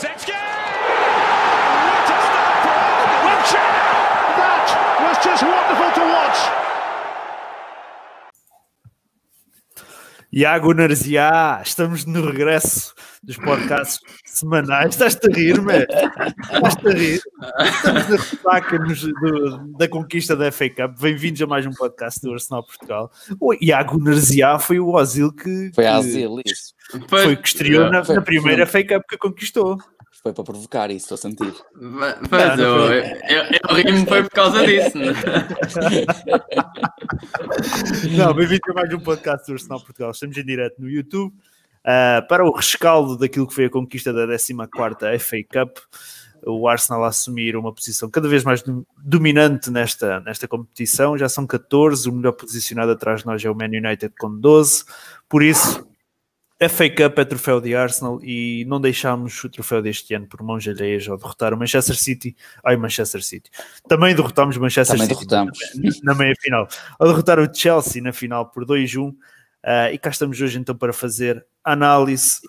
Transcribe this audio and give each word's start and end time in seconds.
Zetsky! 0.00 0.47
Iago 10.38 10.72
Narzia, 10.72 11.60
estamos 11.64 12.04
no 12.06 12.24
regresso 12.24 12.94
dos 13.24 13.36
podcasts 13.38 13.98
semanais. 14.24 14.90
Estás-te 14.90 15.26
a 15.26 15.34
rir, 15.34 15.60
man? 15.60 15.84
Estás-te 16.52 16.86
a 16.86 16.92
rir? 16.92 17.20
Estamos 17.64 18.08
na 18.08 18.16
ressaca 18.16 18.78
da 19.76 19.88
conquista 19.88 20.36
da 20.36 20.52
FA 20.52 20.70
Cup. 20.70 21.00
Bem-vindos 21.00 21.42
a 21.42 21.46
mais 21.48 21.66
um 21.66 21.72
podcast 21.72 22.20
do 22.20 22.32
Arsenal 22.32 22.64
Portugal. 22.64 23.10
O 23.40 23.52
Iago 23.60 23.98
Narzia 23.98 24.60
foi 24.60 24.78
o 24.78 24.90
Ozil 24.94 25.32
que, 25.32 25.72
Foi 25.74 25.86
a 25.88 25.96
Azil, 25.96 26.40
isso. 26.46 26.72
foi 27.08 27.34
que 27.34 27.48
estreou 27.48 27.90
na, 27.90 28.04
Foi- 28.04 28.14
na 28.14 28.22
primeira 28.22 28.64
foi- 28.64 28.84
FA 28.84 28.94
Cup 28.94 29.08
que 29.10 29.18
conquistou. 29.18 29.76
Foi 30.28 30.34
para 30.34 30.44
provocar 30.44 30.90
isso, 30.90 31.14
estou 31.14 31.14
a 31.14 31.18
sentir. 31.18 31.54
Mas 31.74 32.58
eu, 32.58 32.92
eu, 32.92 33.44
eu 33.66 33.74
rimo 33.76 34.06
foi 34.06 34.22
por 34.24 34.30
causa 34.30 34.66
disso. 34.66 34.98
né? 34.98 35.14
Não, 38.14 38.34
bem-vindo 38.34 38.60
a 38.68 38.74
mais 38.74 38.92
um 38.92 39.00
podcast 39.00 39.46
do 39.46 39.54
Arsenal 39.54 39.80
Portugal. 39.80 40.10
Estamos 40.10 40.36
em 40.36 40.44
direto 40.44 40.82
no 40.82 40.90
YouTube 40.90 41.34
ah, 41.82 42.22
para 42.28 42.44
o 42.44 42.54
rescaldo 42.54 43.16
daquilo 43.16 43.46
que 43.48 43.54
foi 43.54 43.64
a 43.64 43.70
conquista 43.70 44.12
da 44.12 44.26
14ª 44.26 45.18
FA 45.18 45.36
Cup. 45.50 45.78
O 46.44 46.68
Arsenal 46.68 47.04
a 47.04 47.08
assumir 47.08 47.56
uma 47.56 47.72
posição 47.72 48.10
cada 48.10 48.28
vez 48.28 48.44
mais 48.44 48.60
dom- 48.62 48.84
dominante 48.98 49.70
nesta, 49.70 50.20
nesta 50.20 50.46
competição. 50.46 51.16
Já 51.16 51.30
são 51.30 51.46
14, 51.46 52.06
o 52.06 52.12
melhor 52.12 52.32
posicionado 52.32 52.92
atrás 52.92 53.20
de 53.20 53.26
nós 53.26 53.42
é 53.42 53.50
o 53.50 53.54
Man 53.54 53.64
United 53.64 54.12
com 54.20 54.38
12. 54.38 54.84
Por 55.26 55.42
isso, 55.42 55.88
a 56.60 56.68
FA 56.68 56.90
Cup 56.90 57.18
é 57.18 57.24
troféu 57.24 57.60
de 57.60 57.74
Arsenal 57.74 58.18
e 58.22 58.64
não 58.66 58.80
deixámos 58.80 59.44
o 59.44 59.48
troféu 59.48 59.80
deste 59.80 60.12
ano 60.14 60.26
por 60.26 60.42
mãos 60.42 60.66
alheias 60.66 61.08
ao 61.08 61.16
derrotar 61.16 61.54
o 61.54 61.56
Manchester 61.56 61.96
City. 61.96 62.36
Ai, 62.64 62.76
Manchester 62.76 63.22
City. 63.22 63.48
Também 63.88 64.14
derrotámos 64.14 64.56
o 64.56 64.60
Manchester 64.60 64.98
Também 64.98 65.14
City 65.14 65.26
derrotamos. 65.26 65.58
na 66.02 66.14
meia 66.16 66.34
final. 66.40 66.66
Ao 66.98 67.06
derrotar 67.06 67.38
o 67.38 67.54
Chelsea 67.54 68.02
na 68.02 68.12
final 68.12 68.50
por 68.50 68.64
2-1. 68.64 69.14
ah, 69.62 69.92
e 69.92 69.98
cá 69.98 70.10
estamos 70.10 70.40
hoje 70.40 70.58
então 70.58 70.74
para 70.74 70.92
fazer 70.92 71.46
análise 71.62 72.40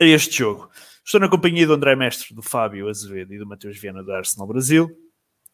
a 0.00 0.04
este 0.04 0.38
jogo. 0.38 0.70
Estou 1.04 1.20
na 1.20 1.28
companhia 1.28 1.66
do 1.66 1.72
André 1.72 1.96
Mestre, 1.96 2.32
do 2.32 2.42
Fábio 2.42 2.88
Azevedo 2.88 3.34
e 3.34 3.38
do 3.38 3.46
Mateus 3.46 3.76
Viana 3.76 4.04
do 4.04 4.12
Arsenal 4.12 4.46
Brasil. 4.46 4.88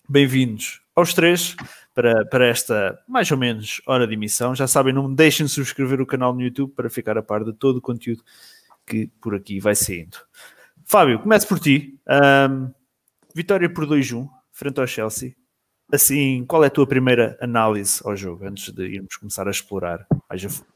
Bem-vindos 0.07 0.83
aos 0.95 1.15
três 1.15 1.57
para, 1.97 2.27
para 2.27 2.47
esta 2.47 3.03
mais 3.09 3.31
ou 3.31 3.39
menos 3.39 3.81
hora 3.87 4.07
de 4.07 4.13
emissão. 4.13 4.55
Já 4.55 4.67
sabem, 4.67 4.93
não 4.93 5.13
deixem 5.13 5.47
de 5.47 5.53
subscrever 5.53 5.99
o 5.99 6.07
canal 6.07 6.35
no 6.35 6.43
YouTube 6.43 6.75
para 6.75 6.91
ficar 6.91 7.17
a 7.17 7.23
par 7.23 7.43
de 7.43 7.55
todo 7.55 7.79
o 7.79 7.81
conteúdo 7.81 8.23
que 8.87 9.07
por 9.19 9.35
aqui 9.35 9.59
vai 9.59 9.75
saindo. 9.75 10.19
Fábio, 10.85 11.19
começo 11.19 11.49
por 11.49 11.59
ti. 11.59 11.99
Ahm, 12.07 12.71
vitória 13.35 13.73
por 13.73 13.87
2-1 13.87 14.29
frente 14.53 14.79
ao 14.79 14.87
Chelsea. 14.87 15.35
Assim, 15.91 16.45
qual 16.45 16.63
é 16.65 16.67
a 16.67 16.71
tua 16.71 16.87
primeira 16.87 17.39
análise 17.41 18.03
ao 18.05 18.15
jogo 18.15 18.45
antes 18.45 18.71
de 18.75 18.85
irmos 18.85 19.17
começar 19.17 19.49
a 19.49 19.51
explorar 19.51 20.07
mais 20.29 20.45
a 20.45 20.51
fundo? 20.51 20.69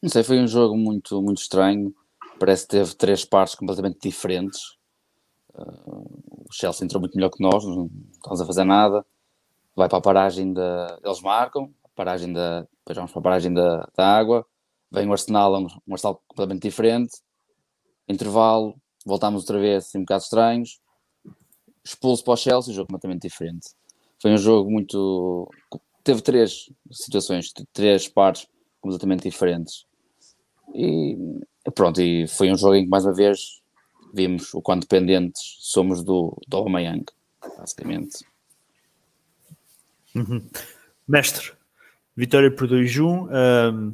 Não 0.00 0.08
sei, 0.08 0.22
foi 0.22 0.38
um 0.38 0.46
jogo 0.46 0.76
muito, 0.76 1.20
muito 1.20 1.42
estranho. 1.42 1.92
Parece 2.38 2.62
que 2.62 2.70
teve 2.70 2.94
três 2.94 3.24
partes 3.24 3.56
completamente 3.56 3.98
diferentes. 4.00 4.78
Uh, 5.52 6.46
o 6.48 6.52
Chelsea 6.52 6.84
entrou 6.84 7.00
muito 7.00 7.16
melhor 7.16 7.30
que 7.30 7.42
nós, 7.42 7.64
não 7.64 7.90
estamos 8.12 8.40
a 8.40 8.46
fazer 8.46 8.64
nada. 8.64 9.04
Vai 9.74 9.88
para 9.88 9.98
a 9.98 10.02
paragem 10.02 10.52
da. 10.52 10.98
Eles 11.04 11.20
marcam, 11.20 11.72
paragem 11.94 12.32
da. 12.32 12.62
Depois 12.62 12.96
vamos 12.96 13.12
para 13.12 13.20
a 13.20 13.22
paragem 13.22 13.52
da, 13.52 13.88
da 13.96 14.06
água. 14.06 14.46
Vem 14.90 15.08
o 15.08 15.12
Arsenal, 15.12 15.54
um, 15.54 15.66
um 15.86 15.92
Arsenal 15.92 16.20
completamente 16.26 16.62
diferente. 16.62 17.12
Intervalo, 18.08 18.74
voltámos 19.04 19.42
outra 19.42 19.58
vez 19.58 19.86
assim, 19.86 19.98
um 19.98 20.02
bocado 20.02 20.22
estranhos. 20.22 20.80
Expulso 21.84 22.24
para 22.24 22.32
o 22.32 22.36
Chelsea, 22.36 22.74
jogo 22.74 22.88
completamente 22.88 23.22
diferente. 23.22 23.68
Foi 24.20 24.32
um 24.32 24.38
jogo 24.38 24.70
muito. 24.70 25.48
Teve 26.02 26.22
três 26.22 26.70
situações, 26.90 27.52
três 27.72 28.08
partes 28.08 28.46
completamente 28.80 29.22
diferentes. 29.22 29.86
E 30.74 31.16
pronto, 31.74 32.00
e 32.00 32.26
foi 32.26 32.50
um 32.50 32.56
jogo 32.56 32.74
em 32.74 32.84
que 32.84 32.90
mais 32.90 33.04
uma 33.04 33.14
vez 33.14 33.60
vimos 34.12 34.52
o 34.54 34.62
quão 34.62 34.78
dependentes 34.78 35.56
somos 35.60 36.02
do, 36.02 36.36
do 36.48 36.56
Aubameyang, 36.56 37.04
basicamente. 37.58 38.24
Mestre, 41.06 41.52
vitória 42.16 42.50
por 42.50 42.68
2-1. 42.68 43.28
ahm, 43.30 43.92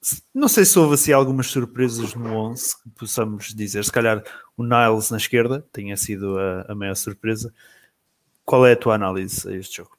se- 0.00 0.22
não 0.34 0.48
sei 0.48 0.64
se 0.64 0.78
houve 0.78 0.94
assim 0.94 1.12
algumas 1.12 1.46
surpresas 1.48 2.14
no 2.14 2.34
11 2.34 2.82
que 2.82 2.90
possamos 2.90 3.54
dizer. 3.54 3.84
Se 3.84 3.92
calhar 3.92 4.22
o 4.56 4.62
Niles 4.64 5.10
na 5.10 5.16
esquerda 5.16 5.64
tenha 5.72 5.96
sido 5.96 6.38
a, 6.38 6.66
a 6.72 6.74
maior 6.74 6.94
surpresa. 6.96 7.52
Qual 8.44 8.66
é 8.66 8.72
a 8.72 8.76
tua 8.76 8.94
análise 8.96 9.48
a 9.48 9.52
este 9.56 9.76
jogo? 9.78 9.96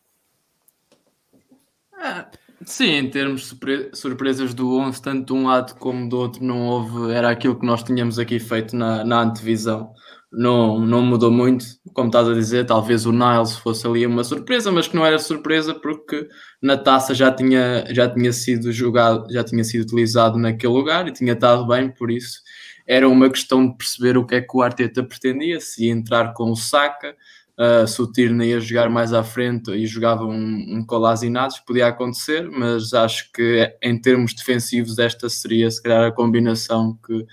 Ah, 1.93 2.29
Sim, 2.65 2.91
em 2.91 3.09
termos 3.09 3.41
de 3.41 3.47
surpre- 3.47 3.89
surpresas 3.93 4.53
do 4.53 4.77
11, 4.77 5.01
tanto 5.01 5.33
de 5.33 5.39
um 5.39 5.47
lado 5.47 5.75
como 5.75 6.07
do 6.07 6.17
outro, 6.17 6.41
não 6.43 6.61
houve. 6.67 7.11
Era 7.13 7.29
aquilo 7.29 7.59
que 7.59 7.65
nós 7.65 7.83
tínhamos 7.83 8.17
aqui 8.17 8.39
feito 8.39 8.73
na, 8.75 9.03
na 9.03 9.21
antevisão. 9.21 9.93
Não, 10.35 10.79
não 10.79 11.01
mudou 11.03 11.31
muito, 11.31 11.65
como 11.93 12.07
estás 12.07 12.27
a 12.27 12.33
dizer. 12.33 12.65
Talvez 12.65 13.05
o 13.05 13.11
Niles 13.11 13.55
fosse 13.57 13.85
ali 13.85 14.05
uma 14.05 14.23
surpresa, 14.23 14.71
mas 14.71 14.87
que 14.87 14.95
não 14.95 15.05
era 15.05 15.19
surpresa 15.19 15.75
porque 15.75 16.27
na 16.61 16.75
taça 16.75 17.13
já 17.13 17.31
tinha, 17.31 17.85
já 17.91 18.09
tinha 18.09 18.33
sido 18.33 18.71
jogado, 18.71 19.31
já 19.31 19.43
tinha 19.43 19.63
sido 19.63 19.83
utilizado 19.83 20.39
naquele 20.39 20.73
lugar 20.73 21.07
e 21.07 21.11
tinha 21.11 21.33
estado 21.33 21.67
bem, 21.67 21.89
por 21.89 22.09
isso 22.09 22.41
era 22.87 23.07
uma 23.07 23.29
questão 23.29 23.67
de 23.67 23.77
perceber 23.77 24.17
o 24.17 24.25
que 24.25 24.35
é 24.35 24.41
que 24.41 24.57
o 24.57 24.61
Arteta 24.61 25.03
pretendia, 25.03 25.59
se 25.59 25.85
ia 25.85 25.91
entrar 25.91 26.33
com 26.33 26.51
o 26.51 26.55
Saka, 26.55 27.15
Uh, 27.55 27.85
se 27.87 28.01
o 28.01 28.11
Tierney 28.11 28.49
ia 28.49 28.59
jogar 28.59 28.89
mais 28.89 29.13
à 29.13 29.23
frente 29.23 29.69
e 29.69 29.85
jogava 29.85 30.25
um, 30.25 30.77
um 30.77 30.83
Colasinados, 30.83 31.59
podia 31.59 31.87
acontecer, 31.87 32.49
mas 32.49 32.95
acho 32.95 33.31
que 33.31 33.71
em 33.79 34.01
termos 34.01 34.33
defensivos 34.33 34.97
esta 34.97 35.29
seria 35.29 35.69
se 35.69 35.79
calhar 35.81 36.03
a 36.03 36.11
combinação 36.11 36.97
que, 37.05 37.23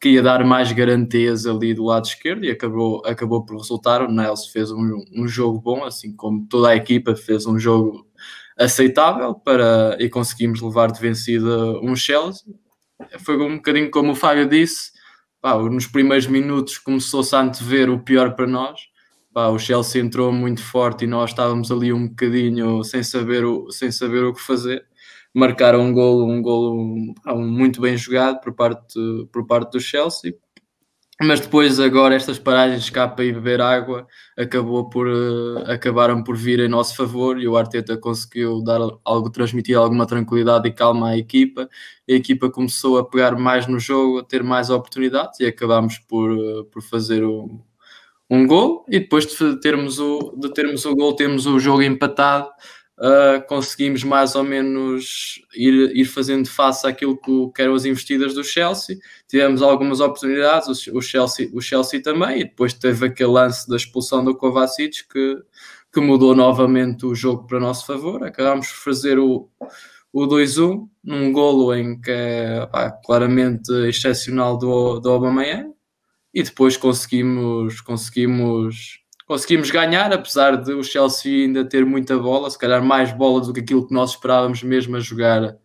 que 0.00 0.10
ia 0.10 0.22
dar 0.22 0.44
mais 0.44 0.72
garantias 0.72 1.46
ali 1.46 1.74
do 1.74 1.84
lado 1.84 2.06
esquerdo 2.06 2.44
e 2.44 2.50
acabou, 2.50 3.02
acabou 3.04 3.44
por 3.44 3.56
resultar. 3.56 4.02
O 4.02 4.10
Niles 4.10 4.46
fez 4.46 4.70
um, 4.70 5.04
um 5.14 5.28
jogo 5.28 5.60
bom, 5.60 5.84
assim 5.84 6.14
como 6.16 6.46
toda 6.48 6.70
a 6.70 6.76
equipa 6.76 7.14
fez 7.14 7.46
um 7.46 7.58
jogo 7.58 8.06
aceitável 8.58 9.34
para, 9.34 9.96
e 10.00 10.08
conseguimos 10.08 10.60
levar 10.60 10.90
de 10.90 11.00
vencida 11.00 11.78
um 11.80 11.94
Chelsea. 11.94 12.54
Foi 13.20 13.36
um 13.36 13.56
bocadinho 13.56 13.90
como 13.90 14.12
o 14.12 14.14
Fábio 14.14 14.48
disse, 14.48 14.92
pá, 15.40 15.56
nos 15.58 15.86
primeiros 15.86 16.26
minutos 16.26 16.78
começou-se 16.78 17.34
a 17.34 17.40
antever 17.40 17.90
o 17.90 17.98
pior 17.98 18.34
para 18.34 18.46
nós, 18.46 18.90
Pá, 19.32 19.46
o 19.46 19.58
Chelsea 19.60 20.02
entrou 20.02 20.32
muito 20.32 20.60
forte 20.60 21.04
e 21.04 21.06
nós 21.06 21.30
estávamos 21.30 21.70
ali 21.70 21.92
um 21.92 22.08
bocadinho 22.08 22.82
sem 22.82 23.00
saber 23.02 23.44
o, 23.44 23.70
sem 23.70 23.92
saber 23.92 24.24
o 24.24 24.34
que 24.34 24.40
fazer. 24.40 24.84
Marcaram 25.34 25.82
um 25.82 25.92
golo, 25.92 26.26
um 26.26 26.42
golo 26.42 27.14
pá, 27.22 27.32
um 27.34 27.48
muito 27.48 27.80
bem 27.80 27.96
jogado 27.96 28.40
por 28.40 28.52
parte, 28.54 28.98
por 29.32 29.46
parte 29.46 29.72
do 29.72 29.80
Chelsea. 29.80 30.34
Mas 31.22 31.38
depois, 31.40 31.78
agora, 31.78 32.14
estas 32.14 32.38
paragens 32.38 32.88
cá 32.88 33.06
para 33.06 33.26
ir 33.26 33.34
beber 33.34 33.60
água 33.60 34.06
acabou 34.38 34.88
por, 34.88 35.06
uh, 35.06 35.70
acabaram 35.70 36.24
por 36.24 36.34
vir 36.34 36.60
em 36.60 36.68
nosso 36.68 36.96
favor 36.96 37.38
e 37.38 37.46
o 37.46 37.58
Arteta 37.58 37.94
conseguiu 37.98 38.62
dar 38.64 38.80
algo, 39.04 39.28
transmitir 39.30 39.76
alguma 39.76 40.06
tranquilidade 40.06 40.66
e 40.66 40.72
calma 40.72 41.10
à 41.10 41.18
equipa. 41.18 41.68
E 42.08 42.14
a 42.14 42.16
equipa 42.16 42.50
começou 42.50 42.96
a 42.98 43.04
pegar 43.04 43.36
mais 43.38 43.66
no 43.66 43.78
jogo, 43.78 44.20
a 44.20 44.24
ter 44.24 44.42
mais 44.42 44.70
oportunidades 44.70 45.38
e 45.40 45.46
acabámos 45.46 45.98
por, 45.98 46.30
uh, 46.30 46.64
por 46.64 46.82
fazer 46.82 47.22
o, 47.22 47.60
um 48.30 48.46
gol 48.46 48.86
e 48.88 49.00
depois 49.00 49.26
de 49.26 49.60
termos 49.60 49.98
o, 49.98 50.34
de 50.38 50.52
termos 50.54 50.86
o 50.86 50.94
gol, 50.94 51.14
temos 51.16 51.46
o 51.46 51.58
jogo 51.58 51.82
empatado, 51.82 52.48
uh, 53.00 53.44
conseguimos 53.46 54.04
mais 54.04 54.34
ou 54.34 54.44
menos 54.44 55.42
ir, 55.54 55.96
ir 55.96 56.04
fazendo 56.04 56.48
face 56.48 56.86
àquilo 56.86 57.16
que, 57.16 57.50
que 57.54 57.62
eram 57.62 57.74
as 57.74 57.84
investidas 57.84 58.34
do 58.34 58.44
Chelsea. 58.44 58.98
Tivemos 59.26 59.62
algumas 59.62 60.00
oportunidades, 60.00 60.86
o, 60.86 60.98
o, 60.98 61.02
Chelsea, 61.02 61.48
o 61.52 61.60
Chelsea 61.60 62.02
também, 62.02 62.40
e 62.40 62.44
depois 62.44 62.74
teve 62.74 63.06
aquele 63.06 63.30
lance 63.30 63.68
da 63.68 63.76
expulsão 63.76 64.24
do 64.24 64.36
Kovacic 64.36 65.08
que, 65.08 65.42
que 65.92 66.00
mudou 66.00 66.34
novamente 66.34 67.06
o 67.06 67.14
jogo 67.14 67.46
para 67.46 67.58
nosso 67.58 67.86
favor. 67.86 68.22
Acabámos 68.22 68.68
por 68.68 68.78
fazer 68.78 69.18
o, 69.18 69.48
o 70.12 70.26
2-1, 70.26 70.88
num 71.02 71.32
golo 71.32 71.74
em 71.74 72.00
que 72.00 72.10
é 72.10 72.66
pá, 72.66 72.90
claramente 72.90 73.72
excepcional 73.88 74.58
do, 74.58 75.00
do 75.00 75.08
Aubameyang 75.10 75.72
e 76.32 76.42
depois 76.42 76.76
conseguimos, 76.76 77.80
conseguimos, 77.80 78.99
conseguimos 79.30 79.70
ganhar, 79.70 80.12
apesar 80.12 80.56
de 80.56 80.72
o 80.72 80.82
Chelsea 80.82 81.44
ainda 81.44 81.64
ter 81.64 81.86
muita 81.86 82.18
bola, 82.18 82.50
se 82.50 82.58
calhar 82.58 82.82
mais 82.82 83.12
bola 83.12 83.40
do 83.40 83.52
que 83.52 83.60
aquilo 83.60 83.86
que 83.86 83.94
nós 83.94 84.10
esperávamos 84.10 84.60
mesmo 84.64 84.96
a 84.96 84.98
jogar, 84.98 85.56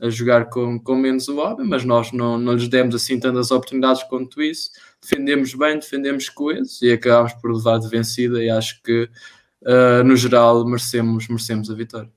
a 0.00 0.10
jogar 0.10 0.46
com, 0.46 0.76
com 0.80 0.96
menos 0.96 1.28
o 1.28 1.38
homem, 1.38 1.64
mas 1.64 1.84
nós 1.84 2.10
não, 2.10 2.36
não 2.36 2.54
lhes 2.54 2.66
demos 2.66 2.96
assim 2.96 3.20
tantas 3.20 3.52
oportunidades 3.52 4.02
quanto 4.02 4.42
isso. 4.42 4.72
Defendemos 5.00 5.54
bem, 5.54 5.78
defendemos 5.78 6.28
coesos 6.28 6.82
e 6.82 6.90
acabámos 6.90 7.32
por 7.34 7.54
levar 7.54 7.78
de 7.78 7.88
vencida 7.88 8.42
e 8.42 8.50
acho 8.50 8.82
que 8.82 9.08
uh, 9.62 10.02
no 10.04 10.16
geral 10.16 10.64
merecemos, 10.64 11.28
merecemos 11.28 11.70
a 11.70 11.74
vitória. 11.76 12.10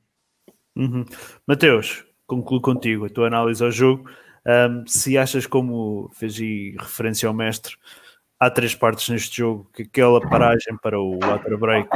Uhum. 0.76 1.06
Mateus, 1.46 2.04
concluo 2.26 2.60
contigo 2.60 3.06
a 3.06 3.10
tua 3.10 3.28
análise 3.28 3.64
ao 3.64 3.70
jogo. 3.70 4.10
Um, 4.44 4.88
se 4.88 5.20
achas, 5.20 5.46
como 5.46 6.10
fez 6.16 6.36
referência 6.80 7.28
ao 7.28 7.34
mestre, 7.36 7.76
há 8.40 8.50
três 8.50 8.76
partes 8.76 9.10
neste 9.10 9.38
jogo, 9.38 9.70
que 9.74 9.84
aquela 9.84 10.22
paragem 10.22 10.76
para 10.82 11.00
o 11.00 11.20
water 11.20 11.58
break 11.58 11.90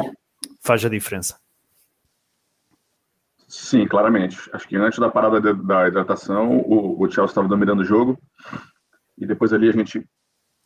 faz 0.62 0.84
a 0.86 0.90
diferença. 0.90 1.40
Sim, 3.48 3.88
claramente. 3.88 4.38
Acho 4.54 4.68
que 4.68 4.76
antes 4.76 5.00
da 5.00 5.10
parada 5.10 5.42
de, 5.42 5.54
da 5.66 5.88
hidratação, 5.88 6.60
o, 6.60 7.02
o 7.02 7.10
Chelsea 7.10 7.32
estava 7.32 7.48
dominando 7.48 7.80
o 7.80 7.86
jogo. 7.86 8.20
E 9.18 9.26
depois 9.26 9.52
ali 9.52 9.68
a 9.68 9.72
gente 9.72 10.08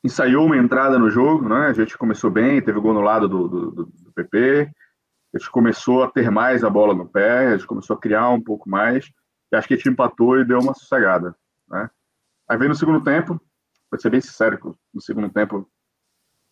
ensaiou 0.04 0.46
uma 0.46 0.58
entrada 0.58 1.00
no 1.00 1.10
jogo, 1.10 1.48
né? 1.48 1.68
A 1.68 1.74
gente 1.74 1.98
começou 1.98 2.30
bem, 2.30 2.62
teve 2.62 2.80
gol 2.80 2.94
no 2.94 3.00
lado 3.00 3.28
do, 3.30 3.48
do, 3.48 3.72
do, 3.72 4.12
PP. 4.14 4.70
A 5.34 5.38
gente 5.38 5.50
começou 5.50 6.04
a 6.04 6.12
ter 6.12 6.30
mais 6.30 6.64
a 6.64 6.70
bola 6.70 6.94
no 6.94 7.08
pé, 7.08 7.48
a 7.48 7.58
gente 7.58 7.66
começou 7.66 7.96
a 7.96 8.00
criar 8.00 8.30
um 8.30 8.42
pouco 8.42 8.70
mais. 8.70 9.10
E 9.52 9.56
acho 9.56 9.68
que 9.68 9.76
a 9.76 9.78
gente 9.78 9.90
empatou 9.90 10.38
e 10.38 10.46
deu 10.46 10.60
uma 10.60 10.74
sossegada, 10.74 11.34
né? 11.70 11.90
Aí 12.50 12.58
veio 12.58 12.70
no 12.70 12.76
segundo 12.76 13.02
tempo, 13.02 13.42
vou 13.94 14.02
ser 14.02 14.10
bem 14.10 14.22
sincero, 14.22 14.76
no 14.94 15.02
segundo 15.02 15.30
tempo 15.30 15.70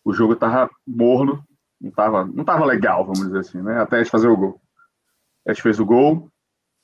o 0.04 0.12
jogo 0.12 0.34
estava 0.34 0.70
morno, 0.86 1.44
não 1.80 1.90
estava 1.90 2.24
não 2.24 2.44
tava 2.44 2.64
legal, 2.64 3.04
vamos 3.04 3.26
dizer 3.26 3.38
assim, 3.38 3.62
né? 3.62 3.80
Até 3.80 3.96
a 3.96 4.02
gente 4.02 4.10
fazer 4.10 4.28
o 4.28 4.36
gol. 4.36 4.60
A 5.46 5.52
gente 5.52 5.62
fez 5.62 5.80
o 5.80 5.86
gol 5.86 6.30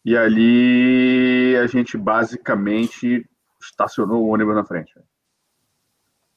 e 0.05 0.17
ali 0.17 1.57
a 1.57 1.67
gente 1.67 1.97
basicamente 1.97 3.29
estacionou 3.61 4.25
o 4.25 4.29
ônibus 4.29 4.55
na 4.55 4.65
frente. 4.65 4.95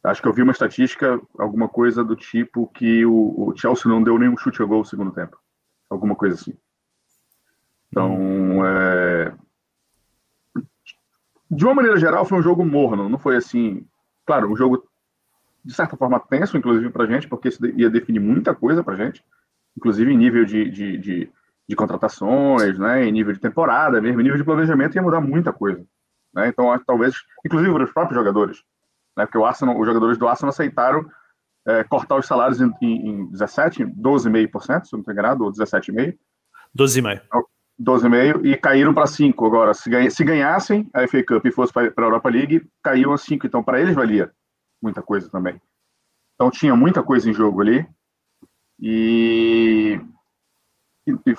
Acho 0.04 0.22
que 0.22 0.28
eu 0.28 0.34
vi 0.34 0.42
uma 0.42 0.52
estatística, 0.52 1.22
alguma 1.38 1.70
coisa 1.70 2.04
do 2.04 2.16
tipo 2.16 2.68
que 2.68 3.06
o, 3.06 3.50
o 3.50 3.58
Chelsea 3.58 3.92
não 3.92 4.02
deu 4.02 4.18
nenhum 4.18 4.36
chute 4.36 4.62
a 4.62 4.66
gol 4.66 4.80
no 4.80 4.86
segundo 4.86 5.12
tempo. 5.12 5.38
Alguma 5.90 6.16
coisa 6.16 6.36
assim. 6.36 6.58
Então, 7.90 8.66
é... 8.66 9.36
de 11.52 11.66
uma 11.66 11.76
maneira 11.76 12.00
geral, 12.00 12.26
foi 12.26 12.40
um 12.40 12.44
jogo 12.44 12.66
morno. 12.66 13.08
Não 13.10 13.20
foi 13.20 13.36
assim. 13.36 13.86
Claro, 14.26 14.52
um 14.52 14.56
jogo 14.56 14.88
de 15.64 15.74
certa 15.74 15.96
forma 15.96 16.20
tenso, 16.20 16.58
inclusive, 16.58 16.90
para 16.90 17.04
a 17.04 17.08
gente, 17.08 17.28
porque 17.28 17.50
isso 17.50 17.66
ia 17.78 17.90
definir 17.90 18.20
muita 18.20 18.54
coisa 18.56 18.84
para 18.84 18.96
a 18.96 18.98
gente, 18.98 19.24
inclusive 19.78 20.12
em 20.12 20.18
nível 20.18 20.44
de, 20.44 20.70
de, 20.70 20.98
de, 20.98 21.32
de, 21.68 21.76
contratações, 21.76 22.78
né, 22.80 23.06
em 23.06 23.12
nível 23.12 23.34
de 23.34 23.40
temporada 23.40 24.02
mesmo, 24.02 24.20
em 24.20 24.24
nível 24.24 24.38
de 24.38 24.44
planejamento 24.44 24.96
ia 24.96 25.02
mudar 25.02 25.22
muita 25.22 25.54
coisa. 25.54 25.86
Né? 26.34 26.48
Então, 26.48 26.78
talvez, 26.86 27.16
inclusive 27.46 27.72
para 27.72 27.84
os 27.84 27.94
próprios 27.94 28.18
jogadores, 28.18 28.64
né, 29.16 29.26
porque 29.26 29.38
o 29.38 29.46
Arsenal, 29.46 29.80
os 29.80 29.86
jogadores 29.86 30.18
do 30.18 30.28
Arsenal 30.28 30.50
aceitaram 30.50 31.06
é, 31.68 31.84
cortar 31.84 32.18
os 32.18 32.26
salários 32.26 32.60
em, 32.60 32.72
em, 32.82 33.10
em 33.10 33.26
17, 33.28 33.86
12,5%, 33.86 34.86
se 34.86 34.94
não 34.94 35.00
estou 35.00 35.14
enganado, 35.14 35.44
ou 35.44 35.52
17,5%. 35.52 36.18
12,5%. 36.76 37.22
12,5% 37.82 38.46
e 38.46 38.58
caíram 38.58 38.94
para 38.94 39.08
5 39.08 39.46
agora. 39.46 39.74
Se, 39.74 39.90
ganha, 39.90 40.10
se 40.10 40.24
ganhassem 40.24 40.90
a 40.94 41.08
FA 41.08 41.24
Cup 41.24 41.46
e 41.46 41.52
fosse 41.52 41.74
para 41.74 41.88
a 41.88 42.02
Europa 42.02 42.30
League, 42.30 42.68
caíam 42.84 43.14
a 43.14 43.18
5. 43.18 43.48
Então, 43.48 43.64
para 43.64 43.82
eles 43.82 43.96
valia 43.96 44.32
muita 44.82 45.02
coisa 45.02 45.30
também. 45.30 45.62
Então 46.36 46.50
tinha 46.50 46.76
muita 46.76 47.04
coisa 47.04 47.30
em 47.30 47.34
jogo 47.34 47.62
ali. 47.62 47.88
E, 48.80 50.02
e, 51.06 51.12
e 51.12 51.36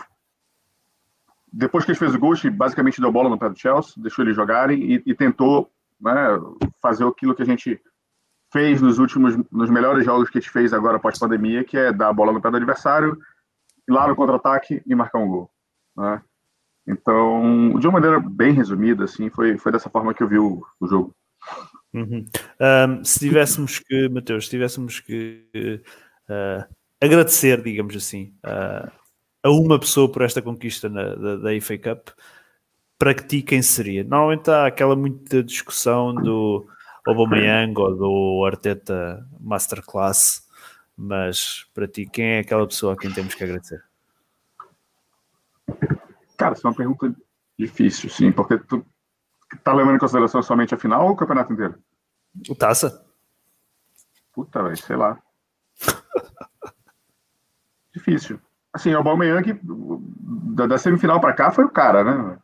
depois 1.52 1.84
que 1.84 1.90
ele 1.90 1.98
fez 1.98 2.14
o 2.14 2.18
gol, 2.18 2.34
basicamente 2.52 3.00
deu 3.00 3.10
bola 3.10 3.28
no 3.28 3.38
pé 3.38 3.48
do 3.48 3.58
Chelsea, 3.58 3.94
deixou 3.96 4.24
eles 4.24 4.36
jogarem 4.36 4.80
e, 4.80 5.02
e 5.04 5.14
tentou 5.14 5.70
né, 6.00 6.12
fazer 6.80 7.04
aquilo 7.04 7.34
que 7.34 7.42
a 7.42 7.46
gente 7.46 7.80
fez 8.52 8.80
nos 8.80 8.98
últimos, 8.98 9.36
nos 9.50 9.70
melhores 9.70 10.04
jogos 10.04 10.30
que 10.30 10.38
a 10.38 10.40
gente 10.40 10.52
fez 10.52 10.72
agora 10.72 10.98
após 10.98 11.18
pandemia, 11.18 11.64
que 11.64 11.76
é 11.76 11.92
dar 11.92 12.08
a 12.08 12.12
bola 12.12 12.32
no 12.32 12.40
pé 12.40 12.50
do 12.50 12.58
adversário, 12.58 13.18
ir 13.88 13.92
lá 13.92 14.06
no 14.06 14.14
contra-ataque 14.14 14.82
e 14.86 14.94
marcar 14.94 15.18
um 15.18 15.28
gol. 15.28 15.50
Né? 15.96 16.22
Então, 16.86 17.78
de 17.78 17.86
uma 17.86 18.00
maneira 18.00 18.20
bem 18.20 18.52
resumida, 18.52 19.04
assim, 19.04 19.30
foi, 19.30 19.56
foi 19.56 19.72
dessa 19.72 19.88
forma 19.88 20.12
que 20.12 20.22
eu 20.22 20.28
vi 20.28 20.38
o, 20.38 20.64
o 20.80 20.86
jogo. 20.86 21.14
Uhum. 21.94 22.26
Um, 22.60 23.04
se 23.04 23.18
tivéssemos 23.18 23.78
que, 23.78 24.08
Mateus, 24.08 24.44
se 24.44 24.50
tivéssemos 24.50 25.00
que 25.00 25.46
uh, 26.28 26.74
agradecer, 27.00 27.62
digamos 27.62 27.94
assim, 27.94 28.34
uh, 28.44 28.90
a 29.42 29.50
uma 29.50 29.78
pessoa 29.78 30.10
por 30.10 30.22
esta 30.22 30.40
conquista 30.40 30.88
na, 30.88 31.14
da, 31.14 31.36
da 31.36 31.50
Cup, 31.82 32.08
para 32.98 33.14
ti 33.14 33.42
quem 33.42 33.60
seria? 33.60 34.04
Normalmente 34.04 34.50
há 34.50 34.66
aquela 34.66 34.96
muita 34.96 35.42
discussão 35.42 36.14
do 36.14 36.66
Aubameyang 37.06 37.74
ou 37.76 37.96
do 37.96 38.44
Arteta 38.46 39.26
Masterclass, 39.40 40.48
mas 40.96 41.66
para 41.74 41.88
ti 41.88 42.06
quem 42.06 42.24
é 42.24 42.38
aquela 42.40 42.66
pessoa 42.66 42.94
a 42.94 42.96
quem 42.96 43.12
temos 43.12 43.34
que 43.34 43.42
agradecer? 43.42 43.82
Cara, 46.52 46.54
isso 46.54 46.66
é 46.66 46.70
uma 46.70 46.76
pergunta 46.76 47.14
difícil, 47.58 48.10
sim, 48.10 48.30
porque 48.30 48.58
tu 48.58 48.84
tá 49.62 49.72
levando 49.72 49.96
em 49.96 49.98
consideração 49.98 50.42
somente 50.42 50.74
a 50.74 50.78
final 50.78 51.06
ou 51.06 51.12
o 51.12 51.16
campeonato 51.16 51.52
inteiro? 51.52 51.78
O 52.48 52.54
taça. 52.54 53.04
Puta, 54.32 54.62
velho, 54.62 54.76
sei 54.76 54.96
lá. 54.96 55.18
Difícil. 57.92 58.40
Assim, 58.72 58.94
o 58.94 58.98
Aubameyang, 58.98 59.60
da, 59.62 60.66
da 60.66 60.78
semifinal 60.78 61.20
para 61.20 61.34
cá, 61.34 61.50
foi 61.50 61.64
o 61.64 61.70
cara, 61.70 62.02
né? 62.02 62.38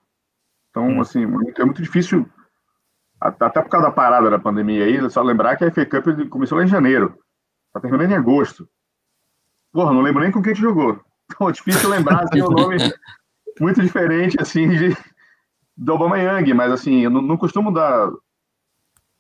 Então, 0.71 0.87
hum. 0.87 1.01
assim, 1.01 1.23
é 1.23 1.65
muito 1.65 1.83
difícil, 1.83 2.29
até 3.19 3.63
por 3.63 3.71
causa 3.71 3.87
da 3.87 3.93
parada 3.93 4.31
da 4.31 4.39
pandemia 4.39 4.85
aí, 4.85 4.97
é 4.97 5.09
só 5.09 5.23
lembrar 5.23 5.57
que 5.57 5.65
a 5.65 5.73
FA 5.73 5.87
Cup 5.87 6.29
começou 6.29 6.59
lá 6.59 6.65
em 6.65 6.69
janeiro, 6.69 7.19
tá 7.73 7.81
terminando 7.81 8.11
em 8.11 8.17
agosto. 8.17 8.69
Porra, 9.73 9.93
não 9.93 10.03
lembro 10.03 10.23
nem 10.23 10.31
com 10.31 10.43
quem 10.43 10.55
que 10.55 10.61
jogou. 10.61 11.01
Então, 11.31 11.47
é 11.47 11.53
difícil 11.53 11.91
lembrar, 11.91 12.25
assim, 12.25 12.41
o 12.41 12.49
nome 12.49 12.79
muito 13.61 13.81
diferente, 13.83 14.37
assim, 14.41 14.69
de, 14.69 14.97
do 15.77 15.93
Aubameyang, 15.93 16.53
mas 16.55 16.73
assim, 16.73 17.01
eu 17.01 17.11
não, 17.11 17.23
não 17.23 17.37
costumo 17.37 17.73
dar 17.73 18.11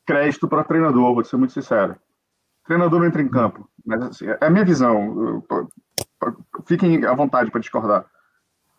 crédito 0.07 0.49
para 0.49 0.65
treinador, 0.65 1.15
vou 1.15 1.25
ser 1.25 1.37
muito 1.37 1.53
sincero. 1.53 1.97
treinador 2.65 3.01
não 3.01 3.07
entra 3.07 3.23
em 3.23 3.29
campo, 3.29 3.69
mas 3.85 4.03
assim, 4.03 4.27
é 4.27 4.39
a 4.41 4.51
minha 4.51 4.65
visão. 4.65 5.45
Fiquem 6.67 7.05
à 7.05 7.15
vontade 7.15 7.51
para 7.51 7.61
discordar. 7.61 8.07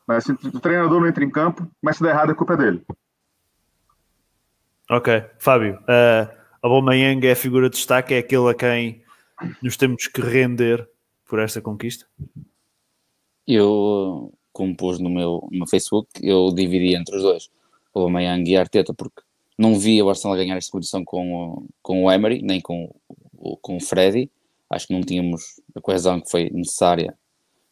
Mas 0.07 0.29
assim, 0.29 0.33
o 0.47 0.59
treinador 0.59 0.99
não 0.99 1.07
entra 1.07 1.23
em 1.23 1.29
campo, 1.29 1.69
mas 1.81 1.97
se 1.97 2.03
der 2.03 2.09
errado, 2.09 2.31
a 2.31 2.35
culpa 2.35 2.53
é 2.53 2.57
dele. 2.57 2.85
Ok, 4.89 5.23
Fábio, 5.37 5.75
uh, 5.81 6.39
Aubameyang 6.63 7.27
é 7.27 7.33
a 7.33 7.35
figura 7.35 7.69
de 7.69 7.75
destaque, 7.75 8.15
é 8.15 8.17
aquele 8.17 8.49
a 8.49 8.55
quem 8.55 9.03
nos 9.61 9.77
temos 9.77 10.07
que 10.07 10.19
render 10.19 10.89
por 11.27 11.39
esta 11.39 11.61
conquista? 11.61 12.07
Eu, 13.47 14.33
como 14.59 14.75
pus 14.75 14.99
no 14.99 15.09
meu, 15.09 15.47
no 15.49 15.65
Facebook, 15.65 16.09
eu 16.21 16.51
dividi 16.53 16.93
entre 16.93 17.15
os 17.15 17.23
dois 17.23 17.49
o 17.93 17.99
Aubameyang 18.01 18.43
e 18.51 18.57
a 18.57 18.59
Arteta, 18.59 18.93
porque 18.93 19.21
não 19.57 19.79
via 19.79 20.03
o 20.03 20.07
Barcelona 20.07 20.41
ganhar 20.41 20.57
esta 20.57 20.69
competição 20.69 21.05
com, 21.05 21.33
o, 21.33 21.65
com 21.81 22.03
o 22.03 22.11
Emery, 22.11 22.41
nem 22.41 22.59
com, 22.59 22.93
o, 23.37 23.55
com 23.55 23.77
o 23.77 23.79
Freddy. 23.79 24.29
Acho 24.69 24.87
que 24.87 24.93
não 24.93 25.01
tínhamos 25.01 25.61
a 25.73 25.79
coesão 25.79 26.19
que 26.19 26.29
foi 26.29 26.49
necessária 26.49 27.17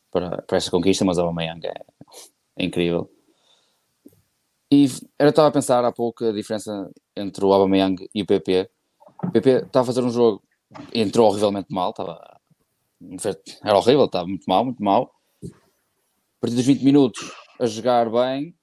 para, 0.09 0.41
para 0.43 0.57
esta 0.57 0.71
conquista, 0.71 1.03
mas 1.03 1.17
o 1.17 1.21
Aubameyang 1.21 1.67
é, 1.67 1.73
é 2.55 2.65
incrível. 2.65 3.12
E 4.71 4.85
eu 5.19 5.29
estava 5.29 5.50
a 5.50 5.51
pensar 5.51 5.83
há 5.83 5.91
pouco 5.91 6.23
a 6.23 6.31
diferença 6.31 6.89
entre 7.15 7.43
o 7.43 7.51
Aubameyang 7.51 8.09
e 8.15 8.21
o 8.21 8.25
PP. 8.25 8.69
O 9.23 9.31
PP 9.31 9.50
estava 9.50 9.83
a 9.83 9.85
fazer 9.85 10.03
um 10.03 10.09
jogo, 10.09 10.41
entrou 10.93 11.27
horrivelmente 11.27 11.67
mal, 11.69 11.91
estava, 11.91 12.39
era 13.62 13.77
horrível, 13.77 14.05
estava 14.05 14.25
muito 14.25 14.45
mal, 14.45 14.63
muito 14.63 14.81
mal. 14.81 15.16
A 16.47 16.49
partir 16.49 16.55
dos 16.55 16.65
20 16.65 16.81
minutos 16.81 17.31
a 17.59 17.65
jogar 17.65 18.09
bem, 18.09 18.55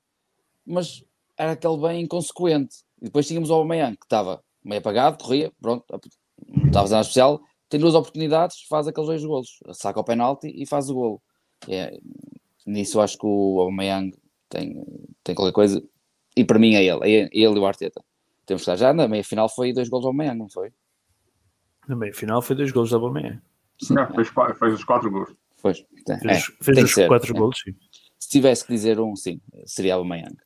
mas 0.64 1.04
era 1.36 1.52
aquele 1.52 1.76
bem 1.76 2.04
inconsequente. 2.04 2.76
E 2.98 3.04
depois 3.04 3.26
tínhamos 3.28 3.50
o 3.50 3.52
Aubameyang, 3.52 3.94
que 3.94 4.06
estava 4.06 4.42
meio 4.64 4.78
apagado, 4.78 5.22
corria, 5.22 5.52
pronto, 5.60 5.84
não 5.90 6.66
estava 6.66 6.84
fazendo 6.84 6.90
nada 6.92 7.02
especial, 7.02 7.42
tem 7.68 7.78
duas 7.78 7.94
oportunidades, 7.94 8.62
faz 8.70 8.88
aqueles 8.88 9.08
dois 9.08 9.22
golos, 9.22 9.58
saca 9.74 10.00
o 10.00 10.04
penalti 10.04 10.50
e 10.50 10.64
faz 10.64 10.88
o 10.88 10.94
golo. 10.94 11.22
É, 11.68 11.98
nisso 12.66 13.02
acho 13.02 13.18
que 13.18 13.26
o 13.26 13.60
Aubameyang 13.60 14.16
tem, 14.48 14.82
tem 15.22 15.34
qualquer 15.34 15.52
coisa, 15.52 15.86
e 16.34 16.42
para 16.42 16.58
mim 16.58 16.76
é 16.76 16.84
ele, 16.84 17.00
é 17.02 17.28
ele 17.30 17.34
e 17.34 17.58
o 17.58 17.66
Arteta. 17.66 18.02
Temos 18.46 18.64
que 18.64 18.70
estar 18.70 18.76
já 18.76 18.94
na 18.94 19.06
meia 19.06 19.22
final 19.22 19.46
foi 19.46 19.74
dois 19.74 19.90
golos 19.90 20.04
do 20.04 20.08
Aubameyang, 20.08 20.38
não 20.38 20.48
foi? 20.48 20.72
Na 21.86 21.96
meia 21.96 22.14
final 22.14 22.40
foi 22.40 22.56
dois 22.56 22.72
golos 22.72 22.88
do 22.88 22.96
Aubameyang. 22.96 23.42
Não, 23.90 24.08
fez, 24.14 24.30
fez 24.58 24.72
os 24.72 24.84
quatro 24.84 25.10
gols. 25.10 25.36
Fez, 25.73 25.85
é, 26.09 26.40
fez 26.62 26.97
os 26.97 27.06
quatro 27.06 27.35
é. 27.35 27.38
golos, 27.38 27.61
sim. 27.61 27.75
Se 28.18 28.28
tivesse 28.28 28.66
que 28.66 28.73
dizer 28.73 29.00
um, 29.00 29.16
sim, 29.16 29.40
seria 29.64 29.94
Aubameyang. 29.94 30.37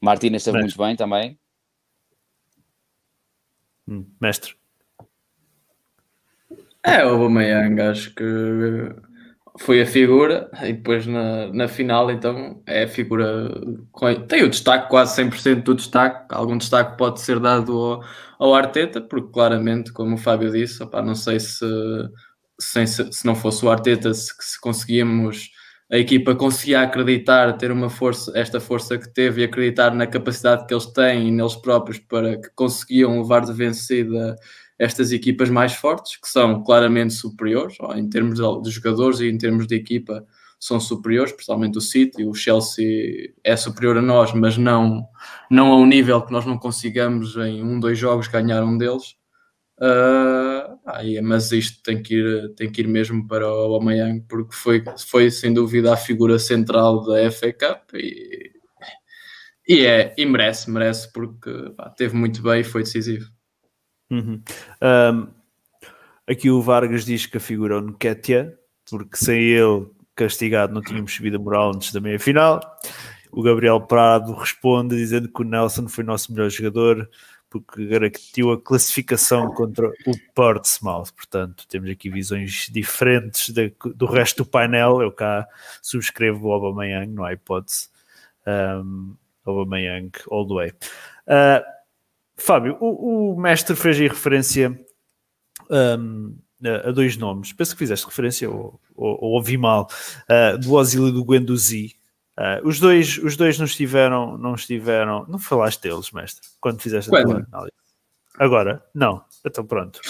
Martínez 0.00 0.42
esteve 0.42 0.60
muito 0.60 0.76
bem 0.78 0.94
também. 0.94 1.38
Hum, 3.88 4.06
mestre. 4.20 4.54
É, 6.82 7.04
o 7.04 7.10
Aubameyang 7.10 7.80
acho 7.80 8.14
que 8.14 8.24
foi 9.58 9.80
a 9.80 9.86
figura 9.86 10.50
e 10.62 10.72
depois 10.72 11.06
na, 11.06 11.52
na 11.52 11.68
final 11.68 12.10
então 12.10 12.60
é 12.66 12.84
a 12.84 12.88
figura 12.88 13.48
tem 14.28 14.42
o 14.42 14.50
destaque, 14.50 14.90
quase 14.90 15.22
100% 15.22 15.62
do 15.62 15.74
destaque 15.76 16.34
algum 16.34 16.58
destaque 16.58 16.98
pode 16.98 17.20
ser 17.20 17.38
dado 17.38 17.72
ao, 17.72 18.04
ao 18.38 18.54
Arteta, 18.54 19.00
porque 19.00 19.32
claramente 19.32 19.92
como 19.92 20.14
o 20.14 20.18
Fábio 20.18 20.50
disse, 20.50 20.82
opa, 20.82 21.00
não 21.00 21.14
sei 21.14 21.38
se, 21.38 21.64
se, 22.58 22.86
se 22.86 23.26
não 23.26 23.34
fosse 23.34 23.64
o 23.64 23.70
Arteta 23.70 24.12
se, 24.14 24.32
se 24.40 24.60
conseguíamos 24.60 25.50
a 25.90 25.98
equipa 25.98 26.34
conseguia 26.34 26.80
acreditar, 26.80 27.52
ter 27.58 27.70
uma 27.70 27.90
força, 27.90 28.32
esta 28.34 28.58
força 28.58 28.96
que 28.98 29.08
teve 29.12 29.42
e 29.42 29.44
acreditar 29.44 29.94
na 29.94 30.06
capacidade 30.06 30.66
que 30.66 30.72
eles 30.72 30.86
têm 30.86 31.28
e 31.28 31.30
neles 31.30 31.54
próprios 31.54 31.98
para 31.98 32.40
que 32.40 32.48
conseguiam 32.54 33.20
levar 33.20 33.40
de 33.40 33.52
vencida 33.52 34.34
estas 34.78 35.12
equipas 35.12 35.50
mais 35.50 35.74
fortes, 35.74 36.16
que 36.16 36.28
são 36.28 36.62
claramente 36.64 37.12
superiores, 37.12 37.76
em 37.94 38.08
termos 38.08 38.40
de 38.62 38.70
jogadores 38.70 39.20
e 39.20 39.28
em 39.28 39.38
termos 39.38 39.66
de 39.66 39.76
equipa, 39.76 40.26
são 40.58 40.80
superiores, 40.80 41.32
principalmente 41.32 41.76
o 41.76 41.80
City, 41.80 42.24
o 42.24 42.34
Chelsea 42.34 43.32
é 43.44 43.54
superior 43.54 43.98
a 43.98 44.02
nós, 44.02 44.32
mas 44.32 44.56
não, 44.56 45.06
não 45.50 45.72
a 45.72 45.76
um 45.76 45.86
nível 45.86 46.22
que 46.22 46.32
nós 46.32 46.46
não 46.46 46.58
consigamos 46.58 47.36
em 47.36 47.62
um, 47.62 47.78
dois 47.78 47.98
jogos 47.98 48.28
ganhar 48.28 48.64
um 48.64 48.78
deles. 48.78 49.14
Uh, 49.84 50.78
ah, 50.86 51.02
mas 51.22 51.52
isto 51.52 51.82
tem 51.82 52.02
que, 52.02 52.14
ir, 52.14 52.54
tem 52.54 52.72
que 52.72 52.80
ir 52.80 52.88
mesmo 52.88 53.28
para 53.28 53.46
o 53.46 53.74
Aubameyang 53.74 54.22
porque 54.26 54.54
foi, 54.54 54.82
foi 55.06 55.30
sem 55.30 55.52
dúvida 55.52 55.92
a 55.92 55.96
figura 55.96 56.38
central 56.38 57.04
da 57.04 57.30
FA 57.30 57.52
Cup 57.52 57.92
e, 57.92 58.50
e, 59.68 59.84
é, 59.84 60.14
e 60.16 60.24
merece, 60.24 60.70
merece 60.70 61.12
porque 61.12 61.50
pá, 61.76 61.90
teve 61.90 62.16
muito 62.16 62.42
bem 62.42 62.62
e 62.62 62.64
foi 62.64 62.82
decisivo. 62.82 63.30
Uhum. 64.10 64.40
Um, 64.82 65.28
aqui 66.26 66.50
o 66.50 66.62
Vargas 66.62 67.04
diz 67.04 67.26
que 67.26 67.36
a 67.36 67.40
figura 67.40 67.74
é 67.74 67.78
o 67.78 67.84
porque 68.88 69.16
sem 69.18 69.42
ele 69.42 69.86
castigado 70.16 70.72
não 70.72 70.80
tínhamos 70.80 71.12
subido 71.12 71.36
a 71.36 71.40
moral 71.40 71.72
antes 71.74 71.92
da 71.92 72.00
meia 72.00 72.18
final. 72.18 72.60
O 73.30 73.42
Gabriel 73.42 73.82
Prado 73.82 74.32
responde 74.32 74.96
dizendo 74.96 75.28
que 75.28 75.42
o 75.42 75.44
Nelson 75.44 75.88
foi 75.88 76.04
nosso 76.04 76.32
melhor 76.32 76.48
jogador 76.48 77.06
porque 77.60 77.86
garantiu 77.86 78.50
a 78.50 78.60
classificação 78.60 79.48
contra 79.54 79.88
o 79.88 80.32
Portsmouth. 80.34 81.12
Portanto, 81.14 81.64
temos 81.68 81.88
aqui 81.88 82.10
visões 82.10 82.68
diferentes 82.68 83.50
de, 83.50 83.72
do 83.94 84.06
resto 84.06 84.42
do 84.42 84.50
painel. 84.50 85.00
Eu 85.00 85.12
cá 85.12 85.46
subscrevo 85.80 86.48
o 86.48 86.52
Aubameyang, 86.52 87.12
não 87.12 87.24
há 87.24 87.32
hipótese. 87.32 87.88
Um, 88.44 89.14
Aubameyang 89.46 90.10
all 90.30 90.46
the 90.48 90.54
way. 90.54 90.72
Uh, 91.28 91.64
Fábio, 92.36 92.76
o, 92.80 93.34
o, 93.34 93.40
mestre 93.40 93.76
fez 93.76 94.00
aí 94.00 94.08
referência 94.08 94.76
um, 95.70 96.36
a, 96.64 96.88
a, 96.88 96.92
dois 96.92 97.16
nomes. 97.16 97.52
Penso 97.52 97.74
que 97.74 97.78
fizeste 97.78 98.04
referência, 98.04 98.50
ou, 98.50 98.80
ou, 98.96 99.18
ou 99.20 99.32
ouvi 99.34 99.56
mal, 99.56 99.88
uh, 100.28 100.58
do 100.58 100.72
Ozil 100.72 101.08
e 101.08 101.12
do 101.12 101.24
Guendouzi. 101.24 101.94
Uh, 102.38 102.66
os, 102.66 102.80
dois, 102.80 103.18
os 103.18 103.36
dois 103.36 103.58
não 103.58 103.64
estiveram, 103.64 104.36
não 104.36 104.54
estiveram. 104.54 105.24
Não 105.28 105.38
falaste 105.38 105.82
deles, 105.82 106.10
mestre, 106.10 106.48
quando 106.60 106.80
fizeste 106.80 107.10
quando? 107.10 107.30
a 107.30 107.34
tua 107.34 107.46
análise. 107.52 107.83
Agora? 108.38 108.82
Não. 108.94 109.22
Então 109.46 109.64
pronto. 109.64 110.00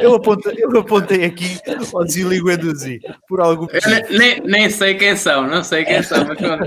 eu, 0.00 0.14
apontei, 0.14 0.54
eu 0.58 0.80
apontei 0.80 1.24
aqui 1.24 1.58
ao 1.94 2.06
Zili 2.06 2.42
Guendouzi 2.42 3.00
por 3.28 3.40
algum 3.40 3.66
nem, 4.10 4.40
nem 4.40 4.70
sei 4.70 4.94
quem 4.94 5.14
são, 5.14 5.46
não 5.46 5.62
sei 5.62 5.84
quem 5.84 6.02
são, 6.02 6.26
mas 6.26 6.38
pronto, 6.38 6.64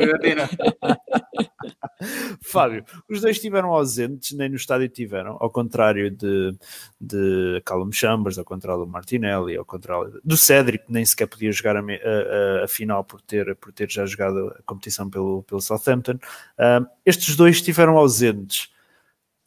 Fábio, 2.42 2.86
os 3.10 3.22
dois 3.22 3.36
estiveram 3.36 3.72
ausentes, 3.72 4.38
nem 4.38 4.48
no 4.48 4.56
estádio 4.56 4.88
tiveram, 4.88 5.36
ao 5.40 5.50
contrário 5.50 6.10
de, 6.10 6.56
de 7.00 7.62
Callum 7.66 7.92
Chambers, 7.92 8.38
ao 8.38 8.46
contrário 8.46 8.86
do 8.86 8.92
Martinelli, 8.92 9.58
ao 9.58 9.66
contrário 9.66 10.22
do 10.24 10.38
Cédric, 10.38 10.86
que 10.86 10.94
nem 10.94 11.04
sequer 11.04 11.28
podia 11.28 11.52
jogar 11.52 11.76
a, 11.76 11.82
a, 11.82 12.64
a, 12.64 12.68
final 12.68 13.04
por 13.04 13.20
ter, 13.22 13.56
por 13.58 13.74
ter 13.74 13.90
já 13.92 14.06
jogado 14.06 14.54
a 14.58 14.62
competição 14.64 15.10
pelo, 15.10 15.44
pelo 15.44 15.60
Southampton. 15.60 16.14
Uh, 16.14 16.88
estes 17.06 17.36
dois 17.36 17.58
estiveram 17.58 17.98
ausentes 17.98 18.70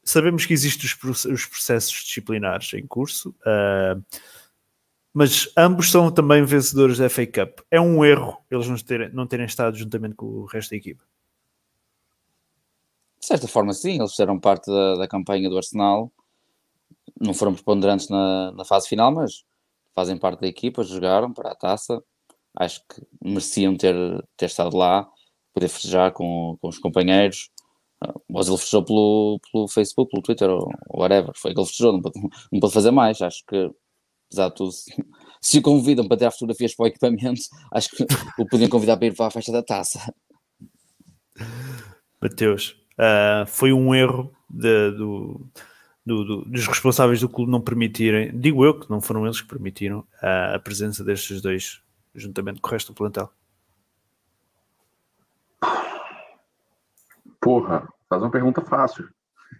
sabemos 0.04 0.46
que 0.46 0.52
existem 0.52 0.86
os, 0.86 1.46
processos 1.46 2.04
disciplinares 2.04 2.72
em 2.74 2.86
curso, 2.86 3.34
uh, 3.40 4.02
mas 5.12 5.52
ambos 5.56 5.90
são 5.90 6.10
também 6.10 6.44
vencedores 6.44 6.98
da 6.98 7.08
FA 7.08 7.26
Cup. 7.26 7.60
É 7.70 7.80
um 7.80 8.04
erro 8.04 8.38
eles 8.50 8.66
não 8.66 8.76
terem, 8.76 9.12
não 9.12 9.26
terem 9.26 9.46
estado 9.46 9.76
juntamente 9.76 10.14
com 10.14 10.26
o 10.26 10.44
resto 10.46 10.70
da 10.70 10.76
equipa. 10.76 11.04
De 13.20 13.26
certa 13.26 13.46
forma, 13.46 13.72
sim, 13.72 13.98
eles 13.98 14.10
fizeram 14.10 14.40
parte 14.40 14.66
da, 14.66 14.96
da 14.96 15.08
campanha 15.08 15.48
do 15.48 15.56
Arsenal, 15.56 16.10
não 17.20 17.32
foram 17.32 17.54
preponderantes 17.54 18.08
na, 18.08 18.50
na 18.52 18.64
fase 18.64 18.88
final, 18.88 19.12
mas 19.12 19.44
fazem 19.94 20.16
parte 20.16 20.40
da 20.40 20.48
equipa, 20.48 20.82
jogaram 20.82 21.32
para 21.32 21.52
a 21.52 21.54
taça. 21.54 22.02
Acho 22.54 22.80
que 22.80 23.02
mereciam 23.22 23.76
ter, 23.76 23.94
ter 24.36 24.46
estado 24.46 24.76
lá, 24.76 25.08
poder 25.54 25.68
festejar 25.68 26.12
com, 26.12 26.58
com 26.60 26.68
os 26.68 26.78
companheiros 26.78 27.50
mas 28.28 28.48
ele 28.48 28.58
fechou 28.58 28.84
pelo, 28.84 29.40
pelo 29.50 29.68
Facebook, 29.68 30.10
pelo 30.10 30.22
Twitter, 30.22 30.50
ou 30.50 30.70
whatever. 30.88 31.32
Foi 31.36 31.52
que 31.52 31.60
ele 31.60 31.66
fechou, 31.66 31.92
não 31.92 32.00
pode, 32.00 32.20
não 32.52 32.60
pode 32.60 32.72
fazer 32.72 32.90
mais. 32.90 33.20
Acho 33.20 33.44
que, 33.46 33.70
apesar 34.28 34.48
de 34.48 34.54
tudo, 34.54 34.72
se 35.40 35.58
o 35.58 35.62
convidam 35.62 36.06
para 36.06 36.16
tirar 36.16 36.30
fotografias 36.30 36.74
para 36.74 36.84
o 36.84 36.86
equipamento, 36.86 37.42
acho 37.72 37.88
que 37.90 38.06
o 38.38 38.46
podiam 38.46 38.70
convidar 38.70 38.96
para 38.96 39.06
ir 39.06 39.14
para 39.14 39.26
a 39.26 39.30
festa 39.30 39.52
da 39.52 39.62
taça. 39.62 40.14
Mateus, 42.20 42.76
uh, 42.98 43.46
foi 43.46 43.72
um 43.72 43.94
erro 43.94 44.32
de, 44.48 44.92
do, 44.92 45.50
do, 46.06 46.24
do, 46.24 46.44
dos 46.44 46.66
responsáveis 46.66 47.20
do 47.20 47.28
clube 47.28 47.50
não 47.50 47.60
permitirem, 47.60 48.38
digo 48.38 48.64
eu 48.64 48.78
que 48.78 48.88
não 48.88 49.00
foram 49.00 49.24
eles 49.24 49.40
que 49.40 49.48
permitiram 49.48 50.00
uh, 50.00 50.54
a 50.54 50.58
presença 50.58 51.02
destes 51.02 51.40
dois 51.40 51.80
juntamente 52.14 52.60
com 52.60 52.68
o 52.68 52.70
resto 52.70 52.92
do 52.92 52.96
plantel. 52.96 53.30
Porra, 57.42 57.88
faz 58.08 58.22
uma 58.22 58.30
pergunta 58.30 58.62
fácil. 58.62 59.08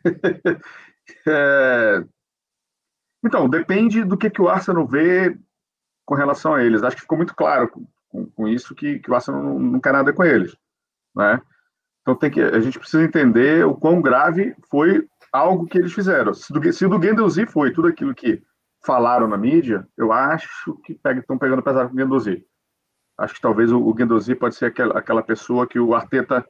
é... 1.27 2.05
Então, 3.25 3.49
depende 3.49 4.05
do 4.05 4.17
que, 4.17 4.31
que 4.31 4.41
o 4.41 4.49
Arsenal 4.49 4.87
vê 4.87 5.37
com 6.07 6.15
relação 6.15 6.55
a 6.55 6.63
eles. 6.63 6.83
Acho 6.83 6.97
que 6.97 7.03
ficou 7.03 7.19
muito 7.19 7.35
claro 7.35 7.69
com, 8.09 8.27
com 8.31 8.49
isso 8.49 8.75
que, 8.75 9.01
que 9.01 9.11
o 9.11 9.15
Arsenal 9.15 9.43
não, 9.43 9.59
não 9.59 9.81
quer 9.81 9.93
nada 9.93 10.13
com 10.13 10.23
eles. 10.23 10.57
Né? 11.15 11.41
Então 12.03 12.15
tem 12.15 12.31
que, 12.31 12.41
a 12.41 12.61
gente 12.61 12.79
precisa 12.79 13.03
entender 13.03 13.67
o 13.67 13.75
quão 13.75 14.01
grave 14.01 14.55
foi 14.71 15.07
algo 15.33 15.67
que 15.67 15.79
eles 15.79 15.93
fizeram. 15.93 16.33
Se, 16.33 16.53
do, 16.53 16.73
se 16.73 16.87
do 16.87 16.99
Guendouzi 16.99 17.47
foi 17.47 17.73
tudo 17.73 17.89
aquilo 17.89 18.15
que 18.15 18.43
falaram 18.85 19.27
na 19.27 19.37
mídia, 19.37 19.87
eu 19.97 20.13
acho 20.13 20.77
que 20.85 20.99
estão 21.05 21.39
pegando 21.39 21.63
pesado 21.63 21.89
com 21.89 21.95
o 21.95 21.99
Guendouzi. 21.99 22.45
Acho 23.19 23.35
que 23.35 23.41
talvez 23.41 23.73
o, 23.73 23.81
o 23.81 23.95
Guendouzi 23.95 24.35
pode 24.35 24.55
ser 24.55 24.67
aquela, 24.67 24.99
aquela 24.99 25.23
pessoa 25.23 25.67
que 25.67 25.79
o 25.79 25.95
Arteta 25.95 26.47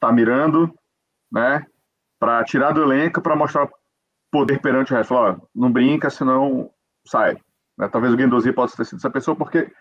tá 0.00 0.12
mirando, 0.12 0.72
né? 1.30 1.64
Para 2.18 2.44
tirar 2.44 2.72
do 2.72 2.82
elenco, 2.82 3.20
para 3.20 3.36
mostrar 3.36 3.68
poder 4.30 4.60
perante 4.60 4.92
o 4.92 4.96
resto. 4.96 5.14
Ó, 5.14 5.36
não 5.54 5.70
brinca, 5.70 6.10
senão 6.10 6.70
sai. 7.04 7.36
Né? 7.76 7.88
Talvez 7.88 8.12
o 8.12 8.16
Guendouzi 8.16 8.52
possa 8.52 8.76
ter 8.76 8.84
sido 8.84 8.98
essa 8.98 9.10
pessoa, 9.10 9.36
porque 9.36 9.72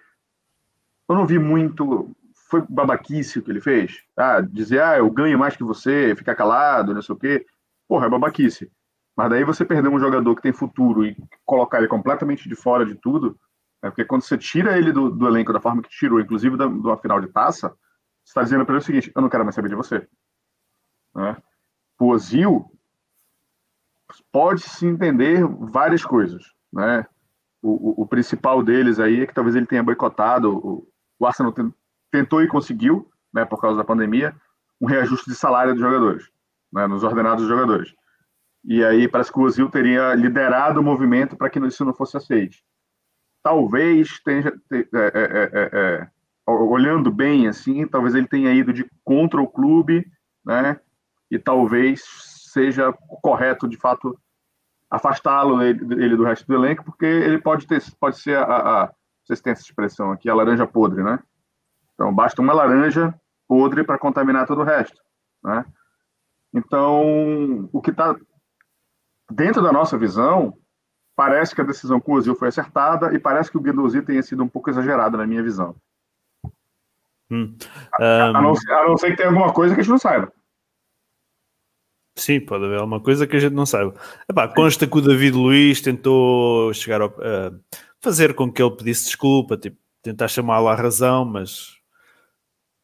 eu 1.07 1.15
não 1.15 1.25
vi 1.25 1.39
muito. 1.39 2.10
Foi 2.50 2.63
babaquice 2.69 3.39
o 3.39 3.41
que 3.41 3.51
ele 3.51 3.62
fez. 3.62 4.03
Ah, 4.15 4.41
dizer, 4.41 4.81
ah, 4.81 4.98
eu 4.98 5.10
ganho 5.10 5.38
mais 5.38 5.55
que 5.55 5.63
você, 5.63 6.15
ficar 6.15 6.36
calado, 6.36 6.93
não 6.93 7.01
sei 7.01 7.15
o 7.15 7.17
quê. 7.17 7.45
Porra, 7.88 8.05
é 8.05 8.10
babaquice. 8.10 8.72
Mas 9.15 9.29
daí 9.29 9.43
você 9.43 9.63
perder 9.63 9.89
um 9.89 10.00
jogador 10.00 10.36
que 10.36 10.41
tem 10.41 10.51
futuro 10.51 11.05
e 11.05 11.15
colocar 11.45 11.79
ele 11.79 11.88
completamente 11.88 12.50
de 12.50 12.55
fora 12.55 12.86
de 12.86 12.95
tudo, 12.95 13.38
né? 13.81 13.89
porque 13.89 14.03
quando 14.03 14.24
você 14.24 14.38
tira 14.38 14.77
ele 14.77 14.91
do, 14.91 15.10
do 15.10 15.27
elenco 15.27 15.53
da 15.53 15.62
forma 15.62 15.81
que 15.81 15.89
tirou, 15.89 16.19
inclusive 16.19 16.57
de 16.57 16.63
uma 16.65 16.98
final 16.98 17.22
de 17.22 17.27
taça, 17.27 17.74
está 18.25 18.41
dizendo 18.41 18.65
para 18.65 18.74
ele 18.75 18.82
o 18.82 18.86
seguinte: 18.86 19.12
eu 19.15 19.22
não 19.22 19.29
quero 19.29 19.44
mais 19.44 19.55
saber 19.55 19.70
de 19.70 19.75
você. 19.75 20.08
Né? 21.15 21.38
O 22.00 22.08
Ozil 22.08 22.70
pode-se 24.32 24.86
entender 24.86 25.46
várias 25.46 26.03
coisas. 26.03 26.44
Né? 26.72 27.05
O, 27.62 28.01
o, 28.01 28.03
o, 28.03 28.08
principal 28.08 28.62
deles 28.62 29.00
aí 29.00 29.22
é 29.22 29.27
que 29.27 29.34
talvez 29.34 29.55
ele 29.55 29.65
tenha 29.65 29.84
boicotado. 29.84 30.58
O, 30.58 30.88
o 31.17 31.25
Arsenal 31.25 31.53
tentou 32.12 32.41
e 32.41 32.48
conseguiu, 32.48 33.10
né, 33.34 33.46
por 33.46 33.60
causa 33.60 33.77
da 33.77 33.84
pandemia, 33.84 34.36
um 34.79 34.86
reajuste 34.86 35.29
de 35.29 35.36
salário 35.36 35.74
dos 35.74 35.82
jogadores, 35.82 36.29
né, 36.72 36.88
nos 36.88 37.03
ordenados 37.03 37.41
dos 37.41 37.50
jogadores. 37.50 37.94
E 38.63 38.84
aí 38.84 39.08
parece 39.08 39.32
que 39.32 39.39
o 39.39 39.44
Ozil 39.44 39.70
teria 39.70 40.13
liderado 40.13 40.79
o 40.79 40.84
movimento 40.84 41.38
para 41.38 41.50
que 41.50 41.60
isso 41.60 41.86
não 41.86 41.94
fosse 41.94 42.17
aceito. 42.17 42.58
Talvez 43.41 44.20
tenha, 44.22 44.53
é, 44.72 44.77
é, 44.77 44.89
é, 44.94 45.70
é 45.74 46.08
olhando 46.45 47.11
bem 47.11 47.47
assim, 47.47 47.87
talvez 47.87 48.13
ele 48.13 48.27
tenha 48.27 48.53
ido 48.53 48.71
de 48.71 48.89
contra 49.03 49.41
o 49.41 49.47
clube, 49.47 50.05
né? 50.45 50.79
E 51.29 51.39
talvez 51.39 52.03
seja 52.53 52.93
correto, 53.21 53.67
de 53.67 53.77
fato, 53.77 54.17
afastá-lo 54.89 55.61
ele 55.61 56.15
do 56.15 56.23
resto 56.23 56.47
do 56.47 56.53
elenco, 56.53 56.83
porque 56.83 57.05
ele 57.05 57.39
pode 57.39 57.67
ter, 57.67 57.81
pode 57.99 58.19
ser 58.19 58.37
a, 58.37 58.43
a, 58.83 58.93
vocês 59.23 59.41
têm 59.41 59.51
essa 59.51 59.63
expressão 59.63 60.11
aqui, 60.11 60.29
a 60.29 60.35
laranja 60.35 60.67
podre, 60.67 61.03
né? 61.03 61.19
Então 61.93 62.13
basta 62.13 62.41
uma 62.41 62.53
laranja 62.53 63.13
podre 63.47 63.83
para 63.83 63.97
contaminar 63.97 64.45
todo 64.45 64.61
o 64.61 64.65
resto, 64.65 65.01
né? 65.43 65.65
Então, 66.53 67.67
o 67.73 67.81
que 67.81 67.91
está 67.91 68.15
dentro 69.29 69.61
da 69.61 69.73
nossa 69.73 69.97
visão, 69.97 70.57
parece 71.15 71.53
que 71.53 71.61
a 71.61 71.65
decisão 71.65 71.99
com 71.99 72.13
o 72.13 72.15
Ozil 72.15 72.35
foi 72.35 72.47
acertada 72.47 73.13
e 73.13 73.19
parece 73.19 73.51
que 73.51 73.57
o 73.57 73.61
Guendouzi 73.61 74.01
tenha 74.01 74.23
sido 74.23 74.43
um 74.43 74.47
pouco 74.47 74.69
exagerado 74.69 75.17
na 75.17 75.27
minha 75.27 75.43
visão. 75.43 75.75
Hum. 77.32 77.55
Um... 78.00 78.03
A, 78.03 78.41
não 78.41 78.55
ser, 78.55 78.72
a, 78.72 78.88
não 78.88 78.98
ser, 78.98 79.12
que 79.12 79.17
tenha 79.17 79.29
alguma 79.29 79.53
coisa 79.53 79.74
que 79.74 79.82
a 79.82 79.84
gente 79.84 79.91
não 79.91 80.00
saiba. 80.00 80.32
Sim, 82.17 82.39
pode 82.39 82.63
haver 82.65 82.79
alguma 82.79 83.01
coisa 83.01 83.27
que 83.27 83.36
a 83.36 83.39
gente 83.39 83.53
não 83.53 83.65
saiba. 83.65 83.94
Epá, 84.29 84.48
consta 84.48 84.88
que 84.88 84.98
o 84.98 85.01
David 85.01 85.36
Luiz 85.36 85.82
tentou 85.82 86.74
chegar 86.74 87.01
a 87.01 87.08
uh, 87.08 87.60
fazer 88.00 88.34
com 88.34 88.51
que 88.51 88.62
ele 88.62 88.75
pedisse 88.75 89.05
desculpa, 89.05 89.58
tipo, 89.58 89.77
tentar 90.01 90.27
chamá-lo 90.27 90.70
à 90.70 90.75
razão, 90.75 91.25
mas 91.25 91.75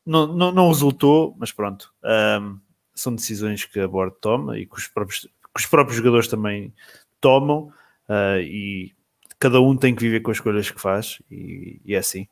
não, 0.06 0.28
não, 0.28 0.52
não 0.52 0.68
resultou, 0.68 1.36
mas 1.40 1.52
pronto. 1.52 1.94
Um, 2.04 2.60
são 2.94 3.16
decisões 3.16 3.64
que 3.64 3.80
a 3.80 3.88
board 3.88 4.16
toma 4.20 4.58
e 4.58 4.66
que 4.66 4.76
os 4.76 4.88
próprios, 4.88 5.22
que 5.22 5.60
os 5.60 5.66
próprios 5.66 5.98
jogadores 5.98 6.28
também 6.28 6.74
tomam 7.22 7.72
uh, 8.10 8.42
e 8.42 8.94
cada 9.40 9.62
um 9.62 9.78
tem 9.78 9.96
que 9.96 10.02
viver 10.02 10.20
com 10.20 10.32
as 10.32 10.38
escolhas 10.38 10.70
que 10.70 10.82
faz 10.82 11.22
e, 11.30 11.80
e 11.86 11.96
é 11.96 12.00
assim. 12.00 12.28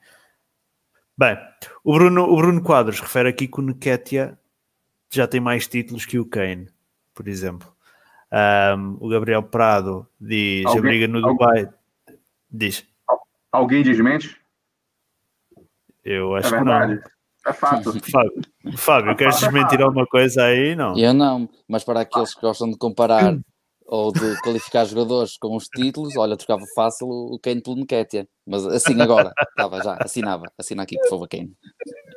Bem, 1.20 1.38
o 1.84 1.94
Bruno, 1.96 2.24
o 2.24 2.36
Bruno 2.38 2.64
Quadros 2.64 3.02
refere 3.02 3.28
aqui 3.28 3.46
que 3.46 3.60
o 3.60 3.62
Nketiah 3.62 4.38
já 5.12 5.28
tem 5.28 5.42
mais 5.42 5.68
títulos 5.68 6.06
que 6.06 6.18
o 6.18 6.26
Kane, 6.26 6.70
por 7.14 7.28
exemplo. 7.28 7.68
Um, 8.32 8.96
o 9.02 9.10
Gabriel 9.10 9.44
Prado 9.44 10.08
diz 10.22 10.66
Alguém- 10.66 10.80
a 10.80 10.82
briga 10.82 11.08
no 11.10 11.22
Dubai. 11.22 11.68
Diz, 12.50 12.86
Alguém 13.52 13.84
desmente? 13.84 14.40
eu 16.06 16.38
É 16.38 16.40
acho 16.40 16.50
que 16.50 16.56
verdade. 16.56 16.96
não. 16.96 17.02
É 17.48 17.54
fato. 17.54 17.92
Fábio, 18.10 18.78
Fábio 18.78 19.16
queres 19.18 19.40
desmentir 19.40 19.82
alguma 19.82 20.06
coisa 20.06 20.44
aí? 20.46 20.74
Não. 20.74 20.98
Eu 20.98 21.14
não, 21.14 21.50
mas 21.68 21.84
para 21.84 22.00
aqueles 22.02 22.34
que 22.34 22.40
gostam 22.42 22.70
de 22.72 22.78
comparar 22.78 23.36
ou 23.91 24.12
de 24.13 24.39
qualificar 24.41 24.86
jogadores 24.86 25.36
com 25.38 25.55
os 25.55 25.65
títulos, 25.65 26.15
olha, 26.15 26.38
trocava 26.38 26.63
fácil 26.75 27.08
o 27.08 27.39
Kane 27.41 27.62
pelo 27.62 27.75
Nketiah. 27.77 28.27
Mas 28.46 28.65
assim 28.67 29.00
agora, 29.01 29.31
estava 29.50 29.81
já, 29.84 29.98
assinava. 30.00 30.43
Assina 30.58 30.84
aqui, 30.84 30.96
por 31.00 31.10
favor, 31.10 31.27
Kane. 31.27 31.51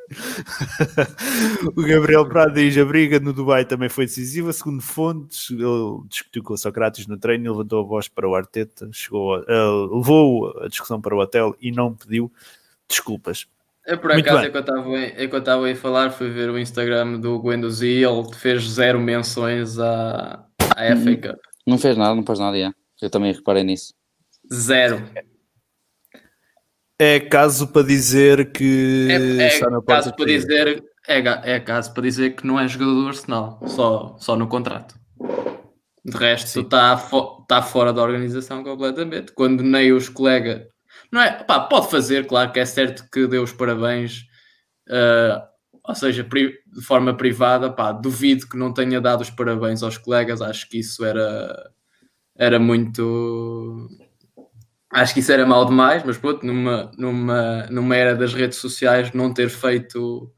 o 1.75 1.81
Gabriel 1.81 2.27
Prado 2.27 2.53
diz 2.53 2.77
a 2.77 2.85
briga 2.85 3.19
no 3.19 3.33
Dubai 3.33 3.65
também 3.65 3.89
foi 3.89 4.05
decisiva. 4.05 4.53
Segundo 4.53 4.81
fontes, 4.81 5.49
ele 5.49 6.07
discutiu 6.07 6.43
com 6.43 6.53
o 6.53 6.57
Sócrates 6.57 7.07
no 7.07 7.17
treino 7.17 7.45
e 7.45 7.49
levantou 7.49 7.81
a 7.81 7.87
voz 7.87 8.07
para 8.07 8.27
o 8.27 8.35
Arteta, 8.35 8.89
chegou 8.91 9.35
a- 9.35 9.45
ele 9.47 9.95
levou 9.95 10.53
a 10.61 10.67
discussão 10.67 11.01
para 11.01 11.15
o 11.15 11.19
hotel 11.19 11.55
e 11.59 11.71
não 11.71 11.93
pediu 11.93 12.31
desculpas. 12.87 13.47
Eu, 13.85 13.97
por 13.97 14.11
Muito 14.13 14.25
acaso, 14.25 14.39
bem. 14.51 15.13
enquanto 15.25 15.39
estava 15.39 15.69
a 15.69 15.75
falar, 15.75 16.09
fui 16.11 16.29
ver 16.29 16.49
o 16.49 16.57
Instagram 16.57 17.19
do 17.19 17.37
Guendouzi 17.41 17.87
e 17.87 18.03
ele 18.03 18.33
fez 18.33 18.63
zero 18.63 18.99
menções 18.99 19.77
à, 19.77 20.45
à. 20.77 20.95
FA 20.95 21.17
Cup. 21.17 21.39
Não 21.65 21.77
fez 21.77 21.97
nada, 21.97 22.15
não 22.15 22.25
fez 22.25 22.39
nada, 22.39 22.59
já. 22.59 22.73
Eu 23.01 23.09
também 23.09 23.33
reparei 23.33 23.63
nisso. 23.63 23.93
Zero. 24.51 25.03
É 26.99 27.19
caso 27.19 27.67
para 27.67 27.83
dizer 27.85 28.51
que 28.51 29.07
É, 29.09 29.47
é 29.47 29.81
caso 29.81 30.13
para 30.15 30.25
dizer 30.25 30.83
é, 31.07 31.55
é 31.55 31.59
caso 31.59 31.93
para 31.93 32.03
dizer 32.03 32.35
que 32.35 32.47
não 32.47 32.59
é 32.59 32.67
jogador 32.67 32.93
do 32.93 33.07
Arsenal, 33.07 33.59
só, 33.67 34.15
só 34.19 34.35
no 34.35 34.47
contrato. 34.47 34.95
De 36.05 36.17
resto, 36.17 36.61
está 36.61 36.97
fo 36.97 37.45
tá 37.47 37.61
fora 37.61 37.91
da 37.93 38.01
organização 38.01 38.63
completamente. 38.63 39.31
Quando 39.33 39.63
nem 39.63 39.91
os 39.91 40.09
colegas. 40.09 40.61
Não 41.11 41.21
é? 41.21 41.43
Pá, 41.43 41.61
pode 41.61 41.89
fazer, 41.89 42.25
claro 42.25 42.51
que 42.51 42.59
é 42.59 42.65
certo 42.65 43.05
que 43.11 43.27
deu 43.27 43.43
os 43.43 43.53
parabéns, 43.53 44.25
ah, 44.89 45.47
ou 45.85 45.95
seja, 45.95 46.23
de 46.23 46.81
forma 46.81 47.15
privada. 47.15 47.71
Pá, 47.71 47.91
duvido 47.91 48.47
que 48.47 48.57
não 48.57 48.73
tenha 48.73 49.01
dado 49.01 49.21
os 49.21 49.29
parabéns 49.29 49.83
aos 49.83 49.97
colegas. 49.97 50.41
Acho 50.41 50.69
que 50.69 50.79
isso 50.79 51.03
era, 51.03 51.71
era 52.35 52.59
muito. 52.59 53.89
Acho 54.91 55.13
que 55.13 55.19
isso 55.21 55.31
era 55.31 55.45
mal 55.45 55.65
demais, 55.65 56.03
mas 56.05 56.17
pronto, 56.17 56.45
numa, 56.45 56.91
numa, 56.97 57.65
numa 57.67 57.95
era 57.95 58.15
das 58.15 58.33
redes 58.33 58.59
sociais, 58.59 59.11
não 59.11 59.33
ter 59.33 59.49
feito 59.49 60.31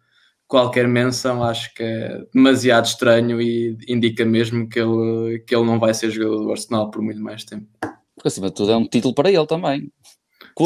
qualquer 0.47 0.87
menção 0.87 1.43
acho 1.43 1.73
que 1.73 1.83
é 1.83 2.23
demasiado 2.33 2.85
estranho 2.85 3.41
e 3.41 3.77
indica 3.87 4.23
mesmo 4.23 4.69
que 4.69 4.79
ele, 4.79 5.39
que 5.39 5.55
ele 5.55 5.65
não 5.65 5.79
vai 5.79 5.93
ser 5.93 6.09
jogador 6.11 6.43
do 6.43 6.51
Arsenal 6.51 6.89
por 6.89 7.01
muito 7.01 7.19
mais 7.21 7.43
tempo. 7.43 7.67
Porque 8.15 8.27
acima 8.27 8.47
de 8.47 8.55
tudo 8.55 8.71
é 8.71 8.77
um 8.77 8.87
título 8.87 9.13
para 9.13 9.29
ele 9.29 9.45
também. 9.45 9.91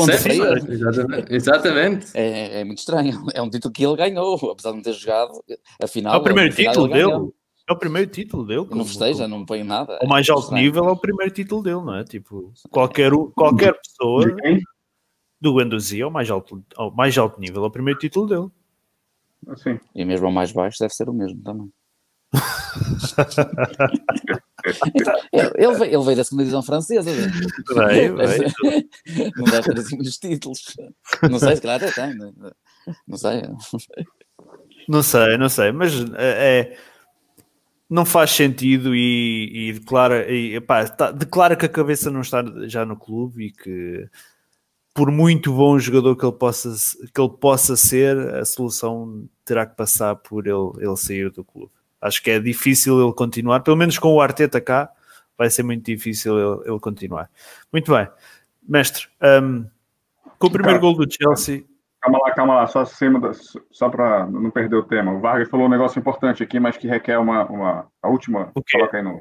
Certo? 0.05 0.23
para 0.23 0.33
ele. 0.33 0.73
Exatamente. 0.73 1.33
Exatamente. 1.33 2.07
É, 2.13 2.61
é 2.61 2.63
muito 2.63 2.77
estranho. 2.79 3.25
É 3.33 3.41
um 3.41 3.49
título 3.49 3.73
que 3.73 3.83
ele 3.83 3.95
ganhou, 3.95 4.35
apesar 4.51 4.69
de 4.71 4.75
não 4.77 4.83
ter 4.83 4.93
jogado. 4.93 5.43
Afinal, 5.81 6.13
É 6.13 6.17
o 6.17 6.23
primeiro 6.23 6.55
título 6.55 6.85
ele 6.85 6.93
dele. 7.07 7.31
É 7.67 7.73
o 7.73 7.75
primeiro 7.77 8.09
título 8.11 8.45
dele. 8.45 8.59
Eu 8.59 8.63
não 8.63 8.69
como- 8.69 8.85
festeja, 8.85 9.27
não 9.27 9.45
põe 9.45 9.63
nada. 9.63 9.97
Ao 10.01 10.07
mais 10.07 10.27
É 10.27 10.31
alto 10.31 10.43
estranho. 10.43 10.63
nível 10.63 10.85
é 10.85 10.91
o 10.91 10.95
primeiro 10.97 11.33
título 11.33 11.63
dele, 11.63 11.75
não 11.81 11.95
é? 11.95 12.03
Tipo, 12.03 12.51
qualquer, 12.69 13.11
qualquer 13.35 13.73
pessoa 13.79 14.25
do 15.41 15.55
Guendouzi 15.55 16.01
ao 16.01 16.11
mais 16.11 16.29
alto, 16.29 16.63
mais 16.95 17.17
alto 17.17 17.39
nível 17.39 17.63
é 17.63 17.67
o 17.67 17.71
primeiro 17.71 17.99
título 17.99 18.27
dele. 18.27 18.47
Assim. 19.47 19.79
E 19.95 20.03
mesmo 20.03 20.25
ao 20.27 20.31
mais 20.33 20.51
baixo 20.51 20.77
deve 20.79 20.93
ser 20.93 21.07
o 21.09 21.13
mesmo 21.13 21.41
também. 21.41 21.71
Ele, 25.33 25.51
ele 25.57 25.73
veio, 25.77 25.93
ele 25.95 26.03
veio 26.03 26.17
da 26.17 26.23
segunda 26.23 26.43
divisão 26.43 26.61
francesa. 26.63 27.11
né? 27.15 27.31
Vai, 27.73 28.09
vai. 28.11 28.37
Não 29.35 29.45
deve 29.45 29.63
ter 29.73 29.79
assim 29.79 29.95
muitos 29.95 30.17
títulos. 30.17 30.75
Não 31.29 31.39
sei, 31.39 31.55
se 31.55 31.61
calhar 31.61 31.77
até 31.83 31.91
tem. 31.91 32.15
Não 33.07 33.17
sei. 33.17 33.41
Não 34.87 35.03
sei, 35.03 35.37
não 35.37 35.49
sei, 35.49 35.71
mas 35.71 35.93
é, 36.15 36.59
é- 36.59 36.77
não 37.89 38.05
faz 38.05 38.31
sentido 38.31 38.95
e, 38.95 39.69
e 39.69 39.73
declara, 39.73 40.31
e, 40.31 40.59
tá- 40.95 41.11
declara 41.11 41.55
que 41.55 41.65
a 41.65 41.69
cabeça 41.69 42.11
não 42.11 42.21
está 42.21 42.43
já 42.67 42.85
no 42.85 42.95
clube 42.95 43.47
e 43.47 43.51
que 43.51 44.07
por 44.93 45.11
muito 45.11 45.53
bom 45.53 45.79
jogador 45.79 46.15
que 46.15 46.25
ele 46.25 46.33
possa, 46.35 46.71
que 47.13 47.21
ele 47.21 47.29
possa 47.39 47.75
ser, 47.75 48.17
a 48.35 48.45
solução 48.45 49.27
terá 49.45 49.65
que 49.65 49.75
passar 49.75 50.15
por 50.15 50.45
ele, 50.45 50.71
ele 50.79 50.97
sair 50.97 51.31
do 51.31 51.43
clube. 51.43 51.71
Acho 52.01 52.21
que 52.23 52.31
é 52.31 52.39
difícil 52.39 53.01
ele 53.01 53.13
continuar, 53.13 53.59
pelo 53.61 53.77
menos 53.77 53.97
com 53.99 54.13
o 54.13 54.21
Arteta 54.21 54.61
cá, 54.61 54.89
vai 55.37 55.49
ser 55.49 55.63
muito 55.63 55.85
difícil 55.85 56.37
ele, 56.37 56.69
ele 56.71 56.79
continuar. 56.79 57.29
Muito 57.71 57.91
bem, 57.93 58.07
mestre, 58.67 59.07
hum, 59.43 59.65
com 60.37 60.47
o 60.47 60.51
primeiro 60.51 60.79
gol 60.79 60.95
do 60.95 61.07
Chelsea, 61.11 61.63
Calma 62.01 62.17
lá, 62.23 62.31
calma 62.31 62.55
lá, 62.55 62.65
só, 62.67 62.79
acima 62.79 63.19
da- 63.19 63.33
só 63.71 63.89
para 63.89 64.25
não 64.25 64.49
perder 64.49 64.77
o 64.77 64.83
tema. 64.83 65.11
O 65.11 65.19
Vargas 65.19 65.49
falou 65.49 65.65
um 65.65 65.69
negócio 65.69 65.99
importante 65.99 66.41
aqui, 66.41 66.57
mas 66.57 66.77
que 66.77 66.87
requer 66.87 67.17
uma. 67.17 67.43
uma 67.51 67.87
a 68.01 68.07
última. 68.07 68.51
O? 68.55 68.63
Coloca 68.71 68.95
aí 68.95 69.03
no. 69.03 69.19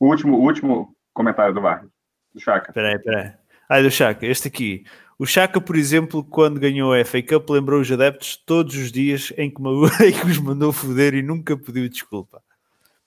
O 0.00 0.08
último, 0.08 0.38
o 0.38 0.40
último 0.40 0.96
comentário 1.12 1.52
do 1.52 1.60
Vargas, 1.60 1.90
do 2.32 2.40
Chaka. 2.40 2.72
Peraí, 2.72 2.98
peraí. 3.00 3.32
Ai, 3.68 3.82
do 3.82 3.90
Chaka, 3.90 4.24
este 4.24 4.48
aqui. 4.48 4.86
O 5.18 5.24
Chaka, 5.24 5.60
por 5.60 5.76
exemplo, 5.76 6.22
quando 6.22 6.60
ganhou 6.60 6.92
a 6.92 7.02
FA 7.04 7.22
Cup, 7.22 7.48
lembrou 7.48 7.80
os 7.80 7.90
adeptos 7.90 8.36
todos 8.36 8.74
os 8.76 8.92
dias 8.92 9.32
em 9.38 9.50
que, 9.50 9.62
em 10.04 10.12
que 10.12 10.26
os 10.26 10.38
mandou 10.38 10.72
foder 10.72 11.14
e 11.14 11.22
nunca 11.22 11.56
pediu 11.56 11.88
desculpa. 11.88 12.42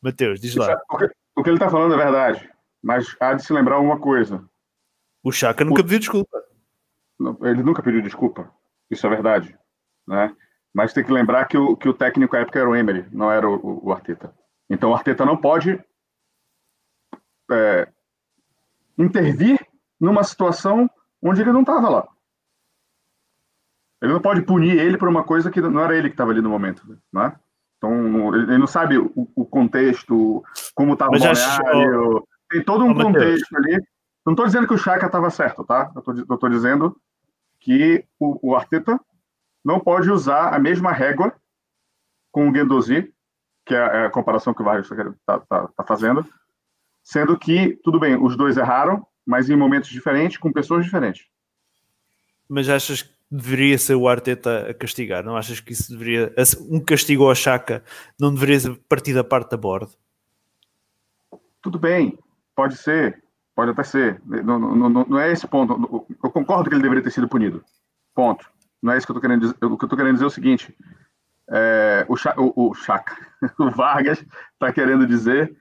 Mateus, 0.02 0.40
diz 0.40 0.56
lá. 0.56 0.76
O 0.90 0.98
que, 0.98 1.10
o 1.36 1.44
que 1.44 1.50
ele 1.50 1.58
está 1.58 1.70
falando 1.70 1.94
é 1.94 1.98
verdade, 1.98 2.50
mas 2.82 3.16
há 3.20 3.34
de 3.34 3.44
se 3.44 3.54
lembrar 3.54 3.80
uma 3.80 4.00
coisa: 4.00 4.44
O 5.24 5.32
Chaka 5.32 5.64
nunca 5.64 5.84
pediu 5.84 6.00
desculpa. 6.00 6.44
ele 7.44 7.62
nunca 7.64 7.84
pediu 7.84 8.02
desculpa, 8.02 8.52
isso 8.90 9.06
é 9.06 9.10
verdade, 9.10 9.56
né? 10.08 10.36
Mas 10.74 10.94
tem 10.94 11.04
que 11.04 11.12
lembrar 11.12 11.46
que 11.46 11.58
o, 11.58 11.76
que 11.76 11.90
o 11.90 11.94
técnico 11.94 12.36
à 12.36 12.40
época 12.40 12.60
era 12.60 12.70
o 12.70 12.76
Emery, 12.76 13.06
não 13.12 13.32
era 13.32 13.48
o, 13.50 13.56
o- 13.56 13.88
o 13.88 13.92
Arteta. 13.92 14.34
Então 14.70 14.92
o 14.92 14.96
Arteta 14.96 15.26
não 15.26 15.36
pode 15.36 15.80
é, 17.52 17.88
intervir 18.98 19.60
numa 20.00 20.24
situação 20.24 20.90
onde 21.22 21.42
ele 21.42 21.52
não 21.52 21.62
estava 21.62 21.90
lá. 21.90 22.08
Ele 24.02 24.14
não 24.14 24.22
pode 24.22 24.42
punir 24.42 24.78
ele 24.78 24.98
por 24.98 25.10
uma 25.10 25.24
coisa 25.24 25.52
que 25.52 25.60
não 25.60 25.82
era 25.82 25.96
ele 25.96 26.10
que 26.10 26.14
estava 26.14 26.32
ali 26.32 26.42
no 26.42 26.50
momento, 26.50 26.84
né? 27.12 27.38
Então 27.78 28.34
ele 28.36 28.58
não 28.58 28.68
sabe 28.68 28.98
o, 28.98 29.12
o 29.36 29.46
contexto, 29.46 30.44
como 30.76 30.94
estava 30.94 31.16
o 31.16 31.20
balneário, 31.20 32.28
tem 32.50 32.64
todo 32.64 32.86
um 32.86 32.94
contexto 32.94 33.56
ali. 33.56 33.78
Não 34.26 34.34
estou 34.34 34.46
dizendo 34.46 34.68
que 34.68 34.74
o 34.74 34.78
Chaka 34.78 35.06
estava 35.06 35.30
certo, 35.30 35.64
tá? 35.64 35.92
Eu 35.96 36.36
estou 36.36 36.50
dizendo 36.50 36.96
que 37.60 38.06
o, 38.20 38.50
o 38.50 38.56
Arteta 38.56 39.00
não 39.64 39.80
pode 39.80 40.10
usar 40.10 40.54
a 40.54 40.60
mesma 40.60 40.92
régua 40.92 41.34
com 42.32 42.48
o 42.48 42.52
Guendouzi, 42.52 43.14
que 43.66 43.76
é 43.76 43.80
a, 43.80 43.86
é 43.86 44.06
a 44.06 44.12
comparação 44.12 44.54
que 44.54 44.62
o 44.62 44.66
Vargas 44.66 44.90
está 44.90 45.40
tá, 45.40 45.68
tá 45.68 45.84
fazendo, 45.84 46.26
sendo 47.04 47.38
que, 47.38 47.80
tudo 47.84 48.00
bem, 48.00 48.16
os 48.22 48.36
dois 48.36 48.58
erraram, 48.58 49.06
mas 49.30 49.48
em 49.48 49.56
momentos 49.56 49.92
diferentes, 49.92 50.40
com 50.40 50.52
pessoas 50.52 50.84
diferentes. 50.84 51.28
Mas 52.50 52.68
achas 52.68 53.04
que 53.04 53.14
deveria 53.30 53.78
ser 53.78 53.94
o 53.94 54.10
Arteta 54.10 54.72
a 54.72 54.74
castigar? 54.74 55.24
Não 55.24 55.38
achas 55.38 55.60
que 55.60 55.72
isso 55.72 55.92
deveria. 55.92 56.34
Um 56.68 56.80
castigo 56.80 57.30
ao 57.30 57.36
Chaka 57.36 57.84
não 58.20 58.34
deveria 58.34 58.76
partir 58.90 59.14
da 59.14 59.24
parte 59.24 59.52
da 59.52 59.58
borda? 59.58 59.88
Tudo 61.62 61.78
bem, 61.78 62.18
pode 62.56 62.76
ser, 62.76 63.24
pode 63.56 63.70
até 63.70 63.84
ser. 63.84 64.20
Não, 64.26 64.58
não, 64.58 64.90
não, 64.90 65.20
é 65.20 65.32
esse 65.32 65.48
ponto. 65.48 66.08
Eu 66.24 66.32
concordo 66.32 66.68
que 66.68 66.76
ele 66.76 66.82
deveria 66.82 67.04
ter 67.04 67.12
sido 67.12 67.30
punido. 67.30 67.64
Ponto. 68.16 68.50
Não 68.82 68.94
é 68.94 68.98
isso 68.98 69.06
que 69.06 69.12
eu 69.12 69.18
estou 69.18 69.30
querendo 69.30 69.42
dizer. 69.42 69.54
O 69.64 69.78
que 69.78 69.84
eu 69.84 69.86
estou 69.86 69.98
querendo 69.98 70.14
dizer 70.14 70.26
é 70.26 70.28
o 70.28 70.32
seguinte: 70.32 70.76
é, 71.52 72.04
o, 72.10 72.18
Cha, 72.18 72.34
o, 72.36 72.70
o 72.70 72.74
Chaka, 72.74 73.16
o 73.60 73.70
Vargas 73.70 74.26
está 74.54 74.74
querendo 74.74 75.06
dizer 75.06 75.56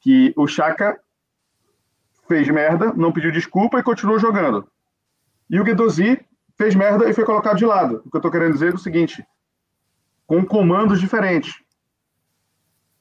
que 0.00 0.32
o 0.34 0.46
Chaka 0.46 0.98
fez 2.34 2.48
merda, 2.48 2.92
não 2.92 3.12
pediu 3.12 3.30
desculpa 3.30 3.78
e 3.78 3.82
continuou 3.82 4.18
jogando. 4.18 4.66
E 5.50 5.60
o 5.60 5.64
Guedozi 5.64 6.20
fez 6.56 6.74
merda 6.74 7.08
e 7.08 7.14
foi 7.14 7.24
colocado 7.24 7.56
de 7.56 7.66
lado. 7.66 8.02
O 8.04 8.10
que 8.10 8.16
eu 8.16 8.18
estou 8.18 8.30
querendo 8.30 8.52
dizer 8.52 8.72
é 8.72 8.74
o 8.74 8.78
seguinte: 8.78 9.24
com 10.26 10.44
comandos 10.44 11.00
diferentes. 11.00 11.54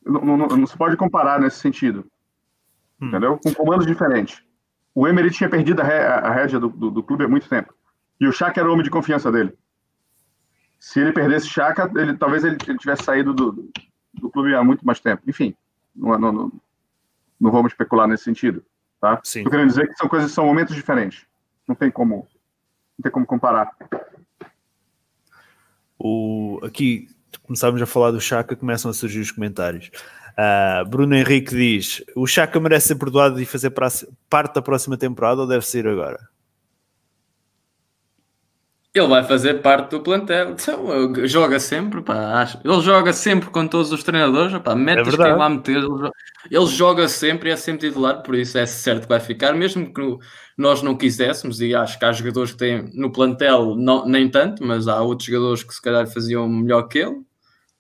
Não, 0.06 0.22
não, 0.26 0.48
não 0.48 0.68
se 0.68 0.76
pode 0.76 0.98
comparar 0.98 1.40
nesse 1.40 1.60
sentido 1.60 2.06
entendeu? 3.02 3.38
Com 3.40 3.54
comandos 3.54 3.86
diferentes. 3.86 4.44
O 4.94 5.08
Emery 5.08 5.32
tinha 5.32 5.50
perdido 5.50 5.82
a, 5.82 5.86
ré, 5.86 6.06
a 6.06 6.32
rédea 6.32 6.60
do, 6.60 6.70
do, 6.70 6.92
do, 6.92 7.04
clube 7.04 7.24
há 7.24 7.28
muito 7.28 7.50
tempo. 7.50 7.74
E 8.20 8.28
o 8.28 8.32
Chaka 8.32 8.60
era 8.60 8.70
o 8.70 8.74
homem 8.74 8.84
de 8.84 8.90
confiança 8.90 9.32
dele. 9.32 9.54
se 10.80 11.00
ele 11.00 11.12
perdesse 11.12 11.48
Chaka, 11.48 11.92
ele, 11.96 12.16
talvez 12.16 12.44
ele, 12.44 12.58
ele 12.68 12.78
tivesse 12.78 13.04
saído 13.04 13.34
do, 13.34 13.72
do 14.14 14.30
clube 14.30 14.54
há 14.54 14.64
muito 14.64 14.86
mais 14.86 15.00
tempo. 15.00 15.24
Enfim, 15.28 15.56
não, 15.96 16.20
não, 16.20 16.32
não, 16.32 16.52
não 17.40 17.52
vamos 17.52 17.72
especular 17.72 18.08
nesse 18.08 18.24
sentido. 18.24 18.64
Tá? 19.02 19.20
Sim. 19.24 19.40
Estou 19.40 19.52
querendo 19.52 19.68
dizer 19.68 19.88
que 19.88 19.96
são 19.96 20.08
coisas, 20.08 20.32
são 20.32 20.46
momentos 20.46 20.76
diferentes. 20.76 21.26
Não 21.68 21.76
tem 21.76 21.90
como, 21.90 22.28
não 22.98 23.04
tem 23.04 23.12
como 23.12 23.26
comparar. 23.26 23.72
O, 25.98 26.60
aqui 26.64 27.08
começámos 27.44 27.82
a 27.82 27.86
falar 27.86 28.12
do 28.12 28.22
Chaka, 28.22 28.56
começam 28.56 28.92
a 28.92 28.94
surgir 28.94 29.20
os 29.20 29.32
comentários. 29.32 29.90
Uh, 30.32 30.88
Bruno 30.88 31.16
Henrique 31.16 31.56
diz: 31.56 32.04
o 32.16 32.28
Chaka 32.28 32.60
merece 32.60 32.90
ser 32.90 32.96
perdoado 32.96 33.42
e 33.42 33.46
fazer 33.46 33.72
parte 33.72 34.54
da 34.54 34.62
próxima 34.62 34.96
temporada 34.98 35.42
ou 35.42 35.48
deve 35.48 35.66
ser 35.66 35.88
agora? 35.88 36.30
Ele 38.94 39.08
vai 39.08 39.24
fazer 39.24 39.62
parte 39.62 39.92
do 39.92 40.02
plantel. 40.02 40.50
Então, 40.50 41.26
joga 41.26 41.60
sempre, 41.62 42.02
pá. 42.02 42.46
Ele 42.64 42.82
joga 42.82 43.14
sempre 43.14 43.50
com 43.50 43.66
todos 43.66 43.90
os 43.94 44.04
treinadores. 44.04 44.58
Pá. 44.60 44.76
Mete 44.76 45.08
é 45.08 45.12
quem 45.12 45.36
lá 45.36 45.50
meter. 45.50 45.82
Ele 46.52 46.66
joga 46.66 47.08
sempre 47.08 47.50
e 47.50 47.54
é 47.54 47.56
sempre 47.56 47.88
titular, 47.88 48.22
por 48.22 48.36
isso 48.36 48.58
é 48.58 48.66
certo 48.66 49.04
que 49.04 49.08
vai 49.08 49.22
ficar. 49.22 49.54
Mesmo 49.54 49.94
que 49.94 50.18
nós 50.58 50.82
não 50.82 50.98
quiséssemos, 50.98 51.62
e 51.62 51.74
acho 51.74 51.98
que 51.98 52.04
há 52.04 52.12
jogadores 52.12 52.52
que 52.52 52.58
têm 52.58 52.90
no 52.94 53.10
plantel, 53.12 53.76
não, 53.76 54.06
nem 54.06 54.30
tanto, 54.30 54.66
mas 54.66 54.90
há 54.90 55.02
outros 55.02 55.28
jogadores 55.28 55.64
que 55.64 55.74
se 55.74 55.82
calhar 55.82 56.06
faziam 56.08 56.50
melhor 56.50 56.84
que 56.84 57.00
ele. 57.00 57.22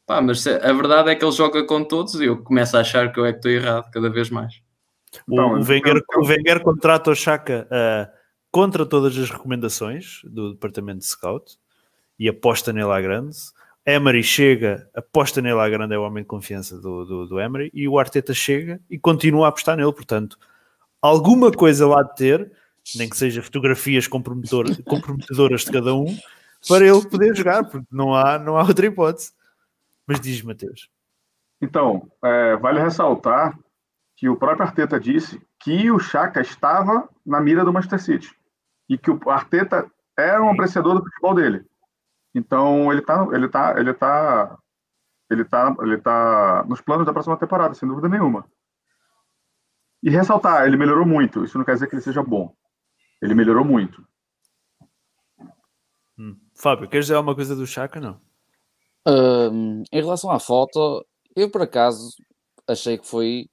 Pá, 0.07 0.21
mas 0.21 0.47
a 0.47 0.71
verdade 0.71 1.09
é 1.09 1.15
que 1.15 1.25
ele 1.25 1.31
joga 1.33 1.65
com 1.65 1.83
todos 1.83 2.15
e 2.15 2.25
eu 2.25 2.41
começo 2.41 2.77
a 2.77 2.79
achar 2.79 3.11
que 3.11 3.19
eu 3.19 3.25
é 3.25 3.33
que 3.33 3.39
estou 3.39 3.51
errado 3.51 3.91
cada 3.91 4.09
vez 4.09 4.29
mais. 4.29 4.61
O, 5.27 5.41
o, 5.41 5.61
Wenger, 5.61 6.01
o 6.15 6.25
Wenger 6.25 6.61
contrata 6.61 7.11
o 7.11 7.15
Chaka. 7.15 7.67
Uh 7.69 8.20
contra 8.51 8.85
todas 8.85 9.17
as 9.17 9.29
recomendações 9.29 10.21
do 10.25 10.51
departamento 10.51 10.99
de 10.99 11.05
scout 11.05 11.57
e 12.19 12.27
aposta 12.27 12.73
nele 12.73 12.91
à 12.91 12.99
grande. 12.99 13.37
Emery 13.85 14.21
chega, 14.21 14.87
aposta 14.93 15.41
nele 15.41 15.59
à 15.59 15.69
grande, 15.69 15.95
é 15.95 15.97
o 15.97 16.03
homem 16.03 16.21
de 16.21 16.27
confiança 16.27 16.79
do, 16.79 17.05
do, 17.05 17.27
do 17.27 17.39
Emery, 17.39 17.71
e 17.73 17.87
o 17.87 17.97
Arteta 17.97 18.33
chega 18.33 18.79
e 18.89 18.99
continua 18.99 19.45
a 19.45 19.49
apostar 19.49 19.77
nele. 19.77 19.93
Portanto, 19.93 20.37
alguma 21.01 21.51
coisa 21.51 21.87
lá 21.87 22.03
de 22.03 22.15
ter, 22.15 22.51
nem 22.95 23.09
que 23.09 23.17
seja 23.17 23.41
fotografias 23.41 24.05
comprometedoras 24.07 25.61
de 25.61 25.71
cada 25.71 25.95
um, 25.95 26.15
para 26.67 26.85
ele 26.85 27.03
poder 27.07 27.35
jogar, 27.35 27.63
porque 27.63 27.87
não 27.89 28.13
há, 28.13 28.37
não 28.37 28.57
há 28.57 28.63
outra 28.63 28.85
hipótese. 28.85 29.31
Mas 30.05 30.19
diz, 30.19 30.43
Mateus. 30.43 30.89
Então, 31.59 32.11
é, 32.23 32.57
vale 32.57 32.81
ressaltar 32.81 33.57
que 34.15 34.27
o 34.29 34.35
próprio 34.35 34.67
Arteta 34.67 34.99
disse 34.99 35.41
que 35.59 35.89
o 35.89 35.99
Chaka 35.99 36.41
estava 36.41 37.09
na 37.25 37.39
mira 37.39 37.63
do 37.63 37.73
Manchester 37.73 37.99
City 37.99 38.40
e 38.91 38.97
que 38.97 39.09
o 39.09 39.29
Arteta 39.29 39.89
era 40.17 40.43
um 40.43 40.51
apreciador 40.51 40.95
do 40.95 41.05
futebol 41.05 41.33
dele. 41.33 41.65
Então 42.35 42.91
ele 42.91 42.99
está 42.99 43.25
ele 43.31 43.47
tá, 43.47 43.79
ele 43.79 43.93
tá, 43.93 44.57
ele 45.29 45.45
tá, 45.45 45.75
ele 45.79 45.97
tá 45.97 46.65
nos 46.67 46.81
planos 46.81 47.05
da 47.05 47.13
próxima 47.13 47.37
temporada, 47.37 47.73
sem 47.73 47.87
dúvida 47.87 48.09
nenhuma. 48.09 48.45
E 50.03 50.09
ressaltar, 50.09 50.67
ele 50.67 50.75
melhorou 50.75 51.05
muito. 51.05 51.45
Isso 51.45 51.57
não 51.57 51.63
quer 51.63 51.75
dizer 51.75 51.87
que 51.87 51.95
ele 51.95 52.01
seja 52.01 52.21
bom. 52.21 52.53
Ele 53.21 53.33
melhorou 53.33 53.63
muito. 53.63 54.05
Hum. 56.19 56.37
Fábio, 56.53 56.89
queres 56.89 57.05
dizer 57.05 57.15
alguma 57.15 57.35
coisa 57.35 57.55
do 57.55 57.65
Chaka, 57.65 58.01
não? 58.01 58.19
Um, 59.07 59.83
em 59.89 60.01
relação 60.01 60.31
à 60.31 60.39
foto, 60.39 61.05
eu 61.33 61.49
por 61.49 61.61
acaso 61.61 62.13
achei 62.67 62.97
que 62.97 63.07
foi 63.07 63.47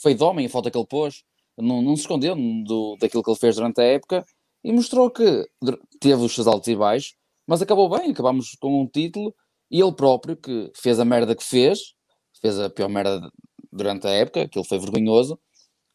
foi 0.00 0.14
de 0.14 0.22
homem 0.22 0.46
a 0.46 0.48
foto 0.48 0.70
que 0.70 0.78
ele 0.78 0.86
pôs 0.86 1.24
não, 1.56 1.82
não 1.82 1.96
se 1.96 2.02
escondeu 2.02 2.34
do, 2.34 2.96
daquilo 3.00 3.22
que 3.22 3.30
ele 3.30 3.38
fez 3.38 3.56
durante 3.56 3.80
a 3.80 3.84
época 3.84 4.24
e 4.64 4.72
mostrou 4.72 5.10
que 5.10 5.46
teve 6.00 6.22
os 6.22 6.34
seus 6.34 6.46
altos 6.46 6.68
e 6.68 6.76
baixos, 6.76 7.14
mas 7.46 7.60
acabou 7.60 7.88
bem, 7.88 8.10
acabamos 8.10 8.56
com 8.60 8.82
um 8.82 8.86
título 8.86 9.34
e 9.70 9.80
ele 9.80 9.92
próprio 9.92 10.36
que 10.36 10.70
fez 10.74 11.00
a 11.00 11.04
merda 11.04 11.34
que 11.34 11.44
fez, 11.44 11.94
fez 12.40 12.58
a 12.58 12.70
pior 12.70 12.88
merda 12.88 13.30
durante 13.72 14.06
a 14.06 14.10
época, 14.10 14.42
aquilo 14.42 14.64
foi 14.64 14.78
vergonhoso, 14.78 15.38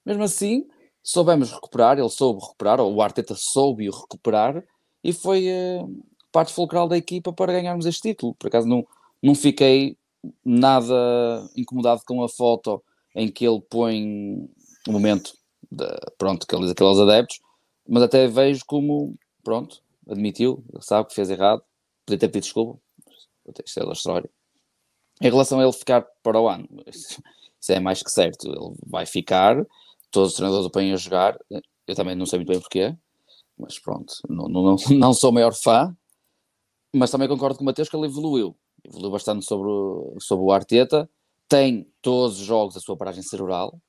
mesmo 0.05 0.23
assim 0.23 0.65
soubemos 1.03 1.51
recuperar, 1.51 1.97
ele 1.97 2.09
soube 2.09 2.41
recuperar, 2.41 2.81
ou 2.81 2.93
o 2.93 3.01
Arteta 3.01 3.33
soube 3.37 3.85
recuperar 3.89 4.61
e 5.01 5.13
foi 5.13 5.47
uh, 5.47 6.05
parte 6.33 6.51
fulcral 6.51 6.87
da 6.87 6.97
equipa 6.97 7.31
para 7.31 7.53
ganharmos 7.53 7.85
este 7.85 8.09
título. 8.09 8.35
Por 8.35 8.47
acaso 8.47 8.67
não, 8.67 8.85
não 9.23 9.33
fiquei 9.33 9.97
nada 10.43 11.49
incomodado 11.55 12.01
com 12.05 12.21
a 12.23 12.27
foto 12.27 12.83
em 13.15 13.31
que 13.31 13.47
ele 13.47 13.61
põe 13.69 14.49
o 14.85 14.91
momento 14.91 15.31
de, 15.71 15.85
pronto, 16.17 16.45
que 16.45 16.55
ele 16.55 16.63
diz 16.63 16.71
aqueles 16.71 16.99
adeptos, 16.99 17.39
mas 17.87 18.03
até 18.03 18.27
vejo 18.27 18.63
como, 18.65 19.15
pronto, 19.43 19.81
admitiu, 20.09 20.63
sabe 20.81 21.07
que 21.09 21.15
fez 21.15 21.29
errado, 21.29 21.61
podia 22.05 22.19
ter 22.19 22.27
pedido 22.27 22.43
desculpa, 22.43 22.79
isto 23.65 23.79
é 23.79 23.85
da 23.85 23.91
história. 23.91 24.29
Em 25.21 25.29
relação 25.29 25.59
a 25.59 25.63
ele 25.63 25.73
ficar 25.73 26.05
para 26.21 26.39
o 26.39 26.47
ano, 26.47 26.67
isso, 26.87 27.21
é 27.69 27.79
mais 27.79 28.01
que 28.01 28.11
certo, 28.11 28.47
ele 28.47 28.75
vai 28.85 29.05
ficar, 29.05 29.65
todos 30.11 30.31
os 30.31 30.35
treinadores 30.35 30.67
o 30.67 30.69
põem 30.69 30.93
a 30.93 30.95
jogar, 30.95 31.37
eu 31.49 31.95
também 31.95 32.15
não 32.15 32.25
sei 32.25 32.39
muito 32.39 32.49
bem 32.49 32.59
porquê, 32.59 32.95
mas 33.57 33.79
pronto, 33.79 34.13
não, 34.29 34.47
não, 34.47 34.75
não 34.89 35.13
sou 35.13 35.31
o 35.31 35.33
maior 35.33 35.53
fã, 35.53 35.95
mas 36.93 37.11
também 37.11 37.27
concordo 37.27 37.57
com 37.57 37.63
o 37.63 37.65
Mateus 37.65 37.89
que 37.89 37.95
ele 37.95 38.05
evoluiu, 38.05 38.55
evoluiu 38.83 39.11
bastante 39.11 39.45
sobre, 39.45 39.69
sobre 40.19 40.45
o 40.45 40.51
Arteta, 40.51 41.09
tem 41.49 41.89
todos 42.01 42.39
os 42.39 42.45
jogos 42.45 42.77
a 42.77 42.79
sua 42.79 42.95
paragem 42.95 43.23
cerebral, 43.23 43.79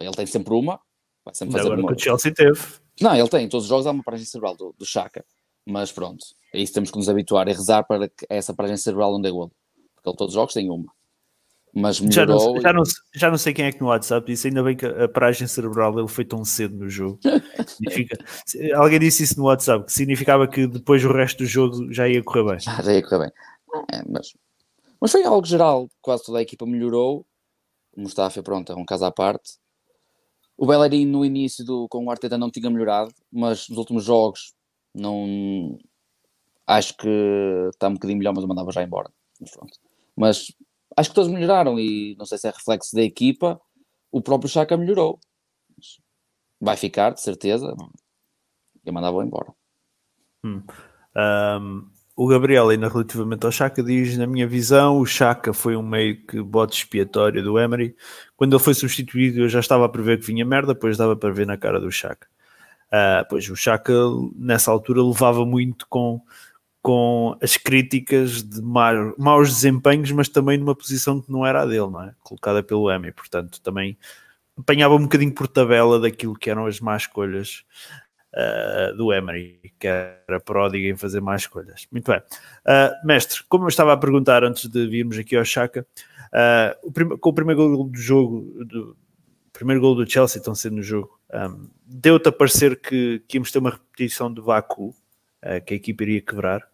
ele 0.00 0.14
tem 0.14 0.26
sempre 0.26 0.54
uma, 0.54 0.80
Vai 1.24 1.34
sempre 1.34 1.52
fazer 1.56 1.72
Agora 1.72 1.86
que 1.86 1.92
o 1.94 1.98
Chelsea 1.98 2.32
teve. 2.32 2.60
Não, 3.00 3.14
ele 3.16 3.28
tem, 3.28 3.48
todos 3.48 3.64
os 3.64 3.68
jogos 3.68 3.86
há 3.86 3.90
uma 3.90 4.02
paragem 4.02 4.26
cerebral 4.26 4.54
do, 4.54 4.74
do 4.78 4.84
Chaka. 4.84 5.24
Mas 5.66 5.90
pronto, 5.90 6.24
é 6.52 6.60
isso 6.60 6.74
temos 6.74 6.90
que 6.90 6.98
nos 6.98 7.08
habituar 7.08 7.48
e 7.48 7.52
rezar 7.52 7.82
para 7.84 8.08
que 8.08 8.26
essa 8.28 8.52
paragem 8.52 8.76
cerebral 8.76 9.12
não 9.12 9.20
dê 9.20 9.30
golo. 9.30 9.50
Porque 9.94 10.08
ele, 10.10 10.16
todos 10.16 10.34
os 10.34 10.34
jogos 10.34 10.54
tem 10.54 10.70
uma. 10.70 10.92
Mas 11.74 11.98
melhorou. 11.98 12.38
Já 12.38 12.52
não, 12.54 12.60
já, 12.60 12.72
não, 12.72 12.82
já 13.14 13.30
não 13.30 13.38
sei 13.38 13.52
quem 13.52 13.64
é 13.64 13.72
que 13.72 13.80
no 13.80 13.88
WhatsApp 13.88 14.24
disse, 14.24 14.46
ainda 14.46 14.62
bem 14.62 14.76
que 14.76 14.86
a 14.86 15.08
paragem 15.08 15.48
cerebral 15.48 15.98
ele 15.98 16.06
foi 16.06 16.24
tão 16.24 16.44
cedo 16.44 16.76
no 16.76 16.88
jogo. 16.88 17.18
alguém 18.76 19.00
disse 19.00 19.24
isso 19.24 19.38
no 19.38 19.46
WhatsApp, 19.46 19.86
que 19.86 19.92
significava 19.92 20.46
que 20.46 20.68
depois 20.68 21.04
o 21.04 21.12
resto 21.12 21.38
do 21.38 21.46
jogo 21.46 21.92
já 21.92 22.08
ia 22.08 22.22
correr 22.22 22.44
bem. 22.44 22.60
já 22.60 22.92
ia 22.92 23.02
correr 23.02 23.24
bem. 23.24 23.32
É, 23.90 24.02
mas, 24.08 24.34
mas 25.00 25.10
foi 25.10 25.24
algo 25.24 25.44
geral, 25.44 25.88
quase 26.00 26.24
toda 26.24 26.38
a 26.38 26.42
equipa 26.42 26.64
melhorou. 26.64 27.26
O 27.96 28.02
Mustafa, 28.02 28.40
pronto, 28.42 28.70
é 28.70 28.76
um 28.76 28.84
caso 28.84 29.04
à 29.04 29.10
parte. 29.10 29.58
O 30.56 30.66
Bellerin 30.66 31.06
no 31.06 31.24
início 31.24 31.64
do, 31.64 31.88
com 31.88 32.04
o 32.04 32.10
Arteta 32.10 32.38
não 32.38 32.50
tinha 32.50 32.70
melhorado, 32.70 33.12
mas 33.30 33.68
nos 33.68 33.78
últimos 33.78 34.04
jogos 34.04 34.54
não 34.94 35.78
acho 36.66 36.96
que 36.96 37.08
está 37.72 37.88
um 37.88 37.94
bocadinho 37.94 38.18
melhor, 38.18 38.32
mas 38.34 38.42
eu 38.42 38.48
mandava 38.48 38.72
já 38.72 38.82
embora. 38.82 39.10
Mas, 39.40 39.50
mas 40.16 40.52
acho 40.96 41.08
que 41.10 41.14
todos 41.14 41.30
melhoraram 41.30 41.78
e 41.78 42.14
não 42.16 42.24
sei 42.24 42.38
se 42.38 42.48
é 42.48 42.50
reflexo 42.50 42.94
da 42.94 43.02
equipa, 43.02 43.60
o 44.10 44.22
próprio 44.22 44.48
Chaka 44.48 44.76
melhorou. 44.76 45.18
Vai 46.60 46.76
ficar, 46.76 47.10
de 47.10 47.20
certeza. 47.20 47.74
Eu 48.84 48.92
mandava 48.92 49.24
embora. 49.24 49.52
Hum. 50.44 50.62
Um, 51.16 51.90
o 52.16 52.28
Gabriel, 52.28 52.68
ainda 52.68 52.88
relativamente 52.88 53.44
ao 53.44 53.52
Chaka, 53.52 53.82
diz: 53.82 54.16
Na 54.16 54.26
minha 54.26 54.46
visão, 54.46 54.98
o 54.98 55.06
Chaka 55.06 55.52
foi 55.52 55.76
um 55.76 55.82
meio 55.82 56.24
que 56.24 56.40
bote 56.40 56.76
expiatório 56.76 57.42
do 57.42 57.58
Emery. 57.58 57.96
Quando 58.36 58.54
ele 58.54 58.62
foi 58.62 58.74
substituído, 58.74 59.40
eu 59.40 59.48
já 59.48 59.60
estava 59.60 59.84
a 59.84 59.88
prever 59.88 60.18
que 60.20 60.26
vinha 60.26 60.44
merda, 60.44 60.74
depois 60.74 60.96
dava 60.96 61.16
para 61.16 61.32
ver 61.32 61.46
na 61.46 61.56
cara 61.56 61.80
do 61.80 61.90
Chaka. 61.90 62.28
Uh, 62.86 63.26
pois 63.28 63.48
o 63.50 63.56
Chaka, 63.56 63.92
nessa 64.36 64.70
altura, 64.70 65.02
levava 65.02 65.44
muito 65.44 65.86
com, 65.88 66.20
com 66.80 67.36
as 67.42 67.56
críticas 67.56 68.42
de 68.44 68.62
maus, 68.62 69.14
maus 69.18 69.48
desempenhos, 69.48 70.12
mas 70.12 70.28
também 70.28 70.56
numa 70.56 70.74
posição 70.76 71.20
que 71.20 71.32
não 71.32 71.44
era 71.44 71.62
a 71.62 71.66
dele, 71.66 71.90
não 71.90 72.02
é? 72.02 72.14
Colocada 72.22 72.62
pelo 72.62 72.90
Emery. 72.90 73.12
Portanto, 73.12 73.60
também 73.60 73.98
apanhava 74.56 74.94
um 74.94 75.02
bocadinho 75.02 75.34
por 75.34 75.48
tabela 75.48 75.98
daquilo 75.98 76.36
que 76.36 76.48
eram 76.48 76.66
as 76.66 76.78
más 76.78 77.02
escolhas 77.02 77.64
uh, 78.34 78.96
do 78.96 79.12
Emery, 79.12 79.60
que 79.78 79.86
era 79.86 80.40
pródigo 80.44 80.86
em 80.86 80.96
fazer 80.96 81.20
mais 81.20 81.42
escolhas. 81.42 81.86
Muito 81.90 82.10
bem. 82.10 82.18
Uh, 82.18 83.06
mestre, 83.06 83.42
como 83.48 83.64
eu 83.64 83.68
estava 83.68 83.92
a 83.92 83.96
perguntar 83.96 84.44
antes 84.44 84.68
de 84.68 84.86
virmos 84.86 85.18
aqui 85.18 85.36
ao 85.36 85.44
Chaka, 85.44 85.86
uh, 86.32 86.88
o 86.88 87.18
com 87.18 87.30
o 87.30 87.32
primeiro 87.32 87.60
gol 87.60 87.88
do 87.88 87.98
jogo, 87.98 88.64
do 88.64 88.96
primeiro 89.52 89.80
gol 89.80 89.94
do 89.94 90.08
Chelsea, 90.10 90.38
estão 90.38 90.54
sendo 90.54 90.76
no 90.76 90.82
jogo, 90.82 91.18
um, 91.32 91.68
deu-te 91.86 92.28
a 92.28 92.32
parecer 92.32 92.80
que, 92.80 93.22
que 93.28 93.36
íamos 93.36 93.52
ter 93.52 93.58
uma 93.58 93.70
repetição 93.70 94.32
de 94.32 94.40
Baku, 94.40 94.94
que 95.66 95.74
a 95.74 95.76
equipa 95.76 96.02
iria 96.04 96.22
quebrar. 96.22 96.66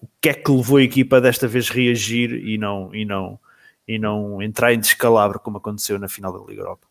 o 0.00 0.08
que 0.20 0.28
é 0.28 0.34
que 0.34 0.50
levou 0.50 0.76
a 0.76 0.82
equipa 0.82 1.20
desta 1.20 1.48
vez 1.48 1.68
reagir 1.68 2.32
e 2.32 2.56
não, 2.56 2.94
e 2.94 3.04
não, 3.04 3.38
e 3.86 3.98
não 3.98 4.40
entrar 4.40 4.72
em 4.72 4.78
descalabro 4.78 5.40
como 5.40 5.58
aconteceu 5.58 5.98
na 5.98 6.08
final 6.08 6.32
da 6.32 6.46
Liga 6.48 6.62
Europa? 6.62 6.87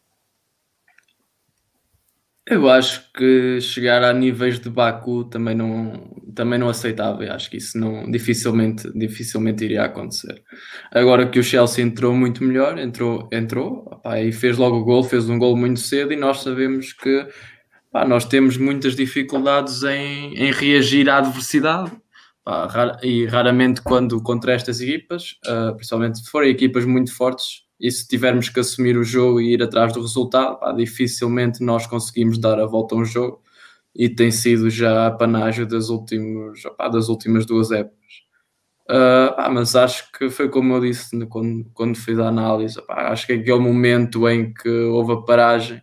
Eu 2.50 2.70
acho 2.70 3.12
que 3.12 3.60
chegar 3.60 4.02
a 4.06 4.14
níveis 4.14 4.58
de 4.58 4.70
Baku 4.70 5.26
também 5.26 5.54
não, 5.54 6.16
também 6.34 6.58
não 6.58 6.70
aceitava. 6.70 7.26
Eu 7.26 7.34
acho 7.34 7.50
que 7.50 7.58
isso 7.58 7.78
não, 7.78 8.10
dificilmente, 8.10 8.90
dificilmente 8.98 9.66
iria 9.66 9.84
acontecer. 9.84 10.42
Agora 10.90 11.28
que 11.28 11.40
o 11.40 11.44
Chelsea 11.44 11.84
entrou 11.84 12.16
muito 12.16 12.42
melhor, 12.46 12.80
entrou, 12.80 13.28
entrou 13.34 14.02
e 14.26 14.32
fez 14.32 14.58
logo 14.58 14.78
o 14.78 14.86
gol, 14.86 15.04
fez 15.04 15.30
um 15.30 15.38
gol 15.38 15.58
muito 15.58 15.82
cedo 15.82 16.14
e 16.14 16.16
nós 16.16 16.42
sabemos 16.42 16.94
que 16.94 17.28
nós 18.08 18.24
temos 18.24 18.56
muitas 18.56 18.96
dificuldades 18.96 19.84
em, 19.84 20.34
em 20.36 20.50
reagir 20.50 21.10
à 21.10 21.18
adversidade. 21.18 21.92
E 23.04 23.26
raramente 23.26 23.82
quando 23.82 24.24
contra 24.24 24.54
estas 24.54 24.80
equipas, 24.80 25.36
uh, 25.46 25.76
principalmente 25.76 26.20
se 26.20 26.32
forem 26.32 26.50
equipas 26.50 26.86
muito 26.86 27.14
fortes, 27.14 27.67
e 27.80 27.92
se 27.92 28.08
tivermos 28.08 28.50
que 28.50 28.60
assumir 28.60 28.98
o 28.98 29.04
jogo 29.04 29.40
e 29.40 29.54
ir 29.54 29.62
atrás 29.62 29.94
do 29.94 30.02
resultado, 30.02 30.60
pá, 30.60 30.72
dificilmente 30.72 31.64
nós 31.64 31.86
conseguimos 31.86 32.40
dar 32.40 32.60
a 32.60 32.66
volta 32.66 32.96
a 32.96 32.98
um 32.98 33.06
jogo 33.06 33.42
e 33.96 34.10
tem 34.10 34.32
sido 34.32 34.70
já 34.70 35.08
a 35.08 35.12
panágio 35.12 35.66
das, 35.68 35.90
últimos, 35.90 36.62
pá, 36.78 36.88
das 36.88 37.10
últimas 37.10 37.46
duas 37.46 37.72
épocas. 37.72 37.98
Uh, 38.90 39.36
pá, 39.36 39.50
mas 39.50 39.76
acho 39.76 40.12
que 40.12 40.30
foi 40.30 40.50
como 40.50 40.74
eu 40.74 40.82
disse 40.82 41.26
quando, 41.28 41.70
quando 41.74 41.98
fiz 41.98 42.18
a 42.20 42.28
análise, 42.28 42.82
acho 42.90 43.28
que 43.28 43.34
aquele 43.34 43.60
momento 43.60 44.28
em 44.30 44.54
que 44.54 44.70
houve 44.70 45.14
a 45.14 45.18
paragem 45.18 45.82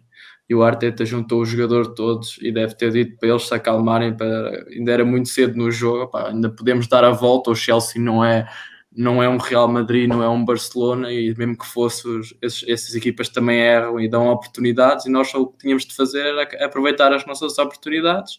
e 0.48 0.54
o 0.54 0.62
Arteta 0.62 1.04
juntou 1.04 1.42
os 1.42 1.48
jogadores 1.48 1.88
todos 1.94 2.38
e 2.40 2.52
deve 2.52 2.74
ter 2.76 2.90
dito 2.92 3.16
para 3.18 3.30
eles 3.30 3.46
se 3.46 3.54
acalmarem, 3.54 4.16
para, 4.16 4.64
ainda 4.70 4.92
era 4.92 5.04
muito 5.04 5.28
cedo 5.28 5.56
no 5.56 5.70
jogo, 5.70 6.10
pá, 6.10 6.28
ainda 6.28 6.50
podemos 6.50 6.86
dar 6.88 7.04
a 7.04 7.10
volta, 7.10 7.50
o 7.50 7.54
Chelsea 7.54 8.00
não 8.00 8.24
é 8.24 8.48
não 8.96 9.22
é 9.22 9.28
um 9.28 9.36
Real 9.36 9.66
Madrid, 9.66 10.08
não 10.08 10.22
é 10.22 10.28
um 10.28 10.44
Barcelona, 10.44 11.12
e 11.12 11.34
mesmo 11.36 11.58
que 11.58 11.66
fosse, 11.66 12.06
esses, 12.40 12.64
essas 12.68 12.94
equipas 12.94 13.28
também 13.28 13.58
erram 13.58 14.00
e 14.00 14.08
dão 14.08 14.28
oportunidades, 14.28 15.06
e 15.06 15.10
nós 15.10 15.30
só 15.30 15.40
o 15.40 15.48
que 15.48 15.58
tínhamos 15.58 15.84
de 15.84 15.94
fazer 15.94 16.24
era 16.24 16.64
aproveitar 16.64 17.12
as 17.12 17.26
nossas 17.26 17.58
oportunidades, 17.58 18.38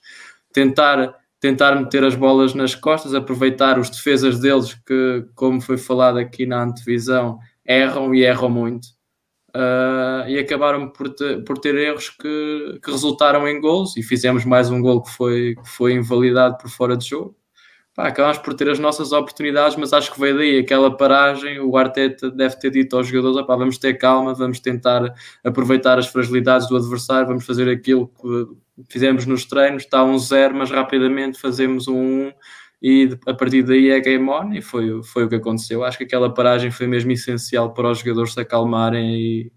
tentar, 0.53 1.15
tentar 1.39 1.75
meter 1.75 2.03
as 2.03 2.15
bolas 2.15 2.53
nas 2.53 2.73
costas, 2.73 3.13
aproveitar 3.13 3.77
os 3.77 3.89
defesas 3.89 4.39
deles, 4.39 4.73
que, 4.73 5.25
como 5.35 5.61
foi 5.61 5.77
falado 5.77 6.17
aqui 6.17 6.45
na 6.45 6.63
antevisão, 6.63 7.37
erram 7.65 8.15
e 8.15 8.23
erram 8.23 8.49
muito. 8.49 8.95
Uh, 9.55 10.27
e 10.27 10.37
acabaram 10.37 10.89
por 10.89 11.09
ter, 11.09 11.41
por 11.45 11.57
ter 11.57 11.75
erros 11.75 12.09
que, 12.09 12.79
que, 12.83 12.91
resultaram 12.91 13.47
em 13.47 13.61
gols 13.61 13.95
e 13.95 14.03
fizemos 14.03 14.43
mais 14.43 14.69
um 14.69 14.81
gol 14.81 15.01
que 15.01 15.11
foi, 15.11 15.55
que 15.55 15.69
foi 15.69 15.93
invalidado 15.93 16.57
por 16.57 16.69
fora 16.69 16.97
de 16.97 17.07
jogo 17.07 17.33
pá, 17.95 18.07
acabámos 18.07 18.37
por 18.39 18.53
ter 18.53 18.69
as 18.69 18.77
nossas 18.79 19.11
oportunidades, 19.11 19.77
mas 19.77 19.93
acho 19.93 20.11
que 20.13 20.19
veio 20.19 20.37
daí 20.37 20.59
aquela 20.59 20.95
paragem. 20.95 21.59
O 21.59 21.77
Arteta 21.77 22.29
deve 22.29 22.59
ter 22.59 22.69
dito 22.71 22.97
aos 22.97 23.07
jogadores: 23.07 23.45
pá, 23.47 23.55
vamos 23.55 23.77
ter 23.77 23.95
calma, 23.95 24.33
vamos 24.33 24.59
tentar 24.59 25.13
aproveitar 25.43 25.97
as 25.97 26.07
fragilidades 26.07 26.67
do 26.67 26.75
adversário, 26.77 27.27
vamos 27.27 27.45
fazer 27.45 27.69
aquilo 27.69 28.07
que 28.07 28.47
fizemos 28.89 29.25
nos 29.25 29.45
treinos. 29.45 29.83
Está 29.83 30.03
um 30.03 30.19
zero, 30.19 30.55
mas 30.55 30.69
rapidamente 30.69 31.39
fazemos 31.39 31.87
um 31.87 32.27
1 32.27 32.33
e 32.81 33.17
a 33.25 33.33
partir 33.33 33.63
daí 33.63 33.89
é 33.89 33.99
game 33.99 34.29
on. 34.29 34.53
E 34.53 34.61
foi, 34.61 35.01
foi 35.03 35.25
o 35.25 35.29
que 35.29 35.35
aconteceu. 35.35 35.83
Acho 35.83 35.97
que 35.97 36.03
aquela 36.03 36.33
paragem 36.33 36.71
foi 36.71 36.87
mesmo 36.87 37.11
essencial 37.11 37.73
para 37.73 37.89
os 37.91 37.99
jogadores 37.99 38.33
se 38.33 38.39
acalmarem 38.39 39.15
e 39.15 39.51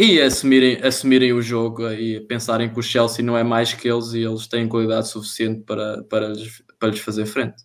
e 0.00 0.18
assumirem, 0.18 0.80
assumirem 0.82 1.32
o 1.34 1.42
jogo 1.42 1.86
e 1.90 2.20
pensarem 2.20 2.72
que 2.72 2.78
o 2.78 2.82
Chelsea 2.82 3.22
não 3.22 3.36
é 3.36 3.44
mais 3.44 3.74
que 3.74 3.86
eles 3.86 4.14
e 4.14 4.20
eles 4.20 4.46
têm 4.46 4.66
qualidade 4.66 5.10
suficiente 5.10 5.62
para, 5.66 6.02
para, 6.04 6.28
lhes, 6.28 6.62
para 6.80 6.88
lhes 6.88 7.00
fazer 7.00 7.26
frente. 7.26 7.62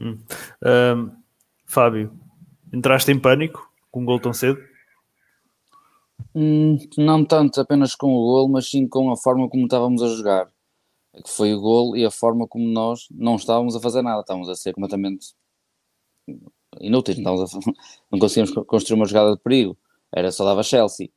Hum. 0.00 0.18
Um, 0.64 1.22
Fábio, 1.66 2.18
entraste 2.72 3.10
em 3.10 3.18
pânico 3.18 3.70
com 3.90 4.00
um 4.00 4.04
gol 4.04 4.20
tão 4.20 4.32
cedo? 4.32 4.58
Hum, 6.34 6.78
não 6.96 7.24
tanto 7.24 7.60
apenas 7.60 7.94
com 7.94 8.14
o 8.14 8.22
gol, 8.22 8.48
mas 8.48 8.70
sim 8.70 8.88
com 8.88 9.10
a 9.10 9.16
forma 9.16 9.48
como 9.48 9.64
estávamos 9.64 10.02
a 10.02 10.08
jogar. 10.08 10.50
Que 11.12 11.30
foi 11.30 11.52
o 11.52 11.60
gol 11.60 11.94
e 11.94 12.06
a 12.06 12.10
forma 12.10 12.48
como 12.48 12.66
nós 12.66 13.06
não 13.10 13.36
estávamos 13.36 13.76
a 13.76 13.80
fazer 13.80 14.00
nada, 14.00 14.20
estávamos 14.20 14.48
a 14.48 14.54
ser 14.54 14.72
completamente 14.72 15.34
inúteis, 16.80 17.18
não, 17.18 17.34
a, 17.34 17.46
não 18.10 18.18
conseguíamos 18.18 18.52
construir 18.66 18.96
uma 18.96 19.06
jogada 19.06 19.36
de 19.36 19.42
perigo, 19.42 19.76
era 20.14 20.32
só 20.32 20.44
dava 20.44 20.62
Chelsea. 20.62 21.10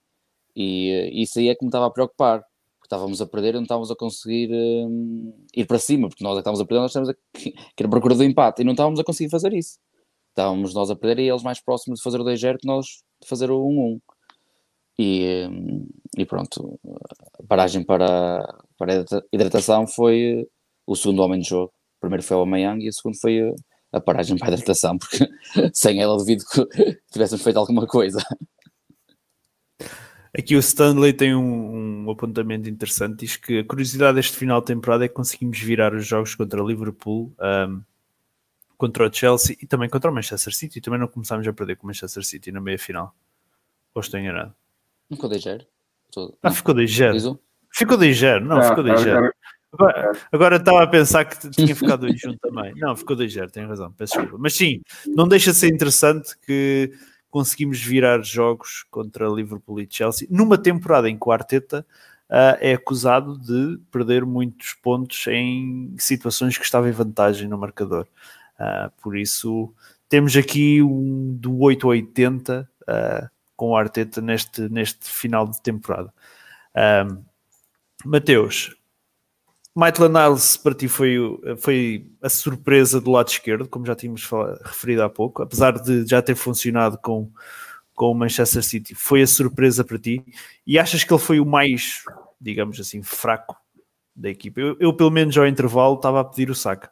E 0.55 1.09
uh, 1.11 1.21
isso 1.21 1.39
aí 1.39 1.49
é 1.49 1.55
que 1.55 1.63
me 1.63 1.69
estava 1.69 1.87
a 1.87 1.91
preocupar, 1.91 2.43
porque 2.85 2.95
estávamos 2.95 3.19
a 3.19 3.25
perder 3.25 3.49
e 3.49 3.53
não 3.53 3.63
estávamos 3.63 3.89
a 3.89 3.95
conseguir 3.95 4.51
uh, 4.51 5.33
ir 5.55 5.65
para 5.65 5.79
cima, 5.79 6.07
porque 6.07 6.23
nós 6.23 6.33
é 6.33 6.35
que 6.35 6.39
estávamos 6.41 6.61
a 6.61 6.65
perder, 6.65 6.81
nós 6.81 6.91
estávamos 6.91 7.09
a 7.09 7.39
que 7.39 7.83
ir 7.83 7.89
procura 7.89 8.15
do 8.15 8.23
empate 8.23 8.61
e 8.61 8.65
não 8.65 8.73
estávamos 8.73 8.99
a 8.99 9.03
conseguir 9.03 9.29
fazer 9.29 9.53
isso. 9.53 9.79
Estávamos 10.29 10.73
nós 10.73 10.91
a 10.91 10.95
perder 10.95 11.23
e 11.23 11.29
eles 11.29 11.43
mais 11.43 11.59
próximos 11.59 11.99
de 11.99 12.03
fazer 12.03 12.19
o 12.19 12.23
2-0 12.23 12.57
que 12.59 12.67
nós 12.67 12.85
de 13.21 13.27
fazer 13.27 13.49
o 13.49 13.59
1-1. 13.59 13.99
E, 14.97 15.47
hum, 15.49 15.87
e 16.17 16.25
pronto, 16.25 16.79
a 17.39 17.43
paragem 17.47 17.83
para, 17.83 18.45
para 18.77 19.01
a 19.01 19.21
hidratação 19.33 19.87
foi 19.87 20.47
o 20.85 20.95
segundo 20.95 21.21
homem 21.21 21.39
de 21.39 21.49
jogo. 21.49 21.73
O 21.97 22.01
primeiro 22.01 22.23
foi 22.23 22.37
o 22.37 22.41
Amayang 22.41 22.83
e 22.83 22.89
o 22.89 22.93
segundo 22.93 23.17
foi 23.19 23.51
a 23.91 23.99
paragem 23.99 24.37
para 24.37 24.49
a 24.49 24.53
hidratação, 24.53 24.97
porque 24.97 25.27
sem 25.73 26.01
ela 26.01 26.17
devido 26.17 26.43
que 26.45 26.65
tivéssemos 27.11 27.43
feito 27.43 27.57
alguma 27.57 27.87
coisa. 27.87 28.19
Aqui 30.37 30.55
o 30.55 30.59
Stanley 30.59 31.13
tem 31.13 31.33
um, 31.33 32.03
um, 32.05 32.11
apontamento 32.11 32.69
interessante. 32.69 33.19
Diz 33.19 33.37
que 33.37 33.59
a 33.59 33.63
curiosidade 33.63 34.15
deste 34.15 34.37
final 34.37 34.59
de 34.59 34.67
temporada 34.67 35.05
é 35.05 35.07
que 35.07 35.13
conseguimos 35.13 35.57
virar 35.59 35.93
os 35.93 36.05
jogos 36.05 36.35
contra 36.35 36.61
o 36.61 36.67
Liverpool, 36.67 37.33
um, 37.39 37.81
contra 38.77 39.07
o 39.07 39.13
Chelsea 39.13 39.55
e 39.61 39.65
também 39.65 39.89
contra 39.89 40.11
o 40.11 40.13
Manchester 40.13 40.53
City. 40.53 40.81
Também 40.81 40.99
não 40.99 41.07
começámos 41.07 41.47
a 41.47 41.53
perder 41.53 41.77
com 41.77 41.83
o 41.83 41.87
Manchester 41.87 42.23
City 42.23 42.51
na 42.51 42.59
meia 42.59 42.77
final. 42.77 43.15
Ou 43.93 44.01
estou 44.01 44.19
enganado? 44.19 44.53
Não 45.09 45.15
ficou 45.15 45.29
de 45.29 45.39
0 45.39 45.65
Ah, 46.43 46.51
ficou 46.51 46.73
de 46.73 46.85
0 46.85 47.39
Ficou 47.71 47.97
de 47.97 48.13
0 48.13 48.45
não, 48.45 48.61
ficou 48.61 48.83
de 48.83 48.97
0 48.97 49.31
Agora, 49.71 50.11
agora 50.31 50.55
estava 50.55 50.83
a 50.83 50.87
pensar 50.87 51.25
que 51.25 51.49
tinha 51.49 51.75
ficado 51.75 52.01
2 52.01 52.19
junto 52.19 52.39
também. 52.39 52.73
Não, 52.75 52.95
ficou 52.95 53.15
de 53.15 53.27
0 53.27 53.51
tem 53.51 53.65
razão, 53.65 53.91
peço 53.91 54.13
desculpa. 54.13 54.37
Mas 54.37 54.53
sim, 54.53 54.81
não 55.07 55.27
deixa 55.27 55.51
de 55.51 55.57
ser 55.57 55.73
interessante 55.73 56.37
que 56.45 56.91
conseguimos 57.35 57.83
virar 57.83 58.23
jogos 58.23 58.85
contra 58.89 59.27
Liverpool 59.27 59.81
e 59.81 59.87
Chelsea 59.89 60.25
numa 60.31 60.57
temporada 60.57 61.09
em 61.09 61.19
que 61.19 61.27
o 61.27 61.33
Arteta 61.33 61.85
uh, 62.29 62.55
é 62.61 62.75
acusado 62.75 63.37
de 63.37 63.77
perder 63.91 64.25
muitos 64.25 64.73
pontos 64.75 65.27
em 65.27 65.93
situações 65.99 66.57
que 66.57 66.63
estava 66.63 66.87
em 66.87 66.93
vantagem 66.93 67.49
no 67.49 67.57
marcador. 67.57 68.07
Uh, 68.57 68.89
por 69.01 69.17
isso, 69.17 69.73
temos 70.07 70.33
aqui 70.37 70.81
um 70.81 71.35
do 71.37 71.59
8 71.59 71.85
a 71.85 71.89
80 71.89 72.69
uh, 72.83 73.29
com 73.53 73.71
o 73.71 73.75
Arteta 73.75 74.21
neste, 74.21 74.69
neste 74.69 75.09
final 75.09 75.45
de 75.45 75.61
temporada. 75.61 76.13
Mateus, 78.05 78.77
Maitland 79.75 80.13
Niles 80.13 80.55
para 80.55 80.73
ti 80.73 80.87
foi, 80.87 81.17
foi 81.57 82.09
a 82.21 82.29
surpresa 82.29 83.01
do 83.01 83.11
lado 83.11 83.27
esquerdo, 83.27 83.67
como 83.67 83.85
já 83.85 83.93
tínhamos 83.93 84.23
falado, 84.23 84.57
referido 84.63 85.03
há 85.03 85.09
pouco, 85.09 85.43
apesar 85.43 85.73
de 85.73 86.05
já 86.07 86.21
ter 86.21 86.35
funcionado 86.35 86.97
com, 86.97 87.29
com 87.93 88.11
o 88.11 88.15
Manchester 88.15 88.63
City, 88.63 88.95
foi 88.95 89.21
a 89.21 89.27
surpresa 89.27 89.83
para 89.83 89.99
ti 89.99 90.23
e 90.65 90.79
achas 90.79 91.03
que 91.03 91.13
ele 91.13 91.21
foi 91.21 91.41
o 91.41 91.45
mais, 91.45 92.05
digamos 92.39 92.79
assim, 92.79 93.03
fraco 93.03 93.57
da 94.15 94.29
equipa? 94.29 94.61
Eu, 94.61 94.77
eu 94.79 94.93
pelo 94.93 95.11
menos 95.11 95.37
ao 95.37 95.45
intervalo 95.45 95.95
estava 95.95 96.21
a 96.21 96.25
pedir 96.25 96.49
o 96.49 96.55
saca. 96.55 96.89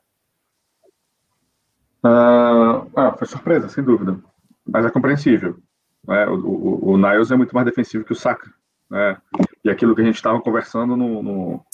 Uh, 2.06 2.86
ah, 2.98 3.16
foi 3.18 3.26
surpresa, 3.26 3.70
sem 3.70 3.82
dúvida, 3.82 4.20
mas 4.68 4.86
é 4.86 4.90
compreensível. 4.90 5.58
Né? 6.06 6.28
O, 6.28 6.36
o, 6.36 6.92
o 6.92 6.98
Niles 6.98 7.32
é 7.32 7.36
muito 7.36 7.56
mais 7.56 7.66
defensivo 7.66 8.04
que 8.04 8.12
o 8.12 8.16
Saka. 8.16 8.52
Né? 8.90 9.18
E 9.64 9.70
aquilo 9.70 9.96
que 9.96 10.02
a 10.02 10.04
gente 10.04 10.16
estava 10.16 10.42
conversando 10.42 10.98
no, 10.98 11.24
no 11.24 11.66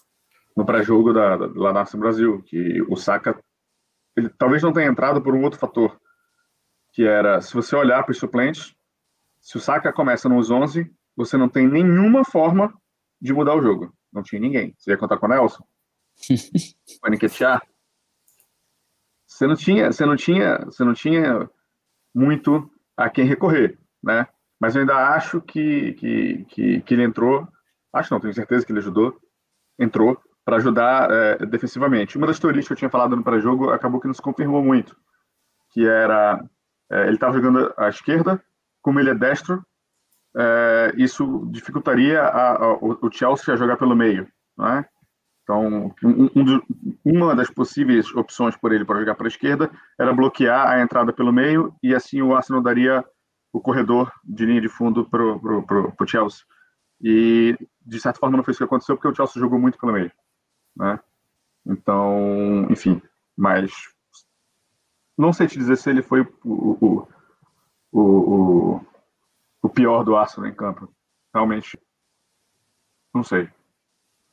no 0.60 0.66
pré-jogo 0.66 1.14
da, 1.14 1.38
da, 1.38 1.48
lá 1.56 1.72
na 1.72 1.86
Brasil, 1.98 2.42
que 2.44 2.82
o 2.90 2.98
Saka 2.98 3.42
ele 4.18 4.28
talvez 4.28 4.62
não 4.62 4.74
tenha 4.74 4.90
entrado 4.90 5.22
por 5.22 5.34
um 5.34 5.42
outro 5.42 5.58
fator, 5.58 5.98
que 6.92 7.04
era, 7.04 7.40
se 7.40 7.54
você 7.54 7.78
olhar 7.78 8.04
para 8.04 8.12
os 8.12 8.18
suplentes, 8.18 8.76
se 9.40 9.56
o 9.56 9.62
Saka 9.62 9.94
começa 9.94 10.28
nos 10.28 10.52
11, 10.52 10.94
você 11.16 11.38
não 11.38 11.48
tem 11.48 11.66
nenhuma 11.66 12.26
forma 12.26 12.78
de 13.22 13.32
mudar 13.32 13.56
o 13.56 13.62
jogo. 13.62 13.94
Não 14.12 14.22
tinha 14.22 14.42
ninguém. 14.42 14.76
Você 14.78 14.92
ia 14.92 14.98
contar 14.98 15.18
com 15.18 15.28
o 15.28 15.30
Nelson? 15.30 15.64
com 17.02 17.08
o 17.08 17.12
Nketiah? 17.12 17.62
Você 19.26 19.48
não 19.48 19.56
tinha, 19.56 19.94
você 19.94 20.06
não 20.06 20.18
tinha, 20.18 20.58
você 20.66 20.84
não 20.84 20.94
tinha 20.94 21.50
muito 22.14 22.70
a 22.98 23.10
quem 23.10 23.24
recorrer, 23.24 23.80
né? 24.04 24.28
Mas 24.60 24.76
eu 24.76 24.82
ainda 24.82 25.14
acho 25.14 25.40
que, 25.40 25.94
que, 25.94 26.46
que, 26.50 26.82
que 26.82 26.94
ele 26.94 27.04
entrou, 27.04 27.48
acho 27.94 28.14
não, 28.14 28.20
tenho 28.20 28.34
certeza 28.34 28.66
que 28.66 28.74
ele 28.74 28.80
ajudou, 28.80 29.18
entrou 29.80 30.22
para 30.50 30.58
ajudar 30.58 31.12
é, 31.12 31.46
defensivamente. 31.46 32.18
Uma 32.18 32.26
das 32.26 32.40
teorias 32.40 32.66
que 32.66 32.74
eu 32.74 32.78
tinha 32.78 32.90
falado 32.90 33.16
no 33.16 33.24
pré-jogo 33.24 33.70
acabou 33.70 34.02
que 34.02 34.08
nos 34.08 34.20
confirmou 34.20 34.64
muito, 34.64 34.98
que 35.72 35.88
era 35.88 36.44
é, 36.92 37.04
ele 37.04 37.14
estava 37.14 37.36
jogando 37.36 37.72
à 37.78 37.88
esquerda, 37.88 38.44
como 38.82 39.00
ele 39.00 39.12
é 39.12 39.14
destro, 39.14 39.64
é, 40.36 40.92
isso 40.98 41.48
dificultaria 41.52 42.24
a, 42.24 42.54
a, 42.54 42.74
o 42.74 43.12
Chelsea 43.12 43.54
a 43.54 43.58
jogar 43.58 43.78
pelo 43.78 43.96
meio, 43.96 44.28
não 44.58 44.68
é? 44.70 44.86
Então, 45.44 45.94
um, 46.04 46.30
um 46.36 46.62
uma 47.06 47.36
das 47.36 47.52
possíveis 47.52 48.12
opções 48.16 48.56
por 48.56 48.72
ele 48.72 48.86
para 48.86 49.00
jogar 49.00 49.14
para 49.14 49.28
a 49.28 49.30
esquerda 49.30 49.70
era 50.00 50.14
bloquear 50.14 50.68
a 50.68 50.82
entrada 50.82 51.14
pelo 51.14 51.32
meio 51.32 51.76
e 51.84 51.94
assim 51.94 52.24
o 52.24 52.36
Arsenal 52.36 52.64
daria 52.64 53.06
o 53.54 53.60
corredor 53.60 54.12
de 54.24 54.48
linha 54.48 54.62
de 54.62 54.70
fundo 54.70 55.06
para 55.06 55.24
o 55.24 56.08
Chelsea. 56.08 56.44
E, 57.00 57.56
de 57.86 58.00
certa 58.00 58.20
forma, 58.20 58.38
não 58.38 58.44
foi 58.44 58.52
isso 58.52 58.60
que 58.60 58.64
aconteceu, 58.64 58.96
porque 58.96 59.08
o 59.08 59.16
Chelsea 59.16 59.40
jogou 59.40 59.60
muito 59.60 59.78
pelo 59.78 59.94
meio 59.94 60.12
né? 60.80 61.00
Então, 61.66 62.66
enfim, 62.72 63.02
mas 63.36 63.72
não 65.18 65.34
sei 65.34 65.48
te 65.48 65.58
dizer 65.60 65.76
se 65.76 65.90
ele 65.90 66.02
foi 66.02 66.22
o, 66.22 66.28
o, 66.46 67.08
o, 67.92 68.82
o, 69.62 69.70
pior 69.70 70.04
do 70.04 70.16
Arsenal 70.16 70.50
em 70.50 70.56
campo. 70.56 70.92
Realmente, 71.34 71.78
não 73.14 73.24
sei. 73.24 73.50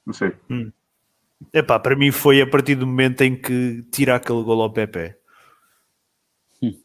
Não 0.07 0.15
sei. 0.15 0.35
Hum. 0.49 0.71
Epá, 1.53 1.79
para 1.79 1.97
mim 1.97 2.13
foi 2.13 2.41
a 2.41 2.49
partir 2.49 2.77
do 2.77 2.87
momento 2.87 3.21
em 3.23 3.37
que 3.37 3.83
tira 3.91 4.15
aquele 4.15 4.43
gol 4.43 4.63
ao 4.63 4.73
Pepe. 4.73 5.17
Hum. 6.63 6.81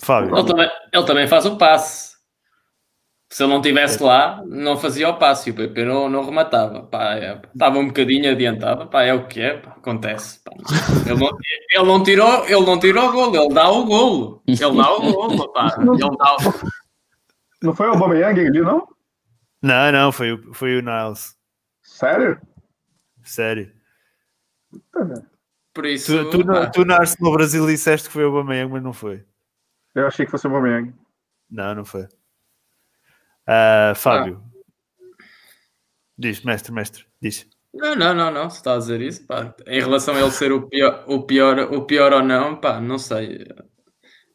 Fábio. 0.00 0.36
Ele 0.36 0.46
também, 0.46 0.70
ele 0.92 1.06
também 1.06 1.28
faz 1.28 1.44
o 1.44 1.58
passe. 1.58 2.11
Se 3.32 3.42
ele 3.42 3.50
não 3.50 3.60
estivesse 3.60 4.02
lá, 4.02 4.42
não 4.44 4.76
fazia 4.76 5.08
o 5.08 5.16
passe 5.18 5.48
e 5.48 5.52
o 5.52 5.56
PP 5.56 5.86
não, 5.86 6.06
não 6.06 6.22
rematava. 6.22 6.82
Pá, 6.82 7.14
é, 7.14 7.40
estava 7.54 7.78
um 7.78 7.86
bocadinho 7.86 8.30
adiantado. 8.30 8.86
Pá, 8.88 9.04
é 9.04 9.14
o 9.14 9.26
que 9.26 9.40
é, 9.40 9.56
pá, 9.56 9.70
acontece. 9.70 10.38
Pá. 10.44 10.52
Ele, 11.06 11.18
não, 11.18 11.30
ele, 11.70 11.86
não 11.86 12.02
tirou, 12.02 12.44
ele 12.44 12.66
não 12.66 12.78
tirou 12.78 13.08
o 13.08 13.12
golo, 13.12 13.34
ele 13.34 13.54
dá 13.54 13.70
o 13.70 13.86
golo. 13.86 14.42
Ele 14.46 14.58
dá 14.58 14.92
o 14.92 15.00
golo, 15.12 15.50
pá. 15.50 15.74
Ele 15.78 15.98
dá 15.98 16.36
o... 16.36 16.38
Não 17.62 17.74
foi 17.74 17.86
o 17.88 17.92
Aubameyang 17.92 18.38
ali, 18.38 18.60
não? 18.60 18.86
Não, 19.62 19.90
não, 19.92 20.12
foi, 20.12 20.32
o- 20.32 20.52
foi 20.52 20.76
o 20.76 20.82
Niles. 20.82 21.34
Sério? 21.80 22.38
Sério. 23.24 23.72
Por 25.72 25.86
isso, 25.86 26.12
Tu, 26.24 26.30
tu, 26.38 26.46
pá, 26.46 26.66
no- 26.66 26.70
tu 26.70 26.84
na 26.84 26.96
Arsenal 26.96 27.32
Brasil 27.32 27.66
disseste 27.66 28.08
que 28.08 28.12
foi 28.12 28.24
o 28.24 28.36
Aubameyang, 28.36 28.70
mas 28.70 28.82
não 28.82 28.92
foi. 28.92 29.24
Eu 29.94 30.06
achei 30.06 30.26
que 30.26 30.30
fosse 30.30 30.46
o 30.46 30.50
Aubameyang. 30.54 30.92
Não, 31.50 31.74
não 31.74 31.84
foi. 31.86 32.06
Ah, 33.46 33.92
Fábio. 33.96 34.42
Diz, 36.16 36.42
mestre, 36.42 36.72
mestre, 36.72 37.04
diz. 37.20 37.46
Não, 37.74 37.94
não, 37.96 38.14
não, 38.14 38.30
não. 38.30 38.50
Se 38.50 38.56
está 38.58 38.74
a 38.74 38.78
dizer 38.78 39.00
isso, 39.00 39.26
pá, 39.26 39.54
em 39.66 39.80
relação 39.80 40.14
a 40.14 40.20
ele 40.20 40.30
ser 40.30 40.52
o 40.52 40.68
pior, 40.68 41.04
o 41.06 41.22
pior, 41.22 41.58
o 41.72 41.82
pior 41.86 42.12
ou 42.12 42.22
não, 42.22 42.56
pá, 42.56 42.80
não 42.80 42.98
sei. 42.98 43.46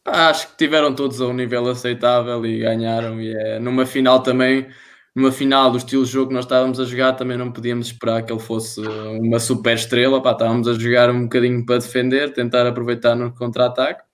Pá, 0.02 0.28
acho 0.28 0.48
que 0.48 0.56
tiveram 0.56 0.94
todos 0.94 1.20
a 1.20 1.26
um 1.26 1.32
nível 1.32 1.68
aceitável 1.68 2.44
e 2.44 2.58
ganharam. 2.60 3.20
E 3.20 3.34
é 3.34 3.58
numa 3.60 3.86
final 3.86 4.22
também, 4.22 4.68
numa 5.18 5.32
final 5.32 5.68
do 5.72 5.78
estilo 5.78 6.04
de 6.04 6.12
jogo 6.12 6.28
que 6.28 6.34
nós 6.34 6.44
estávamos 6.44 6.78
a 6.78 6.84
jogar, 6.84 7.14
também 7.14 7.36
não 7.36 7.50
podíamos 7.50 7.88
esperar 7.88 8.22
que 8.22 8.32
ele 8.32 8.40
fosse 8.40 8.80
uma 8.80 9.40
super 9.40 9.74
estrela. 9.74 10.22
Pá, 10.22 10.30
estávamos 10.30 10.68
a 10.68 10.74
jogar 10.74 11.10
um 11.10 11.24
bocadinho 11.24 11.66
para 11.66 11.78
defender, 11.78 12.32
tentar 12.32 12.64
aproveitar 12.64 13.16
no 13.16 13.34
contra-ataque. 13.34 14.04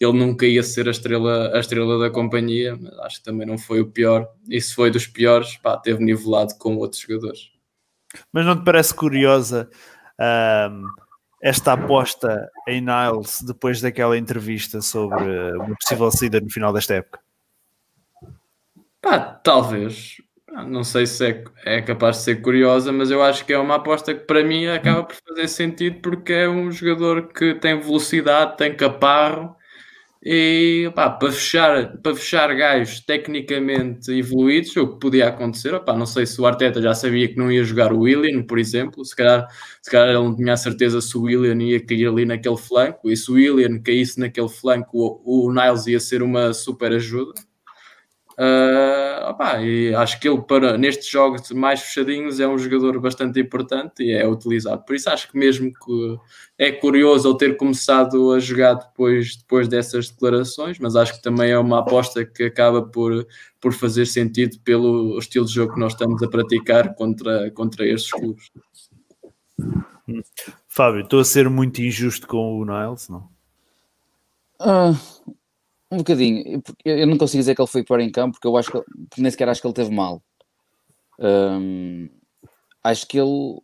Ele 0.00 0.12
nunca 0.12 0.46
ia 0.46 0.62
ser 0.62 0.86
a 0.86 0.92
estrela, 0.92 1.50
a 1.52 1.58
estrela 1.58 1.98
da 1.98 2.10
companhia, 2.10 2.78
mas 2.80 2.96
acho 3.00 3.18
que 3.18 3.24
também 3.24 3.44
não 3.44 3.58
foi 3.58 3.80
o 3.80 3.90
pior. 3.90 4.28
E 4.48 4.60
se 4.60 4.72
foi 4.72 4.88
dos 4.88 5.08
piores, 5.08 5.56
pá, 5.56 5.76
teve 5.76 6.04
nivelado 6.04 6.54
com 6.58 6.76
outros 6.76 7.02
jogadores. 7.02 7.50
Mas 8.32 8.46
não 8.46 8.56
te 8.56 8.64
parece 8.64 8.94
curiosa 8.94 9.68
ahm, 10.16 10.84
esta 11.42 11.72
aposta 11.72 12.48
em 12.68 12.80
Niles 12.80 13.42
depois 13.42 13.80
daquela 13.80 14.16
entrevista 14.16 14.80
sobre 14.80 15.56
uma 15.56 15.74
possível 15.74 16.10
saída 16.12 16.40
no 16.40 16.48
final 16.48 16.72
desta 16.72 16.94
época? 16.94 17.18
Pá, 19.02 19.18
talvez. 19.18 20.16
Pá, 20.46 20.64
Não 20.64 20.84
sei 20.84 21.06
se 21.06 21.26
é, 21.26 21.44
é 21.64 21.82
capaz 21.82 22.18
de 22.18 22.22
ser 22.24 22.36
curiosa, 22.42 22.92
mas 22.92 23.10
eu 23.10 23.22
acho 23.22 23.44
que 23.44 23.52
é 23.52 23.58
uma 23.58 23.76
aposta 23.76 24.14
que 24.14 24.24
para 24.24 24.44
mim 24.44 24.66
acaba 24.66 25.04
por 25.04 25.16
fazer 25.16 25.48
sentido 25.48 26.00
porque 26.00 26.32
é 26.32 26.48
um 26.48 26.70
jogador 26.70 27.28
que 27.32 27.54
tem 27.54 27.78
velocidade, 27.80 28.56
tem 28.56 28.74
caparro 28.76 29.56
e 30.22 30.90
pá, 30.94 31.10
para 31.10 31.32
fechar, 31.32 31.98
para 32.02 32.14
fechar 32.16 32.54
gajos 32.56 33.00
tecnicamente 33.00 34.10
evoluídos, 34.12 34.76
o 34.76 34.88
que 34.94 35.00
podia 35.00 35.28
acontecer, 35.28 35.74
opá, 35.74 35.96
não 35.96 36.06
sei 36.06 36.26
se 36.26 36.40
o 36.40 36.46
Arteta 36.46 36.82
já 36.82 36.94
sabia 36.94 37.28
que 37.28 37.36
não 37.38 37.52
ia 37.52 37.64
jogar 37.64 37.92
o 37.92 38.00
William, 38.00 38.42
por 38.44 38.58
exemplo, 38.58 39.04
se 39.04 39.16
calhar, 39.16 39.46
se 39.82 39.90
calhar 39.90 40.08
ele 40.10 40.18
não 40.18 40.36
tinha 40.36 40.54
a 40.54 40.56
certeza 40.58 41.00
se 41.00 41.16
o 41.18 41.22
William 41.22 41.62
ia 41.62 41.84
cair 41.84 42.08
ali 42.08 42.24
naquele 42.26 42.56
flanco, 42.58 43.10
e 43.10 43.16
se 43.16 43.30
o 43.30 43.34
William 43.34 43.80
caísse 43.82 44.20
naquele 44.20 44.48
flanco, 44.48 44.90
o, 45.24 45.48
o 45.48 45.52
Niles 45.54 45.86
ia 45.88 46.00
ser 46.00 46.22
uma 46.22 46.52
super 46.54 46.92
ajuda. 46.92 47.34
Ah, 48.38 49.30
opá, 49.30 49.62
e 49.62 49.94
acho 49.94 50.20
que 50.20 50.28
ele 50.28 50.42
para 50.42 50.76
nestes 50.76 51.08
jogos 51.08 51.50
mais 51.52 51.80
fechadinhos 51.80 52.38
é 52.38 52.46
um 52.46 52.58
jogador 52.58 53.00
bastante 53.00 53.40
importante 53.40 54.02
e 54.02 54.12
é 54.12 54.28
utilizado. 54.28 54.84
Por 54.84 54.94
isso 54.94 55.08
acho 55.08 55.30
que 55.30 55.38
mesmo 55.38 55.72
que 55.72 56.18
é 56.58 56.70
curioso 56.70 57.30
ele 57.30 57.38
ter 57.38 57.56
começado 57.56 58.32
a 58.32 58.38
jogar 58.38 58.74
depois, 58.74 59.36
depois 59.36 59.68
dessas 59.68 60.10
declarações, 60.10 60.78
mas 60.78 60.96
acho 60.96 61.14
que 61.14 61.22
também 61.22 61.50
é 61.50 61.58
uma 61.58 61.78
aposta 61.78 62.26
que 62.26 62.44
acaba 62.44 62.82
por, 62.82 63.26
por 63.58 63.72
fazer 63.72 64.04
sentido 64.04 64.58
pelo 64.60 65.18
estilo 65.18 65.46
de 65.46 65.54
jogo 65.54 65.72
que 65.72 65.80
nós 65.80 65.92
estamos 65.92 66.22
a 66.22 66.28
praticar 66.28 66.94
contra, 66.94 67.50
contra 67.52 67.86
estes 67.86 68.10
clubes. 68.10 68.50
Fábio, 70.68 71.00
estou 71.00 71.20
a 71.20 71.24
ser 71.24 71.48
muito 71.48 71.80
injusto 71.80 72.26
com 72.26 72.60
o 72.60 72.64
Niles, 72.66 73.08
não? 73.08 73.30
Ah, 74.60 74.92
um 75.90 75.98
bocadinho. 75.98 76.62
Eu- 76.84 77.06
não 77.06 77.18
consigo 77.18 77.40
dizer 77.40 77.54
que 77.54 77.60
ele 77.62 77.68
foi 77.68 77.84
pior 77.84 78.00
em 78.00 78.10
campo, 78.10 78.32
porque 78.34 78.46
eu 78.48 78.56
acho 78.56 78.70
que 78.72 79.20
nem 79.20 79.30
sequer 79.30 79.48
acho 79.48 79.60
que 79.60 79.66
ele 79.66 79.74
teve 79.74 79.90
mal. 79.94 80.22
Acho 82.82 83.06
que 83.06 83.18
ele 83.18 83.58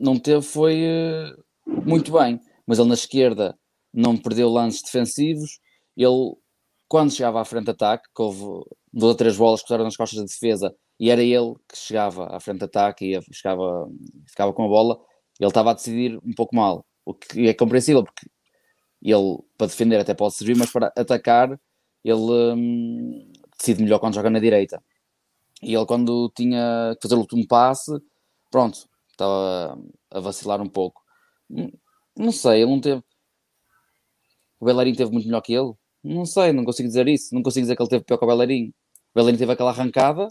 não 0.00 0.18
teve 0.18 0.42
foi 0.42 0.82
eh, 0.84 1.32
muito 1.66 2.12
bem, 2.12 2.40
mas 2.66 2.78
ele 2.78 2.88
na 2.88 2.94
esquerda 2.94 3.58
não 3.92 4.16
perdeu 4.16 4.48
lances 4.50 4.82
defensivos. 4.82 5.60
Ele, 5.96 6.34
quando 6.88 7.12
chegava 7.12 7.40
à 7.40 7.44
frente 7.44 7.64
de 7.66 7.70
ataque, 7.72 8.08
que 8.14 8.22
houve 8.22 8.64
duas 8.92 9.10
ou 9.12 9.16
três 9.16 9.36
bolas 9.36 9.60
que 9.62 9.66
usaram 9.68 9.84
nas 9.84 9.96
costas 9.96 10.18
da 10.20 10.24
defesa, 10.26 10.74
e 11.00 11.10
era 11.10 11.22
ele 11.22 11.54
que 11.68 11.76
chegava 11.78 12.26
à 12.34 12.40
frente 12.40 12.58
de 12.60 12.64
ataque 12.66 13.16
e 13.16 13.20
chegava, 13.34 13.88
ficava 14.28 14.52
com 14.52 14.64
a 14.64 14.68
bola, 14.68 14.98
ele 15.40 15.48
estava 15.48 15.70
a 15.72 15.74
decidir 15.74 16.18
um 16.24 16.32
pouco 16.34 16.56
mal, 16.56 16.84
o 17.04 17.14
que 17.14 17.48
é 17.48 17.54
compreensível, 17.54 18.04
porque 18.04 18.26
ele 19.12 19.38
para 19.58 19.68
defender 19.68 19.98
até 20.00 20.14
pode 20.14 20.34
servir, 20.34 20.56
mas 20.56 20.70
para 20.70 20.92
atacar 20.96 21.58
ele 22.04 22.20
hum, 22.54 23.32
decide 23.58 23.82
melhor 23.82 23.98
quando 23.98 24.14
joga 24.14 24.30
na 24.30 24.38
direita. 24.38 24.82
E 25.62 25.74
ele 25.74 25.86
quando 25.86 26.30
tinha 26.36 26.94
que 26.96 27.02
fazer 27.02 27.16
o 27.16 27.20
último 27.20 27.46
passe, 27.46 27.92
pronto, 28.50 28.88
estava 29.10 29.78
a 30.10 30.20
vacilar 30.20 30.60
um 30.62 30.68
pouco. 30.68 31.02
Hum, 31.50 31.70
Não 32.16 32.32
sei, 32.32 32.62
ele 32.62 32.70
não 32.70 32.80
teve. 32.80 33.02
O 34.60 34.64
Bellerin 34.66 34.94
teve 34.94 35.10
muito 35.12 35.26
melhor 35.26 35.40
que 35.42 35.52
ele? 35.52 35.72
Não 36.02 36.24
sei, 36.24 36.52
não 36.52 36.64
consigo 36.64 36.88
dizer 36.88 37.08
isso. 37.08 37.34
Não 37.34 37.42
consigo 37.42 37.64
dizer 37.64 37.76
que 37.76 37.82
ele 37.82 37.90
teve 37.90 38.04
pior 38.04 38.18
que 38.18 38.24
o 38.24 38.28
Bellerin. 38.28 38.68
O 38.68 38.72
Bellerin 39.14 39.36
teve 39.38 39.52
aquela 39.52 39.70
arrancada, 39.70 40.28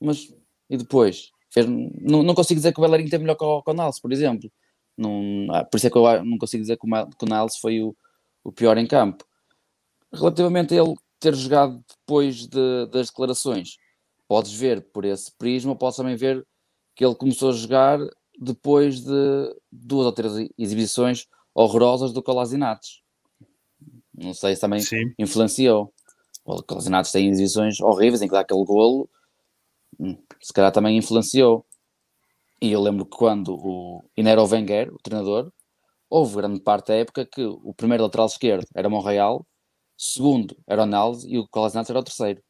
mas 0.00 0.28
e 0.70 0.76
depois? 0.76 1.30
Fez... 1.50 1.66
Não, 1.66 2.22
não 2.22 2.34
consigo 2.34 2.58
dizer 2.58 2.72
que 2.72 2.80
o 2.80 2.82
Bellerin 2.82 3.08
teve 3.08 3.24
melhor 3.24 3.36
que 3.36 3.44
o, 3.44 3.62
Niles, 3.74 4.00
por 4.00 4.12
exemplo. 4.12 4.50
Não, 4.96 5.46
ah, 5.50 5.64
por 5.64 5.76
isso 5.78 5.86
é 5.86 5.90
que 5.90 5.96
eu 5.96 6.06
a- 6.06 6.22
não 6.24 6.38
consigo 6.38 6.62
dizer 6.62 6.76
que 6.76 6.86
o, 6.86 6.88
Ma- 6.90 7.06
que 7.06 7.24
o 7.24 7.28
Niles 7.28 7.56
foi 7.56 7.80
o, 7.82 7.96
o 8.44 8.52
pior 8.52 8.76
em 8.78 8.86
campo. 8.86 9.24
Relativamente 10.12 10.74
a 10.74 10.82
ele 10.82 10.94
ter 11.18 11.34
jogado 11.34 11.82
depois 11.88 12.46
de- 12.46 12.86
das 12.90 13.08
declarações, 13.08 13.76
podes 14.28 14.52
ver 14.52 14.82
por 14.92 15.04
esse 15.04 15.32
prisma, 15.36 15.74
podes 15.76 15.96
também 15.96 16.16
ver 16.16 16.46
que 16.94 17.04
ele 17.04 17.14
começou 17.14 17.50
a 17.50 17.52
jogar 17.52 17.98
depois 18.38 19.00
de 19.00 19.56
duas 19.70 20.06
ou 20.06 20.12
três 20.12 20.32
exibições 20.58 21.26
horrorosas 21.54 22.12
do 22.12 22.22
Colasinates. 22.22 23.02
Não 24.14 24.34
sei 24.34 24.54
se 24.54 24.60
também 24.60 24.80
Sim. 24.80 25.12
influenciou. 25.18 25.92
O 26.44 26.62
Colasinates 26.62 27.12
tem 27.12 27.28
exibições 27.28 27.80
horríveis 27.80 28.20
em 28.20 28.26
que 28.26 28.32
dá 28.32 28.40
aquele 28.40 28.64
golo, 28.64 29.08
hum, 29.98 30.16
se 30.40 30.52
calhar 30.52 30.72
também 30.72 30.96
influenciou. 30.98 31.64
E 32.62 32.70
eu 32.70 32.80
lembro 32.80 33.04
que 33.04 33.16
quando 33.16 33.56
o 33.56 34.08
Inero 34.16 34.46
Wenger, 34.46 34.94
o 34.94 34.98
treinador, 35.02 35.52
houve 36.08 36.36
grande 36.36 36.60
parte 36.60 36.86
da 36.86 36.94
época 36.94 37.26
que 37.26 37.44
o 37.44 37.74
primeiro 37.74 38.04
lateral 38.04 38.26
esquerdo 38.26 38.64
era 38.72 38.88
Monreal, 38.88 39.44
segundo 39.98 40.56
era 40.64 40.84
o 40.84 40.86
Niles 40.86 41.24
e 41.24 41.38
o 41.38 41.48
Colasinates 41.48 41.90
era 41.90 41.98
o 41.98 42.04
terceiro. 42.04 42.40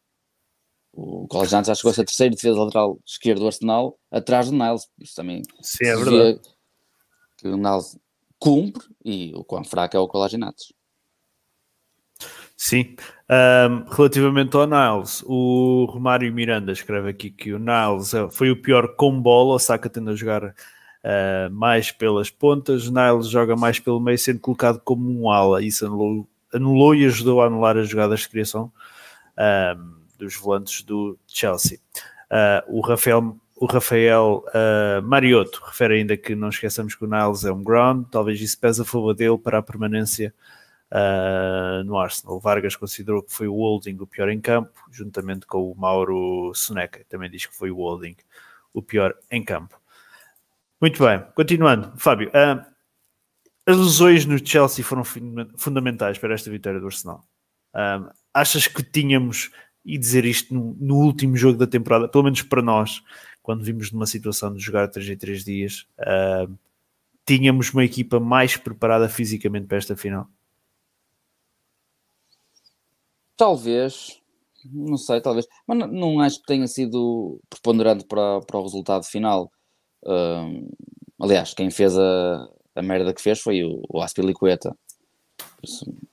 O 0.92 1.27
Colasinates 1.29 1.68
já 1.68 1.75
chegou 1.75 1.92
a 1.92 1.94
ser 1.94 2.05
terceiro 2.05 2.35
defesa 2.35 2.62
lateral 2.62 2.98
esquerdo 3.07 3.38
do 3.38 3.46
Arsenal, 3.46 3.98
atrás 4.11 4.51
do 4.51 4.53
Niles. 4.55 4.87
Isso 5.01 5.14
também 5.14 5.40
Sim, 5.62 5.87
é 5.87 5.96
verdade. 5.96 6.40
que 7.38 7.48
o 7.48 7.57
Niles 7.57 7.98
cumpre 8.38 8.87
e 9.03 9.33
o 9.35 9.42
quão 9.42 9.64
fraco 9.64 9.96
é 9.96 10.01
o 10.01 10.07
Colasinates. 10.09 10.75
Sim. 12.64 12.94
Ahm, 13.29 13.87
relativamente 13.90 14.57
ao 14.57 14.68
Niles, 14.68 15.25
o 15.27 15.85
Romário 15.90 16.33
Miranda 16.33 16.70
escreve 16.70 17.09
aqui 17.11 17.29
que 17.29 17.53
o 17.53 17.59
Niles 17.59 18.14
é- 18.14 18.31
foi 18.31 18.53
o 18.53 18.62
pior 18.62 18.94
com 18.94 19.20
bola, 19.20 19.57
o 19.57 19.59
Saka 19.59 19.90
tende 19.90 20.11
a 20.11 20.14
jogar 20.14 20.55
ah, 21.03 21.48
mais 21.51 21.90
pelas 21.90 22.31
pontas, 22.31 22.88
Niles 22.88 23.29
joga 23.29 23.57
mais 23.57 23.81
pelo 23.81 23.98
meio, 23.98 24.16
sendo 24.16 24.38
colocado 24.38 24.81
como 24.85 25.11
um 25.11 25.29
ala. 25.29 25.61
Isso 25.61 25.85
anulou, 25.85 26.29
anulou 26.55 26.94
e 26.94 27.05
ajudou 27.05 27.42
a 27.42 27.46
anular 27.46 27.77
as 27.77 27.88
jogadas 27.88 28.20
de 28.20 28.29
criação 28.29 28.73
ahm, 29.37 29.94
dos 30.17 30.37
volantes 30.37 30.83
do 30.83 31.19
Chelsea. 31.27 31.81
Ah, 32.31 32.63
o 32.69 32.81
Rafael, 32.81 33.37
o 33.56 33.67
Rafael 33.67 34.44
ah, 34.54 35.00
Mariotto 35.02 35.60
refere 35.65 35.94
ainda 35.96 36.17
que 36.17 36.37
não 36.37 36.48
esqueçamos 36.48 36.94
que 36.94 37.04
o 37.04 37.08
Niles 37.08 37.44
é 37.44 37.52
um 37.52 37.65
ground, 37.65 38.06
talvez 38.08 38.40
isso 38.40 38.56
pese 38.60 38.83
a 38.83 38.85
favor 38.85 39.15
dele 39.15 39.37
para 39.37 39.58
a 39.58 39.63
permanência 39.63 40.33
uh, 40.93 41.83
no 41.85 41.99
Arsenal. 41.99 42.38
Vargas 42.38 42.77
considerou 42.77 43.23
que 43.23 43.33
foi 43.33 43.49
o 43.49 43.55
Holding 43.55 43.97
o 44.01 44.07
pior 44.07 44.29
em 44.29 44.40
campo, 44.40 44.79
juntamente 44.90 45.47
com 45.47 45.71
o 45.71 45.75
Mauro 45.75 46.53
Soneca, 46.55 47.05
também 47.09 47.31
diz 47.31 47.47
que 47.47 47.57
foi 47.57 47.71
o 47.71 47.77
Holding 47.77 48.17
o 48.73 48.83
pior 48.83 49.15
em 49.31 49.43
campo. 49.43 49.81
Muito 50.81 51.03
bem, 51.05 51.25
continuando. 51.35 51.93
Fábio, 51.97 52.29
uh, 52.29 52.65
as 53.65 53.77
lesões 53.77 54.27
no 54.27 54.45
Chelsea 54.45 54.85
foram 54.85 55.05
funda- 55.05 55.49
fundamentais 55.57 56.19
para 56.19 56.35
esta 56.35 56.51
vitória 56.51 56.81
do 56.81 56.87
Arsenal. 56.87 57.25
Um, 57.75 58.11
achas 58.35 58.67
que 58.67 58.83
tínhamos, 58.83 59.51
e 59.85 59.97
dizer 59.97 60.25
isto 60.25 60.53
no, 60.53 60.77
no 60.79 60.97
último 60.97 61.37
jogo 61.37 61.59
da 61.59 61.67
temporada, 61.67 62.09
pelo 62.09 62.25
menos 62.25 62.43
para 62.43 62.61
nós, 62.61 63.03
quando 63.43 63.65
vimos 63.65 63.90
numa 63.90 64.07
situação 64.07 64.53
de 64.53 64.61
jogar 64.61 64.88
3 64.88 65.09
em 65.09 65.17
3 65.17 65.45
dias, 65.45 65.87
tínhamos 67.27 67.73
uma 67.73 67.85
equipa 67.85 68.21
mais 68.21 68.57
preparada 68.57 69.09
fisicamente 69.09 69.67
para 69.67 69.79
esta 69.79 69.97
final? 69.97 70.29
Talvez, 73.37 74.20
não 74.64 74.96
sei, 74.96 75.20
talvez, 75.20 75.46
mas 75.66 75.78
não, 75.78 75.87
não 75.88 76.20
acho 76.20 76.38
que 76.40 76.46
tenha 76.46 76.66
sido 76.66 77.40
preponderante 77.48 78.04
para, 78.06 78.40
para 78.40 78.58
o 78.58 78.62
resultado 78.62 79.04
final. 79.04 79.50
Uh, 80.04 80.68
aliás, 81.20 81.54
quem 81.54 81.70
fez 81.70 81.96
a, 81.98 82.48
a 82.74 82.83
merda 82.83 83.14
que 83.14 83.22
fez 83.22 83.40
foi 83.40 83.64
o, 83.64 83.83
o 83.88 84.00
Aspilicueta. 84.02 84.76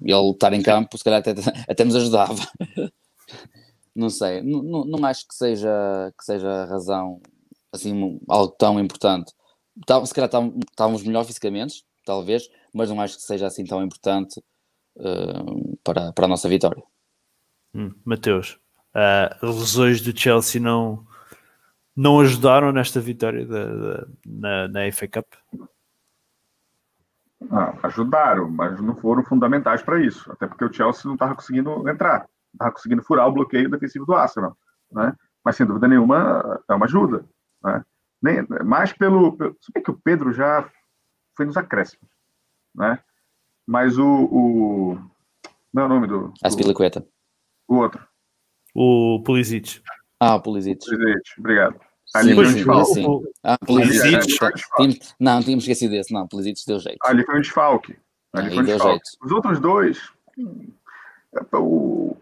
Ele 0.01 0.31
estar 0.31 0.53
em 0.53 0.61
campo, 0.61 0.97
se 0.97 1.03
calhar 1.03 1.19
até, 1.19 1.33
até 1.67 1.83
nos 1.83 1.95
ajudava. 1.95 2.41
não 3.95 4.09
sei, 4.09 4.41
não, 4.41 4.85
não 4.85 5.05
acho 5.05 5.27
que 5.27 5.35
seja, 5.35 6.13
que 6.17 6.23
seja 6.23 6.47
a 6.47 6.65
razão 6.65 7.21
assim, 7.71 8.19
algo 8.27 8.53
tão 8.57 8.79
importante. 8.79 9.33
Tá, 9.85 10.03
se 10.05 10.13
calhar 10.13 10.29
estávamos 10.69 11.03
melhor 11.03 11.23
fisicamente, 11.25 11.83
talvez, 12.05 12.49
mas 12.73 12.89
não 12.89 12.99
acho 13.01 13.15
que 13.15 13.23
seja 13.23 13.47
assim 13.47 13.63
tão 13.63 13.83
importante 13.83 14.39
uh, 14.97 15.77
para, 15.83 16.11
para 16.13 16.25
a 16.25 16.27
nossa 16.27 16.49
vitória. 16.49 16.83
Hum, 17.73 17.93
Mateus, 18.03 18.59
uh, 18.95 19.45
lesões 19.45 20.01
do 20.01 20.17
Chelsea 20.17 20.61
não, 20.61 21.05
não 21.95 22.19
ajudaram 22.19 22.71
nesta 22.71 22.99
vitória 22.99 23.45
de, 23.45 23.51
de, 23.51 24.07
na, 24.25 24.67
na 24.67 24.91
FA 24.91 25.07
Cup? 25.07 25.25
Ah, 27.51 27.73
ajudaram, 27.83 28.49
mas 28.49 28.79
não 28.81 28.95
foram 28.95 29.23
fundamentais 29.23 29.81
para 29.81 30.01
isso. 30.01 30.29
Até 30.31 30.45
porque 30.45 30.65
o 30.65 30.73
Chelsea 30.73 31.03
não 31.05 31.13
estava 31.13 31.35
conseguindo 31.35 31.87
entrar, 31.87 32.19
não 32.19 32.27
estava 32.53 32.71
conseguindo 32.71 33.03
furar 33.03 33.27
o 33.27 33.31
bloqueio 33.31 33.69
defensivo 33.69 34.05
do 34.05 34.13
Arsenal. 34.13 34.57
Né? 34.91 35.13
Mas 35.43 35.55
sem 35.55 35.65
dúvida 35.65 35.87
nenhuma 35.87 36.61
é 36.69 36.73
uma 36.73 36.85
ajuda. 36.85 37.23
Né? 37.63 37.85
Nem, 38.21 38.45
mais 38.65 38.91
pelo. 38.91 39.37
Se 39.61 39.71
bem 39.73 39.81
que 39.81 39.91
o 39.91 39.99
Pedro 40.03 40.33
já 40.33 40.69
foi 41.35 41.45
nos 41.45 41.55
acréscimos. 41.55 42.09
Né? 42.75 42.99
Mas 43.65 43.97
o. 43.97 44.05
o 44.05 44.97
não 45.73 45.83
é 45.83 45.85
o 45.85 45.89
nome 45.89 46.07
do. 46.07 46.33
Aspilicueta. 46.43 47.05
O 47.69 47.75
outro. 47.75 48.03
O 48.73 49.21
Pulisic. 49.23 49.81
Ah, 50.19 50.35
o 50.35 50.41
Pulisic. 50.41 50.83
Pulisic, 50.83 51.39
obrigado. 51.39 51.79
Ali 52.15 52.33
sim, 52.33 52.45
sim, 52.45 52.63
sim, 52.63 52.85
sim. 52.85 53.23
Ah, 53.43 53.57
Pulisic. 53.59 54.99
Não, 55.19 55.41
tínhamos 55.41 55.63
esquecido 55.63 55.91
desse. 55.91 56.11
Não, 56.11 56.27
Pulisic 56.27 56.59
deu 56.65 56.79
jeito. 56.79 56.97
Ali 57.03 57.23
foi 57.23 57.37
um 57.37 57.41
desfalque. 57.41 57.95
Ali 58.33 58.47
ah, 58.47 58.51
foi 58.51 58.63
um 58.63 58.65
desfalque. 58.65 59.07
Jeito. 59.07 59.25
Os 59.25 59.31
outros 59.31 59.59
dois. 59.59 60.11
O, 61.53 62.17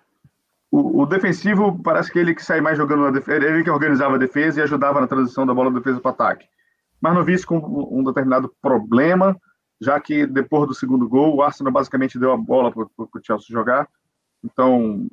o, 0.69 1.01
o, 1.01 1.05
defensivo 1.05 1.81
parece 1.81 2.11
que 2.11 2.19
ele 2.19 2.35
que 2.35 2.43
sai 2.43 2.59
mais 2.59 2.77
jogando 2.77 3.03
na 3.03 3.11
defesa. 3.11 3.45
Ele 3.45 3.63
que 3.63 3.69
organizava 3.69 4.15
a 4.15 4.19
defesa 4.19 4.59
e 4.59 4.63
ajudava 4.63 4.99
na 4.99 5.07
transição 5.07 5.45
da 5.45 5.53
bola 5.53 5.71
da 5.71 5.77
defesa 5.77 6.01
para 6.01 6.09
o 6.09 6.13
ataque. 6.13 6.45
Mas 6.99 7.13
não 7.13 7.23
vi 7.23 7.33
isso 7.33 7.47
com 7.47 7.57
um 7.89 8.03
determinado 8.03 8.53
problema, 8.61 9.39
já 9.79 9.97
que 9.99 10.25
depois 10.25 10.67
do 10.67 10.73
segundo 10.73 11.07
gol, 11.07 11.35
o 11.35 11.41
Arsenal 11.41 11.71
basicamente 11.71 12.19
deu 12.19 12.33
a 12.33 12.37
bola 12.37 12.71
para 12.71 12.83
o 12.83 13.21
Chelsea 13.23 13.47
jogar. 13.49 13.87
Então, 14.43 15.07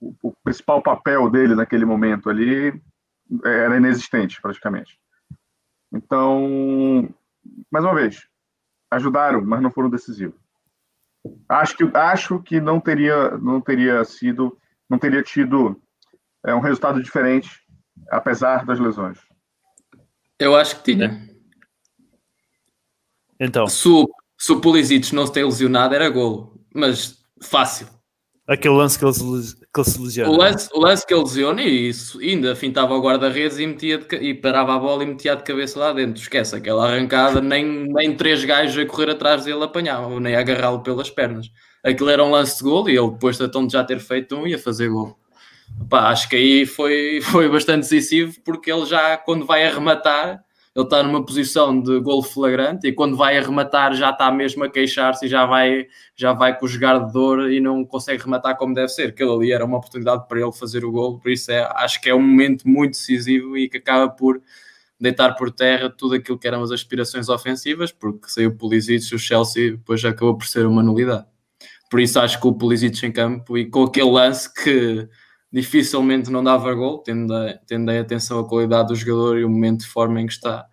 o, 0.00 0.14
o 0.22 0.32
principal 0.42 0.82
papel 0.82 1.30
dele 1.30 1.54
naquele 1.54 1.84
momento 1.84 2.30
ali 2.30 2.80
era 3.44 3.76
inexistente, 3.76 4.40
praticamente. 4.40 4.98
Então, 5.92 7.08
mais 7.70 7.84
uma 7.84 7.94
vez, 7.94 8.26
ajudaram, 8.90 9.44
mas 9.44 9.60
não 9.60 9.70
foram 9.70 9.90
decisivos. 9.90 10.38
Acho 11.48 11.76
que, 11.76 11.96
acho 11.96 12.42
que 12.42 12.60
não 12.60 12.80
teria, 12.80 13.36
não 13.38 13.60
teria 13.60 14.02
sido, 14.04 14.56
não 14.88 14.98
teria 14.98 15.22
tido 15.22 15.80
é, 16.44 16.54
um 16.54 16.60
resultado 16.60 17.02
diferente, 17.02 17.50
apesar 18.10 18.64
das 18.64 18.80
lesões. 18.80 19.18
Eu 20.38 20.56
acho 20.56 20.76
que 20.76 20.94
tinha. 20.94 21.28
Então. 23.38 23.66
Se 23.66 23.88
o, 23.88 24.08
se 24.38 24.52
o 24.52 24.60
Pulisic 24.60 25.14
não 25.14 25.26
se 25.26 25.32
tem 25.32 25.44
lesionado, 25.44 25.94
era 25.94 26.08
golo. 26.08 26.58
Mas 26.74 27.22
fácil. 27.42 27.88
Aquele 28.50 28.74
lance 28.74 28.98
que 28.98 29.04
ele, 29.04 29.14
que 29.14 29.80
ele 29.80 29.88
se 29.88 30.02
lesiona. 30.02 30.28
O 30.32 30.36
lance, 30.36 30.68
o 30.74 30.80
lance 30.80 31.06
que 31.06 31.14
ele 31.14 31.22
lesiona 31.22 31.62
e 31.62 31.88
isso, 31.88 32.18
ainda 32.18 32.56
fintava 32.56 32.96
o 32.96 33.00
guarda-redes 33.00 33.60
e, 33.60 33.66
metia 33.68 34.04
e 34.20 34.34
parava 34.34 34.74
a 34.74 34.78
bola 34.80 35.04
e 35.04 35.06
metia 35.06 35.36
de 35.36 35.44
cabeça 35.44 35.78
lá 35.78 35.92
dentro. 35.92 36.20
Esquece, 36.20 36.56
aquela 36.56 36.84
arrancada, 36.84 37.40
nem, 37.40 37.64
nem 37.64 38.12
três 38.16 38.44
gajos 38.44 38.76
a 38.76 38.84
correr 38.84 39.10
atrás 39.10 39.44
dele 39.44 39.62
apanhavam, 39.62 40.18
nem 40.18 40.34
a 40.34 40.40
agarrá-lo 40.40 40.82
pelas 40.82 41.08
pernas. 41.08 41.46
Aquilo 41.84 42.10
era 42.10 42.24
um 42.24 42.32
lance 42.32 42.58
de 42.58 42.64
gol 42.64 42.88
e 42.90 42.98
ele, 42.98 43.12
depois 43.12 43.38
de 43.38 43.48
de 43.48 43.72
já 43.72 43.84
ter 43.84 44.00
feito 44.00 44.34
um, 44.34 44.44
ia 44.44 44.58
fazer 44.58 44.88
gol. 44.88 45.16
Pá, 45.88 46.08
acho 46.08 46.28
que 46.28 46.34
aí 46.34 46.66
foi, 46.66 47.20
foi 47.30 47.48
bastante 47.48 47.82
decisivo 47.82 48.34
porque 48.44 48.72
ele 48.72 48.84
já, 48.84 49.16
quando 49.16 49.46
vai 49.46 49.64
arrematar, 49.64 50.42
ele 50.74 50.84
está 50.84 51.02
numa 51.02 51.24
posição 51.24 51.80
de 51.80 51.98
gol 52.00 52.22
flagrante 52.22 52.86
e 52.86 52.92
quando 52.92 53.16
vai 53.16 53.36
arrematar 53.36 53.92
já 53.94 54.10
está 54.10 54.30
mesmo 54.30 54.62
a 54.62 54.70
queixar-se 54.70 55.26
e 55.26 55.28
já 55.28 55.44
vai, 55.44 55.86
já 56.14 56.32
vai 56.32 56.56
com 56.56 56.64
o 56.64 56.68
jogar 56.68 56.98
de 56.98 57.12
dor 57.12 57.50
e 57.50 57.60
não 57.60 57.84
consegue 57.84 58.22
rematar 58.22 58.56
como 58.56 58.74
deve 58.74 58.88
ser. 58.88 59.08
Aquilo 59.08 59.34
ali 59.34 59.52
era 59.52 59.64
uma 59.64 59.78
oportunidade 59.78 60.28
para 60.28 60.40
ele 60.40 60.52
fazer 60.52 60.84
o 60.84 60.92
gol, 60.92 61.18
por 61.18 61.30
isso 61.30 61.50
é, 61.50 61.68
acho 61.76 62.00
que 62.00 62.08
é 62.08 62.14
um 62.14 62.22
momento 62.22 62.68
muito 62.68 62.92
decisivo 62.92 63.56
e 63.56 63.68
que 63.68 63.78
acaba 63.78 64.08
por 64.08 64.40
deitar 65.00 65.34
por 65.34 65.50
terra 65.50 65.90
tudo 65.90 66.14
aquilo 66.14 66.38
que 66.38 66.46
eram 66.46 66.62
as 66.62 66.70
aspirações 66.70 67.28
ofensivas, 67.28 67.90
porque 67.90 68.28
saiu 68.28 68.50
o 68.50 68.56
Pulisic 68.56 69.10
e 69.10 69.14
o 69.16 69.18
Chelsea 69.18 69.72
depois 69.72 70.00
já 70.00 70.10
acabou 70.10 70.36
por 70.36 70.46
ser 70.46 70.66
uma 70.66 70.82
nulidade. 70.82 71.26
Por 71.90 71.98
isso 71.98 72.20
acho 72.20 72.40
que 72.40 72.46
o 72.46 72.54
Pulisic 72.54 73.04
em 73.04 73.10
campo 73.10 73.58
e 73.58 73.68
com 73.68 73.82
aquele 73.84 74.10
lance 74.10 74.52
que 74.52 75.08
dificilmente 75.52 76.30
não 76.30 76.44
dava 76.44 76.72
gol, 76.74 76.98
tendo, 76.98 77.34
a, 77.34 77.54
tendo 77.66 77.90
a 77.90 78.00
atenção 78.00 78.38
à 78.38 78.48
qualidade 78.48 78.88
do 78.88 78.96
jogador 78.96 79.38
e 79.38 79.44
o 79.44 79.48
momento 79.48 79.80
de 79.80 79.86
forma 79.86 80.20
em 80.20 80.26
que 80.26 80.32
está. 80.32 80.66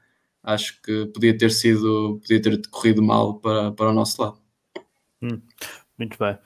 Acho 0.44 0.82
que 0.82 1.08
podia 1.08 1.38
ter 1.38 1.52
sido, 1.52 2.20
podia 2.22 2.42
ter 2.42 2.62
corrido 2.70 3.04
mal 3.04 3.40
para, 3.40 3.72
para 3.72 3.90
o 3.90 3.94
nosso 3.94 4.22
lado. 4.22 4.38
Hum, 5.22 5.42
muito 5.98 6.18
bem. 6.18 6.38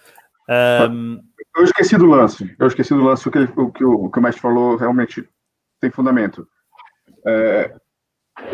Um... 0.90 1.22
Eu 1.56 1.64
esqueci 1.66 1.98
do 1.98 2.06
lance. 2.06 2.56
Eu 2.58 2.68
esqueci 2.68 2.94
do 2.94 3.04
lance. 3.04 3.28
O 3.28 3.32
que, 3.32 3.40
o, 3.40 3.72
que 3.72 3.84
o, 3.84 4.06
o 4.06 4.12
que 4.12 4.20
o 4.20 4.22
mestre 4.22 4.42
falou 4.42 4.78
realmente 4.78 5.28
tem 5.80 5.92
fundamento. 5.92 6.48
É, 7.28 7.76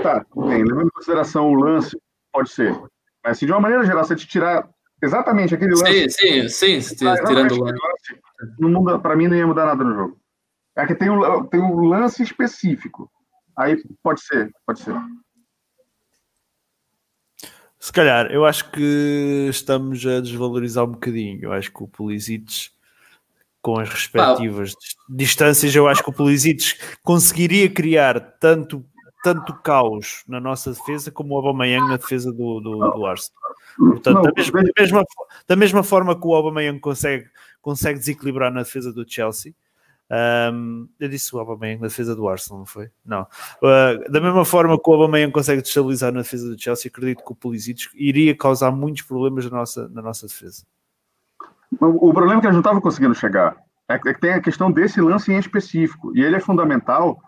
tá, 0.02 0.26
bem, 0.36 0.64
levando 0.64 0.88
em 0.88 0.92
consideração 0.92 1.50
o 1.50 1.54
lance, 1.54 1.98
pode 2.34 2.50
ser. 2.50 2.74
Mas 3.24 3.38
assim, 3.38 3.46
de 3.46 3.52
uma 3.52 3.62
maneira 3.62 3.86
geral, 3.86 4.04
se 4.04 4.16
te 4.16 4.28
tirar 4.28 4.68
exatamente 5.02 5.54
aquele 5.54 5.76
lance. 5.76 6.10
Sim, 6.10 6.50
sim, 6.50 6.82
sim, 6.82 6.96
tirando 6.98 7.52
o 7.54 7.64
lance 7.64 7.97
não 8.60 8.70
muda, 8.70 9.00
para 9.00 9.16
mim 9.16 9.28
não 9.28 9.36
ia 9.36 9.48
mudar 9.48 9.66
nada 9.66 9.84
no 9.84 9.96
jogo. 9.96 10.20
É 10.76 10.86
que 10.86 10.96
tem 10.96 11.10
um, 11.10 11.46
tem 11.48 11.60
um 11.60 11.86
lance 11.86 12.22
específico. 12.22 13.12
Aí 13.58 13.82
pode 14.04 14.22
ser, 14.22 14.52
pode 14.66 14.82
ser. 14.82 14.94
Se 17.80 17.92
calhar, 17.92 18.32
eu 18.32 18.46
acho 18.46 18.70
que 18.72 19.48
estamos 19.50 20.06
a 20.06 20.20
desvalorizar 20.20 20.84
um 20.84 20.92
bocadinho. 20.92 21.40
Eu 21.42 21.54
acho 21.54 21.72
que 21.72 21.84
o 21.84 21.88
Pulisic, 21.88 22.70
com 23.62 23.80
as 23.80 23.90
respectivas 23.90 24.74
distâncias, 25.10 25.74
eu 25.76 25.88
acho 25.88 26.04
que 26.04 26.10
o 26.10 26.14
Pulisic 26.14 26.76
conseguiria 27.04 27.70
criar 27.70 28.20
tanto, 28.40 28.86
tanto 29.24 29.54
caos 29.56 30.24
na 30.28 30.40
nossa 30.40 30.72
defesa 30.72 31.12
como 31.12 31.34
o 31.34 31.38
Aubameyang 31.38 31.88
na 31.88 31.98
defesa 31.98 32.32
do, 32.32 32.60
do, 32.60 32.78
do 32.78 33.06
Arsenal. 33.06 33.42
Portanto, 33.78 34.16
não, 34.16 34.22
da, 34.24 34.32
mesma, 34.36 34.64
da, 34.64 34.72
mesma, 34.80 35.04
da 35.48 35.56
mesma 35.56 35.84
forma 35.84 36.20
que 36.20 36.28
o 36.28 36.34
Aubameyang 36.34 36.80
consegue 36.80 37.28
consegue 37.62 38.00
desequilibrar 38.00 38.52
na 38.52 38.64
defesa 38.64 38.94
do 38.94 39.06
Chelsea. 39.06 39.54
Um, 40.10 40.88
eu 40.98 41.10
disse 41.10 41.36
o 41.36 41.40
Aubameyang 41.40 41.82
na 41.82 41.88
defesa 41.88 42.16
do 42.16 42.30
Arsenal, 42.30 42.60
não 42.60 42.66
foi? 42.66 42.90
Não. 43.06 43.28
Uh, 43.62 44.10
da 44.10 44.22
mesma 44.22 44.46
forma 44.46 44.80
que 44.80 44.90
o 44.90 44.94
Aubameyang 44.94 45.34
consegue 45.34 45.62
destabilizar 45.62 46.14
na 46.14 46.22
defesa 46.22 46.50
do 46.50 46.62
Chelsea, 46.62 46.90
acredito 46.90 47.26
que 47.26 47.32
o 47.32 47.36
Pulisic 47.36 47.90
iria 47.94 48.34
causar 48.36 48.72
muitos 48.72 49.02
problemas 49.02 49.44
na 49.50 49.58
nossa, 49.58 49.90
na 49.90 50.02
nossa 50.02 50.28
defesa. 50.28 50.64
O, 51.82 52.14
problema 52.14 52.38
é 52.38 52.40
que 52.40 52.46
eles 52.46 52.56
não 52.56 52.62
estavam 52.62 52.80
conseguindo 52.80 53.14
chegar 53.14 53.58
é 53.90 53.98
que 53.98 54.14
tem 54.20 54.34
a 54.34 54.42
questão 54.42 54.72
desse 54.72 55.00
lance 55.00 55.32
em 55.32 55.38
específico, 55.38 56.16
e 56.16 56.22
ele 56.22 56.36
é 56.36 56.40
fundamental 56.40 57.22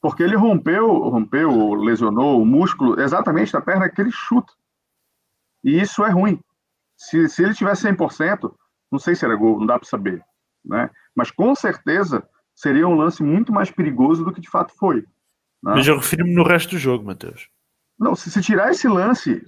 porque 0.00 0.22
ele 0.22 0.36
rompeu, 0.36 0.86
rompeu, 1.08 1.74
lesionou 1.74 2.40
o 2.40 2.46
músculo 2.46 3.00
exatamente 3.00 3.52
da 3.52 3.60
perna 3.60 3.88
que 3.88 4.00
ele 4.00 4.10
chuta. 4.10 4.52
E 5.64 5.80
isso 5.80 6.04
é 6.04 6.10
ruim. 6.10 6.38
Se, 6.96 7.28
se 7.28 7.42
ele 7.42 7.54
tivesse 7.54 7.86
100%, 7.88 8.54
não 8.90 8.98
sei 8.98 9.14
se 9.14 9.24
era 9.24 9.34
gol, 9.34 9.58
não 9.58 9.66
dá 9.66 9.78
para 9.78 9.88
saber, 9.88 10.22
né? 10.64 10.90
Mas 11.14 11.30
com 11.30 11.54
certeza 11.54 12.26
seria 12.54 12.88
um 12.88 12.94
lance 12.94 13.22
muito 13.22 13.52
mais 13.52 13.70
perigoso 13.70 14.24
do 14.24 14.32
que 14.32 14.40
de 14.40 14.48
fato 14.48 14.72
foi. 14.76 15.00
Né? 15.62 15.74
Mas 15.74 15.86
eu 15.86 15.96
refiro-me 15.96 16.34
no 16.34 16.44
resto 16.44 16.70
do 16.70 16.78
jogo, 16.78 17.04
Matheus. 17.04 17.48
Não, 17.98 18.14
se, 18.14 18.30
se, 18.30 18.40
tirar 18.42 18.70
esse 18.70 18.86
lance, 18.88 19.44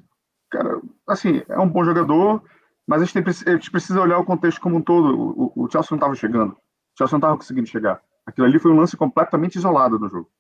cara, 0.51 0.81
assim, 1.07 1.43
é 1.49 1.59
um 1.59 1.69
bom 1.69 1.85
jogador, 1.85 2.43
mas 2.87 3.03
a 3.03 3.05
gente, 3.05 3.23
tem, 3.23 3.53
a 3.53 3.57
gente 3.57 3.71
precisa 3.71 4.01
olhar 4.01 4.19
o 4.19 4.25
contexto 4.25 4.61
como 4.61 4.77
um 4.77 4.83
todo. 4.83 5.17
O, 5.17 5.53
o, 5.55 5.65
o 5.65 5.71
Chelsea 5.71 5.89
não 5.91 5.99
estava 5.99 6.15
chegando, 6.15 6.53
o 6.53 6.59
Chelsea 6.97 7.13
não 7.13 7.19
estava 7.19 7.37
conseguindo 7.37 7.69
chegar. 7.69 8.03
Aquilo 8.27 8.47
ali 8.47 8.59
foi 8.59 8.71
um 8.71 8.77
lance 8.77 8.97
completamente 8.97 9.57
isolado 9.57 9.99
no 9.99 10.09
jogo, 10.09 10.31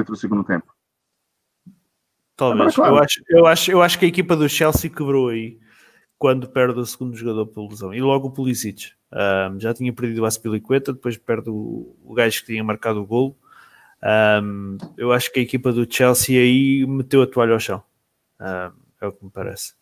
dentro 0.00 0.14
do 0.14 0.18
segundo 0.18 0.42
tempo. 0.44 0.72
Talvez. 2.36 2.60
Agora, 2.60 2.72
claro, 2.74 2.94
eu, 2.96 3.02
acho, 3.02 3.22
eu, 3.28 3.46
acho, 3.46 3.70
eu 3.72 3.82
acho 3.82 3.98
que 3.98 4.04
a 4.06 4.08
equipa 4.08 4.34
do 4.34 4.48
Chelsea 4.48 4.90
quebrou 4.90 5.28
aí 5.28 5.58
quando 6.18 6.48
perde 6.48 6.78
o 6.78 6.86
segundo 6.86 7.16
jogador 7.16 7.46
por 7.46 7.68
lesão. 7.68 7.94
E 7.94 8.00
logo 8.00 8.28
o 8.28 8.30
Pulisic. 8.30 8.92
Um, 9.12 9.58
já 9.58 9.74
tinha 9.74 9.92
perdido 9.92 10.22
o 10.22 10.24
Aspilicueta, 10.24 10.92
depois 10.92 11.16
perde 11.16 11.50
o, 11.50 11.96
o 12.04 12.14
gajo 12.14 12.40
que 12.40 12.46
tinha 12.46 12.62
marcado 12.64 13.02
o 13.02 13.06
golo. 13.06 13.36
Um, 14.42 14.78
eu 14.96 15.12
acho 15.12 15.32
que 15.32 15.40
a 15.40 15.42
equipa 15.42 15.72
do 15.72 15.86
Chelsea 15.92 16.40
aí 16.40 16.86
meteu 16.86 17.22
a 17.22 17.26
toalha 17.26 17.52
ao 17.52 17.60
chão. 17.60 17.82
Um, 18.40 18.72
é 19.00 19.06
o 19.06 19.12
que 19.12 19.24
me 19.24 19.30
parece. 19.30 19.74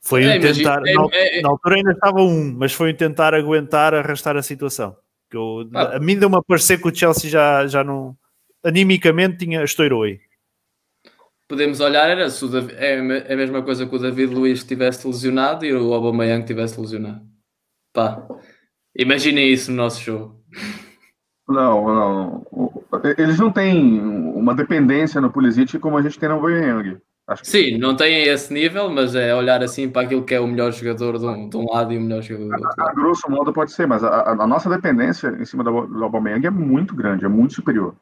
Foi 0.00 0.24
É, 0.24 0.38
um 0.38 0.40
tentar, 0.40 0.86
é- 0.86 0.94
na, 0.94 1.08
é- 1.12 1.40
na 1.42 1.48
altura 1.48 1.74
ainda 1.76 1.92
estava 1.92 2.22
um, 2.22 2.54
mas 2.56 2.72
foi 2.72 2.92
um 2.92 2.96
tentar 2.96 3.34
aguentar, 3.34 3.92
arrastar 3.92 4.36
a 4.36 4.42
situação. 4.42 4.96
Que 5.28 5.36
eu- 5.36 5.68
Ah. 5.74 5.96
A 5.96 5.98
mim 6.00 6.16
deu-me 6.16 6.36
a 6.36 6.42
parecer 6.42 6.80
que 6.80 6.88
o 6.88 6.94
Chelsea 6.94 7.28
já, 7.28 7.66
já 7.66 7.82
não, 7.82 8.16
animicamente 8.64 9.38
tinha, 9.38 9.62
estourou 9.62 10.02
aí. 10.04 10.20
Podemos 11.48 11.78
olhar, 11.80 12.08
era 12.08 12.28
se 12.28 12.48
Davi- 12.50 12.74
é 12.74 12.98
a 12.98 13.14
é 13.28 13.34
a 13.34 13.36
mesma 13.36 13.62
coisa 13.62 13.86
que 13.86 13.94
o 13.94 13.98
David 13.98 14.34
Luiz 14.34 14.64
tivesse 14.64 15.06
lesionado 15.06 15.64
e 15.64 15.72
o 15.72 15.94
Aubameyang 15.94 16.44
tivesse 16.44 16.80
lesionado. 16.80 17.24
Pá, 17.92 18.26
imaginem 18.96 19.48
isso 19.52 19.70
no 19.70 19.76
nosso 19.76 20.00
show. 20.00 20.40
Não, 21.48 21.84
não. 21.86 22.46
Eles 23.16 23.38
não 23.38 23.52
têm 23.52 24.00
uma 24.00 24.54
dependência 24.54 25.20
no 25.20 25.30
Pulisic 25.30 25.78
como 25.78 25.96
a 25.96 26.02
gente 26.02 26.18
tem 26.18 26.28
no 26.28 26.34
Aubameyang. 26.36 26.98
Acho 27.28 27.42
que 27.42 27.48
Sim, 27.48 27.78
não 27.78 27.94
têm 27.96 28.24
esse 28.24 28.52
nível, 28.52 28.88
mas 28.90 29.14
é 29.14 29.34
olhar 29.34 29.62
assim 29.62 29.88
para 29.88 30.02
aquilo 30.02 30.24
que 30.24 30.34
é 30.34 30.40
o 30.40 30.46
melhor 30.46 30.72
jogador 30.72 31.18
de 31.18 31.26
um, 31.26 31.48
de 31.48 31.56
um 31.56 31.66
lado 31.72 31.92
e 31.92 31.98
o 31.98 32.00
melhor 32.00 32.22
jogador 32.22 32.56
do 32.56 32.64
outro. 32.64 32.84
a 32.84 32.92
grosso 32.94 33.30
modo 33.30 33.52
pode 33.52 33.72
ser, 33.72 33.86
mas 33.86 34.02
a, 34.02 34.08
a- 34.08 34.30
a 34.42 34.46
nossa 34.46 34.68
dependência 34.70 35.28
em 35.40 35.44
cima 35.44 35.62
do, 35.64 35.86
do 35.86 36.04
Aubameyang 36.04 36.46
é 36.46 36.50
muito 36.50 36.94
grande, 36.94 37.24
é 37.24 37.28
muito 37.28 37.54
superior. 37.54 37.94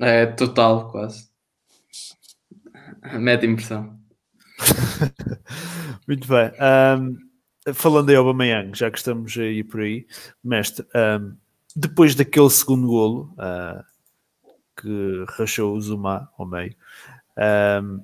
É 0.00 0.26
total, 0.26 0.90
quase. 0.90 1.28
Mete 3.18 3.46
impressão. 3.46 3.98
Muito 6.06 6.26
bem. 6.28 6.50
Ahm, 6.58 7.16
falando 7.74 8.10
em 8.10 8.16
Aubameyang, 8.16 8.76
já 8.76 8.90
que 8.90 8.98
estamos 8.98 9.36
aí 9.36 9.62
por 9.62 9.80
aí, 9.80 10.06
mestre, 10.42 10.86
ahm, 10.94 11.32
depois 11.76 12.14
daquele 12.14 12.50
segundo 12.50 12.86
golo 12.86 13.34
ah, 13.38 13.84
que 14.80 15.24
rachou 15.38 15.76
o 15.76 15.80
Zuma 15.80 16.28
ao 16.38 16.46
meio, 16.46 16.74
ahm, 17.36 18.00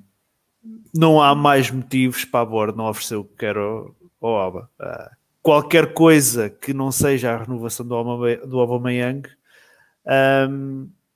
não 0.93 1.21
há 1.21 1.35
mais 1.35 1.69
motivos 1.71 2.25
para 2.25 2.41
a 2.41 2.45
Borda 2.45 2.77
não 2.77 2.89
oferecer 2.89 3.15
o 3.15 3.23
que 3.25 3.35
quer 3.37 3.57
ao, 3.57 3.95
ao 4.21 4.35
Alba. 4.37 4.69
Ah, 4.79 5.11
qualquer 5.41 5.93
coisa 5.93 6.49
que 6.49 6.73
não 6.73 6.91
seja 6.91 7.31
a 7.33 7.37
renovação 7.43 7.85
do, 7.85 7.95
Aubame- 7.95 8.37
do 8.47 8.59
Aubameyang 8.59 9.27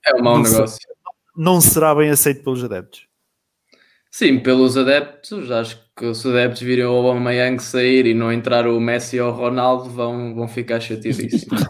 É 0.09 0.15
um 0.15 0.23
mau 0.23 0.37
Não 0.37 0.43
negócio. 0.43 0.79
não 1.35 1.61
será 1.61 1.95
bem 1.95 2.09
aceito 2.09 2.43
pelos 2.43 2.63
adeptos. 2.63 3.07
Sim, 4.11 4.39
pelos 4.39 4.75
adeptos, 4.75 5.51
acho 5.51 5.79
que 5.95 6.05
os 6.05 6.25
adeptos 6.25 6.61
virem 6.61 6.85
o 6.85 6.89
Aubameyang 6.89 7.61
sair 7.61 8.07
e 8.07 8.13
não 8.13 8.33
entrar 8.33 8.67
o 8.67 8.79
Messi 8.79 9.19
ou 9.19 9.31
o 9.31 9.35
Ronaldo 9.35 9.89
vão, 9.89 10.33
vão 10.33 10.47
ficar 10.47 10.79
chateadíssimos. 10.79 11.61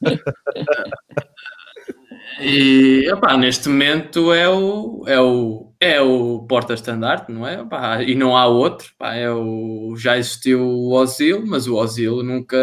e, 2.40 3.10
opá, 3.12 3.36
neste 3.36 3.68
momento 3.68 4.32
é 4.32 4.48
o, 4.48 5.04
é 5.06 5.20
o, 5.20 5.74
é 5.78 6.00
o 6.00 6.46
porta-estandarte, 6.48 7.30
não 7.30 7.46
é? 7.46 7.60
Opá, 7.60 8.02
e 8.02 8.14
não 8.14 8.36
há 8.36 8.46
outro. 8.46 8.90
Opá, 8.94 9.14
é 9.14 9.30
o, 9.30 9.94
já 9.98 10.16
existiu 10.16 10.62
o 10.62 10.92
Ozil, 10.94 11.44
mas 11.46 11.66
o 11.66 11.76
Ozil 11.76 12.22
nunca, 12.22 12.56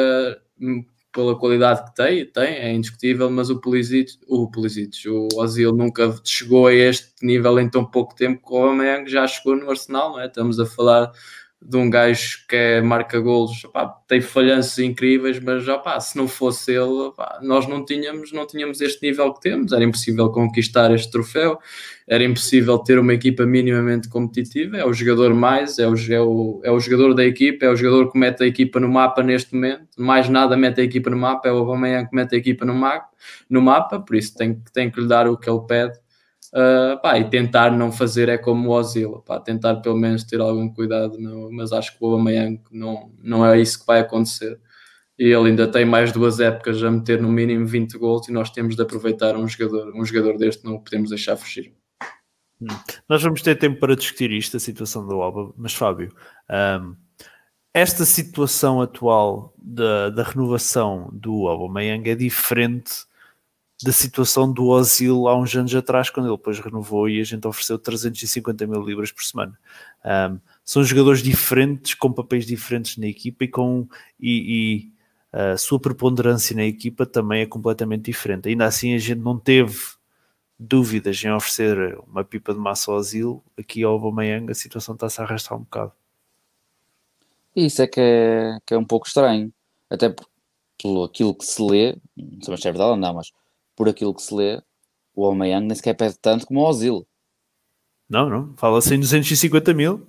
pela 1.13 1.37
qualidade 1.37 1.85
que 1.85 1.95
tem, 1.95 2.25
tem, 2.25 2.55
é 2.55 2.73
indiscutível, 2.73 3.29
mas 3.29 3.49
o 3.49 3.61
Pulisic, 3.61 4.17
o 4.27 4.49
Pulisic, 4.49 5.07
o 5.07 5.27
Ozil 5.35 5.71
nunca 5.71 6.13
chegou 6.25 6.67
a 6.67 6.73
este 6.73 7.13
nível 7.21 7.59
em 7.59 7.69
tão 7.69 7.85
pouco 7.85 8.15
tempo 8.15 8.45
que 8.45 8.53
o 8.53 8.57
Aubameyang 8.57 9.09
já 9.09 9.25
chegou 9.27 9.55
no 9.55 9.69
Arsenal, 9.69 10.11
não 10.11 10.19
é? 10.19 10.25
Estamos 10.25 10.59
a 10.59 10.65
falar 10.65 11.11
de 11.65 11.77
um 11.77 11.89
gajo 11.89 12.39
que 12.47 12.55
é 12.55 12.81
marca 12.81 13.19
golos, 13.19 13.63
opá, 13.63 13.87
tem 14.07 14.19
falhanços 14.19 14.77
incríveis, 14.79 15.39
mas 15.39 15.65
opá, 15.67 15.99
se 15.99 16.17
não 16.17 16.27
fosse 16.27 16.71
ele, 16.71 17.07
opá, 17.07 17.39
nós 17.41 17.67
não 17.67 17.85
tínhamos, 17.85 18.33
não 18.33 18.45
tínhamos 18.45 18.81
este 18.81 19.01
nível 19.01 19.33
que 19.33 19.39
temos, 19.39 19.71
era 19.71 19.83
impossível 19.83 20.29
conquistar 20.29 20.93
este 20.93 21.09
troféu, 21.09 21.57
era 22.05 22.23
impossível 22.23 22.77
ter 22.79 22.99
uma 22.99 23.13
equipa 23.13 23.45
minimamente 23.45 24.09
competitiva, 24.09 24.77
é 24.77 24.85
o 24.85 24.93
jogador 24.93 25.33
mais, 25.33 25.79
é 25.79 25.87
o, 25.87 25.95
é 25.95 26.21
o, 26.21 26.61
é 26.63 26.71
o 26.71 26.79
jogador 26.79 27.13
da 27.13 27.23
equipa, 27.23 27.65
é 27.65 27.69
o 27.69 27.75
jogador 27.75 28.11
que 28.11 28.19
mete 28.19 28.43
a 28.43 28.47
equipa 28.47 28.79
no 28.79 28.89
mapa 28.89 29.23
neste 29.23 29.55
momento, 29.55 29.87
mais 29.97 30.27
nada 30.27 30.57
mete 30.57 30.81
a 30.81 30.83
equipa 30.83 31.09
no 31.09 31.17
mapa, 31.17 31.47
é 31.47 31.51
o 31.51 31.57
Aubameyang 31.57 32.09
que 32.09 32.15
mete 32.15 32.35
a 32.35 32.37
equipa 32.37 32.65
no 32.65 32.75
mapa, 32.75 33.07
no 33.49 33.61
mapa 33.61 33.99
por 33.99 34.17
isso 34.17 34.35
tem, 34.35 34.61
tem 34.73 34.91
que 34.91 34.99
lhe 34.99 35.07
dar 35.07 35.27
o 35.27 35.37
que 35.37 35.49
ele 35.49 35.61
pede, 35.65 36.02
Uh, 36.53 37.01
pá, 37.01 37.17
e 37.17 37.27
tentar 37.27 37.71
não 37.71 37.91
fazer 37.91 38.29
é 38.29 38.37
como 38.37 38.69
o 38.69 38.73
Ozil, 38.73 39.23
pá, 39.25 39.39
tentar 39.39 39.77
pelo 39.77 39.97
menos 39.97 40.23
ter 40.23 40.39
algum 40.39 40.71
cuidado, 40.71 41.17
não, 41.17 41.51
mas 41.51 41.73
acho 41.73 41.97
que 41.97 41.97
o 41.99 42.05
Aubameyang 42.05 42.61
não, 42.71 43.11
não 43.23 43.43
é 43.43 43.59
isso 43.59 43.79
que 43.79 43.87
vai 43.87 43.99
acontecer. 43.99 44.59
E 45.17 45.25
ele 45.25 45.49
ainda 45.49 45.67
tem 45.67 45.83
mais 45.83 46.11
duas 46.11 46.39
épocas 46.39 46.83
a 46.83 46.91
meter 46.91 47.19
no 47.19 47.29
mínimo 47.29 47.65
20 47.65 47.97
gols 47.97 48.27
e 48.27 48.31
nós 48.31 48.51
temos 48.51 48.75
de 48.75 48.83
aproveitar 48.83 49.35
um 49.35 49.47
jogador, 49.47 49.91
um 49.95 50.05
jogador 50.05 50.37
deste, 50.37 50.63
não 50.63 50.75
o 50.75 50.83
podemos 50.83 51.09
deixar 51.09 51.35
fugir. 51.37 51.73
Nós 53.09 53.23
vamos 53.23 53.41
ter 53.41 53.55
tempo 53.55 53.79
para 53.79 53.95
discutir 53.95 54.31
isto, 54.31 54.57
a 54.57 54.59
situação 54.59 55.07
do 55.07 55.21
Alba, 55.21 55.51
mas 55.57 55.73
Fábio, 55.73 56.13
um, 56.81 56.95
esta 57.73 58.05
situação 58.05 58.79
atual 58.79 59.55
da, 59.57 60.11
da 60.11 60.21
renovação 60.21 61.09
do 61.11 61.47
Aubameyang 61.47 62.07
é 62.11 62.15
diferente 62.15 62.93
da 63.83 63.91
situação 63.91 64.51
do 64.51 64.67
Ozil 64.67 65.27
há 65.27 65.37
uns 65.37 65.55
anos 65.55 65.73
atrás, 65.75 66.09
quando 66.09 66.27
ele 66.27 66.37
depois 66.37 66.59
renovou 66.59 67.09
e 67.09 67.19
a 67.19 67.23
gente 67.23 67.47
ofereceu 67.47 67.77
350 67.77 68.65
mil 68.65 68.81
libras 68.81 69.11
por 69.11 69.23
semana. 69.23 69.57
Um, 70.05 70.39
são 70.63 70.83
jogadores 70.83 71.21
diferentes, 71.21 71.93
com 71.93 72.11
papéis 72.11 72.45
diferentes 72.45 72.97
na 72.97 73.07
equipa 73.07 73.43
e 73.43 73.47
com 73.47 73.87
e, 74.19 74.89
e 74.89 74.93
a 75.33 75.57
sua 75.57 75.79
preponderância 75.79 76.55
na 76.55 76.63
equipa 76.63 77.05
também 77.05 77.41
é 77.41 77.45
completamente 77.45 78.05
diferente. 78.05 78.49
Ainda 78.49 78.65
assim, 78.65 78.93
a 78.93 78.99
gente 78.99 79.19
não 79.19 79.37
teve 79.37 79.79
dúvidas 80.59 81.21
em 81.23 81.31
oferecer 81.31 81.97
uma 82.07 82.23
pipa 82.23 82.53
de 82.53 82.59
massa 82.59 82.91
ao 82.91 82.97
Ozil. 82.97 83.43
Aqui 83.57 83.83
ao 83.83 83.93
Aubameyang 83.93 84.51
a 84.51 84.55
situação 84.55 84.93
está-se 84.93 85.19
a 85.19 85.23
arrastar 85.23 85.57
um 85.57 85.61
bocado. 85.61 85.91
Isso 87.55 87.81
é 87.81 87.87
que 87.87 87.99
é, 87.99 88.57
que 88.65 88.73
é 88.73 88.77
um 88.77 88.85
pouco 88.85 89.07
estranho. 89.07 89.51
Até 89.89 90.13
pelo 90.81 91.03
aquilo 91.03 91.35
que 91.35 91.45
se 91.45 91.61
lê, 91.61 91.95
não 92.15 92.41
sei 92.41 92.57
se 92.57 92.67
é 92.67 92.71
verdade 92.71 92.91
ou 92.91 92.97
não, 92.97 93.13
mas 93.15 93.31
por 93.75 93.89
aquilo 93.89 94.13
que 94.13 94.21
se 94.21 94.33
lê, 94.33 94.61
o 95.15 95.25
Aubameyang 95.25 95.65
nem 95.65 95.75
sequer 95.75 95.95
pede 95.95 96.17
tanto 96.19 96.45
como 96.45 96.59
o 96.59 96.67
Ozil. 96.67 97.07
Não, 98.09 98.29
não. 98.29 98.55
Fala-se 98.57 98.93
em 98.93 98.99
250 98.99 99.73
mil, 99.73 100.07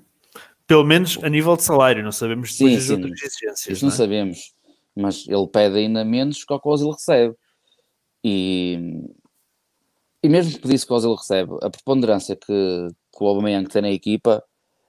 pelo 0.66 0.84
menos 0.84 1.18
a 1.22 1.28
nível 1.28 1.56
de 1.56 1.62
salário. 1.62 2.02
Não 2.02 2.12
sabemos 2.12 2.52
depois 2.52 2.72
Sim, 2.72 2.76
as 2.76 2.84
sim. 2.84 2.92
outras 2.94 3.22
exigências. 3.22 3.76
Isso 3.76 3.84
não 3.84 3.90
não 3.90 3.94
é? 3.94 3.98
sabemos. 3.98 4.54
Mas 4.96 5.28
ele 5.28 5.46
pede 5.48 5.78
ainda 5.78 6.04
menos 6.04 6.44
que 6.44 6.52
o 6.52 6.60
que 6.60 6.68
o 6.68 6.70
Ozil 6.70 6.90
recebe. 6.90 7.34
E, 8.22 8.78
e 10.22 10.28
mesmo 10.28 10.52
que 10.52 10.60
pedisse 10.60 10.86
que 10.86 10.92
o 10.92 10.96
Ozil 10.96 11.14
recebe, 11.14 11.52
a 11.62 11.68
preponderância 11.68 12.34
que, 12.36 12.46
que 12.46 13.24
o 13.24 13.26
Aubameyang 13.26 13.68
tem 13.68 13.82
na 13.82 13.90
equipa, 13.90 14.42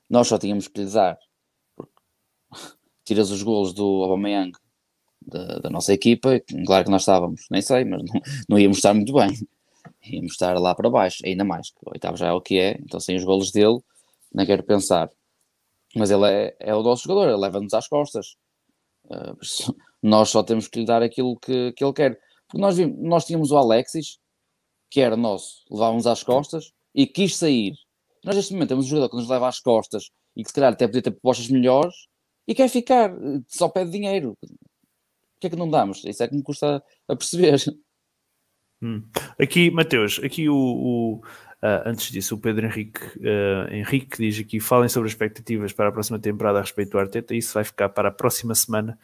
nós 0.10 0.28
só 0.28 0.38
tínhamos 0.38 0.68
que 0.68 0.82
lhe 0.82 0.90
dar. 0.90 1.18
Tiras 3.04 3.30
os 3.30 3.44
golos 3.44 3.74
do 3.74 4.04
Aubameyang 4.04 4.52
da, 5.28 5.60
da 5.60 5.70
nossa 5.70 5.94
equipa, 5.94 6.40
claro 6.66 6.86
que 6.86 6.92
nós 6.92 7.02
estávamos, 7.02 7.46
nem 7.50 7.62
sei, 7.62 7.84
mas 7.86 8.04
não, 8.04 8.22
não 8.50 8.60
íamos 8.60 8.78
estar 8.78 8.94
muito 8.94 9.14
bem. 9.14 9.30
Íamos 10.04 10.34
estar 10.34 10.58
lá 10.60 10.76
para 10.76 10.90
baixo, 10.90 11.24
ainda 11.26 11.44
mais. 11.44 11.72
O 11.84 11.92
oitavo 11.92 12.18
já 12.18 12.28
é 12.28 12.32
o 12.32 12.42
que 12.42 12.60
é, 12.60 12.78
então 12.80 13.00
sem 13.00 13.16
os 13.16 13.24
golos 13.24 13.52
dele, 13.52 13.80
nem 14.34 14.46
quero 14.46 14.64
pensar. 14.64 15.10
Mas 15.96 16.12
ele 16.12 16.26
é, 16.30 16.56
é 16.60 16.76
o 16.76 16.84
nosso 16.84 17.04
jogador, 17.04 17.30
ele 17.30 17.42
leva-nos 17.42 17.74
às 17.74 17.88
costas. 17.88 18.36
Uh, 19.06 19.74
nós 20.02 20.30
só 20.30 20.44
temos 20.44 20.68
que 20.68 20.80
lhe 20.80 20.86
dar 20.86 21.02
aquilo 21.02 21.38
que, 21.40 21.72
que 21.74 21.84
ele 21.84 21.94
quer. 21.94 22.20
Porque 22.48 22.62
nós, 22.62 22.78
vimos, 22.78 22.98
nós 23.02 23.26
tínhamos 23.26 23.52
o 23.52 23.58
Alexis, 23.58 24.20
que 24.92 25.02
era 25.02 25.18
nosso, 25.18 25.64
levávamos 25.72 26.06
às 26.06 26.22
costas 26.22 26.72
e 26.94 27.08
quis 27.08 27.36
sair. 27.36 27.74
Nós 28.24 28.36
neste 28.36 28.54
momento 28.54 28.70
temos 28.70 28.86
um 28.86 28.90
jogador 28.90 29.10
que 29.10 29.16
nos 29.16 29.30
leva 29.30 29.48
às 29.48 29.60
costas 29.60 30.10
e 30.36 30.44
que 30.44 30.50
se 30.50 30.54
calhar 30.54 30.74
até 30.74 30.88
podia 30.88 31.02
ter 31.02 31.12
propostas 31.12 31.48
melhores 31.48 31.94
e 32.48 32.54
quer 32.54 32.70
ficar, 32.70 33.12
só 33.48 33.68
pede 33.68 33.92
dinheiro. 33.92 34.38
O 35.36 35.40
que 35.40 35.48
é 35.48 35.50
que 35.50 35.56
não 35.56 35.70
damos? 35.70 36.04
Isso 36.06 36.24
é 36.24 36.28
que 36.28 36.36
me 36.36 36.44
custa 36.44 36.84
a 37.08 37.16
perceber. 37.16 37.60
Hum. 38.82 39.04
Aqui, 39.40 39.72
Mateus, 39.72 40.20
aqui 40.24 40.50
o, 40.50 40.56
o 40.56 41.22
uh, 41.66 41.90
antes 41.90 42.12
disso, 42.12 42.36
o 42.36 42.38
Pedro 42.38 42.66
Henrique, 42.68 43.02
uh, 43.18 43.74
Henrique 43.74 44.18
diz 44.18 44.40
aqui: 44.40 44.60
falem 44.60 44.88
sobre 44.88 45.08
as 45.08 45.14
expectativas 45.14 45.74
para 45.74 45.90
a 45.90 45.92
próxima 45.92 46.20
temporada 46.20 46.60
a 46.60 46.62
respeito 46.62 46.92
do 46.92 47.00
Arteta. 47.00 47.34
Isso 47.34 47.54
vai 47.54 47.64
ficar 47.64 47.90
para 47.90 48.10
a 48.10 48.12
próxima 48.12 48.54
semana 48.54 48.98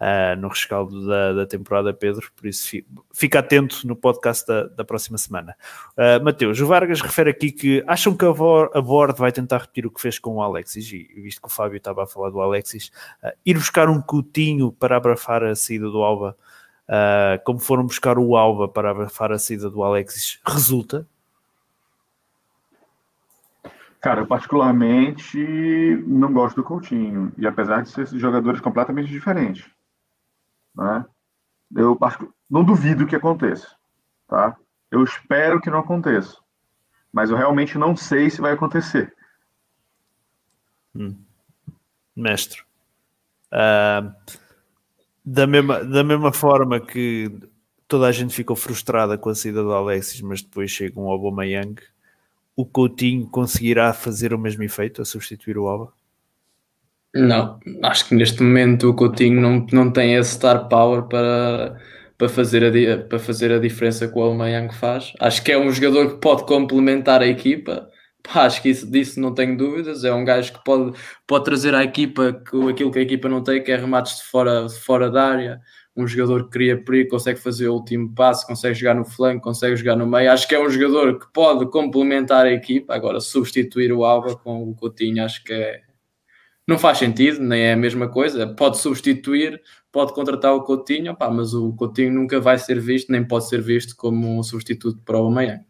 uh, 0.00 0.40
no 0.40 0.48
rescaldo 0.48 1.06
da, 1.06 1.32
da, 1.32 1.46
temporada, 1.46 1.94
Pedro. 1.94 2.30
Por 2.34 2.46
isso, 2.48 2.76
fica, 3.14 3.38
atento 3.38 3.86
no 3.86 3.94
podcast 3.94 4.46
da, 4.46 4.64
da 4.64 4.84
próxima 4.84 5.16
semana. 5.16 5.54
Mateus, 6.22 6.60
o 6.60 6.66
Vargas 6.66 7.00
refere 7.00 7.30
aqui 7.30 7.52
que 7.52 7.84
acham 7.86 8.16
que 8.16 8.24
a, 8.24 8.28
a 8.28 8.80
Board 8.80 9.18
vai 9.18 9.30
tentar 9.30 9.58
repetir 9.58 9.86
o 9.86 9.90
que 9.90 10.00
fez 10.00 10.18
com 10.18 10.36
o 10.36 10.42
Alexis, 10.42 10.92
e 10.92 11.08
visto 11.20 11.40
que 11.40 11.46
o 11.46 11.50
Fábio 11.50 11.76
estava 11.76 12.02
a 12.02 12.06
falar 12.06 12.30
do 12.30 12.40
Alexis, 12.40 12.90
ir 13.46 13.54
buscar 13.54 13.88
um 13.88 14.00
Coutinho 14.00 14.72
para 14.72 14.96
abrafar 14.96 15.44
a 15.44 15.54
saída 15.54 15.88
do 15.88 16.02
Alba. 16.02 16.36
Uh, 16.88 17.36
como 17.44 17.58
foram 17.58 17.84
buscar 17.84 18.18
o 18.18 18.34
Alba 18.34 18.66
para 18.66 18.90
abafar 18.90 19.30
a 19.30 19.38
saída 19.38 19.68
do 19.68 19.82
Alexis, 19.82 20.40
resulta? 20.46 21.06
Cara, 24.00 24.20
eu 24.20 24.26
particularmente 24.26 25.38
não 26.06 26.32
gosto 26.32 26.56
do 26.56 26.64
Coutinho, 26.64 27.32
e 27.36 27.46
apesar 27.46 27.82
de 27.82 27.90
ser 27.90 28.06
jogadores 28.18 28.60
completamente 28.60 29.08
diferentes, 29.08 29.68
né? 30.74 31.04
eu 31.74 31.98
não 32.48 32.62
duvido 32.62 33.06
que 33.06 33.16
aconteça, 33.16 33.68
tá? 34.28 34.56
Eu 34.90 35.02
espero 35.02 35.60
que 35.60 35.68
não 35.68 35.80
aconteça, 35.80 36.36
Mas 37.12 37.30
eu 37.30 37.36
realmente 37.36 37.76
não 37.76 37.96
sei 37.96 38.30
se 38.30 38.40
vai 38.40 38.52
acontecer. 38.52 39.14
Hum. 40.94 41.16
Mestre. 42.14 42.62
Uh, 43.52 44.14
da, 45.24 45.46
mesma, 45.46 45.84
da 45.84 46.04
mesma 46.04 46.32
forma 46.32 46.80
que 46.80 47.30
toda 47.86 48.06
a 48.06 48.12
gente 48.12 48.34
ficou 48.34 48.54
frustrada 48.54 49.16
com 49.18 49.30
a 49.30 49.34
saída 49.34 49.62
do 49.62 49.72
Alexis, 49.72 50.20
mas 50.20 50.42
depois 50.42 50.70
chega 50.70 51.00
um 51.00 51.08
Aubameyang, 51.08 51.80
o 52.58 52.66
Coutinho 52.66 53.24
conseguirá 53.28 53.92
fazer 53.92 54.34
o 54.34 54.38
mesmo 54.38 54.64
efeito, 54.64 55.00
a 55.00 55.04
substituir 55.04 55.56
o 55.56 55.68
Alba? 55.68 55.92
Não, 57.14 57.60
acho 57.84 58.08
que 58.08 58.16
neste 58.16 58.42
momento 58.42 58.90
o 58.90 58.94
Coutinho 58.94 59.40
não, 59.40 59.64
não 59.72 59.92
tem 59.92 60.16
esse 60.16 60.34
star 60.34 60.68
power 60.68 61.04
para, 61.04 61.80
para, 62.18 62.28
fazer 62.28 62.64
a, 62.64 62.98
para 62.98 63.20
fazer 63.20 63.52
a 63.52 63.60
diferença 63.60 64.08
que 64.08 64.18
o 64.18 64.20
Aubameyang 64.20 64.74
faz. 64.74 65.12
Acho 65.20 65.40
que 65.44 65.52
é 65.52 65.58
um 65.58 65.70
jogador 65.70 66.14
que 66.14 66.20
pode 66.20 66.46
complementar 66.46 67.22
a 67.22 67.28
equipa, 67.28 67.88
acho 68.34 68.60
que 68.60 68.70
isso, 68.70 68.90
disso 68.90 69.20
não 69.20 69.32
tenho 69.32 69.56
dúvidas. 69.56 70.02
É 70.02 70.12
um 70.12 70.24
gajo 70.24 70.52
que 70.52 70.64
pode, 70.64 70.98
pode 71.28 71.44
trazer 71.44 71.76
à 71.76 71.84
equipa 71.84 72.30
aquilo 72.30 72.90
que 72.90 72.98
a 72.98 73.02
equipa 73.02 73.28
não 73.28 73.40
tem, 73.40 73.62
que 73.62 73.70
é 73.70 73.76
remates 73.76 74.16
de 74.16 74.24
fora, 74.24 74.66
de 74.66 74.74
fora 74.80 75.08
da 75.08 75.28
área. 75.28 75.60
Um 75.98 76.06
jogador 76.06 76.44
que 76.44 76.50
cria 76.50 76.82
perigo, 76.82 77.10
consegue 77.10 77.40
fazer 77.40 77.68
o 77.68 77.74
último 77.74 78.14
passo, 78.14 78.46
consegue 78.46 78.74
jogar 78.76 78.94
no 78.94 79.04
flanco, 79.04 79.42
consegue 79.42 79.74
jogar 79.74 79.96
no 79.96 80.06
meio. 80.06 80.30
Acho 80.30 80.46
que 80.46 80.54
é 80.54 80.60
um 80.60 80.70
jogador 80.70 81.18
que 81.18 81.26
pode 81.32 81.68
complementar 81.70 82.46
a 82.46 82.52
equipa. 82.52 82.94
Agora, 82.94 83.20
substituir 83.20 83.92
o 83.92 84.04
Alba 84.04 84.36
com 84.36 84.70
o 84.70 84.74
Coutinho, 84.76 85.24
acho 85.24 85.42
que 85.42 85.52
é, 85.52 85.80
não 86.68 86.78
faz 86.78 86.98
sentido, 86.98 87.40
nem 87.40 87.62
é 87.62 87.72
a 87.72 87.76
mesma 87.76 88.08
coisa. 88.08 88.46
Pode 88.46 88.78
substituir, 88.78 89.60
pode 89.90 90.12
contratar 90.12 90.54
o 90.54 90.62
Coutinho, 90.62 91.16
pá, 91.16 91.28
mas 91.30 91.52
o 91.52 91.72
Coutinho 91.72 92.12
nunca 92.12 92.38
vai 92.38 92.58
ser 92.58 92.78
visto, 92.78 93.10
nem 93.10 93.26
pode 93.26 93.48
ser 93.48 93.60
visto 93.60 93.96
como 93.96 94.38
um 94.38 94.42
substituto 94.42 95.00
para 95.04 95.18
o 95.18 95.26
Amanhã. 95.26 95.64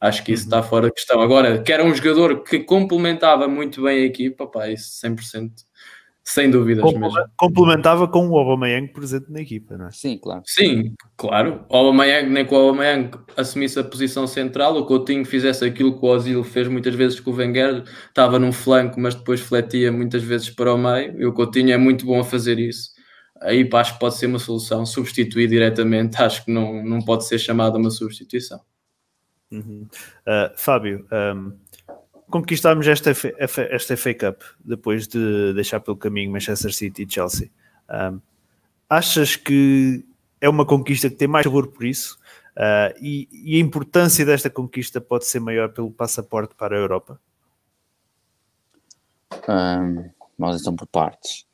Acho 0.00 0.24
que 0.24 0.32
isso 0.32 0.44
está 0.44 0.56
uhum. 0.56 0.62
fora 0.62 0.86
de 0.86 0.94
questão. 0.94 1.20
Agora, 1.20 1.62
que 1.62 1.70
era 1.70 1.84
um 1.84 1.94
jogador 1.94 2.42
que 2.42 2.60
complementava 2.60 3.46
muito 3.46 3.82
bem 3.82 4.02
a 4.02 4.06
equipa, 4.06 4.46
pá, 4.46 4.68
isso 4.70 5.06
100%, 5.06 5.50
sem 6.30 6.48
dúvidas 6.48 6.84
mesmo. 6.92 7.10
Complementava 7.36 8.06
com 8.06 8.28
o 8.28 8.38
Aubameyang 8.38 8.86
presente 8.92 9.30
na 9.30 9.40
equipa, 9.40 9.76
não 9.76 9.88
é? 9.88 9.90
Sim, 9.90 10.16
claro. 10.16 10.42
Sim, 10.46 10.94
claro. 11.16 11.64
O 11.68 11.76
Aubameyang, 11.76 12.30
nem 12.30 12.46
que 12.46 12.54
o 12.54 12.56
Aubameyang 12.56 13.10
assumisse 13.36 13.80
a 13.80 13.84
posição 13.84 14.28
central, 14.28 14.76
o 14.76 14.86
Coutinho 14.86 15.24
fizesse 15.24 15.64
aquilo 15.64 15.98
que 15.98 16.06
o 16.06 16.08
Ozil 16.08 16.44
fez 16.44 16.68
muitas 16.68 16.94
vezes 16.94 17.18
com 17.18 17.32
o 17.32 17.34
Wenger, 17.34 17.82
estava 18.08 18.38
num 18.38 18.52
flanco, 18.52 19.00
mas 19.00 19.16
depois 19.16 19.40
fletia 19.40 19.90
muitas 19.90 20.22
vezes 20.22 20.50
para 20.50 20.72
o 20.72 20.78
meio, 20.78 21.20
e 21.20 21.26
o 21.26 21.32
Coutinho 21.32 21.72
é 21.72 21.76
muito 21.76 22.06
bom 22.06 22.20
a 22.20 22.24
fazer 22.24 22.60
isso. 22.60 22.90
Aí 23.40 23.64
pá, 23.64 23.80
acho 23.80 23.94
que 23.94 24.00
pode 24.00 24.16
ser 24.16 24.26
uma 24.26 24.38
solução, 24.38 24.86
substituir 24.86 25.48
diretamente, 25.48 26.16
acho 26.22 26.44
que 26.44 26.52
não, 26.52 26.84
não 26.84 27.00
pode 27.00 27.26
ser 27.26 27.38
chamada 27.40 27.76
uma 27.76 27.90
substituição. 27.90 28.60
Uhum. 29.50 29.88
Uh, 30.26 30.56
Fábio, 30.56 31.04
um, 31.12 31.58
conquistámos 32.30 32.86
esta, 32.86 33.10
esta 33.10 33.96
FA 33.96 34.14
Cup 34.14 34.42
depois 34.64 35.06
de 35.06 35.52
deixar 35.54 35.80
pelo 35.80 35.96
caminho 35.96 36.32
Manchester 36.32 36.72
City 36.72 37.02
e 37.02 37.12
Chelsea. 37.12 37.50
Um, 37.90 38.20
achas 38.88 39.36
que 39.36 40.04
é 40.40 40.48
uma 40.48 40.64
conquista 40.64 41.10
que 41.10 41.16
tem 41.16 41.28
mais 41.28 41.44
sabor 41.44 41.68
por 41.68 41.84
isso? 41.84 42.18
Uh, 42.56 42.92
e, 43.00 43.28
e, 43.32 43.56
a 43.56 43.60
importância 43.60 44.24
desta 44.24 44.50
conquista 44.50 45.00
pode 45.00 45.24
ser 45.26 45.40
maior 45.40 45.70
pelo 45.72 45.90
passaporte 45.90 46.54
para 46.54 46.76
a 46.76 46.78
Europa? 46.78 47.20
Um, 49.48 50.10
nós 50.38 50.56
estamos 50.56 50.78
por 50.78 50.86
partes. 50.86 51.46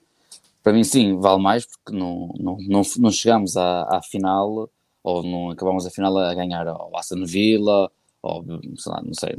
Para 0.63 0.73
mim, 0.73 0.85
sim, 0.85 1.19
vale 1.19 1.43
mais 1.43 1.67
porque 1.67 1.97
não, 1.97 2.33
não, 2.39 2.57
não, 2.61 2.83
não 2.99 3.11
chegamos 3.11 3.57
à, 3.57 3.83
à 3.97 4.03
final 4.03 4.69
ou 5.03 5.23
não 5.23 5.51
acabamos 5.51 5.87
a 5.87 5.91
final 5.91 6.19
a 6.19 6.35
ganhar 6.35 6.67
ao 6.67 6.97
Aston 6.97 7.25
Villa, 7.25 7.91
ou 8.27 8.45
sei 8.77 8.93
lá, 8.93 9.03
não 9.03 9.15
sei. 9.15 9.37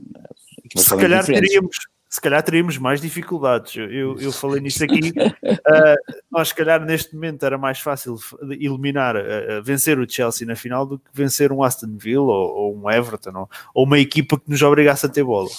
Se 0.75 0.97
calhar, 0.97 1.25
teríamos, 1.25 1.77
se 2.09 2.21
calhar 2.21 2.41
teríamos 2.41 2.77
mais 2.77 3.01
dificuldades. 3.01 3.75
Eu, 3.75 4.19
eu 4.19 4.31
falei 4.33 4.61
nisto 4.61 4.83
aqui. 4.83 5.09
uh, 5.09 6.13
nós, 6.31 6.49
se 6.49 6.55
calhar, 6.55 6.83
neste 6.83 7.13
momento 7.13 7.43
era 7.45 7.57
mais 7.57 7.79
fácil 7.79 8.17
eliminar, 8.59 9.15
uh, 9.15 9.63
vencer 9.63 9.99
o 9.99 10.09
Chelsea 10.09 10.47
na 10.47 10.55
final 10.55 10.85
do 10.85 10.99
que 10.99 11.09
vencer 11.13 11.51
um 11.51 11.63
Aston 11.63 11.97
Villa 11.97 12.21
ou, 12.21 12.55
ou 12.55 12.77
um 12.77 12.89
Everton 12.89 13.37
ou, 13.37 13.49
ou, 13.73 13.85
uma 13.85 13.99
equipa 13.99 14.39
que 14.39 14.49
nos 14.49 14.61
obrigasse 14.61 15.05
a 15.05 15.09
ter 15.09 15.23
bola. 15.23 15.49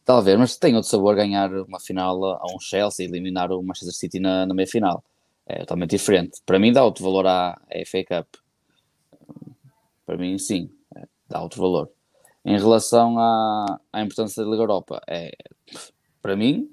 Talvez, 0.06 0.38
mas 0.38 0.56
tem 0.58 0.76
outro 0.76 0.90
sabor 0.90 1.16
ganhar 1.16 1.52
uma 1.52 1.80
final 1.80 2.24
a 2.26 2.46
um 2.46 2.60
Chelsea 2.60 3.06
e 3.06 3.10
eliminar 3.10 3.52
o 3.52 3.62
Manchester 3.62 3.94
City 3.94 4.20
na, 4.20 4.46
na 4.46 4.54
meia 4.54 4.68
final. 4.68 5.04
É 5.46 5.60
totalmente 5.60 5.92
diferente. 5.92 6.40
Para 6.46 6.60
mim, 6.60 6.72
dá 6.72 6.84
outro 6.84 7.04
valor 7.04 7.28
à, 7.28 7.50
à 7.52 7.86
FA 7.86 8.04
Cup. 8.08 8.28
Para 10.06 10.18
mim, 10.18 10.38
sim, 10.38 10.70
dá 11.32 11.42
outro 11.42 11.62
valor. 11.62 11.90
Em 12.46 12.58
relação 12.58 13.18
à, 13.18 13.80
à 13.94 14.02
importância 14.02 14.44
da 14.44 14.50
Liga 14.50 14.64
Europa, 14.64 15.02
é, 15.08 15.32
para 16.22 16.36
mim, 16.36 16.70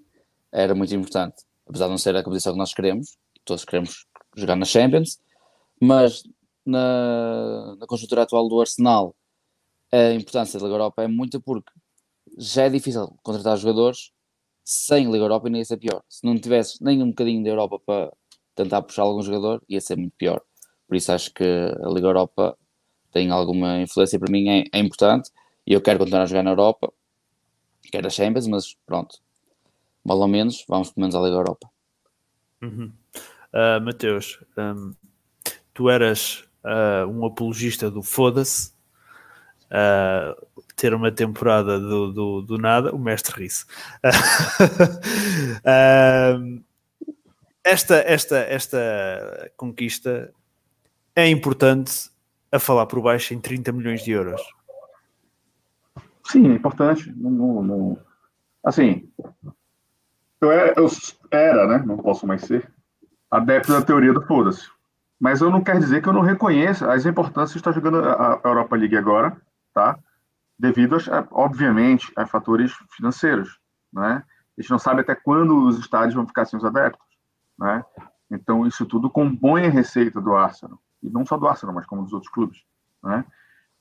era 0.52 0.74
muito 0.74 0.94
importante. 0.94 1.44
Apesar 1.66 1.86
de 1.86 1.90
não 1.90 1.98
ser 1.98 2.16
a 2.16 2.22
competição 2.22 2.52
que 2.52 2.58
nós 2.58 2.74
queremos, 2.74 3.16
todos 3.44 3.64
queremos 3.64 4.06
jogar 4.36 4.56
na 4.56 4.64
Champions, 4.64 5.18
mas 5.80 6.22
na, 6.64 7.76
na 7.78 7.86
conjuntura 7.86 8.22
atual 8.22 8.48
do 8.48 8.60
Arsenal, 8.60 9.14
a 9.92 10.12
importância 10.12 10.58
da 10.58 10.64
Liga 10.66 10.74
Europa 10.74 11.02
é 11.02 11.08
muito 11.08 11.40
porque 11.40 11.70
já 12.38 12.64
é 12.64 12.70
difícil 12.70 13.16
contratar 13.22 13.56
jogadores 13.56 14.10
sem 14.64 15.10
Liga 15.10 15.24
Europa 15.24 15.48
e 15.48 15.50
nem 15.50 15.60
ia 15.60 15.64
ser 15.64 15.78
pior. 15.78 16.02
Se 16.08 16.26
não 16.26 16.38
tivesses 16.38 16.78
nem 16.80 17.02
um 17.02 17.08
bocadinho 17.08 17.42
da 17.42 17.50
Europa 17.50 17.80
para 17.84 18.12
tentar 18.54 18.82
puxar 18.82 19.02
algum 19.02 19.22
jogador, 19.22 19.62
ia 19.68 19.80
ser 19.80 19.96
muito 19.96 20.14
pior. 20.18 20.42
Por 20.86 20.96
isso 20.96 21.12
acho 21.12 21.32
que 21.32 21.44
a 21.44 21.88
Liga 21.88 22.08
Europa 22.08 22.56
tem 23.12 23.30
alguma 23.30 23.80
influência 23.80 24.18
para 24.18 24.30
mim, 24.30 24.48
é, 24.48 24.64
é 24.72 24.78
importante. 24.78 25.30
E 25.66 25.72
eu 25.72 25.80
quero 25.80 25.98
continuar 25.98 26.22
a 26.22 26.26
jogar 26.26 26.42
na 26.42 26.50
Europa, 26.50 26.92
quero 27.90 28.06
a 28.06 28.10
Champions, 28.10 28.46
mas 28.46 28.74
pronto, 28.86 29.18
mal 30.04 30.18
ou 30.18 30.28
menos, 30.28 30.64
vamos 30.68 30.90
pelo 30.90 31.02
menos 31.02 31.14
à 31.14 31.20
Liga 31.20 31.36
Europa. 31.36 31.70
Uhum. 32.62 32.92
Uh, 33.52 33.80
Mateus, 33.82 34.38
um, 34.56 34.94
tu 35.72 35.88
eras 35.88 36.44
uh, 36.64 37.06
um 37.08 37.24
apologista 37.24 37.90
do 37.90 38.02
foda-se, 38.02 38.72
uh, 39.66 40.46
ter 40.76 40.94
uma 40.94 41.10
temporada 41.10 41.78
do, 41.78 42.12
do, 42.12 42.42
do 42.42 42.58
nada, 42.58 42.94
o 42.94 42.98
mestre 42.98 43.42
ri 43.42 43.48
esta, 47.64 47.96
esta, 47.96 48.38
esta 48.38 49.50
conquista 49.56 50.32
é 51.14 51.28
importante 51.28 52.10
a 52.50 52.58
falar 52.58 52.86
por 52.86 53.00
baixo 53.02 53.34
em 53.34 53.40
30 53.40 53.72
milhões 53.72 54.02
de 54.02 54.12
euros. 54.12 54.40
Sim, 56.26 56.50
é 56.50 56.54
importante. 56.54 57.12
Não, 57.16 57.62
não. 57.62 57.98
Assim, 58.64 59.10
eu 60.40 60.50
era, 60.50 60.74
eu 60.76 60.86
era, 61.30 61.66
né? 61.66 61.84
Não 61.86 61.96
posso 61.98 62.26
mais 62.26 62.42
ser, 62.42 62.70
adepto 63.30 63.72
da 63.72 63.82
teoria 63.82 64.12
do 64.12 64.26
foda-se. 64.26 64.68
Mas 65.18 65.40
eu 65.40 65.50
não 65.50 65.62
quero 65.62 65.80
dizer 65.80 66.02
que 66.02 66.08
eu 66.08 66.12
não 66.12 66.20
reconheça 66.20 66.92
as 66.92 67.04
importâncias 67.04 67.52
de 67.52 67.58
estar 67.58 67.72
jogando 67.72 67.98
a 67.98 68.40
Europa 68.44 68.76
League 68.76 68.96
agora, 68.96 69.36
tá? 69.74 69.98
Devido, 70.58 70.96
a, 70.96 71.26
obviamente, 71.32 72.12
a 72.16 72.26
fatores 72.26 72.72
financeiros, 72.96 73.58
né? 73.92 74.22
A 74.56 74.60
gente 74.60 74.70
não 74.70 74.78
sabe 74.78 75.00
até 75.00 75.14
quando 75.14 75.66
os 75.66 75.78
estádios 75.78 76.14
vão 76.14 76.26
ficar 76.26 76.44
sem 76.44 76.58
os 76.58 76.64
adeptos, 76.64 77.06
né? 77.58 77.84
Então, 78.30 78.66
isso 78.66 78.84
tudo 78.86 79.10
compõe 79.10 79.66
a 79.66 79.70
receita 79.70 80.20
do 80.20 80.36
Arsenal 80.36 80.78
e 81.02 81.08
não 81.08 81.24
só 81.24 81.36
do 81.36 81.46
Arsenal, 81.46 81.74
mas 81.74 81.86
como 81.86 82.02
dos 82.02 82.12
outros 82.12 82.30
clubes, 82.32 82.64
né? 83.02 83.24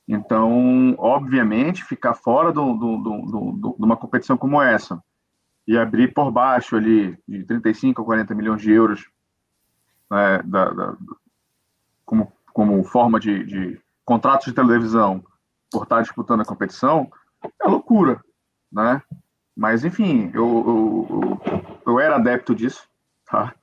Então, 0.06 0.94
obviamente, 0.98 1.84
ficar 1.84 2.14
fora 2.14 2.50
do, 2.50 2.72
do, 2.74 2.96
do, 2.96 3.76
de 3.76 3.84
uma 3.84 3.96
competição 3.96 4.38
como 4.38 4.62
essa 4.62 5.02
e 5.66 5.76
abrir 5.76 6.14
por 6.14 6.30
baixo 6.30 6.76
ali 6.76 7.18
de 7.28 7.44
35 7.44 8.00
a 8.00 8.04
40 8.04 8.34
milhões 8.34 8.62
de 8.62 8.72
euros 8.72 9.06
né, 10.10 10.42
da, 10.44 10.70
da, 10.70 10.96
como, 12.06 12.32
como 12.54 12.82
forma 12.84 13.20
de, 13.20 13.44
de 13.44 13.80
contratos 14.02 14.46
de 14.46 14.54
televisão 14.54 15.22
por 15.70 15.82
estar 15.82 16.00
disputando 16.00 16.40
a 16.40 16.46
competição 16.46 17.10
é 17.62 17.68
loucura, 17.68 18.24
né? 18.72 19.02
Mas, 19.54 19.84
enfim, 19.84 20.30
eu, 20.32 21.38
eu, 21.44 21.80
eu, 21.86 22.00
era 22.00 22.16
adepto 22.16 22.54
disso, 22.54 22.88
tá? 23.26 23.54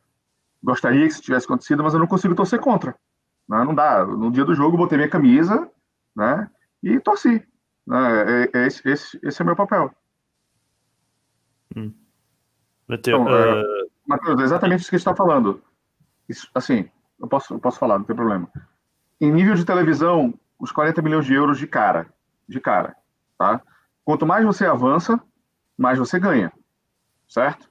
Gostaria 0.61 1.01
que 1.01 1.13
isso 1.13 1.21
tivesse 1.21 1.45
acontecido, 1.45 1.83
mas 1.83 1.93
eu 1.93 1.99
não 1.99 2.07
consigo 2.07 2.35
torcer 2.35 2.59
contra. 2.59 2.95
Né? 3.47 3.63
Não 3.63 3.73
dá. 3.73 4.05
No 4.05 4.31
dia 4.31 4.45
do 4.45 4.55
jogo, 4.55 4.77
botei 4.77 4.97
minha 4.97 5.09
camisa 5.09 5.69
né? 6.15 6.49
e 6.81 6.99
torci. 6.99 7.45
Né? 7.85 8.43
É, 8.53 8.57
é 8.57 8.67
esse, 8.67 8.87
esse, 8.87 9.19
esse, 9.23 9.41
é 9.41 9.43
o 9.43 9.45
meu 9.45 9.55
papel. 9.55 9.91
Hum. 11.75 11.93
Mateu, 12.87 13.21
então, 13.21 13.33
uh... 13.33 13.37
é, 13.37 13.63
Mateus, 14.07 14.41
exatamente 14.41 14.81
isso 14.81 14.89
que 14.89 14.95
a 14.95 14.99
gente 14.99 15.07
está 15.07 15.15
falando. 15.15 15.61
Isso, 16.29 16.49
assim, 16.53 16.89
eu 17.19 17.27
posso, 17.27 17.53
eu 17.53 17.59
posso 17.59 17.79
falar, 17.79 17.97
não 17.97 18.05
tem 18.05 18.15
problema. 18.15 18.49
Em 19.19 19.31
nível 19.31 19.55
de 19.55 19.65
televisão, 19.65 20.33
os 20.59 20.71
40 20.71 21.01
milhões 21.01 21.25
de 21.25 21.33
euros 21.33 21.57
de 21.57 21.67
cara. 21.67 22.07
De 22.47 22.59
cara. 22.59 22.95
Tá? 23.37 23.61
Quanto 24.03 24.25
mais 24.25 24.45
você 24.45 24.65
avança, 24.65 25.21
mais 25.77 25.97
você 25.97 26.19
ganha. 26.19 26.51
Certo? 27.27 27.69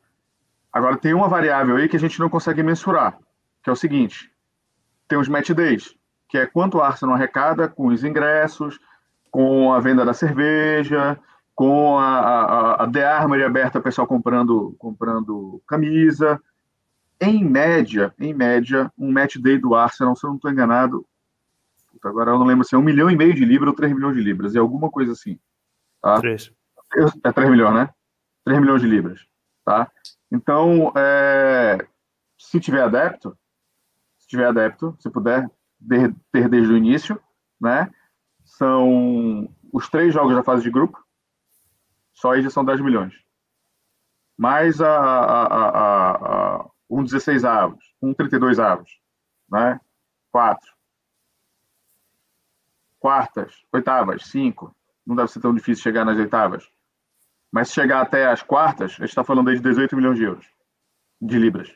Agora, 0.72 0.96
tem 0.96 1.14
uma 1.14 1.28
variável 1.28 1.76
aí 1.76 1.88
que 1.88 1.96
a 1.96 2.00
gente 2.00 2.18
não 2.18 2.28
consegue 2.28 2.62
mensurar, 2.62 3.16
que 3.62 3.70
é 3.70 3.72
o 3.72 3.76
seguinte: 3.76 4.33
tem 5.08 5.18
os 5.18 5.28
match 5.28 5.50
days, 5.50 5.94
que 6.28 6.38
é 6.38 6.46
quanto 6.46 6.78
o 6.78 6.82
Arsenal 6.82 7.14
arrecada 7.14 7.68
com 7.68 7.88
os 7.88 8.04
ingressos, 8.04 8.78
com 9.30 9.72
a 9.72 9.80
venda 9.80 10.04
da 10.04 10.14
cerveja, 10.14 11.18
com 11.54 11.98
a, 11.98 12.18
a, 12.18 12.84
a 12.84 12.90
The 12.90 13.04
Armory 13.06 13.44
aberta, 13.44 13.78
o 13.78 13.82
pessoal 13.82 14.06
comprando, 14.06 14.74
comprando 14.78 15.62
camisa. 15.66 16.40
Em 17.20 17.44
média, 17.44 18.12
em 18.18 18.34
média, 18.34 18.90
um 18.98 19.12
match 19.12 19.36
day 19.36 19.58
do 19.58 19.74
Arsenal, 19.74 20.16
se 20.16 20.24
eu 20.24 20.28
não 20.28 20.36
estou 20.36 20.50
enganado, 20.50 21.06
agora 22.04 22.32
eu 22.32 22.38
não 22.38 22.46
lembro 22.46 22.64
se 22.64 22.74
é 22.74 22.78
um 22.78 22.82
milhão 22.82 23.10
e 23.10 23.16
meio 23.16 23.34
de 23.34 23.44
libras 23.44 23.68
ou 23.68 23.76
três 23.76 23.92
milhões 23.92 24.16
de 24.16 24.22
libras, 24.22 24.54
é 24.54 24.58
alguma 24.58 24.90
coisa 24.90 25.12
assim. 25.12 25.38
Tá? 26.02 26.18
Três. 26.20 26.52
É 27.24 27.32
3 27.32 27.50
milhões, 27.50 27.74
né? 27.74 27.90
3 28.44 28.60
milhões 28.60 28.80
de 28.80 28.86
libras, 28.86 29.26
tá? 29.64 29.90
Então, 30.30 30.92
é, 30.96 31.84
se 32.38 32.60
tiver 32.60 32.82
adepto, 32.82 33.36
se 34.24 34.28
tiver 34.28 34.46
adepto, 34.46 34.96
se 34.98 35.10
puder 35.10 35.50
ter 36.32 36.48
desde 36.48 36.72
o 36.72 36.76
início, 36.76 37.20
né? 37.60 37.90
São 38.42 39.48
os 39.70 39.88
três 39.88 40.14
jogos 40.14 40.34
da 40.34 40.42
fase 40.42 40.62
de 40.62 40.70
grupo, 40.70 40.98
só 42.14 42.32
aí 42.32 42.42
já 42.42 42.48
são 42.48 42.64
10 42.64 42.80
milhões. 42.80 43.14
Mais 44.36 44.80
a, 44.80 44.88
a, 44.88 45.44
a, 45.44 46.56
a 46.56 46.70
um 46.88 47.04
16 47.04 47.44
avos, 47.44 47.84
um 48.00 48.14
32 48.14 48.58
avos, 48.58 48.98
né? 49.50 49.78
Quatro. 50.30 50.72
Quartas, 52.98 53.62
oitavas, 53.72 54.26
cinco. 54.26 54.74
Não 55.06 55.14
deve 55.14 55.30
ser 55.30 55.40
tão 55.40 55.54
difícil 55.54 55.82
chegar 55.82 56.04
nas 56.04 56.18
oitavas. 56.18 56.66
Mas 57.52 57.68
se 57.68 57.74
chegar 57.74 58.00
até 58.00 58.26
as 58.26 58.42
quartas, 58.42 58.92
a 58.92 59.02
gente 59.02 59.10
está 59.10 59.22
falando 59.22 59.50
aí 59.50 59.56
de 59.56 59.62
18 59.62 59.94
milhões 59.94 60.16
de 60.16 60.24
euros, 60.24 60.46
de 61.20 61.38
libras. 61.38 61.70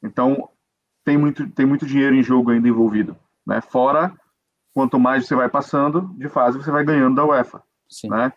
Então, 0.00 0.50
tem 1.04 1.18
muito, 1.18 1.48
tem 1.50 1.66
muito 1.66 1.86
dinheiro 1.86 2.14
em 2.14 2.22
jogo 2.22 2.50
ainda 2.50 2.68
envolvido. 2.68 3.16
Né? 3.46 3.60
Fora, 3.60 4.12
quanto 4.72 4.98
mais 4.98 5.26
você 5.26 5.34
vai 5.34 5.48
passando 5.48 6.14
de 6.16 6.28
fase, 6.28 6.58
você 6.58 6.70
vai 6.70 6.84
ganhando 6.84 7.16
da 7.16 7.24
UEFA. 7.24 7.62
Sim. 7.88 8.08
Né? 8.08 8.32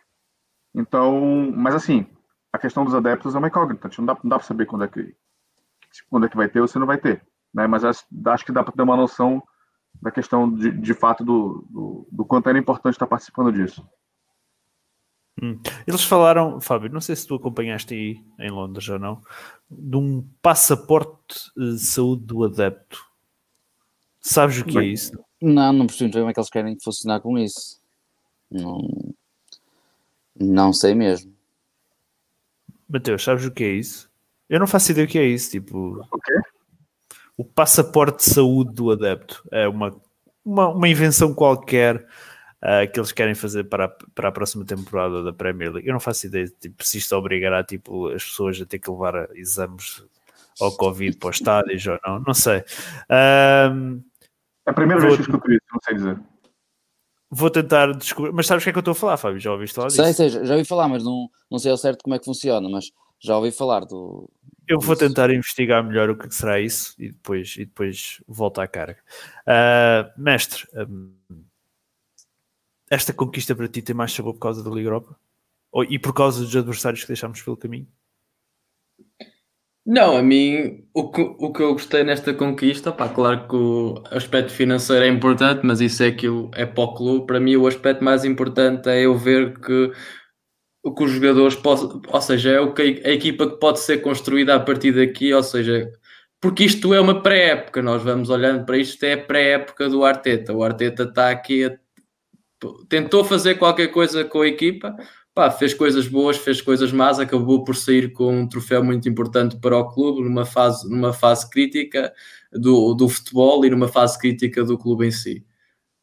Então, 0.76 1.51
mas 1.55 1.74
assim, 1.74 2.05
a 2.51 2.59
questão 2.59 2.84
dos 2.84 2.93
adeptos 2.93 3.36
é 3.36 3.38
uma 3.38 3.47
incógnita. 3.47 3.89
Não 3.97 4.05
dá, 4.05 4.18
não 4.24 4.30
dá 4.30 4.38
para 4.38 4.47
saber 4.47 4.65
quando 4.65 4.84
é, 4.84 4.88
que, 4.88 5.15
quando 6.09 6.26
é 6.26 6.30
que 6.30 6.38
vai 6.38 6.49
ter 6.49 6.61
ou 6.61 6.68
se 6.68 6.78
não 6.78 6.86
vai 6.86 6.97
ter. 6.97 7.26
Né? 7.53 7.65
Mas 7.68 7.84
acho, 7.84 8.03
acho 8.26 8.45
que 8.45 8.51
dá 8.51 8.63
para 8.63 8.74
ter 8.74 8.82
uma 8.82 8.97
noção 8.97 9.41
da 10.01 10.11
questão 10.11 10.51
de, 10.51 10.72
de 10.72 10.93
fato 10.93 11.24
do, 11.24 11.65
do, 11.70 12.07
do 12.11 12.26
quanto 12.26 12.49
era 12.49 12.59
importante 12.59 12.93
estar 12.93 13.07
participando 13.07 13.51
disso. 13.51 13.88
Hum. 15.41 15.59
Eles 15.85 16.03
falaram, 16.03 16.59
Fábio, 16.59 16.91
não 16.91 17.01
sei 17.01 17.15
se 17.15 17.27
tu 17.27 17.35
acompanhaste 17.35 17.93
aí 17.93 18.23
em 18.39 18.49
Londres 18.49 18.89
ou 18.89 18.97
não, 18.97 19.21
de 19.69 19.95
um 19.95 20.27
passaporte 20.41 21.51
de 21.55 21.77
saúde 21.77 22.23
do 22.23 22.43
adepto. 22.43 23.05
Sabes 24.19 24.59
o 24.59 24.65
que 24.65 24.77
é 24.77 24.81
Bem, 24.81 24.89
é 24.89 24.93
isso? 24.93 25.11
Não, 25.41 25.71
não 25.71 25.88
percebo 25.88 26.13
como 26.13 26.29
é 26.29 26.33
que 26.33 26.39
eles 26.39 26.49
querem 26.49 26.77
funcionar 26.79 27.19
com 27.19 27.38
isso. 27.38 27.79
Não, 28.49 28.81
não 30.39 30.73
sei 30.73 30.95
mesmo. 30.95 31.33
Mateus, 32.89 33.23
sabes 33.23 33.45
o 33.45 33.51
que 33.51 33.63
é 33.63 33.73
isso? 33.73 34.09
Eu 34.49 34.59
não 34.59 34.67
faço 34.67 34.91
ideia 34.91 35.05
o 35.05 35.09
que 35.09 35.19
é 35.19 35.25
isso. 35.25 35.51
Tipo, 35.51 36.01
o 37.38 37.43
passaporte 37.43 38.25
de 38.25 38.33
saúde 38.33 38.73
do 38.73 38.91
adepto 38.91 39.47
é 39.51 39.67
uma, 39.67 39.95
uma, 40.43 40.69
uma 40.69 40.89
invenção 40.89 41.33
qualquer 41.33 42.07
uh, 42.64 42.91
que 42.91 42.99
eles 42.99 43.12
querem 43.12 43.36
fazer 43.36 43.66
para 43.66 43.86
a, 43.86 43.89
para 43.89 44.30
a 44.30 44.32
próxima 44.32 44.66
temporada 44.66 45.24
da 45.24 45.34
Premier 45.34 45.72
League. 45.72 45.88
Eu 45.88 45.93
não 45.93 45.99
faço 45.99 46.28
ideia 46.28 46.47
tipo, 46.60 46.84
se 46.84 46.97
isto 46.97 47.16
obrigará 47.16 47.64
tipo, 47.64 48.08
as 48.10 48.24
pessoas 48.24 48.62
a 48.62 48.66
ter 48.66 48.80
que 48.80 48.89
levar 48.89 49.30
exames 49.36 50.03
ao 50.60 50.76
Covid 50.76 51.18
para 51.18 51.30
os 51.30 51.36
estádios 51.36 51.86
ou 51.86 51.99
não, 52.05 52.20
não 52.20 52.34
sei. 52.34 52.64
Um, 53.72 54.01
é 54.66 54.72
a 54.72 54.74
primeira 54.74 54.99
vou, 54.99 55.10
vez 55.10 55.18
que 55.18 55.32
escuto 55.32 55.51
isso, 55.51 55.66
não 55.72 55.80
sei 55.84 55.95
dizer. 55.95 56.20
Vou 57.30 57.49
tentar 57.49 57.91
descobrir, 57.93 58.32
mas 58.32 58.47
sabes 58.47 58.64
o 58.64 58.66
que 58.66 58.70
é 58.70 58.74
que 58.74 58.78
eu 58.78 58.82
estou 58.82 58.93
a 58.93 58.95
falar, 58.95 59.18
Fábio? 59.18 59.39
Já 59.39 59.51
ouviste 59.51 59.76
falar 59.76 59.88
disso? 59.89 60.03
Sei, 60.03 60.14
sei, 60.14 60.45
já 60.45 60.53
ouvi 60.53 60.66
falar, 60.66 60.88
mas 60.88 61.03
não, 61.03 61.30
não 61.51 61.60
sei 61.60 61.72
ao 61.72 61.78
certo 61.78 62.03
como 62.03 62.16
é 62.16 62.20
que 62.20 62.26
funciona, 62.26 62.68
mas 62.70 62.91
já 63.20 63.36
ouvi 63.36 63.51
falar 63.51 63.82
do. 63.82 64.30
Eu 64.68 64.80
vou 64.80 64.95
tentar 64.95 65.30
investigar 65.30 65.84
melhor 65.84 66.10
o 66.10 66.18
que 66.18 66.34
será 66.34 66.60
isso 66.60 66.93
e 66.99 67.10
depois, 67.10 67.55
e 67.58 67.66
depois 67.66 68.22
volto 68.28 68.60
à 68.60 68.68
carga. 68.68 68.99
Uh, 69.45 70.22
mestre, 70.22 70.68
um, 70.74 71.14
esta 72.89 73.13
conquista 73.13 73.55
para 73.55 73.67
ti 73.67 73.81
tem 73.81 73.95
mais 73.95 74.11
sabor 74.11 74.33
por 74.33 74.39
causa 74.39 74.63
da 74.63 74.69
Liga 74.69 74.88
Europa? 74.88 75.17
Ou, 75.71 75.83
e 75.83 75.99
por 75.99 76.13
causa 76.13 76.41
dos 76.41 76.55
adversários 76.55 77.01
que 77.01 77.07
deixámos 77.07 77.41
pelo 77.41 77.57
caminho? 77.57 77.88
Não, 79.85 80.17
a 80.17 80.21
mim, 80.21 80.85
o 80.93 81.09
que, 81.09 81.21
o 81.21 81.53
que 81.53 81.61
eu 81.61 81.71
gostei 81.71 82.03
nesta 82.03 82.33
conquista, 82.33 82.91
pá, 82.91 83.07
claro 83.07 83.47
que 83.47 83.55
o 83.55 84.03
aspecto 84.11 84.51
financeiro 84.51 85.05
é 85.05 85.07
importante, 85.07 85.61
mas 85.63 85.79
isso 85.79 86.03
é 86.03 86.07
aquilo, 86.07 86.51
é 86.53 86.65
para 86.65 86.83
o 86.83 86.93
clube. 86.93 87.25
Para 87.25 87.39
mim, 87.39 87.55
o 87.55 87.67
aspecto 87.67 88.03
mais 88.03 88.25
importante 88.25 88.89
é 88.89 89.05
eu 89.05 89.17
ver 89.17 89.57
que 89.59 89.91
que 90.95 91.03
os 91.03 91.11
jogadores 91.11 91.55
possam, 91.55 92.01
ou 92.07 92.21
seja, 92.21 92.51
é 92.51 92.59
o 92.59 92.73
que 92.73 93.01
a 93.03 93.09
equipa 93.11 93.49
que 93.49 93.57
pode 93.57 93.79
ser 93.79 93.97
construída 93.97 94.55
a 94.55 94.59
partir 94.59 94.93
daqui, 94.93 95.33
ou 95.33 95.43
seja, 95.43 95.91
porque 96.39 96.63
isto 96.63 96.93
é 96.93 97.01
uma 97.01 97.21
pré-época, 97.21 97.81
nós 97.81 98.03
vamos 98.03 98.29
olhando 98.29 98.65
para 98.65 98.77
isto, 98.77 99.03
é 99.03 99.13
a 99.13 99.17
pré-época 99.17 99.89
do 99.89 100.05
Arteta. 100.05 100.53
O 100.53 100.63
Arteta 100.63 101.03
está 101.03 101.29
aqui 101.29 101.65
a 101.65 101.77
tentou 102.89 103.24
fazer 103.24 103.55
qualquer 103.55 103.88
coisa 103.88 104.24
com 104.24 104.41
a 104.41 104.47
equipa, 104.47 104.95
pá, 105.34 105.51
fez 105.51 105.74
coisas 105.74 106.08
boas, 106.08 106.38
fez 106.38 106.62
coisas 106.62 106.91
más, 106.91 107.20
acabou 107.20 107.64
por 107.64 107.76
sair 107.76 108.12
com 108.12 108.41
um 108.41 108.47
troféu 108.47 108.84
muito 108.84 109.08
importante 109.08 109.58
para 109.58 109.78
o 109.78 109.89
clube 109.89 110.22
numa 110.24 110.45
fase, 110.45 110.89
numa 110.89 111.14
fase 111.14 111.49
crítica 111.49 112.14
do, 112.51 112.93
do 112.93 113.08
futebol 113.08 113.66
e 113.66 113.70
numa 113.70 113.88
fase 113.88 114.18
crítica 114.20 114.64
do 114.64 114.78
clube 114.78 115.08
em 115.08 115.12
si. 115.12 115.45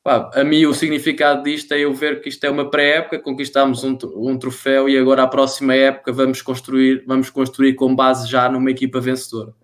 Pá, 0.02 0.30
a 0.34 0.44
mim 0.44 0.66
o 0.66 0.74
significado 0.74 1.42
disto 1.42 1.72
é 1.72 1.80
eu 1.80 1.94
ver 1.94 2.20
que 2.20 2.28
isto 2.28 2.44
é 2.44 2.50
uma 2.50 2.70
pré-época, 2.70 3.18
conquistámos 3.18 3.82
um, 3.84 3.96
um 4.16 4.38
troféu 4.38 4.88
e 4.88 4.98
agora 4.98 5.22
a 5.22 5.28
próxima 5.28 5.74
época 5.74 6.12
vamos 6.12 6.42
construir, 6.42 7.02
vamos 7.06 7.30
construir 7.30 7.74
com 7.74 7.96
base 7.96 8.28
já 8.28 8.48
numa 8.48 8.70
equipa 8.70 9.00
vencedora 9.00 9.54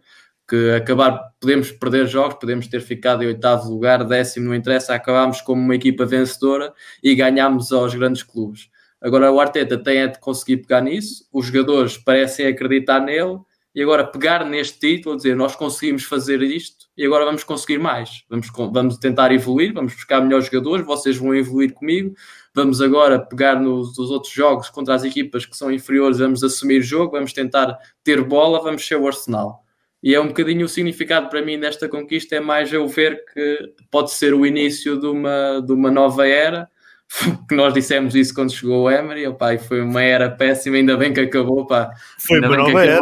que 0.50 0.72
acabar, 0.72 1.32
podemos 1.38 1.70
perder 1.70 2.08
jogos, 2.08 2.34
podemos 2.34 2.66
ter 2.66 2.80
ficado 2.80 3.22
em 3.22 3.28
oitavo 3.28 3.70
lugar, 3.70 4.02
décimo, 4.02 4.46
não 4.46 4.54
interessa, 4.56 4.92
acabámos 4.92 5.40
como 5.40 5.62
uma 5.62 5.76
equipa 5.76 6.04
vencedora 6.04 6.74
e 7.00 7.14
ganhámos 7.14 7.70
aos 7.70 7.94
grandes 7.94 8.24
clubes. 8.24 8.68
Agora 9.00 9.30
o 9.30 9.38
Arteta 9.38 9.78
tem 9.78 9.98
é 9.98 10.08
de 10.08 10.18
conseguir 10.18 10.56
pegar 10.56 10.80
nisso, 10.80 11.24
os 11.32 11.46
jogadores 11.46 11.96
parecem 11.96 12.48
acreditar 12.48 12.98
nele 12.98 13.38
e 13.72 13.80
agora 13.80 14.04
pegar 14.04 14.44
neste 14.44 14.80
título, 14.80 15.14
dizer 15.14 15.36
nós 15.36 15.54
conseguimos 15.54 16.02
fazer 16.02 16.42
isto 16.42 16.86
e 16.96 17.06
agora 17.06 17.24
vamos 17.24 17.44
conseguir 17.44 17.78
mais. 17.78 18.24
Vamos, 18.28 18.48
vamos 18.72 18.96
tentar 18.96 19.30
evoluir, 19.30 19.72
vamos 19.72 19.94
buscar 19.94 20.20
melhores 20.20 20.46
jogadores, 20.46 20.84
vocês 20.84 21.16
vão 21.16 21.32
evoluir 21.32 21.72
comigo. 21.72 22.12
Vamos 22.52 22.82
agora 22.82 23.20
pegar 23.20 23.60
nos, 23.60 23.96
nos 23.96 24.10
outros 24.10 24.32
jogos 24.32 24.68
contra 24.68 24.96
as 24.96 25.04
equipas 25.04 25.46
que 25.46 25.56
são 25.56 25.70
inferiores, 25.70 26.18
vamos 26.18 26.42
assumir 26.42 26.80
o 26.80 26.82
jogo, 26.82 27.12
vamos 27.12 27.32
tentar 27.32 27.78
ter 28.02 28.20
bola, 28.24 28.60
vamos 28.60 28.84
ser 28.84 28.96
o 28.96 29.06
Arsenal. 29.06 29.59
E 30.02 30.14
é 30.14 30.20
um 30.20 30.28
bocadinho 30.28 30.64
o 30.64 30.68
significado 30.68 31.28
para 31.28 31.42
mim 31.42 31.58
desta 31.58 31.88
conquista, 31.88 32.36
é 32.36 32.40
mais 32.40 32.72
eu 32.72 32.86
ver 32.88 33.24
que 33.32 33.74
pode 33.90 34.12
ser 34.12 34.32
o 34.32 34.46
início 34.46 34.98
de 34.98 35.06
uma, 35.06 35.60
de 35.60 35.72
uma 35.72 35.90
nova 35.90 36.26
era, 36.26 36.68
que 37.48 37.54
nós 37.54 37.74
dissemos 37.74 38.14
isso 38.14 38.34
quando 38.34 38.52
chegou 38.52 38.84
o 38.84 38.90
Emery, 38.90 39.26
opa, 39.26 39.54
e 39.54 39.58
foi 39.58 39.82
uma 39.82 40.02
era 40.02 40.30
péssima, 40.30 40.76
ainda 40.76 40.96
bem 40.96 41.12
que 41.12 41.20
acabou, 41.20 41.66
pá. 41.66 41.90
Foi 42.18 42.40
uma 42.40 42.56
nova 42.56 42.84
era. 42.84 43.00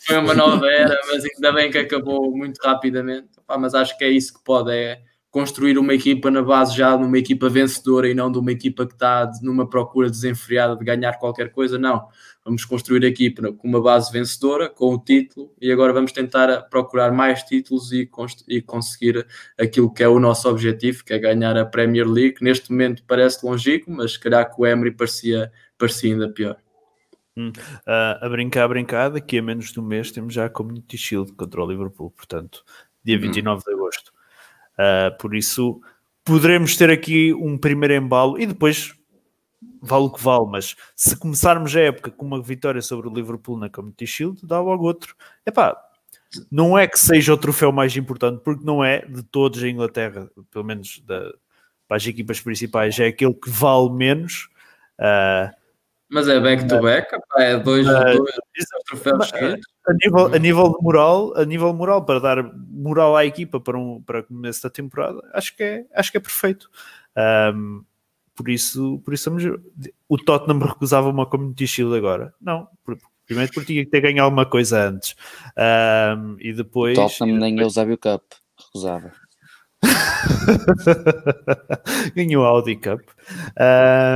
Foi 0.00 0.18
uma 0.18 0.34
nova 0.34 0.66
era, 0.70 0.96
mas 1.08 1.24
ainda 1.24 1.52
bem 1.52 1.70
que 1.70 1.78
acabou 1.78 2.30
muito 2.36 2.58
rapidamente. 2.58 3.28
Opa, 3.38 3.58
mas 3.58 3.74
acho 3.74 3.96
que 3.96 4.04
é 4.04 4.10
isso 4.10 4.34
que 4.34 4.44
pode, 4.44 4.70
é 4.70 5.00
construir 5.30 5.78
uma 5.78 5.94
equipa 5.94 6.30
na 6.30 6.42
base 6.42 6.76
já 6.76 6.96
numa 6.96 7.18
equipa 7.18 7.48
vencedora 7.48 8.08
e 8.08 8.14
não 8.14 8.30
de 8.32 8.38
uma 8.38 8.52
equipa 8.52 8.86
que 8.86 8.94
está 8.94 9.30
numa 9.42 9.68
procura 9.68 10.08
desenfreada 10.08 10.76
de 10.76 10.84
ganhar 10.84 11.18
qualquer 11.18 11.50
coisa, 11.50 11.78
não 11.78 12.08
vamos 12.48 12.64
construir 12.64 13.04
a 13.04 13.08
equipa 13.08 13.52
com 13.52 13.68
uma 13.68 13.80
base 13.80 14.10
vencedora, 14.10 14.70
com 14.70 14.94
o 14.94 14.98
título, 14.98 15.52
e 15.60 15.70
agora 15.70 15.92
vamos 15.92 16.12
tentar 16.12 16.62
procurar 16.62 17.12
mais 17.12 17.42
títulos 17.42 17.92
e, 17.92 18.08
e 18.48 18.62
conseguir 18.62 19.26
aquilo 19.58 19.92
que 19.92 20.02
é 20.02 20.08
o 20.08 20.18
nosso 20.18 20.48
objetivo, 20.48 21.04
que 21.04 21.12
é 21.12 21.18
ganhar 21.18 21.56
a 21.58 21.66
Premier 21.66 22.08
League. 22.08 22.36
Neste 22.40 22.70
momento 22.70 23.02
parece 23.06 23.44
longínquo, 23.44 23.90
mas 23.90 24.12
se 24.12 24.20
calhar 24.20 24.50
que 24.50 24.60
o 24.60 24.66
Emery 24.66 24.92
parecia, 24.92 25.52
parecia 25.76 26.12
ainda 26.12 26.30
pior. 26.30 26.56
Hum, 27.36 27.52
uh, 27.86 28.24
a 28.24 28.28
brincar, 28.30 28.64
a 28.64 28.68
brincar, 28.68 29.10
daqui 29.10 29.38
a 29.38 29.42
menos 29.42 29.70
de 29.70 29.78
um 29.78 29.84
mês 29.84 30.10
temos 30.10 30.32
já 30.32 30.46
a 30.46 30.50
Community 30.50 30.96
Shield 30.96 31.34
contra 31.34 31.62
o 31.62 31.70
Liverpool, 31.70 32.10
portanto, 32.10 32.64
dia 33.04 33.18
29 33.18 33.60
hum. 33.60 33.62
de 33.64 33.74
agosto. 33.74 34.17
Uh, 34.78 35.16
por 35.18 35.34
isso, 35.34 35.80
poderemos 36.24 36.76
ter 36.76 36.90
aqui 36.90 37.34
um 37.34 37.58
primeiro 37.58 37.94
embalo 37.94 38.40
e 38.40 38.46
depois 38.46 38.94
vale 39.80 40.04
o 40.04 40.10
que 40.10 40.22
vale, 40.22 40.46
mas 40.50 40.76
se 40.94 41.16
começarmos 41.16 41.74
a 41.74 41.80
época 41.80 42.10
com 42.10 42.26
uma 42.26 42.42
vitória 42.42 42.82
sobre 42.82 43.08
o 43.08 43.12
Liverpool 43.12 43.58
na 43.58 43.68
Community 43.68 44.06
Shield, 44.06 44.40
dá 44.44 44.60
logo 44.60 44.84
outro. 44.84 45.16
Epá, 45.46 45.76
não 46.50 46.78
é 46.78 46.86
que 46.86 46.98
seja 46.98 47.32
o 47.32 47.38
troféu 47.38 47.72
mais 47.72 47.96
importante, 47.96 48.40
porque 48.42 48.64
não 48.64 48.84
é 48.84 49.04
de 49.06 49.22
todos 49.22 49.62
a 49.62 49.68
Inglaterra, 49.68 50.30
pelo 50.50 50.64
menos 50.64 51.00
da, 51.06 51.32
para 51.86 51.96
as 51.96 52.06
equipas 52.06 52.40
principais, 52.40 52.98
é 52.98 53.06
aquele 53.06 53.34
que 53.34 53.48
vale 53.48 53.90
menos. 53.90 54.48
Uh, 54.98 55.57
mas 56.10 56.28
é 56.28 56.40
back 56.40 56.66
to 56.66 56.80
back, 56.80 57.08
é 57.36 57.56
dois, 57.58 57.86
uh, 57.86 57.92
dois, 57.92 58.16
dois 58.16 58.68
troféus 58.86 59.32
a 59.32 59.92
nível, 59.92 60.34
a 60.34 60.38
nível 60.38 60.70
de 60.70 60.82
moral, 60.82 61.36
a 61.36 61.44
nível 61.44 61.72
moral, 61.72 62.04
para 62.04 62.20
dar 62.20 62.42
moral 62.54 63.16
à 63.16 63.24
equipa 63.24 63.58
para, 63.58 63.78
um, 63.78 64.02
para 64.02 64.22
começo 64.22 64.62
da 64.62 64.70
temporada, 64.70 65.20
acho 65.32 65.56
que 65.56 65.62
é, 65.62 65.84
acho 65.94 66.10
que 66.10 66.18
é 66.18 66.20
perfeito. 66.20 66.70
Um, 67.54 67.84
por 68.34 68.48
isso, 68.48 69.00
por 69.04 69.14
isso 69.14 69.30
o 70.08 70.16
Tottenham 70.16 70.60
recusava 70.60 71.08
uma 71.08 71.26
Community 71.26 71.66
Shield 71.66 71.96
agora. 71.96 72.32
Não, 72.40 72.68
primeiro 73.26 73.52
porque 73.52 73.72
tinha 73.72 73.84
que 73.84 73.90
ter 73.90 74.00
ganho 74.00 74.22
alguma 74.22 74.46
coisa 74.46 74.88
antes. 74.88 75.16
Um, 75.56 76.36
e 76.38 76.52
depois. 76.52 76.96
O 76.96 77.02
Tottenham 77.02 77.34
depois... 77.34 77.52
nem 77.52 77.62
a 77.62 77.66
usava 77.66 77.92
o 77.92 77.98
Cup, 77.98 78.22
recusava. 78.56 79.12
Ganhou 82.14 82.44
a 82.44 82.48
Audi 82.48 82.76
Cup. 82.76 83.00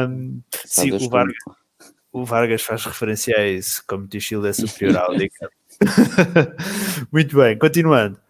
Um, 0.08 0.40
sim, 0.64 0.92
o 0.92 1.08
Vargas, 1.08 1.36
o 2.12 2.24
Vargas, 2.24 2.62
faz 2.62 2.84
referência 2.84 3.36
a 3.38 3.48
isso, 3.48 3.82
como 3.86 4.08
o 4.12 4.20
Shield 4.20 4.46
é 4.46 4.52
superior 4.52 4.98
à 4.98 5.06
Audi 5.06 5.30
Cup. 5.30 5.50
Muito 7.10 7.36
bem, 7.36 7.58
continuando. 7.58 8.20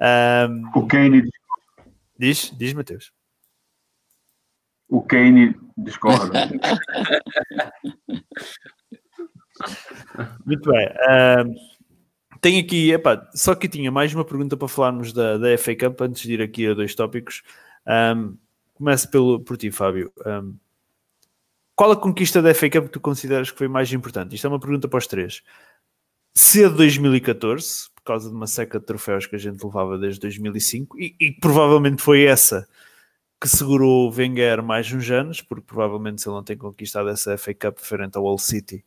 Um, 0.00 0.70
o 0.74 0.86
Kane 0.86 1.28
diz, 2.18 2.50
diz 2.56 2.72
Mateus. 2.72 3.12
O 4.88 5.02
Kane 5.02 5.54
discorda. 5.76 6.48
Muito 10.44 10.70
bem. 10.70 10.88
Um, 10.88 11.54
tenho 12.40 12.64
aqui, 12.64 12.92
epá, 12.92 13.28
só 13.34 13.54
que 13.54 13.68
tinha 13.68 13.90
mais 13.90 14.14
uma 14.14 14.24
pergunta 14.24 14.56
para 14.56 14.68
falarmos 14.68 15.12
da, 15.12 15.38
da 15.38 15.58
FA 15.58 15.74
Cup 15.74 16.00
antes 16.00 16.22
de 16.22 16.34
ir 16.34 16.42
aqui 16.42 16.66
a 16.66 16.74
dois 16.74 16.94
tópicos. 16.94 17.42
Um, 17.86 18.36
começo 18.74 19.10
pelo, 19.10 19.40
por 19.40 19.56
ti, 19.56 19.70
Fábio. 19.70 20.12
Um, 20.24 20.56
qual 21.76 21.92
a 21.92 21.96
conquista 21.96 22.42
da 22.42 22.54
FA 22.54 22.70
Cup 22.70 22.84
que 22.86 22.92
tu 22.92 23.00
consideras 23.00 23.50
que 23.50 23.58
foi 23.58 23.68
mais 23.68 23.92
importante? 23.92 24.34
Isto 24.34 24.46
é 24.46 24.50
uma 24.50 24.58
pergunta 24.58 24.88
para 24.88 24.98
os 24.98 25.06
três. 25.06 25.42
Se 26.34 26.64
a 26.64 26.68
de 26.68 26.74
2014, 26.74 27.90
por 27.94 28.02
causa 28.02 28.28
de 28.28 28.34
uma 28.34 28.46
seca 28.46 28.80
de 28.80 28.86
troféus 28.86 29.26
que 29.26 29.36
a 29.36 29.38
gente 29.38 29.62
levava 29.62 29.98
desde 29.98 30.20
2005, 30.20 30.98
e, 30.98 31.14
e 31.20 31.32
provavelmente 31.32 32.02
foi 32.02 32.24
essa 32.24 32.66
que 33.40 33.48
segurou 33.48 34.08
o 34.08 34.14
Wenger 34.14 34.62
mais 34.62 34.90
uns 34.90 35.10
anos, 35.10 35.42
porque 35.42 35.64
provavelmente 35.66 36.22
se 36.22 36.28
ele 36.28 36.36
não 36.36 36.42
tem 36.42 36.56
conquistado 36.56 37.10
essa 37.10 37.36
FA 37.36 37.54
Cup 37.54 37.78
frente 37.78 38.16
ao 38.16 38.24
Wall 38.24 38.38
City, 38.38 38.82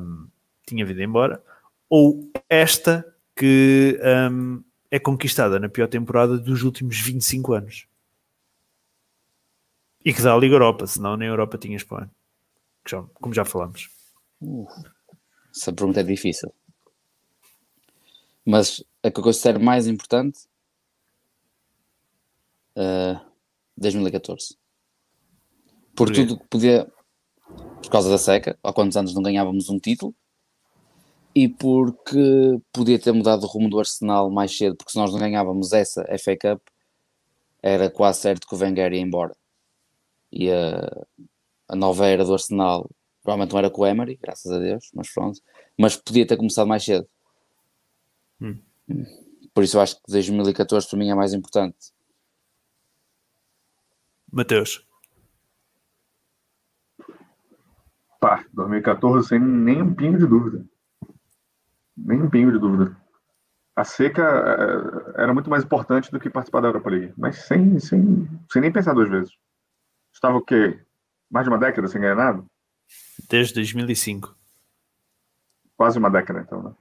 um, 0.00 0.28
tinha 0.66 0.86
vindo 0.86 1.02
embora 1.02 1.42
ou 1.88 2.30
esta 2.48 3.04
que 3.34 3.98
um, 4.30 4.62
é 4.90 4.98
conquistada 4.98 5.58
na 5.58 5.68
pior 5.68 5.88
temporada 5.88 6.38
dos 6.38 6.62
últimos 6.62 6.98
25 7.00 7.52
anos. 7.52 7.86
E 10.06 10.14
que 10.14 10.22
dá 10.22 10.32
a 10.32 10.38
Liga 10.38 10.54
Europa, 10.54 10.86
senão 10.86 11.16
nem 11.16 11.26
a 11.26 11.32
Europa 11.32 11.58
tinha 11.58 11.76
para 11.84 12.08
já, 12.88 13.02
como 13.14 13.34
já 13.34 13.44
falamos. 13.44 13.90
Uh, 14.40 14.64
essa 15.52 15.72
pergunta 15.72 15.98
é 15.98 16.04
difícil. 16.04 16.54
Mas 18.44 18.84
a 19.02 19.10
que 19.10 19.18
eu 19.18 19.24
considero 19.24 19.60
mais 19.60 19.88
importante 19.88 20.46
uh, 22.76 23.20
2014. 23.76 24.56
Por, 25.96 26.06
Por 26.06 26.14
tudo 26.14 26.38
que 26.38 26.46
podia 26.46 26.86
por 27.82 27.90
causa 27.90 28.08
da 28.08 28.18
seca, 28.18 28.56
há 28.62 28.72
quantos 28.72 28.96
anos 28.96 29.12
não 29.12 29.22
ganhávamos 29.24 29.68
um 29.68 29.78
título 29.80 30.14
e 31.34 31.48
porque 31.48 32.60
podia 32.72 32.98
ter 33.00 33.10
mudado 33.10 33.42
o 33.42 33.48
rumo 33.48 33.68
do 33.68 33.80
Arsenal 33.80 34.30
mais 34.30 34.56
cedo, 34.56 34.76
porque 34.76 34.92
se 34.92 34.98
nós 34.98 35.12
não 35.12 35.18
ganhávamos 35.18 35.72
essa 35.72 36.04
FA 36.16 36.36
Cup, 36.40 36.62
era 37.60 37.90
quase 37.90 38.20
certo 38.20 38.46
que 38.46 38.54
o 38.54 38.58
Wenger 38.58 38.92
ia 38.92 39.00
embora. 39.00 39.36
E 40.38 40.50
a, 40.50 41.06
a 41.68 41.76
nova 41.76 42.06
era 42.06 42.24
do 42.24 42.32
Arsenal 42.32 42.90
provavelmente 43.22 43.52
não 43.52 43.58
era 43.58 43.70
com 43.70 43.82
o 43.82 43.86
Emery, 43.86 44.18
graças 44.22 44.50
a 44.52 44.58
Deus, 44.58 44.90
mas 44.94 45.12
pronto. 45.12 45.40
Mas 45.76 45.96
podia 45.96 46.26
ter 46.26 46.36
começado 46.36 46.68
mais 46.68 46.84
cedo. 46.84 47.08
Hum. 48.40 48.60
Por 49.52 49.64
isso 49.64 49.76
eu 49.76 49.80
acho 49.80 49.96
que 49.96 50.02
2014 50.08 50.88
para 50.88 50.98
mim 50.98 51.10
é 51.10 51.14
mais 51.14 51.32
importante. 51.32 51.92
Mateus. 54.30 54.86
Pá, 58.20 58.44
2014 58.52 59.28
sem 59.28 59.40
nem 59.40 59.82
um 59.82 59.94
pingo 59.94 60.18
de 60.18 60.26
dúvida 60.26 60.64
nem 61.96 62.22
um 62.22 62.28
pingo 62.28 62.52
de 62.52 62.58
dúvida. 62.58 62.96
A 63.74 63.84
seca 63.84 64.22
é, 65.16 65.22
era 65.22 65.34
muito 65.34 65.50
mais 65.50 65.64
importante 65.64 66.10
do 66.10 66.20
que 66.20 66.30
participar 66.30 66.60
da 66.60 66.68
Europa 66.68 66.90
League, 66.90 67.14
mas 67.16 67.36
sem, 67.46 67.78
sem, 67.78 68.28
sem 68.50 68.62
nem 68.62 68.72
pensar 68.72 68.94
duas 68.94 69.08
vezes. 69.08 69.32
Estava 70.16 70.38
o 70.38 70.42
quê? 70.42 70.82
Mais 71.30 71.44
de 71.44 71.50
uma 71.50 71.58
década 71.58 71.86
sem 71.88 72.00
ganhar 72.00 72.14
nada? 72.14 72.42
Desde 73.28 73.52
2005. 73.52 74.34
Quase 75.76 75.98
uma 75.98 76.10
década, 76.10 76.40
então, 76.40 76.62
né? 76.62 76.74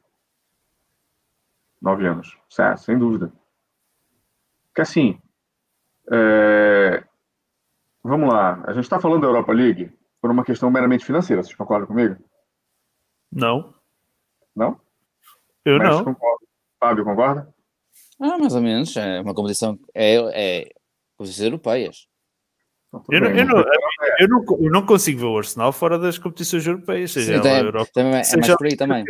Nove 1.81 2.07
anos. 2.07 2.37
Certo, 2.49 2.79
sem 2.79 2.97
dúvida. 2.97 3.33
Que 4.73 4.81
assim, 4.81 5.21
é... 6.09 7.03
vamos 8.01 8.33
lá. 8.33 8.63
A 8.67 8.71
gente 8.71 8.85
está 8.85 9.01
falando 9.01 9.23
da 9.23 9.27
Europa 9.27 9.51
League 9.51 9.91
por 10.21 10.31
uma 10.31 10.45
questão 10.45 10.71
meramente 10.71 11.05
financeira, 11.05 11.43
vocês 11.43 11.57
concordam 11.57 11.87
comigo? 11.87 12.15
Não. 13.29 13.73
Não? 14.55 14.79
Eu 15.65 15.77
Mas 15.77 15.89
não. 15.89 16.05
Concordo. 16.05 16.47
Fábio, 16.79 17.03
concorda? 17.03 17.53
Ah, 18.17 18.37
mais 18.37 18.55
ou 18.55 18.61
menos. 18.61 18.95
É 18.95 19.19
uma 19.19 19.35
competição. 19.35 19.77
É, 19.93 20.15
é 20.15 20.69
competições 21.17 21.45
europeias. 21.45 22.14
Eu, 23.11 23.21
não, 23.21 23.29
eu, 23.29 23.45
não, 23.45 23.57
eu, 24.19 24.27
não, 24.29 24.45
eu 24.61 24.71
não 24.71 24.85
consigo 24.85 25.19
ver 25.19 25.25
o 25.25 25.37
Arsenal 25.37 25.73
fora 25.73 25.99
das 25.99 26.17
competições 26.17 26.65
europeias. 26.65 27.11
Seja 27.11 27.35
Sim, 27.35 27.41
tem, 27.41 27.57
Europa, 27.57 27.89
também, 27.93 28.19
é 28.19 28.23
seja 28.23 28.39
mais 28.39 28.55
por 28.55 28.67
aí 28.67 28.77
também. 28.77 29.03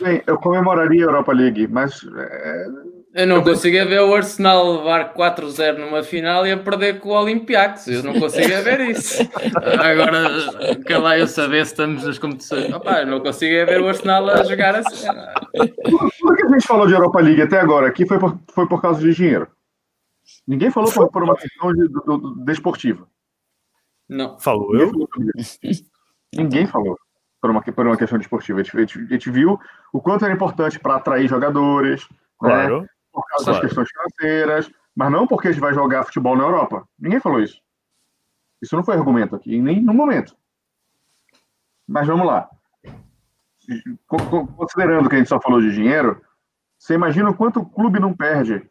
Bem, 0.00 0.22
eu 0.26 0.38
comemoraria 0.38 1.04
a 1.04 1.08
Europa 1.08 1.32
League, 1.32 1.66
mas 1.66 2.00
é, 2.16 2.66
eu 3.14 3.26
não 3.26 3.42
consigo 3.42 3.76
é 3.76 3.84
ver 3.84 4.00
o 4.00 4.14
Arsenal 4.14 4.78
levar 4.78 5.14
4-0 5.14 5.78
numa 5.78 6.02
final 6.02 6.46
e 6.46 6.52
a 6.52 6.56
perder 6.58 7.00
com 7.00 7.08
o 7.08 7.20
Olympiacos. 7.20 7.88
Eu 7.88 8.02
não 8.02 8.12
consigo 8.12 8.46
é 8.52 8.60
ver 8.60 8.80
isso. 8.80 9.28
Agora, 9.56 10.76
que 10.76 10.94
lá 10.94 11.18
eu 11.18 11.26
saber 11.26 11.64
se 11.64 11.72
estamos 11.72 12.04
nas 12.04 12.18
competições. 12.18 12.72
Opa, 12.72 13.00
eu 13.00 13.06
não 13.06 13.20
consigo 13.20 13.54
é 13.54 13.64
ver 13.64 13.80
o 13.80 13.88
Arsenal 13.88 14.28
a 14.28 14.44
jogar 14.44 14.76
assim. 14.76 15.08
Por 16.20 16.36
que 16.36 16.46
a 16.46 16.48
gente 16.48 16.66
falou 16.66 16.86
de 16.86 16.92
Europa 16.92 17.20
League 17.20 17.42
até 17.42 17.58
agora 17.58 17.88
aqui 17.88 18.06
foi 18.06 18.18
por, 18.18 18.38
foi 18.52 18.68
por 18.68 18.80
causa 18.80 19.00
de 19.00 19.12
dinheiro. 19.14 19.48
Ninguém 20.46 20.70
falou 20.70 20.92
por, 20.92 21.10
por 21.10 21.22
uma 21.22 21.36
questão 21.36 21.72
de, 21.72 21.88
do, 21.88 22.00
do, 22.00 22.44
desportiva. 22.44 23.08
Não. 24.08 24.38
Falou 24.38 24.74
eu? 24.76 24.92
Ninguém 26.34 26.66
falou 26.66 26.98
por 27.40 27.50
uma, 27.50 27.62
por 27.62 27.86
uma 27.86 27.96
questão 27.96 28.18
desportiva. 28.18 28.60
A 28.60 28.62
gente, 28.62 28.76
a 28.76 28.80
gente, 28.80 28.98
a 28.98 29.06
gente 29.06 29.30
viu 29.30 29.58
o 29.92 30.00
quanto 30.00 30.24
era 30.24 30.34
importante 30.34 30.78
para 30.78 30.96
atrair 30.96 31.28
jogadores. 31.28 32.02
Né? 32.10 32.16
Claro. 32.38 32.82
Né? 32.82 32.88
por 33.18 33.26
causa 33.26 33.44
claro. 33.44 33.60
das 33.60 33.68
questões 33.68 33.88
financeiras, 33.90 34.70
mas 34.94 35.10
não 35.10 35.26
porque 35.26 35.48
a 35.48 35.52
gente 35.52 35.60
vai 35.60 35.74
jogar 35.74 36.04
futebol 36.04 36.36
na 36.36 36.44
Europa. 36.44 36.86
Ninguém 36.98 37.20
falou 37.20 37.40
isso. 37.40 37.60
Isso 38.62 38.76
não 38.76 38.84
foi 38.84 38.94
argumento 38.94 39.34
aqui, 39.34 39.60
nem 39.60 39.80
no 39.80 39.92
momento. 39.92 40.36
Mas 41.86 42.06
vamos 42.06 42.26
lá. 42.26 42.48
Considerando 44.56 45.08
que 45.08 45.16
a 45.16 45.18
gente 45.18 45.28
só 45.28 45.40
falou 45.40 45.60
de 45.60 45.72
dinheiro, 45.72 46.20
você 46.78 46.94
imagina 46.94 47.30
o 47.30 47.36
quanto 47.36 47.60
o 47.60 47.66
clube 47.66 47.98
não 47.98 48.14
perde 48.14 48.68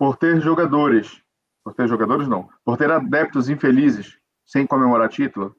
por 0.00 0.16
ter 0.16 0.40
jogadores, 0.40 1.22
por 1.62 1.74
ter 1.74 1.86
jogadores 1.86 2.26
não, 2.26 2.48
por 2.64 2.78
ter 2.78 2.90
adeptos 2.90 3.50
infelizes 3.50 4.18
sem 4.46 4.66
comemorar 4.66 5.10
título? 5.10 5.54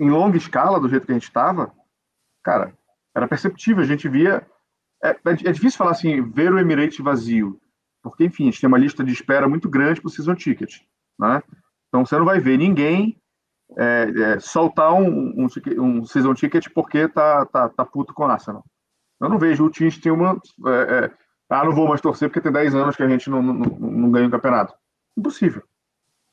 Em 0.00 0.10
longa 0.10 0.36
escala, 0.36 0.80
do 0.80 0.88
jeito 0.88 1.06
que 1.06 1.12
a 1.12 1.14
gente 1.14 1.28
estava, 1.28 1.72
cara, 2.42 2.76
era 3.14 3.28
perceptível. 3.28 3.84
A 3.84 3.86
gente 3.86 4.08
via 4.08 4.44
é, 5.00 5.10
é, 5.10 5.16
é 5.24 5.52
difícil 5.52 5.78
falar 5.78 5.92
assim, 5.92 6.28
ver 6.28 6.52
o 6.52 6.58
Emirates 6.58 6.98
vazio, 6.98 7.60
porque, 8.02 8.24
enfim, 8.24 8.44
a 8.44 8.46
gente 8.46 8.60
tem 8.60 8.66
uma 8.66 8.78
lista 8.78 9.04
de 9.04 9.12
espera 9.12 9.48
muito 9.48 9.70
grande 9.70 10.00
para 10.00 10.08
o 10.08 10.10
season 10.10 10.34
ticket, 10.34 10.80
né? 11.16 11.40
Então, 11.86 12.04
você 12.04 12.18
não 12.18 12.24
vai 12.24 12.40
ver 12.40 12.58
ninguém 12.58 13.16
é, 13.78 14.10
é, 14.10 14.40
soltar 14.40 14.92
um, 14.92 15.44
um, 15.44 15.46
um, 15.78 16.04
season 16.04 16.34
ticket 16.34 16.68
porque 16.74 17.06
tá, 17.06 17.46
tá, 17.46 17.68
tá 17.68 17.84
puto 17.84 18.12
com 18.12 18.24
o 18.24 18.26
Arsenal. 18.26 18.64
Eu 19.20 19.28
não 19.28 19.38
vejo 19.38 19.64
o 19.64 19.70
Tins 19.70 19.98
tem 19.98 20.10
uma... 20.10 20.40
É, 20.66 21.04
é, 21.04 21.21
ah, 21.60 21.64
não 21.64 21.72
vou 21.72 21.88
mais 21.88 22.00
torcer 22.00 22.28
porque 22.28 22.40
tem 22.40 22.52
10 22.52 22.74
anos 22.74 22.96
que 22.96 23.02
a 23.02 23.08
gente 23.08 23.28
não, 23.28 23.42
não, 23.42 23.54
não 23.54 24.10
ganha 24.10 24.28
o 24.28 24.30
campeonato. 24.30 24.74
Impossível. 25.16 25.62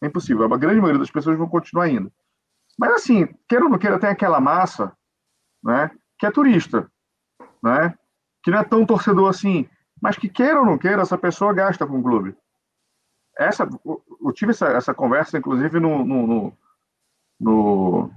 É 0.01 0.07
impossível. 0.07 0.51
A 0.51 0.57
grande 0.57 0.79
maioria 0.79 0.99
das 0.99 1.11
pessoas 1.11 1.37
vão 1.37 1.49
continuar 1.49 1.89
indo. 1.89 2.11
Mas, 2.77 2.91
assim, 2.93 3.27
queira 3.47 3.65
ou 3.65 3.69
não 3.69 3.77
queira, 3.77 3.99
tem 3.99 4.09
aquela 4.09 4.39
massa 4.39 4.93
né, 5.63 5.91
que 6.17 6.25
é 6.25 6.31
turista. 6.31 6.89
Né? 7.61 7.93
que 8.43 8.51
não 8.51 8.59
é 8.59 8.63
tão 8.63 8.85
torcedor 8.85 9.29
assim, 9.29 9.67
mas 10.01 10.17
que 10.17 10.29
queira 10.29 10.59
ou 10.59 10.65
não 10.65 10.77
queira, 10.77 11.01
essa 11.01 11.17
pessoa 11.17 11.53
gasta 11.53 11.85
com 11.85 11.99
o 11.99 12.03
clube. 12.03 12.35
Essa, 13.37 13.67
eu 13.85 14.33
tive 14.33 14.51
essa, 14.51 14.67
essa 14.67 14.93
conversa, 14.93 15.37
inclusive, 15.37 15.79
no, 15.79 16.03
no, 16.03 16.27
no, 16.27 16.57
no, 17.39 18.11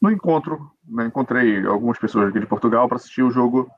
no 0.00 0.10
encontro. 0.10 0.70
Né? 0.86 1.06
Encontrei 1.06 1.64
algumas 1.66 1.98
pessoas 1.98 2.28
aqui 2.28 2.40
de 2.40 2.46
Portugal 2.46 2.88
para 2.88 2.96
assistir 2.96 3.22
o 3.22 3.30
jogo 3.30 3.70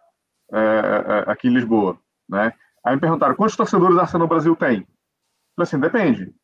é, 0.53 0.59
é, 0.59 1.30
aqui 1.30 1.49
em 1.49 1.55
Lisboa. 1.55 1.99
Né? 2.28 2.53
Aí 2.84 2.95
me 2.95 3.01
perguntaram, 3.01 3.34
quantos 3.34 3.57
torcedores 3.57 3.99
Arsenal 3.99 4.26
no 4.26 4.28
Brasil 4.28 4.55
tem? 4.57 4.80
Eu 4.80 4.86
falei 5.57 5.62
assim, 5.62 5.80
depende. 5.80 6.34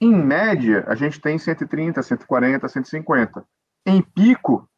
Em 0.00 0.14
média, 0.14 0.84
a 0.86 0.94
gente 0.94 1.20
tem 1.20 1.38
130, 1.38 2.02
140, 2.02 2.68
150. 2.68 3.46
Em 3.86 4.02
pico, 4.02 4.68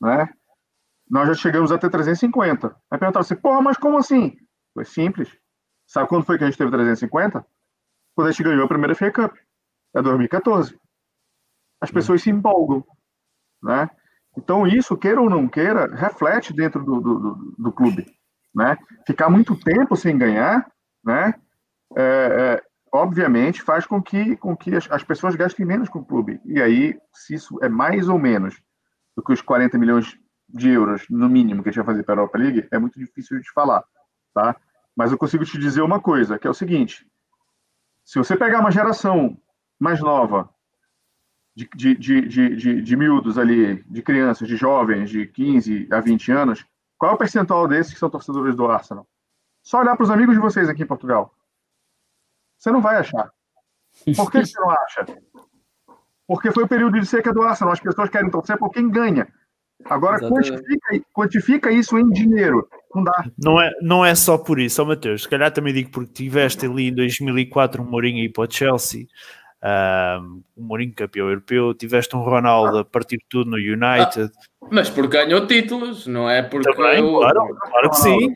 né? 0.00 0.28
nós 1.08 1.28
já 1.28 1.34
chegamos 1.34 1.70
até 1.70 1.88
350. 1.88 2.68
Aí 2.90 2.98
perguntaram 2.98 3.22
assim, 3.22 3.36
porra, 3.36 3.62
mas 3.62 3.76
como 3.76 3.98
assim? 3.98 4.36
Foi 4.74 4.84
simples. 4.84 5.30
Sabe 5.86 6.08
quando 6.08 6.24
foi 6.24 6.36
que 6.36 6.44
a 6.44 6.46
gente 6.48 6.58
teve 6.58 6.70
350? 6.70 7.46
Quando 8.14 8.28
a 8.28 8.30
gente 8.30 8.42
ganhou 8.42 8.64
a 8.64 8.68
primeira 8.68 8.94
FA 8.94 9.10
Cup. 9.10 9.36
é 9.94 10.02
2014. 10.02 10.78
As 11.80 11.90
pessoas 11.90 12.22
se 12.22 12.30
empolgam, 12.30 12.84
né? 13.62 13.88
Então 14.36 14.66
isso, 14.66 14.96
queira 14.96 15.20
ou 15.20 15.30
não 15.30 15.48
queira, 15.48 15.94
reflete 15.94 16.52
dentro 16.52 16.84
do, 16.84 17.00
do, 17.00 17.54
do, 17.58 17.72
clube, 17.72 18.06
né? 18.54 18.76
Ficar 19.06 19.30
muito 19.30 19.58
tempo 19.58 19.96
sem 19.96 20.16
ganhar, 20.18 20.70
né? 21.04 21.34
É, 21.96 22.02
é, 22.02 22.62
obviamente 22.92 23.62
faz 23.62 23.86
com 23.86 24.02
que, 24.02 24.36
com 24.36 24.56
que 24.56 24.74
as, 24.74 24.90
as, 24.90 25.02
pessoas 25.02 25.34
gastem 25.36 25.64
menos 25.64 25.88
com 25.88 26.00
o 26.00 26.04
clube. 26.04 26.40
E 26.44 26.60
aí, 26.60 26.98
se 27.14 27.34
isso 27.34 27.58
é 27.62 27.68
mais 27.68 28.08
ou 28.08 28.18
menos 28.18 28.60
do 29.16 29.22
que 29.22 29.32
os 29.32 29.40
40 29.40 29.78
milhões 29.78 30.18
de 30.48 30.70
euros, 30.70 31.06
no 31.08 31.28
mínimo, 31.28 31.62
que 31.62 31.70
a 31.70 31.72
gente 31.72 31.84
vai 31.84 31.94
fazer 31.94 32.04
para 32.04 32.14
a 32.14 32.18
Europa 32.18 32.38
League, 32.38 32.68
é 32.70 32.78
muito 32.78 32.98
difícil 32.98 33.40
de 33.40 33.50
falar, 33.52 33.82
tá? 34.34 34.56
Mas 34.94 35.12
eu 35.12 35.18
consigo 35.18 35.44
te 35.44 35.58
dizer 35.58 35.82
uma 35.82 36.00
coisa, 36.00 36.38
que 36.38 36.46
é 36.46 36.50
o 36.50 36.54
seguinte, 36.54 37.06
se 38.04 38.18
você 38.18 38.36
pegar 38.36 38.60
uma 38.60 38.70
geração 38.70 39.36
mais 39.78 40.00
nova, 40.00 40.48
de, 41.56 41.66
de, 41.74 41.94
de, 42.28 42.56
de, 42.56 42.82
de 42.82 42.96
miúdos 42.96 43.38
ali, 43.38 43.82
de 43.84 44.02
crianças, 44.02 44.46
de 44.46 44.56
jovens, 44.56 45.08
de 45.08 45.26
15 45.26 45.88
a 45.90 46.00
20 46.00 46.30
anos, 46.30 46.66
qual 46.98 47.12
é 47.12 47.14
o 47.14 47.18
percentual 47.18 47.66
desses 47.66 47.94
que 47.94 47.98
são 47.98 48.10
torcedores 48.10 48.54
do 48.54 48.66
Arsenal? 48.66 49.06
Só 49.62 49.80
olhar 49.80 49.96
para 49.96 50.04
os 50.04 50.10
amigos 50.10 50.34
de 50.34 50.40
vocês 50.40 50.68
aqui 50.68 50.82
em 50.82 50.86
Portugal. 50.86 51.34
Você 52.58 52.70
não 52.70 52.82
vai 52.82 52.96
achar. 52.96 53.32
Por 54.14 54.30
que 54.30 54.44
você 54.44 54.60
não 54.60 54.70
acha? 54.70 55.06
Porque 56.26 56.52
foi 56.52 56.64
o 56.64 56.68
período 56.68 57.00
de 57.00 57.06
seca 57.06 57.32
do 57.32 57.42
Arsenal. 57.42 57.72
As 57.72 57.80
pessoas 57.80 58.10
querem 58.10 58.30
torcer 58.30 58.58
por 58.58 58.70
quem 58.70 58.90
ganha. 58.90 59.26
Agora, 59.84 60.18
quantifica, 60.18 61.06
quantifica, 61.12 61.72
isso 61.72 61.98
em 61.98 62.10
dinheiro. 62.10 62.68
Não 62.94 63.02
dá. 63.02 63.24
Não 63.38 63.60
é, 63.60 63.70
não 63.80 64.04
é 64.04 64.14
só 64.14 64.36
por 64.36 64.58
isso, 64.58 64.82
oh, 64.82 64.86
Mateus. 64.86 65.22
Se 65.22 65.28
calhar 65.28 65.50
também 65.52 65.72
digo 65.72 65.90
porque 65.90 66.12
tiveste 66.12 66.66
ali 66.66 66.88
em 66.88 66.94
2004 66.94 67.82
um 67.82 67.86
Mourinho 67.86 68.22
aí 68.22 68.28
para 68.28 68.44
o 68.44 68.50
Chelsea, 68.50 69.06
um, 69.62 70.42
um 70.56 70.64
Mourinho 70.64 70.94
campeão 70.94 71.28
europeu, 71.28 71.74
tiveste 71.74 72.14
um 72.14 72.20
Ronaldo 72.20 72.78
a 72.78 72.84
partir 72.84 73.16
de 73.16 73.24
tudo 73.28 73.50
no 73.50 73.56
United. 73.56 74.30
Ah, 74.62 74.68
mas 74.70 74.90
porque 74.90 75.16
ganhou 75.16 75.46
títulos, 75.46 76.06
não 76.06 76.28
é 76.28 76.42
porque. 76.42 76.72
Também, 76.72 76.98
eu... 76.98 77.18
claro, 77.18 77.56
claro 77.56 77.90
que 77.90 77.96
sim. 77.96 78.34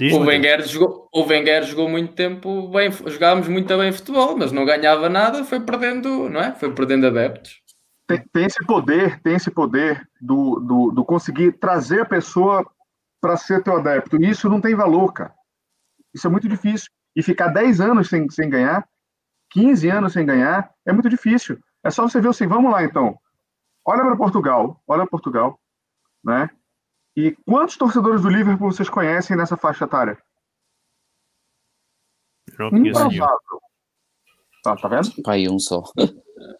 O, 0.00 0.20
Wenger 0.20 0.64
jogou, 0.64 1.08
o 1.12 1.24
Wenger 1.24 1.64
jogou 1.64 1.88
muito 1.88 2.14
tempo 2.14 2.68
bem, 2.68 2.90
jogávamos 2.92 3.48
muito 3.48 3.76
bem 3.76 3.90
futebol, 3.90 4.36
mas 4.36 4.52
não 4.52 4.64
ganhava 4.64 5.08
nada, 5.08 5.44
foi 5.44 5.58
perdendo, 5.58 6.28
não 6.28 6.40
é? 6.40 6.54
Foi 6.54 6.72
perdendo 6.72 7.08
adeptos. 7.08 7.60
Tem, 8.06 8.22
tem 8.32 8.44
esse 8.44 8.64
poder, 8.64 9.20
tem 9.22 9.34
esse 9.34 9.50
poder 9.50 10.08
do, 10.20 10.60
do, 10.60 10.92
do 10.92 11.04
conseguir 11.04 11.52
trazer 11.58 12.02
a 12.02 12.06
pessoa 12.06 12.64
para 13.20 13.36
ser 13.36 13.62
teu 13.62 13.76
adepto. 13.76 14.22
E 14.22 14.30
isso 14.30 14.48
não 14.48 14.60
tem 14.60 14.74
valor, 14.74 15.12
cara. 15.12 15.34
Isso 16.14 16.26
é 16.28 16.30
muito 16.30 16.48
difícil. 16.48 16.88
E 17.14 17.22
ficar 17.22 17.48
10 17.48 17.80
anos 17.80 18.08
sem, 18.08 18.30
sem 18.30 18.48
ganhar, 18.48 18.88
15 19.50 19.88
anos 19.88 20.12
sem 20.12 20.26
ganhar, 20.26 20.70
é 20.86 20.92
muito 20.92 21.08
difícil. 21.08 21.58
É 21.82 21.90
só 21.90 22.02
você 22.02 22.20
ver 22.20 22.28
assim, 22.28 22.46
vamos 22.46 22.70
lá 22.70 22.82
então. 22.84 23.18
Olha 23.84 24.02
para 24.02 24.16
Portugal, 24.16 24.82
olha 24.86 25.06
Portugal, 25.06 25.58
né? 26.22 26.50
E 27.16 27.36
quantos 27.46 27.76
torcedores 27.76 28.22
do 28.22 28.28
Liverpool 28.28 28.70
vocês 28.70 28.88
conhecem 28.88 29.36
nessa 29.36 29.56
faixa 29.56 29.84
etária? 29.84 30.18
Improvável. 32.72 33.60
Tá, 34.62 34.76
tá 34.76 34.88
vendo? 34.88 35.22
Pai, 35.22 35.48
um 35.48 35.58
só. 35.58 35.82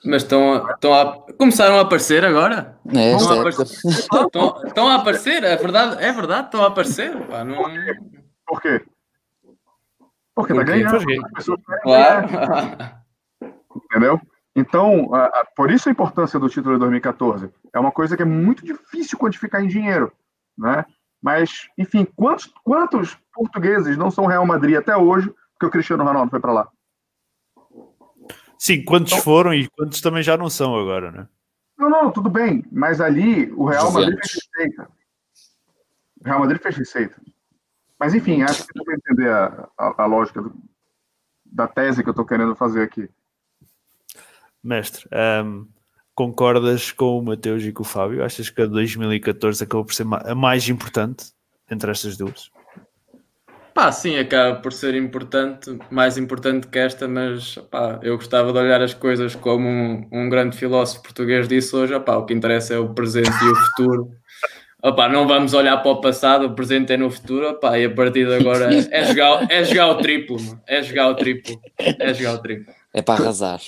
Mas 0.04 0.22
estão, 0.22 0.68
estão 0.70 0.94
a, 0.94 1.32
começaram 1.32 1.78
a 1.78 1.82
aparecer 1.82 2.24
agora? 2.24 2.78
É, 2.94 3.12
estão, 3.12 3.32
a 3.32 3.40
aparecer, 3.40 3.88
estão, 3.88 4.62
estão, 4.64 4.88
a 4.88 4.94
aparecer, 4.94 5.44
é 5.44 5.56
verdade, 5.56 6.02
é 6.02 6.12
verdade, 6.12 6.46
estão 6.46 6.62
a 6.62 6.68
aparecer. 6.68 7.26
Pá, 7.26 7.44
não... 7.44 7.62
Por 8.46 8.60
quê? 8.62 8.84
Porque 10.40 10.54
tá 10.54 10.62
ganhando. 10.62 11.04
Claro. 11.82 12.28
Entendeu? 13.74 14.20
Então, 14.54 15.14
a, 15.14 15.26
a, 15.26 15.46
por 15.56 15.70
isso 15.70 15.88
a 15.88 15.92
importância 15.92 16.38
do 16.38 16.48
título 16.48 16.74
de 16.74 16.80
2014. 16.80 17.50
É 17.72 17.78
uma 17.78 17.92
coisa 17.92 18.16
que 18.16 18.22
é 18.22 18.26
muito 18.26 18.64
difícil 18.64 19.18
quantificar 19.18 19.62
em 19.62 19.68
dinheiro 19.68 20.12
né? 20.58 20.84
Mas, 21.22 21.68
enfim, 21.78 22.06
quantos, 22.16 22.52
quantos 22.64 23.16
portugueses 23.32 23.96
não 23.96 24.10
são 24.10 24.26
Real 24.26 24.44
Madrid 24.44 24.76
até 24.76 24.96
hoje 24.96 25.32
porque 25.52 25.66
o 25.66 25.70
Cristiano 25.70 26.04
Ronaldo 26.04 26.30
foi 26.30 26.40
para 26.40 26.52
lá? 26.52 26.68
Sim, 28.58 28.84
quantos 28.84 29.12
então, 29.12 29.24
foram 29.24 29.54
e 29.54 29.68
quantos 29.68 30.00
também 30.00 30.22
já 30.22 30.36
não 30.36 30.50
são 30.50 30.76
agora, 30.76 31.12
né? 31.12 31.28
Não, 31.78 31.88
não, 31.88 32.10
tudo 32.10 32.28
bem. 32.28 32.64
Mas 32.72 33.00
ali 33.00 33.52
o 33.52 33.66
Real 33.66 33.92
Madrid 33.92 34.18
fez 34.18 34.34
receita. 34.34 34.90
O 36.20 36.24
Real 36.24 36.40
Madrid 36.40 36.60
fez 36.60 36.76
receita. 36.76 37.20
Mas, 37.98 38.14
enfim, 38.14 38.42
acho 38.42 38.66
que 38.66 38.72
dá 38.74 38.84
para 38.84 38.94
entender 38.94 39.30
a, 39.30 39.68
a, 39.76 40.02
a 40.02 40.06
lógica 40.06 40.40
do, 40.40 40.54
da 41.44 41.66
tese 41.66 42.02
que 42.02 42.08
eu 42.08 42.12
estou 42.12 42.24
querendo 42.24 42.54
fazer 42.54 42.82
aqui. 42.82 43.08
Mestre, 44.62 45.08
um, 45.44 45.66
concordas 46.14 46.92
com 46.92 47.18
o 47.18 47.22
Mateus 47.22 47.62
e 47.62 47.72
com 47.72 47.82
o 47.82 47.86
Fábio? 47.86 48.24
Achas 48.24 48.50
que 48.50 48.62
a 48.62 48.66
2014 48.66 49.64
acabou 49.64 49.84
por 49.84 49.94
ser 49.94 50.06
a 50.26 50.34
mais 50.34 50.68
importante 50.68 51.32
entre 51.70 51.90
estas 51.90 52.16
duas? 52.16 52.50
Pá, 53.78 53.92
sim, 53.92 54.16
acaba 54.18 54.56
por 54.60 54.72
ser 54.72 54.96
importante, 54.96 55.78
mais 55.88 56.18
importante 56.18 56.66
que 56.66 56.78
esta, 56.80 57.06
mas 57.06 57.54
pá, 57.70 58.00
eu 58.02 58.16
gostava 58.16 58.52
de 58.52 58.58
olhar 58.58 58.82
as 58.82 58.92
coisas 58.92 59.36
como 59.36 59.68
um, 59.68 60.08
um 60.10 60.28
grande 60.28 60.56
filósofo 60.56 61.04
português 61.04 61.46
disse 61.46 61.76
hoje, 61.76 61.98
pá, 62.00 62.16
o 62.16 62.26
que 62.26 62.34
interessa 62.34 62.74
é 62.74 62.78
o 62.78 62.92
presente 62.92 63.30
e 63.30 63.48
o 63.48 63.54
futuro. 63.54 64.10
Opa, 64.80 65.08
não 65.08 65.26
vamos 65.26 65.54
olhar 65.54 65.76
para 65.78 65.90
o 65.90 66.00
passado, 66.00 66.46
o 66.46 66.54
presente 66.54 66.92
é 66.92 66.96
no 66.96 67.10
futuro, 67.10 67.50
opa, 67.50 67.76
e 67.76 67.86
a 67.86 67.92
partir 67.92 68.26
de 68.26 68.34
agora 68.34 68.70
é 68.92 69.04
jogar, 69.06 69.50
é 69.50 69.64
jogar 69.64 69.88
o 69.88 69.96
triplo, 69.96 70.38
é 70.68 70.82
jogar 70.82 71.08
o 71.08 71.14
triplo, 71.16 71.60
é 71.76 72.14
jogar 72.14 72.34
o 72.34 72.38
triplo. 72.38 72.72
É 72.94 73.02
para 73.02 73.22
arrasar. 73.22 73.60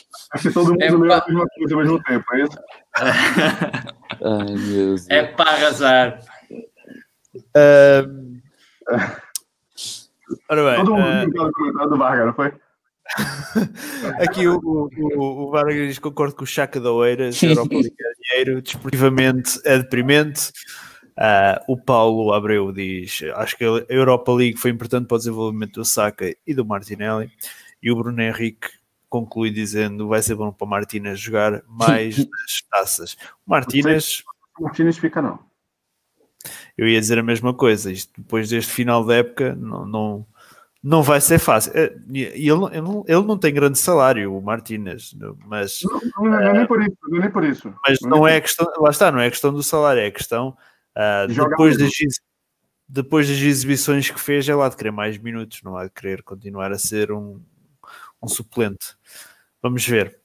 Todo 0.54 0.70
mundo 0.70 0.82
é 0.82 0.90
leu 0.90 1.12
a 1.12 1.24
mesma 1.26 1.46
coisa 1.48 1.74
ao 1.74 1.80
mesmo 1.80 2.02
tempo, 2.04 2.24
é 2.32 2.42
isso? 2.42 2.58
Ai, 2.96 4.54
meu 4.54 4.56
Deus. 4.56 5.10
É 5.10 5.24
para 5.24 5.50
arrasar. 5.50 6.20
Uh... 7.34 8.40
Ora 10.48 10.64
bem, 10.64 10.84
todo 10.84 10.96
mundo 10.96 11.42
uh... 11.42 11.52
comentário 11.52 11.90
do 11.90 11.98
Vargas, 11.98 12.26
não 12.26 12.34
foi? 12.34 12.54
Aqui 14.24 14.46
o, 14.46 14.60
o, 14.62 15.48
o 15.48 15.50
Vargas 15.50 15.88
diz 15.88 15.98
concordo 15.98 16.36
com 16.36 16.44
o 16.44 16.46
Chaca 16.46 16.80
da 16.80 16.92
Oeiras, 16.92 17.42
Europa 17.42 17.74
Liga 17.74 17.88
é 17.98 18.12
dinheiro, 18.22 18.62
desportivamente 18.62 19.60
é 19.64 19.78
deprimente. 19.78 20.52
Uh, 21.18 21.60
o 21.68 21.76
Paulo 21.76 22.32
Abreu 22.32 22.72
diz: 22.72 23.22
Acho 23.34 23.56
que 23.56 23.64
a 23.64 23.84
Europa 23.88 24.32
League 24.32 24.56
foi 24.56 24.70
importante 24.70 25.06
para 25.06 25.16
o 25.16 25.18
desenvolvimento 25.18 25.74
do 25.74 25.84
Saka 25.84 26.34
e 26.46 26.54
do 26.54 26.64
Martinelli. 26.64 27.30
E 27.82 27.90
o 27.90 27.96
Bruno 27.96 28.20
Henrique 28.20 28.68
conclui 29.10 29.50
dizendo 29.50 30.08
vai 30.08 30.22
ser 30.22 30.36
bom 30.36 30.52
para 30.52 30.64
o 30.64 30.68
Martínez 30.68 31.18
jogar 31.18 31.62
mais 31.66 32.16
nas 32.24 32.62
taças. 32.70 33.16
O 33.46 33.50
Martínez... 33.50 34.22
O 34.58 34.62
Martínez 34.62 34.96
fica 34.96 35.20
não. 35.20 35.38
Eu 36.78 36.88
ia 36.88 37.00
dizer 37.00 37.18
a 37.18 37.22
mesma 37.22 37.52
coisa, 37.52 37.92
isto 37.92 38.12
depois 38.16 38.48
deste 38.48 38.72
final 38.72 39.04
da 39.04 39.16
época 39.16 39.54
não, 39.54 39.84
não, 39.84 40.26
não 40.82 41.02
vai 41.02 41.20
ser 41.20 41.38
fácil. 41.38 41.72
Eh, 41.74 41.94
ele, 42.08 42.28
ele, 42.36 42.80
não, 42.80 43.04
ele 43.06 43.22
não 43.22 43.36
tem 43.36 43.52
grande 43.52 43.78
salário, 43.78 44.34
o 44.34 44.40
Martínez, 44.40 45.14
mas... 45.46 45.80
Não, 45.82 46.30
não, 46.30 46.40
é 46.40 46.52
nem 46.52 46.66
por 46.66 46.80
isso, 46.80 46.96
não 47.02 47.18
é 47.18 47.20
nem 47.20 47.30
por 47.30 47.44
isso. 47.44 47.74
Mas 47.86 47.98
não, 48.00 48.10
não 48.10 48.28
é 48.28 48.40
questão, 48.40 48.66
lá 48.78 48.90
está, 48.90 49.12
não 49.12 49.20
é 49.20 49.26
a 49.26 49.30
questão 49.30 49.52
do 49.52 49.62
salário, 49.62 50.00
é 50.00 50.06
a 50.06 50.12
questão 50.12 50.56
uh, 50.96 51.26
depois 51.32 51.78
das, 51.78 51.90
depois 52.88 53.28
das 53.28 53.38
exibições 53.38 54.10
que 54.10 54.20
fez, 54.20 54.48
é 54.48 54.54
lá 54.54 54.68
de 54.68 54.76
querer 54.76 54.90
mais 54.90 55.18
minutos, 55.18 55.62
não 55.62 55.76
há 55.76 55.84
de 55.84 55.90
querer 55.90 56.22
continuar 56.22 56.72
a 56.72 56.78
ser 56.78 57.12
um, 57.12 57.40
um 58.22 58.28
suplente. 58.28 58.96
Vamos 59.62 59.86
ver. 59.86 60.18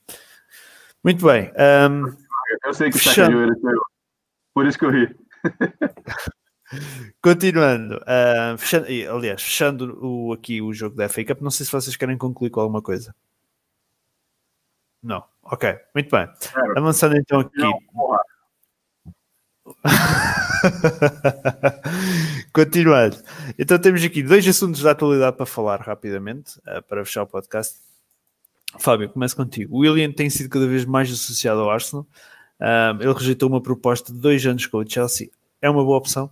Muito 1.04 1.26
bem. 1.26 1.52
Um, 1.52 2.16
eu 2.66 2.74
sei 2.74 2.90
que 2.90 2.98
fechando... 2.98 3.52
está 3.52 3.72
por 4.54 4.66
isso 4.66 4.80
que 4.80 4.86
eu 4.86 4.90
ri. 4.90 5.16
Continuando, 7.22 7.98
uh, 7.98 8.58
fechando, 8.58 8.88
aliás, 9.12 9.42
fechando 9.42 10.00
o, 10.04 10.34
aqui 10.34 10.62
o 10.62 10.74
jogo 10.74 10.96
da 10.96 11.08
FA 11.08 11.24
Cup, 11.24 11.42
não 11.42 11.52
sei 11.52 11.66
se 11.66 11.72
vocês 11.72 11.96
querem 11.96 12.18
concluir 12.18 12.50
com 12.50 12.60
alguma 12.60 12.82
coisa. 12.82 13.16
Não, 15.04 15.24
ok, 15.44 15.78
muito 15.94 16.10
bem. 16.10 16.28
Avançando 16.76 17.16
então 17.18 17.42
aqui. 17.42 17.62
Continuando. 22.54 23.18
Então 23.58 23.80
temos 23.80 24.04
aqui 24.04 24.24
dois 24.24 24.48
assuntos 24.48 24.82
da 24.82 24.92
atualidade 24.92 25.36
para 25.38 25.46
falar 25.46 25.82
rapidamente, 25.82 26.58
uh, 26.60 26.82
para 26.88 27.04
fechar 27.06 27.24
o 27.24 27.28
podcast. 27.28 27.78
Fábio, 28.78 29.10
começo 29.10 29.36
contigo. 29.36 29.76
O 29.76 29.80
William 29.80 30.12
tem 30.12 30.30
sido 30.30 30.50
cada 30.50 30.68
vez 30.68 30.86
mais 30.86 31.10
associado 31.12 31.62
ao 31.62 31.70
Arsenal. 31.70 32.06
Ele 33.00 33.14
rejeitou 33.14 33.50
uma 33.50 33.62
proposta 33.62 34.12
de 34.14 34.20
dois 34.20 34.46
anos 34.46 34.66
com 34.66 34.78
o 34.78 34.90
Chelsea. 34.90 35.30
É 35.62 35.70
uma 35.70 35.84
boa 35.84 35.98
opção? 35.98 36.30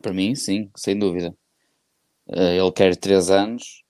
Para 0.00 0.12
mim, 0.12 0.34
sim, 0.34 0.70
sem 0.74 0.98
dúvida. 0.98 1.34
Uh, 2.26 2.56
ele 2.58 2.72
quer 2.72 2.96
três 2.96 3.30
anos. 3.30 3.84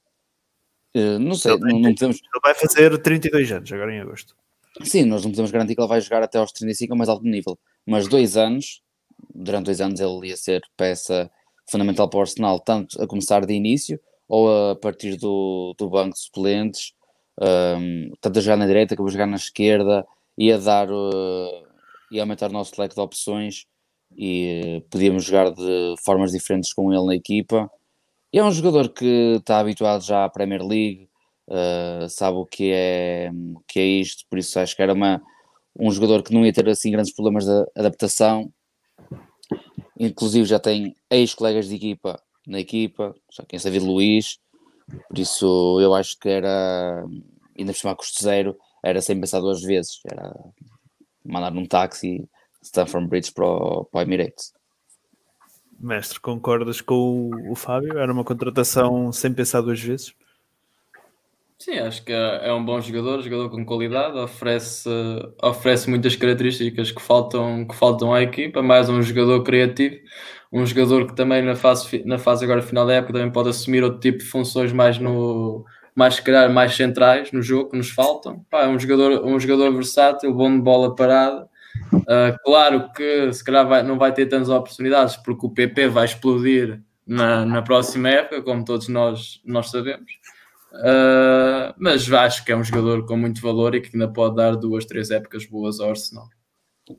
não 1.21 1.35
sei, 1.35 1.57
não, 1.59 1.79
não 1.79 1.95
podemos... 1.95 2.17
ele 2.17 2.41
vai 2.43 2.55
fazer 2.55 2.99
32 2.99 3.53
anos 3.53 3.73
agora 3.73 3.95
em 3.95 4.01
agosto. 4.01 4.37
Sim, 4.83 5.05
nós 5.05 5.25
não 5.25 5.31
podemos 5.31 5.51
garantir 5.53 5.75
que 5.75 5.81
ele 5.81 5.89
vai 5.89 6.01
jogar 6.01 6.23
até 6.23 6.39
aos 6.39 6.51
35 6.51 6.93
a 6.93 6.97
mais 6.97 7.09
alto 7.09 7.25
nível, 7.25 7.59
mas 7.87 8.09
dois 8.09 8.37
anos, 8.37 8.83
durante 9.35 9.67
dois 9.67 9.81
anos 9.81 10.01
ele 10.01 10.29
ia 10.29 10.37
ser 10.37 10.63
peça 10.77 11.31
fundamental 11.71 12.09
para 12.09 12.19
o 12.19 12.21
Arsenal, 12.21 12.61
tanto 12.61 13.01
a 13.03 13.07
começar 13.07 13.45
de 13.47 13.55
início 13.55 14.01
ou 14.29 14.71
a 14.71 14.77
partir 14.77 15.17
do, 15.17 15.75
do 15.79 15.89
banco 15.89 16.15
de 16.15 16.21
suplentes 16.21 16.95
um, 17.41 18.13
tanto 18.21 18.39
a 18.39 18.43
jogar 18.43 18.57
na 18.57 18.67
direita 18.67 18.97
como 18.97 19.09
a 19.09 19.13
jogar 19.13 19.27
na 19.27 19.37
esquerda, 19.37 20.07
ia 20.39 20.59
dar, 20.59 20.91
uh, 20.91 22.21
aumentar 22.21 22.51
o 22.51 22.53
nosso 22.53 22.81
leque 22.81 22.95
de 22.95 23.01
opções 23.01 23.67
e 24.17 24.85
podíamos 24.91 25.25
jogar 25.25 25.51
de 25.51 25.95
formas 26.05 26.33
diferentes 26.33 26.73
com 26.73 26.93
ele 26.93 27.05
na 27.07 27.15
equipa. 27.15 27.71
E 28.33 28.39
é 28.39 28.45
um 28.45 28.51
jogador 28.51 28.89
que 28.91 29.37
está 29.39 29.59
habituado 29.59 30.03
já 30.05 30.25
à 30.25 30.29
Premier 30.29 30.63
League, 30.63 31.09
uh, 31.49 32.09
sabe 32.09 32.37
o 32.39 32.47
que 32.47 32.71
é, 32.73 33.31
que 33.67 33.81
é 33.81 33.85
isto, 33.85 34.25
por 34.29 34.39
isso 34.39 34.59
acho 34.59 34.77
que 34.77 34.83
era 34.83 34.93
uma, 34.93 35.21
um 35.79 35.91
jogador 35.91 36.23
que 36.23 36.33
não 36.33 36.45
ia 36.45 36.53
ter 36.53 36.69
assim 36.69 36.91
grandes 36.91 37.13
problemas 37.13 37.45
de 37.45 37.67
adaptação. 37.77 38.53
Inclusive 39.99 40.45
já 40.47 40.59
tem 40.59 40.97
ex-colegas 41.11 41.69
de 41.69 41.77
equipa 41.77 42.21
na 42.47 42.61
equipa, 42.61 43.15
já 43.33 43.45
quem 43.45 43.59
sabe 43.59 43.79
Luís, 43.79 44.39
por 45.09 45.19
isso 45.19 45.81
eu 45.81 45.95
acho 45.95 46.19
que 46.19 46.29
era, 46.29 47.05
ainda 47.59 47.73
por 47.73 47.79
cima 47.79 47.97
custo 47.97 48.23
zero, 48.23 48.57
era 48.83 49.01
sem 49.01 49.19
pensar 49.19 49.41
duas 49.41 49.63
vezes, 49.63 50.01
era 50.11 50.35
mandar 51.25 51.51
num 51.51 51.65
táxi 51.65 52.29
Stanford 52.63 53.09
Bridge 53.09 53.33
para 53.33 53.47
o, 53.47 53.85
para 53.87 54.01
o 54.01 54.03
Emirates. 54.03 54.53
Mestre, 55.79 56.21
concordas 56.21 56.81
com 56.81 57.31
o, 57.31 57.53
o 57.53 57.55
Fábio? 57.55 57.99
Era 57.99 58.13
uma 58.13 58.25
contratação 58.25 59.11
sem 59.13 59.33
pensar 59.33 59.61
duas 59.61 59.81
vezes? 59.81 60.15
Sim, 61.59 61.79
acho 61.79 62.05
que 62.05 62.13
é, 62.13 62.49
é 62.49 62.53
um 62.53 62.65
bom 62.65 62.81
jogador, 62.81 63.23
jogador 63.23 63.49
com 63.49 63.65
qualidade, 63.65 64.19
oferece, 64.19 64.89
oferece 65.43 65.89
muitas 65.89 66.15
características 66.17 66.91
que 66.91 67.01
faltam, 67.01 67.67
que 67.67 67.75
faltam 67.75 68.13
à 68.13 68.21
equipa, 68.23 68.61
mais 68.61 68.89
um 68.89 69.01
jogador 69.01 69.43
criativo, 69.45 69.97
um 70.53 70.67
jogador 70.67 71.07
que 71.07 71.15
também 71.15 71.43
na 71.43 71.55
fase, 71.55 72.03
na 72.05 72.19
fase 72.19 72.45
agora 72.45 72.61
final 72.61 72.87
da 72.87 72.95
época 72.95 73.15
também 73.15 73.31
pode 73.33 73.49
assumir 73.49 73.83
outro 73.83 74.01
tipo 74.01 74.19
de 74.19 74.25
funções 74.25 74.73
mais 74.73 74.99
no 74.99 75.65
mais 75.95 76.19
criar 76.19 76.49
mais 76.49 76.75
centrais 76.75 77.31
no 77.33 77.41
jogo 77.41 77.71
que 77.71 77.77
nos 77.77 77.91
faltam. 77.91 78.45
Pá, 78.51 78.65
é 78.65 78.69
um 78.69 78.79
jogador, 78.79 79.25
um 79.25 79.39
jogador 79.39 79.73
versátil, 79.73 80.35
bom 80.35 80.55
de 80.57 80.61
bola 80.63 80.95
parada. 80.95 81.49
Uh, 81.95 82.37
claro 82.45 82.91
que 82.93 83.33
se 83.33 83.45
calhar 83.45 83.67
vai, 83.67 83.83
não 83.83 83.97
vai 83.97 84.13
ter 84.13 84.27
tantas 84.27 84.49
oportunidades 84.49 85.17
porque 85.17 85.47
o 85.47 85.51
PP 85.51 85.89
vai 85.89 86.05
explodir 86.05 86.81
na, 87.07 87.47
na 87.47 87.63
próxima 87.63 88.09
época, 88.09 88.43
como 88.43 88.65
todos 88.65 88.89
nós, 88.89 89.41
nós 89.45 89.71
sabemos. 89.71 90.13
Uh, 90.75 91.73
mas 91.79 92.13
acho 92.13 92.45
que 92.45 92.51
é 92.51 92.57
um 92.57 92.65
jogador 92.65 93.07
com 93.07 93.17
muito 93.17 93.41
valor 93.41 93.75
e 93.75 93.81
que 93.81 93.91
ainda 93.95 94.09
pode 94.09 94.37
dar 94.37 94.57
duas, 94.57 94.85
três 94.85 95.11
épocas 95.11 95.47
boas 95.47 95.79
ao 95.79 95.91
Arsenal. 95.91 96.29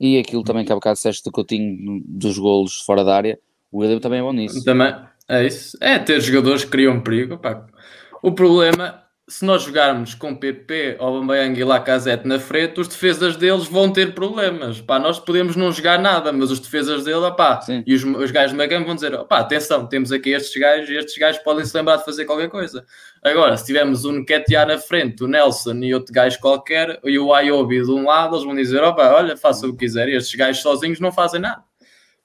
E 0.00 0.18
aquilo 0.18 0.42
também 0.42 0.64
que 0.64 0.72
há 0.72 0.74
bocado 0.74 0.94
disseste 0.94 1.22
do 1.24 1.30
Coutinho 1.30 2.02
dos 2.04 2.38
golos 2.38 2.80
fora 2.80 3.04
da 3.04 3.14
área, 3.14 3.38
o 3.70 3.78
William 3.78 4.00
também 4.00 4.20
é 4.20 4.22
bom 4.22 4.32
nisso. 4.32 4.64
Também, 4.64 4.94
é 5.28 5.46
isso. 5.46 5.76
É 5.80 5.98
ter 5.98 6.20
jogadores 6.20 6.64
que 6.64 6.70
criam 6.70 7.00
perigo. 7.00 7.38
Pá. 7.38 7.66
O 8.22 8.32
problema 8.32 9.05
se 9.28 9.44
nós 9.44 9.62
jogarmos 9.62 10.14
com 10.14 10.36
PP, 10.36 10.98
Aubameyang 11.00 11.58
e 11.58 11.64
Lacazette 11.64 12.28
na 12.28 12.38
frente, 12.38 12.80
os 12.80 12.86
defesas 12.86 13.36
deles 13.36 13.66
vão 13.66 13.92
ter 13.92 14.14
problemas. 14.14 14.80
Pá, 14.80 15.00
nós 15.00 15.18
podemos 15.18 15.56
não 15.56 15.72
jogar 15.72 15.98
nada, 15.98 16.32
mas 16.32 16.52
os 16.52 16.60
defesas 16.60 17.02
dele, 17.02 17.16
opá, 17.16 17.58
e 17.84 17.92
os, 17.92 18.04
os 18.04 18.30
gajos 18.30 18.52
do 18.52 18.56
meio 18.56 18.84
vão 18.84 18.94
dizer, 18.94 19.14
opá, 19.14 19.40
atenção, 19.40 19.84
temos 19.88 20.12
aqui 20.12 20.30
estes 20.30 20.60
gajos 20.60 20.88
e 20.88 20.94
estes 20.94 21.18
gajos 21.18 21.42
podem 21.42 21.64
se 21.64 21.76
lembrar 21.76 21.96
de 21.96 22.04
fazer 22.04 22.24
qualquer 22.24 22.48
coisa. 22.48 22.86
Agora, 23.20 23.56
se 23.56 23.66
tivermos 23.66 24.04
um 24.04 24.12
Nketiah 24.12 24.64
na 24.64 24.78
frente, 24.78 25.24
o 25.24 25.26
Nelson 25.26 25.74
e 25.82 25.92
outro 25.92 26.14
gajo 26.14 26.38
qualquer, 26.38 27.00
e 27.02 27.18
o 27.18 27.34
Ayobi 27.34 27.82
de 27.82 27.90
um 27.90 28.04
lado, 28.04 28.36
eles 28.36 28.44
vão 28.44 28.54
dizer, 28.54 28.84
opá, 28.84 29.12
olha, 29.12 29.36
faça 29.36 29.66
o 29.66 29.72
que 29.72 29.78
quiser, 29.78 30.08
e 30.08 30.14
estes 30.14 30.36
gajos 30.36 30.62
sozinhos 30.62 31.00
não 31.00 31.10
fazem 31.10 31.40
nada. 31.40 31.64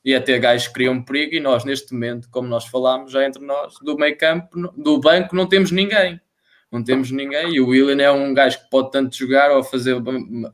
E 0.05 0.13
até 0.13 0.37
gajos 0.37 0.67
criam 0.67 1.01
perigo, 1.01 1.33
e 1.33 1.39
nós, 1.39 1.65
neste 1.65 1.93
momento, 1.93 2.29
como 2.29 2.47
nós 2.47 2.67
falámos, 2.67 3.11
já 3.11 3.25
entre 3.25 3.43
nós, 3.43 3.73
do 3.81 3.97
meio 3.97 4.15
campo, 4.15 4.71
do 4.77 4.99
banco, 4.99 5.35
não 5.35 5.47
temos 5.47 5.71
ninguém 5.71 6.21
não 6.71 6.83
temos 6.83 7.11
ninguém. 7.11 7.55
E 7.55 7.59
o 7.59 7.67
Willian 7.67 8.01
é 8.01 8.11
um 8.11 8.33
gajo 8.33 8.59
que 8.59 8.69
pode 8.69 8.91
tanto 8.91 9.15
jogar 9.15 9.51
ou 9.51 9.59
a 9.59 9.63
fazer, 9.63 10.01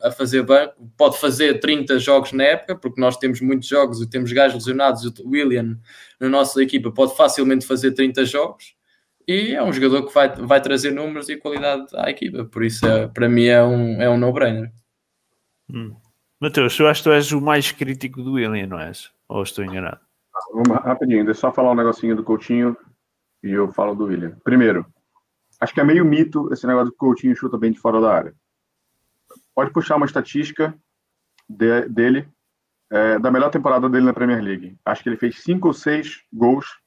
a 0.01 0.11
fazer 0.11 0.43
banco, 0.43 0.73
pode 0.97 1.19
fazer 1.19 1.59
30 1.59 1.99
jogos 1.99 2.31
na 2.31 2.43
época, 2.43 2.75
porque 2.75 2.99
nós 2.99 3.17
temos 3.17 3.39
muitos 3.39 3.67
jogos 3.67 4.01
e 4.01 4.09
temos 4.09 4.31
gajos 4.31 4.55
lesionados. 4.55 5.05
O 5.05 5.29
Willian, 5.29 5.77
na 6.19 6.27
nossa 6.27 6.61
equipa, 6.61 6.91
pode 6.91 7.15
facilmente 7.15 7.65
fazer 7.65 7.91
30 7.91 8.25
jogos. 8.25 8.75
E 9.27 9.53
é 9.53 9.61
um 9.61 9.73
jogador 9.73 10.07
que 10.07 10.13
vai, 10.13 10.33
vai 10.35 10.61
trazer 10.61 10.91
números 10.91 11.27
e 11.27 11.35
qualidade 11.35 11.85
à 11.95 12.09
equipa, 12.09 12.45
por 12.45 12.63
isso 12.63 12.87
é, 12.87 13.07
para 13.07 13.27
mim 13.27 13.43
é 13.43 13.61
um, 13.61 14.01
é 14.01 14.09
um 14.09 14.17
no-brainer. 14.17 14.71
Hum. 15.69 15.93
Mateus, 16.39 16.79
eu 16.79 16.87
acho 16.87 17.03
que 17.03 17.09
tu 17.09 17.13
és 17.13 17.33
o 17.33 17.41
mais 17.41 17.69
crítico 17.71 18.23
do 18.23 18.33
Willian, 18.33 18.67
não 18.67 18.79
és? 18.79 19.11
Ou 19.27 19.43
estou 19.43 19.65
enganado? 19.65 19.99
Vamos 20.53 20.81
rapidinho, 20.81 21.25
deixa 21.25 21.39
eu 21.39 21.41
só 21.41 21.51
falar 21.51 21.71
um 21.71 21.75
negocinho 21.75 22.15
do 22.15 22.23
Coutinho 22.23 22.77
e 23.43 23.51
eu 23.51 23.67
falo 23.67 23.95
do 23.95 24.05
William. 24.05 24.37
Primeiro, 24.45 24.85
acho 25.59 25.73
que 25.73 25.81
é 25.81 25.83
meio 25.83 26.05
mito 26.05 26.51
esse 26.53 26.65
negócio 26.65 26.91
do 26.91 26.95
Coutinho 26.97 27.35
chuta 27.35 27.57
bem 27.57 27.71
de 27.71 27.79
fora 27.79 27.99
da 27.99 28.13
área. 28.13 28.35
Pode 29.53 29.71
puxar 29.71 29.95
uma 29.95 30.05
estatística 30.05 30.77
de, 31.49 31.87
dele, 31.89 32.29
é, 32.89 33.19
da 33.19 33.31
melhor 33.31 33.49
temporada 33.49 33.89
dele 33.89 34.05
na 34.05 34.13
Premier 34.13 34.41
League. 34.41 34.77
Acho 34.85 35.03
que 35.03 35.09
ele 35.09 35.17
fez 35.17 35.41
cinco 35.41 35.67
ou 35.67 35.73
seis 35.73 36.23
gols 36.31 36.79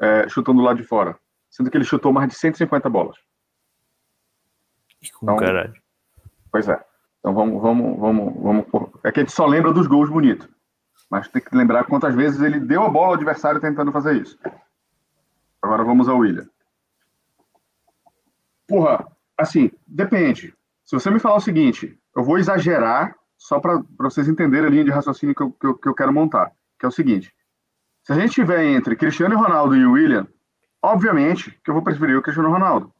é, 0.00 0.28
chutando 0.28 0.62
lá 0.62 0.74
de 0.74 0.82
fora, 0.82 1.18
sendo 1.50 1.70
que 1.70 1.76
ele 1.76 1.84
chutou 1.84 2.12
mais 2.12 2.28
de 2.28 2.34
150 2.34 2.88
bolas. 2.88 3.16
Então, 5.22 5.36
caralho. 5.36 5.74
Pois 6.50 6.68
é. 6.68 6.82
Então 7.20 7.34
vamos, 7.34 7.60
vamos, 7.60 7.98
vamos, 7.98 8.42
vamos. 8.42 8.66
É 9.04 9.12
que 9.12 9.20
a 9.20 9.22
gente 9.22 9.32
só 9.32 9.46
lembra 9.46 9.72
dos 9.72 9.86
gols 9.86 10.08
bonitos. 10.08 10.48
Mas 11.10 11.28
tem 11.28 11.42
que 11.42 11.56
lembrar 11.56 11.84
quantas 11.84 12.14
vezes 12.14 12.40
ele 12.40 12.60
deu 12.60 12.82
a 12.82 12.88
bola 12.88 13.08
ao 13.08 13.14
adversário 13.14 13.60
tentando 13.60 13.92
fazer 13.92 14.16
isso. 14.16 14.38
Agora 15.60 15.84
vamos 15.84 16.08
ao 16.08 16.18
William. 16.18 16.48
Porra, 18.70 19.04
assim, 19.36 19.68
depende. 19.84 20.54
Se 20.84 20.94
você 20.94 21.10
me 21.10 21.18
falar 21.18 21.34
o 21.34 21.40
seguinte, 21.40 21.98
eu 22.16 22.22
vou 22.22 22.38
exagerar 22.38 23.16
só 23.36 23.58
para 23.58 23.82
vocês 23.98 24.28
entenderem 24.28 24.68
a 24.68 24.70
linha 24.70 24.84
de 24.84 24.92
raciocínio 24.92 25.34
que 25.34 25.42
eu, 25.42 25.50
que, 25.50 25.66
eu, 25.66 25.74
que 25.74 25.88
eu 25.88 25.94
quero 25.94 26.12
montar, 26.12 26.52
que 26.78 26.86
é 26.86 26.88
o 26.88 26.92
seguinte. 26.92 27.34
Se 28.04 28.12
a 28.12 28.14
gente 28.14 28.30
tiver 28.30 28.64
entre 28.64 28.94
Cristiano 28.94 29.36
Ronaldo 29.36 29.74
e 29.74 29.84
William, 29.84 30.24
obviamente 30.80 31.50
que 31.64 31.68
eu 31.68 31.74
vou 31.74 31.82
preferir 31.82 32.16
o 32.16 32.22
Cristiano 32.22 32.48
Ronaldo. 32.48 32.94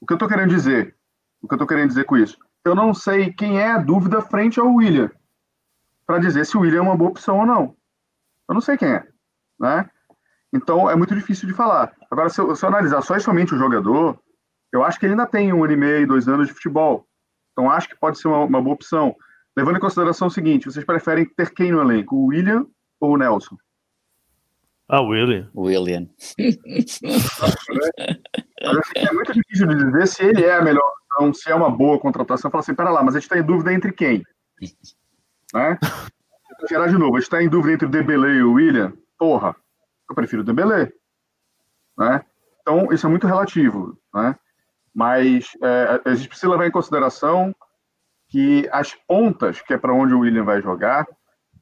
O 0.00 0.06
que 0.06 0.14
eu 0.14 0.16
estou 0.16 0.28
querendo 0.28 0.48
dizer? 0.48 0.96
O 1.42 1.46
que 1.46 1.52
eu 1.52 1.56
estou 1.56 1.68
querendo 1.68 1.88
dizer 1.88 2.04
com 2.04 2.16
isso? 2.16 2.38
Eu 2.64 2.74
não 2.74 2.94
sei 2.94 3.30
quem 3.34 3.60
é 3.60 3.72
a 3.72 3.78
dúvida 3.78 4.22
frente 4.22 4.58
ao 4.58 4.72
William 4.72 5.10
para 6.06 6.18
dizer 6.18 6.46
se 6.46 6.56
o 6.56 6.60
William 6.60 6.78
é 6.78 6.82
uma 6.82 6.96
boa 6.96 7.10
opção 7.10 7.40
ou 7.40 7.46
não. 7.46 7.76
Eu 8.48 8.54
não 8.54 8.62
sei 8.62 8.78
quem 8.78 8.88
é, 8.88 9.06
né? 9.60 9.90
Então 10.52 10.88
é 10.88 10.96
muito 10.96 11.14
difícil 11.14 11.46
de 11.46 11.52
falar. 11.52 11.92
Agora, 12.10 12.30
se 12.30 12.40
eu, 12.40 12.56
se 12.56 12.64
eu 12.64 12.68
analisar 12.70 13.02
só 13.02 13.14
e 13.14 13.20
somente 13.20 13.54
o 13.54 13.58
jogador, 13.58 14.18
eu 14.76 14.84
acho 14.84 15.00
que 15.00 15.06
ele 15.06 15.14
ainda 15.14 15.26
tem 15.26 15.52
um 15.52 15.64
ano 15.64 15.72
e 15.72 15.76
meio, 15.76 16.06
dois 16.06 16.28
anos 16.28 16.48
de 16.48 16.54
futebol. 16.54 17.06
Então 17.52 17.70
acho 17.70 17.88
que 17.88 17.98
pode 17.98 18.18
ser 18.18 18.28
uma, 18.28 18.44
uma 18.44 18.62
boa 18.62 18.74
opção. 18.74 19.16
Levando 19.56 19.76
em 19.76 19.80
consideração 19.80 20.28
o 20.28 20.30
seguinte: 20.30 20.66
vocês 20.66 20.84
preferem 20.84 21.24
ter 21.24 21.52
quem 21.54 21.72
no 21.72 21.80
elenco, 21.80 22.14
o 22.14 22.26
William 22.26 22.66
ou 23.00 23.14
o 23.14 23.16
Nelson? 23.16 23.56
Ah, 24.88 25.00
William. 25.00 25.50
William. 25.56 26.06
É 28.58 29.12
muito 29.12 29.32
difícil 29.32 29.66
de 29.66 29.76
dizer 29.76 30.06
se 30.06 30.22
ele 30.22 30.44
é 30.44 30.56
a 30.56 30.62
melhor 30.62 30.84
opção, 30.84 31.34
se 31.34 31.50
é 31.50 31.54
uma 31.54 31.70
boa 31.70 31.98
contratação. 31.98 32.50
Fala 32.50 32.60
assim, 32.60 32.74
pera 32.74 32.90
lá, 32.90 33.02
mas 33.02 33.16
a 33.16 33.18
gente 33.18 33.24
está 33.24 33.38
em 33.38 33.42
dúvida 33.42 33.72
entre 33.72 33.92
quem? 33.92 34.22
Né? 35.52 35.78
Vou 36.58 36.68
gerar 36.68 36.86
de 36.86 36.98
novo, 36.98 37.16
a 37.16 37.18
gente 37.18 37.26
está 37.26 37.42
em 37.42 37.48
dúvida 37.48 37.74
entre 37.74 37.86
o 37.86 37.90
Dembele 37.90 38.38
e 38.38 38.42
o 38.42 38.52
William? 38.52 38.92
Porra, 39.18 39.56
eu 40.08 40.14
prefiro 40.14 40.42
o 40.42 40.44
Dembele. 40.44 40.92
Né? 41.98 42.24
Então, 42.60 42.92
isso 42.92 43.06
é 43.06 43.10
muito 43.10 43.26
relativo. 43.26 43.98
Né? 44.14 44.36
Mas 44.96 45.50
é, 45.62 46.00
a 46.06 46.14
gente 46.14 46.28
precisa 46.28 46.50
levar 46.50 46.66
em 46.66 46.70
consideração 46.70 47.54
que 48.30 48.66
as 48.72 48.94
pontas, 49.06 49.60
que 49.60 49.74
é 49.74 49.78
para 49.78 49.92
onde 49.92 50.14
o 50.14 50.20
William 50.20 50.42
vai 50.42 50.62
jogar, 50.62 51.06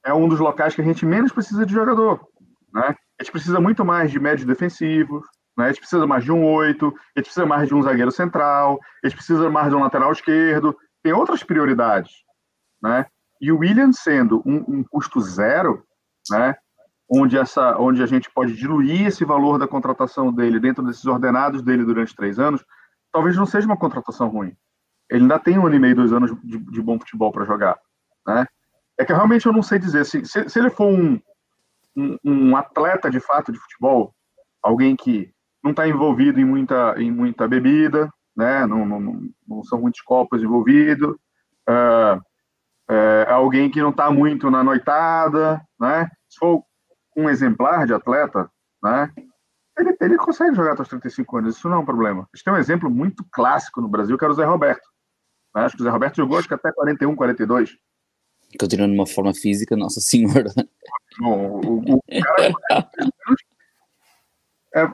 é 0.04 0.14
um 0.14 0.28
dos 0.28 0.38
locais 0.38 0.72
que 0.72 0.80
a 0.80 0.84
gente 0.84 1.04
menos 1.04 1.32
precisa 1.32 1.66
de 1.66 1.74
jogador. 1.74 2.24
Né? 2.72 2.94
A 3.18 3.22
gente 3.22 3.32
precisa 3.32 3.58
muito 3.58 3.84
mais 3.84 4.12
de 4.12 4.20
médios 4.20 4.46
defensivos, 4.46 5.26
né? 5.58 5.64
a 5.64 5.68
gente 5.68 5.80
precisa 5.80 6.06
mais 6.06 6.22
de 6.22 6.30
um 6.30 6.44
oito, 6.44 6.86
a 6.86 7.18
gente 7.18 7.26
precisa 7.26 7.44
mais 7.44 7.66
de 7.66 7.74
um 7.74 7.82
zagueiro 7.82 8.12
central, 8.12 8.78
a 9.02 9.08
gente 9.08 9.16
precisa 9.16 9.50
mais 9.50 9.68
de 9.68 9.74
um 9.74 9.80
lateral 9.80 10.12
esquerdo, 10.12 10.76
tem 11.02 11.12
outras 11.12 11.42
prioridades. 11.42 12.12
Né? 12.80 13.04
E 13.40 13.50
o 13.50 13.58
William 13.58 13.92
sendo 13.92 14.44
um, 14.46 14.58
um 14.68 14.84
custo 14.84 15.20
zero, 15.20 15.82
né? 16.30 16.54
onde, 17.10 17.36
essa, 17.36 17.76
onde 17.78 18.00
a 18.00 18.06
gente 18.06 18.30
pode 18.30 18.54
diluir 18.54 19.08
esse 19.08 19.24
valor 19.24 19.58
da 19.58 19.66
contratação 19.66 20.32
dele 20.32 20.60
dentro 20.60 20.84
desses 20.84 21.04
ordenados 21.04 21.62
dele 21.62 21.84
durante 21.84 22.14
três 22.14 22.38
anos, 22.38 22.64
talvez 23.14 23.36
não 23.36 23.46
seja 23.46 23.64
uma 23.64 23.76
contratação 23.76 24.28
ruim. 24.28 24.52
Ele 25.08 25.22
ainda 25.22 25.38
tem 25.38 25.56
um 25.56 25.66
ano 25.66 25.76
e 25.76 25.78
meio, 25.78 25.94
dois 25.94 26.12
anos 26.12 26.34
de, 26.42 26.58
de 26.58 26.82
bom 26.82 26.98
futebol 26.98 27.30
para 27.30 27.44
jogar. 27.44 27.78
Né? 28.26 28.44
É 28.98 29.04
que 29.04 29.12
realmente 29.12 29.46
eu 29.46 29.52
não 29.52 29.62
sei 29.62 29.78
dizer. 29.78 30.04
Se, 30.04 30.24
se, 30.24 30.48
se 30.48 30.58
ele 30.58 30.68
for 30.68 30.88
um, 30.88 31.20
um, 31.96 32.18
um, 32.24 32.56
atleta 32.56 33.08
de 33.08 33.20
fato 33.20 33.52
de 33.52 33.58
futebol, 33.58 34.12
alguém 34.60 34.96
que 34.96 35.32
não 35.62 35.70
está 35.70 35.86
envolvido 35.86 36.40
em 36.40 36.44
muita, 36.44 36.96
em 36.98 37.12
muita 37.12 37.46
bebida, 37.46 38.10
né? 38.36 38.66
não, 38.66 38.84
não, 38.84 39.22
não 39.46 39.62
são 39.62 39.80
muitos 39.80 40.00
copos 40.00 40.42
envolvidos, 40.42 41.14
uh, 41.68 42.20
é, 42.90 43.26
alguém 43.30 43.70
que 43.70 43.80
não 43.80 43.90
está 43.90 44.10
muito 44.10 44.50
na 44.50 44.64
noitada, 44.64 45.62
né? 45.78 46.10
se 46.28 46.36
for 46.36 46.64
um 47.16 47.30
exemplar 47.30 47.86
de 47.86 47.94
atleta, 47.94 48.50
né? 48.82 49.08
Ele, 49.78 49.96
ele 50.00 50.16
consegue 50.16 50.54
jogar 50.54 50.72
até 50.72 50.82
os 50.82 50.88
35 50.88 51.36
anos, 51.38 51.56
isso 51.56 51.68
não 51.68 51.76
é 51.76 51.80
um 51.80 51.84
problema. 51.84 52.22
A 52.22 52.36
gente 52.36 52.44
tem 52.44 52.52
um 52.52 52.56
exemplo 52.58 52.90
muito 52.90 53.24
clássico 53.30 53.80
no 53.80 53.88
Brasil, 53.88 54.16
que 54.16 54.24
era 54.24 54.32
o 54.32 54.36
Zé 54.36 54.44
Roberto. 54.44 54.88
Né? 55.54 55.62
Acho 55.62 55.76
que 55.76 55.82
o 55.82 55.84
Zé 55.84 55.90
Roberto 55.90 56.16
jogou 56.16 56.38
acho 56.38 56.48
que 56.48 56.54
até 56.54 56.72
41, 56.72 57.14
42. 57.16 57.76
Continua 58.58 58.86
numa 58.86 59.06
forma 59.06 59.34
física, 59.34 59.76
nossa 59.76 60.00
senhora. 60.00 60.50
Bom, 61.18 61.60
o, 61.64 61.96
o 61.96 62.00
cara. 62.22 62.88
é, 64.76 64.88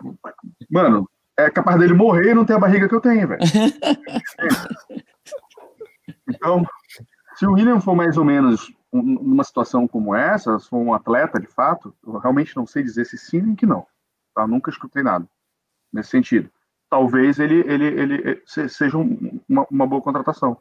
mano, 0.71 1.09
é 1.37 1.51
capaz 1.51 1.79
dele 1.79 1.93
morrer 1.95 2.31
e 2.31 2.35
não 2.35 2.45
ter 2.45 2.55
a 2.55 2.59
barriga 2.59 2.89
que 2.89 2.95
eu 2.95 3.01
tenho, 3.01 3.29
velho. 3.29 3.41
Então, 6.29 6.65
se 7.37 7.47
o 7.47 7.53
William 7.53 7.81
for 7.81 7.95
mais 7.95 8.17
ou 8.17 8.25
menos 8.25 8.73
um- 8.93 9.03
numa 9.03 9.45
situação 9.45 9.87
como 9.87 10.15
essa, 10.15 10.59
se 10.59 10.69
for 10.69 10.79
um 10.79 10.95
atleta 10.95 11.39
de 11.41 11.47
fato, 11.47 11.95
eu 12.07 12.19
realmente 12.19 12.57
não 12.57 12.67
sei 12.67 12.83
dizer 12.83 13.05
se 13.05 13.17
sim 13.19 13.41
nem 13.41 13.55
que 13.55 13.67
não. 13.67 13.87
Tá? 14.41 14.47
Nunca 14.47 14.71
escutei 14.71 15.03
nada 15.03 15.27
nesse 15.93 16.11
sentido. 16.11 16.49
Talvez 16.89 17.39
ele, 17.39 17.61
ele, 17.67 17.87
ele 17.87 18.43
se- 18.47 18.69
seja 18.69 18.97
um- 18.99 19.41
uma, 19.49 19.67
uma 19.71 19.87
boa 19.87 20.03
contratação. 20.03 20.57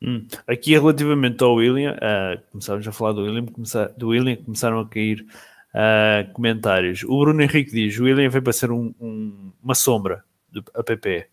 Hum. 0.00 0.26
Aqui 0.46 0.72
relativamente 0.72 1.42
ao 1.42 1.54
William, 1.54 1.96
ah, 2.00 2.38
começámos 2.52 2.86
a 2.86 2.92
falar 2.92 3.12
do 3.12 3.22
William, 3.22 3.46
do 3.96 4.08
William 4.08 4.36
começaram 4.36 4.78
a 4.78 4.88
cair 4.88 5.26
ah, 5.74 6.24
comentários. 6.32 7.02
O 7.04 7.18
Bruno 7.18 7.42
Henrique 7.42 7.72
diz: 7.72 7.98
o 7.98 8.04
William 8.04 8.28
veio 8.30 8.42
para 8.42 8.52
ser 8.52 8.70
um- 8.70 8.94
um- 9.00 9.52
uma 9.62 9.74
sombra 9.74 10.24
do 10.50 10.62
APP. 10.74 11.26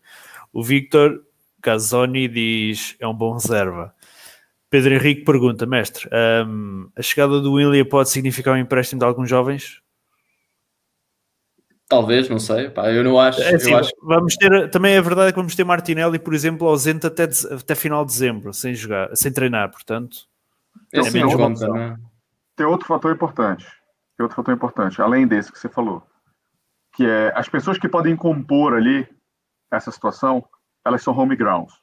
O 0.52 0.62
Victor 0.64 1.24
Casoni 1.62 2.26
diz: 2.26 2.96
é 2.98 3.06
um 3.06 3.14
bom 3.14 3.34
reserva. 3.34 3.94
Pedro 4.68 4.94
Henrique 4.94 5.24
pergunta: 5.24 5.64
mestre, 5.64 6.08
ahm, 6.12 6.88
a 6.96 7.02
chegada 7.02 7.40
do 7.40 7.52
William 7.52 7.84
pode 7.84 8.10
significar 8.10 8.54
um 8.54 8.58
empréstimo 8.58 8.98
de 8.98 9.04
alguns 9.06 9.30
jovens? 9.30 9.80
Talvez, 11.88 12.28
não 12.28 12.38
sei. 12.38 12.68
Pá, 12.68 12.90
eu 12.90 13.04
não 13.04 13.18
acho. 13.18 13.40
É 13.40 13.54
assim, 13.54 13.72
eu 13.72 13.78
acho 13.78 13.92
vamos 14.02 14.36
ter, 14.36 14.70
também 14.70 14.94
é 14.94 15.00
verdade 15.00 15.32
que 15.32 15.36
vamos 15.38 15.54
ter 15.54 15.64
Martinelli, 15.64 16.18
por 16.18 16.34
exemplo, 16.34 16.66
ausente 16.66 17.06
até, 17.06 17.26
dez- 17.26 17.44
até 17.44 17.74
final 17.74 18.04
de 18.04 18.12
dezembro, 18.12 18.52
sem 18.52 18.74
jogar, 18.74 19.14
sem 19.16 19.32
treinar, 19.32 19.70
portanto. 19.70 20.26
esse 20.92 21.08
é 21.08 21.12
menos 21.12 21.34
conta, 21.34 21.68
né? 21.68 21.96
Tem 22.56 22.66
outro 22.66 22.86
fator 22.88 23.14
importante. 23.14 23.64
Tem 24.16 24.24
outro 24.24 24.34
fator 24.34 24.52
importante, 24.54 25.00
além 25.00 25.26
desse 25.26 25.52
que 25.52 25.58
você 25.58 25.68
falou, 25.68 26.02
que 26.94 27.06
é 27.06 27.32
as 27.36 27.48
pessoas 27.48 27.78
que 27.78 27.88
podem 27.88 28.16
compor 28.16 28.74
ali 28.74 29.06
essa 29.70 29.92
situação, 29.92 30.44
elas 30.84 31.02
são 31.02 31.16
home 31.16 31.36
grounds. 31.36 31.74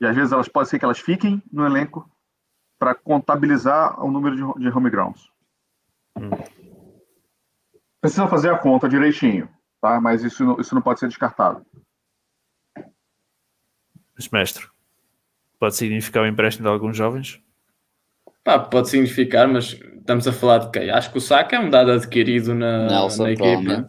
E 0.00 0.06
às 0.06 0.14
vezes 0.14 0.32
elas 0.32 0.48
podem 0.48 0.70
ser 0.70 0.78
que 0.78 0.84
elas 0.84 1.00
fiquem 1.00 1.42
no 1.52 1.66
elenco 1.66 2.08
para 2.78 2.94
contabilizar 2.94 4.02
o 4.02 4.10
número 4.10 4.36
de, 4.36 4.60
de 4.60 4.68
home 4.68 4.88
grounds. 4.88 5.28
Precisa 8.06 8.28
fazer 8.28 8.50
a 8.52 8.58
conta 8.58 8.88
direitinho, 8.88 9.48
tá? 9.80 10.00
Mas 10.00 10.22
isso, 10.22 10.44
não- 10.44 10.60
isso 10.60 10.74
não 10.74 10.82
pode 10.82 11.00
ser 11.00 11.08
descartado. 11.08 11.64
Mas, 14.14 14.28
mestre, 14.30 14.66
pode 15.58 15.76
significar 15.76 16.22
o 16.22 16.26
empréstimo 16.26 16.66
de 16.66 16.72
alguns 16.72 16.96
jovens? 16.96 17.40
Pá, 18.42 18.58
pode 18.58 18.88
significar, 18.88 19.48
mas 19.48 19.72
estamos 19.98 20.26
a 20.28 20.32
falar 20.32 20.58
de 20.58 20.70
quem? 20.70 20.90
Acho 20.90 21.10
que 21.10 21.18
o 21.18 21.20
Saka 21.20 21.56
é 21.56 21.58
um 21.58 21.68
dado 21.68 21.90
adquirido 21.90 22.54
na, 22.54 22.86
Nelson, 22.86 23.22
na 23.24 23.30
equipa. 23.32 23.86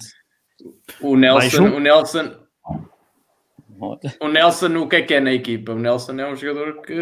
O 0.99 1.15
Nelson, 1.15 1.63
um? 1.63 1.75
o 1.75 1.79
Nelson, 1.79 2.35
o 4.19 4.27
Nelson, 4.27 4.75
o 4.77 4.87
que 4.89 4.95
é 4.95 5.01
que 5.03 5.13
é 5.13 5.19
na 5.19 5.31
equipa? 5.31 5.73
O 5.73 5.79
Nelson 5.79 6.19
é 6.19 6.27
um 6.27 6.35
jogador 6.35 6.81
que 6.81 6.95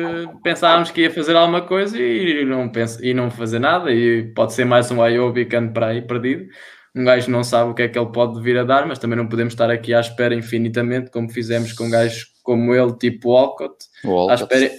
pensávamos 0.43 0.91
que 0.91 1.01
ia 1.01 1.11
fazer 1.11 1.33
alguma 1.35 1.61
coisa 1.61 1.97
e 1.97 2.43
não, 2.43 2.67
pensa, 2.69 3.03
e 3.05 3.13
não 3.13 3.31
fazer 3.31 3.59
nada. 3.59 3.89
E 3.91 4.33
pode 4.33 4.53
ser 4.53 4.65
mais 4.65 4.91
um 4.91 5.01
Ayobi 5.01 5.45
que 5.45 5.55
ande 5.55 5.71
para 5.71 5.87
aí 5.87 6.01
perdido. 6.01 6.49
Um 6.95 7.03
gajo 7.03 7.29
não 7.29 7.43
sabe 7.43 7.71
o 7.71 7.73
que 7.73 7.81
é 7.81 7.89
que 7.89 7.99
ele 7.99 8.09
pode 8.11 8.41
vir 8.41 8.57
a 8.57 8.63
dar, 8.63 8.87
mas 8.87 8.97
também 8.97 9.17
não 9.17 9.27
podemos 9.27 9.53
estar 9.53 9.69
aqui 9.69 9.93
à 9.93 9.99
espera 9.99 10.33
infinitamente, 10.33 11.11
como 11.11 11.29
fizemos 11.29 11.73
com 11.73 11.89
gajos 11.89 12.33
como 12.41 12.73
ele, 12.73 12.93
tipo 12.93 13.31
Walcott, 13.31 13.75
o 14.03 14.11
à 14.11 14.13
Walcott. 14.13 14.43
espera, 14.43 14.71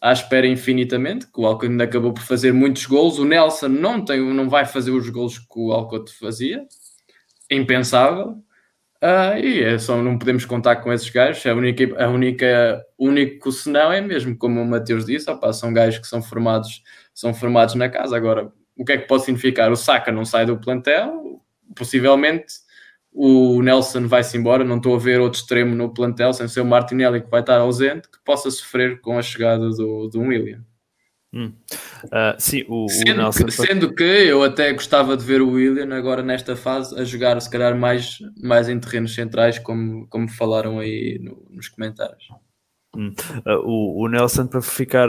à 0.00 0.12
espera 0.12 0.46
infinitamente, 0.46 1.26
que 1.26 1.40
o 1.40 1.46
Alcott 1.46 1.72
ainda 1.72 1.84
acabou 1.84 2.12
por 2.12 2.22
fazer 2.22 2.52
muitos 2.52 2.84
gols. 2.86 3.18
O 3.18 3.24
Nelson 3.24 3.68
não, 3.68 4.04
tem, 4.04 4.20
não 4.20 4.48
vai 4.48 4.66
fazer 4.66 4.90
os 4.90 5.08
gols 5.08 5.38
que 5.38 5.58
o 5.58 5.72
Alcott 5.72 6.12
fazia, 6.12 6.64
impensável. 7.50 8.36
Ah, 9.00 9.38
e 9.38 9.62
é 9.62 9.78
só 9.78 10.00
não 10.00 10.18
podemos 10.18 10.44
contar 10.44 10.76
com 10.76 10.92
esses 10.92 11.08
gajos. 11.08 11.44
A 11.44 11.54
única, 11.54 12.04
a 12.04 12.08
única, 12.08 12.84
o 12.96 13.08
único 13.08 13.50
senão 13.50 13.92
é 13.92 14.00
mesmo, 14.00 14.36
como 14.36 14.60
o 14.60 14.66
Mateus 14.66 15.06
disse, 15.06 15.30
opá, 15.30 15.52
são 15.52 15.72
gajos 15.72 15.98
que 15.98 16.06
são 16.06 16.22
formados, 16.22 16.82
são 17.12 17.34
formados 17.34 17.74
na 17.74 17.88
casa. 17.88 18.16
Agora, 18.16 18.52
o 18.76 18.84
que 18.84 18.92
é 18.92 18.98
que 18.98 19.08
pode 19.08 19.24
significar? 19.24 19.72
O 19.72 19.76
Saka 19.76 20.12
não 20.12 20.24
sai 20.24 20.46
do 20.46 20.58
plantel, 20.58 21.42
possivelmente 21.76 22.46
o 23.12 23.62
Nelson 23.62 24.08
vai-se 24.08 24.36
embora, 24.36 24.64
não 24.64 24.78
estou 24.78 24.96
a 24.96 24.98
ver 24.98 25.20
outro 25.20 25.38
extremo 25.40 25.74
no 25.76 25.94
plantel, 25.94 26.32
sem 26.32 26.48
ser 26.48 26.60
o 26.62 26.66
Martinelli 26.66 27.22
que 27.22 27.30
vai 27.30 27.40
estar 27.40 27.58
ausente, 27.60 28.08
que 28.10 28.18
possa 28.24 28.50
sofrer 28.50 29.00
com 29.00 29.16
a 29.16 29.22
chegada 29.22 29.70
do, 29.70 30.08
do 30.08 30.20
William. 30.20 30.64
Ah, 32.12 32.36
sim, 32.38 32.64
o, 32.68 32.84
o 32.84 32.88
Sendo 32.88 33.16
Nelson. 33.22 33.44
que, 33.46 33.52
sendo 33.52 33.94
que 33.94 34.02
eu 34.04 34.42
até 34.44 34.72
gostava 34.72 35.16
de 35.16 35.24
ver 35.24 35.40
o 35.42 35.50
William 35.50 35.92
agora 35.96 36.22
nesta 36.22 36.54
fase 36.54 36.98
a 36.98 37.04
jogar, 37.04 37.40
se 37.40 37.50
calhar, 37.50 37.76
mais, 37.76 38.18
mais 38.40 38.68
em 38.68 38.78
terrenos 38.78 39.14
centrais, 39.14 39.58
como, 39.58 40.06
como 40.08 40.28
falaram 40.28 40.78
aí 40.78 41.18
no- 41.20 41.44
nos 41.50 41.68
comentários. 41.68 42.24
Ah, 43.44 43.58
o, 43.58 44.04
o 44.04 44.08
Nelson 44.08 44.46
para 44.46 44.62
ficar. 44.62 45.08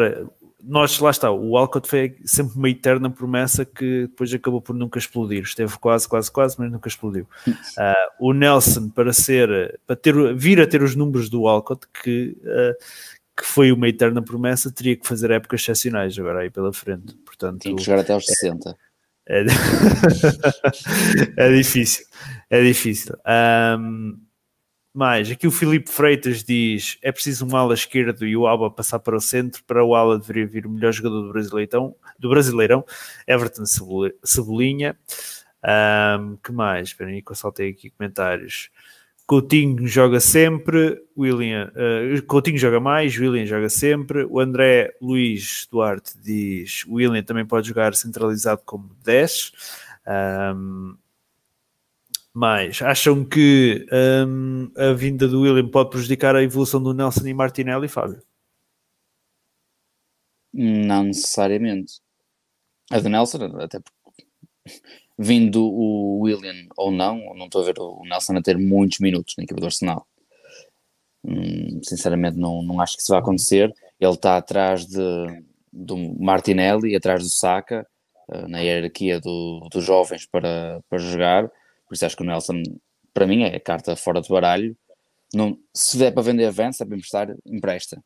Nós, 0.67 0.97
lá 0.99 1.11
está, 1.11 1.31
o 1.31 1.55
Alcott 1.57 1.87
foi 1.87 2.15
sempre 2.25 2.57
uma 2.57 2.69
eterna 2.69 3.09
promessa 3.09 3.63
que 3.63 4.07
depois 4.07 4.33
acabou 4.33 4.61
por 4.61 4.75
nunca 4.75 4.97
explodir. 4.97 5.43
Esteve 5.43 5.77
quase, 5.77 6.07
quase, 6.07 6.31
quase, 6.31 6.55
mas 6.57 6.71
nunca 6.71 6.87
explodiu. 6.87 7.27
Ah, 7.77 8.09
o 8.19 8.33
Nelson, 8.33 8.89
para 8.89 9.13
ser, 9.13 9.79
para 9.85 9.95
ter, 9.95 10.35
vir 10.35 10.59
a 10.59 10.67
ter 10.67 10.81
os 10.81 10.95
números 10.95 11.29
do 11.29 11.47
Alcott, 11.47 11.85
que, 12.01 12.35
ah, 12.45 12.73
que 13.37 13.45
foi 13.45 13.71
uma 13.71 13.87
eterna 13.87 14.21
promessa, 14.21 14.71
teria 14.71 14.95
que 14.95 15.07
fazer 15.07 15.29
épocas 15.31 15.61
excepcionais 15.61 16.17
agora 16.17 16.39
aí 16.39 16.49
pela 16.49 16.73
frente. 16.73 17.15
Portanto, 17.25 17.61
Tinha 17.61 17.75
que 17.75 17.83
chegar 17.83 17.99
até 17.99 18.13
aos 18.13 18.25
60. 18.25 18.75
é, 19.27 19.45
é 21.37 21.51
difícil, 21.51 22.05
é 22.49 22.63
difícil. 22.63 23.15
Ahm, 23.25 24.24
mais, 24.97 25.29
aqui 25.29 25.47
o 25.47 25.51
Filipe 25.51 25.89
Freitas 25.89 26.43
diz: 26.43 26.97
é 27.01 27.11
preciso 27.11 27.45
um 27.45 27.55
ala 27.55 27.73
esquerdo 27.73 28.25
e 28.25 28.35
o 28.35 28.47
Alba 28.47 28.69
passar 28.71 28.99
para 28.99 29.15
o 29.15 29.21
centro. 29.21 29.63
Para 29.65 29.83
o 29.83 29.95
ala 29.95 30.17
deveria 30.19 30.47
vir 30.47 30.65
o 30.65 30.69
melhor 30.69 30.91
jogador 30.91 31.21
do 31.23 31.31
Brasileirão, 31.33 31.95
do 32.17 32.29
Brasileirão 32.29 32.85
Everton 33.27 33.65
Cebol- 33.65 34.11
Cebolinha. 34.23 34.97
Ahm, 35.63 36.37
que 36.43 36.51
mais? 36.51 36.89
Espera 36.89 37.09
aí 37.09 37.21
que 37.21 37.31
eu 37.31 37.35
saltei 37.35 37.71
aqui 37.71 37.89
comentários. 37.89 38.69
Coutinho 39.27 39.87
joga 39.87 40.19
sempre, 40.19 41.01
William, 41.17 41.71
eh, 41.75 42.21
Coutinho 42.27 42.59
joga 42.59 42.79
mais, 42.79 43.17
William 43.17 43.45
joga 43.47 43.69
sempre. 43.69 44.23
O 44.29 44.39
André 44.39 44.93
Luiz 45.01 45.67
Duarte 45.71 46.11
diz: 46.23 46.85
William 46.87 47.23
também 47.23 47.45
pode 47.45 47.67
jogar 47.67 47.95
centralizado 47.95 48.61
como 48.63 48.91
10. 49.03 49.51
Ahm, 50.05 50.95
mais, 52.35 52.81
acham 52.81 53.23
que 53.23 53.87
ahm, 53.91 54.67
a 54.77 54.91
vinda 54.93 55.27
do 55.27 55.41
William 55.41 55.69
pode 55.69 55.89
prejudicar 55.89 56.35
a 56.35 56.43
evolução 56.43 56.83
do 56.83 56.93
Nelson 56.93 57.25
e 57.27 57.33
Martinelli, 57.33 57.87
Fábio? 57.87 58.21
Não 60.53 61.03
necessariamente. 61.03 62.01
A 62.91 62.99
do 62.99 63.09
Nelson, 63.09 63.37
até 63.59 63.79
porque 63.79 63.95
vindo 65.17 65.63
o 65.63 66.19
William 66.19 66.67
ou 66.77 66.91
não, 66.91 67.33
não 67.35 67.45
estou 67.45 67.61
a 67.61 67.65
ver 67.65 67.79
o 67.79 68.01
Nelson 68.03 68.37
a 68.37 68.41
ter 68.41 68.57
muitos 68.57 68.99
minutos 68.99 69.35
na 69.37 69.43
equipa 69.45 69.61
do 69.61 69.65
Arsenal. 69.65 70.05
Hum, 71.23 71.79
sinceramente, 71.83 72.37
não, 72.37 72.61
não 72.61 72.81
acho 72.81 72.95
que 72.95 73.01
isso 73.01 73.11
vai 73.11 73.19
acontecer. 73.19 73.73
Ele 73.99 74.13
está 74.13 74.37
atrás 74.37 74.85
de, 74.85 75.43
do 75.71 75.97
Martinelli, 76.19 76.95
atrás 76.95 77.23
do 77.23 77.29
Saka, 77.29 77.87
eh, 78.29 78.47
na 78.47 78.59
hierarquia 78.59 79.19
do, 79.19 79.67
dos 79.71 79.83
jovens 79.83 80.25
para, 80.25 80.81
para 80.89 80.99
jogar. 80.99 81.49
Por 81.87 81.95
isso 81.95 82.05
acho 82.05 82.15
que 82.15 82.23
o 82.23 82.25
Nelson, 82.25 82.61
para 83.13 83.27
mim, 83.27 83.43
é 83.43 83.55
a 83.55 83.59
carta 83.59 83.95
fora 83.95 84.21
do 84.21 84.27
baralho. 84.27 84.75
Não, 85.33 85.57
se 85.73 85.97
der 85.97 86.11
para 86.11 86.23
vender 86.23 86.45
avanço, 86.45 86.83
é 86.83 86.85
para 86.85 86.95
emprestar, 86.95 87.35
empresta. 87.45 88.01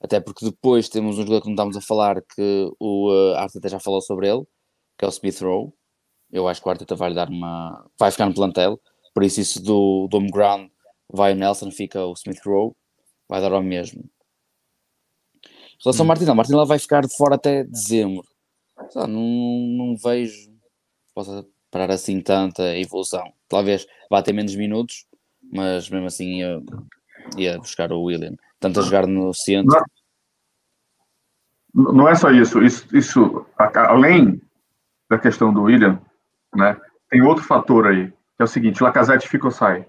Até 0.00 0.20
porque 0.20 0.44
depois 0.44 0.88
temos 0.88 1.18
um 1.18 1.22
jogador 1.22 1.40
que 1.40 1.46
não 1.46 1.54
estamos 1.54 1.76
a 1.76 1.80
falar 1.80 2.22
que 2.22 2.70
o 2.78 3.10
uh, 3.10 3.34
Arteta 3.36 3.68
já 3.68 3.80
falou 3.80 4.00
sobre 4.00 4.28
ele, 4.28 4.44
que 4.98 5.04
é 5.04 5.08
o 5.08 5.10
Smith 5.10 5.40
Rowe. 5.40 5.72
Eu 6.30 6.48
acho 6.48 6.60
que 6.60 6.68
o 6.68 6.70
Arteta 6.70 6.94
vai 6.94 7.10
lhe 7.10 7.14
dar 7.14 7.28
uma. 7.28 7.88
vai 7.98 8.10
ficar 8.10 8.26
no 8.26 8.34
plantel. 8.34 8.80
Por 9.14 9.22
isso, 9.22 9.40
isso 9.40 9.62
do, 9.62 10.06
do 10.08 10.18
home 10.18 10.30
ground 10.30 10.70
vai 11.10 11.32
o 11.32 11.36
Nelson, 11.36 11.70
fica 11.70 12.04
o 12.04 12.12
Smith 12.12 12.40
Rowe, 12.44 12.74
vai 13.28 13.40
dar 13.40 13.52
ao 13.52 13.62
mesmo. 13.62 14.02
Em 15.42 15.84
relação 15.84 16.04
ao 16.04 16.08
Martinelli, 16.08 16.36
Martinelli 16.36 16.66
vai 16.66 16.78
ficar 16.78 17.02
de 17.02 17.16
fora 17.16 17.36
até 17.36 17.64
dezembro. 17.64 18.26
Lá, 18.94 19.06
não, 19.06 19.20
não 19.20 19.96
vejo 19.96 20.50
que 20.50 21.46
possa 21.76 21.86
parar 21.86 21.90
assim 21.90 22.20
tanta 22.20 22.76
evolução. 22.76 23.32
Talvez 23.48 23.86
vá 24.10 24.22
ter 24.22 24.32
menos 24.32 24.54
minutos, 24.56 25.06
mas 25.52 25.88
mesmo 25.90 26.06
assim 26.06 26.40
ia, 26.40 26.62
ia 27.36 27.58
buscar 27.58 27.92
o 27.92 28.02
William. 28.02 28.34
Tanto 28.58 28.80
a 28.80 28.82
jogar 28.82 29.06
no 29.06 29.32
centro. 29.34 29.78
Não 31.74 32.08
é 32.08 32.14
só 32.14 32.30
isso. 32.30 32.62
Isso, 32.62 32.96
isso 32.96 33.46
além 33.58 34.40
da 35.08 35.18
questão 35.18 35.52
do 35.52 35.64
William, 35.64 36.00
né? 36.54 36.74
Tem 37.10 37.20
tem 37.20 37.22
outro 37.22 37.44
fator 37.44 37.86
aí, 37.86 38.08
que 38.08 38.40
é 38.40 38.44
o 38.44 38.48
seguinte: 38.48 38.82
Lacazette 38.82 39.28
fica 39.28 39.46
ou 39.46 39.52
sai. 39.52 39.86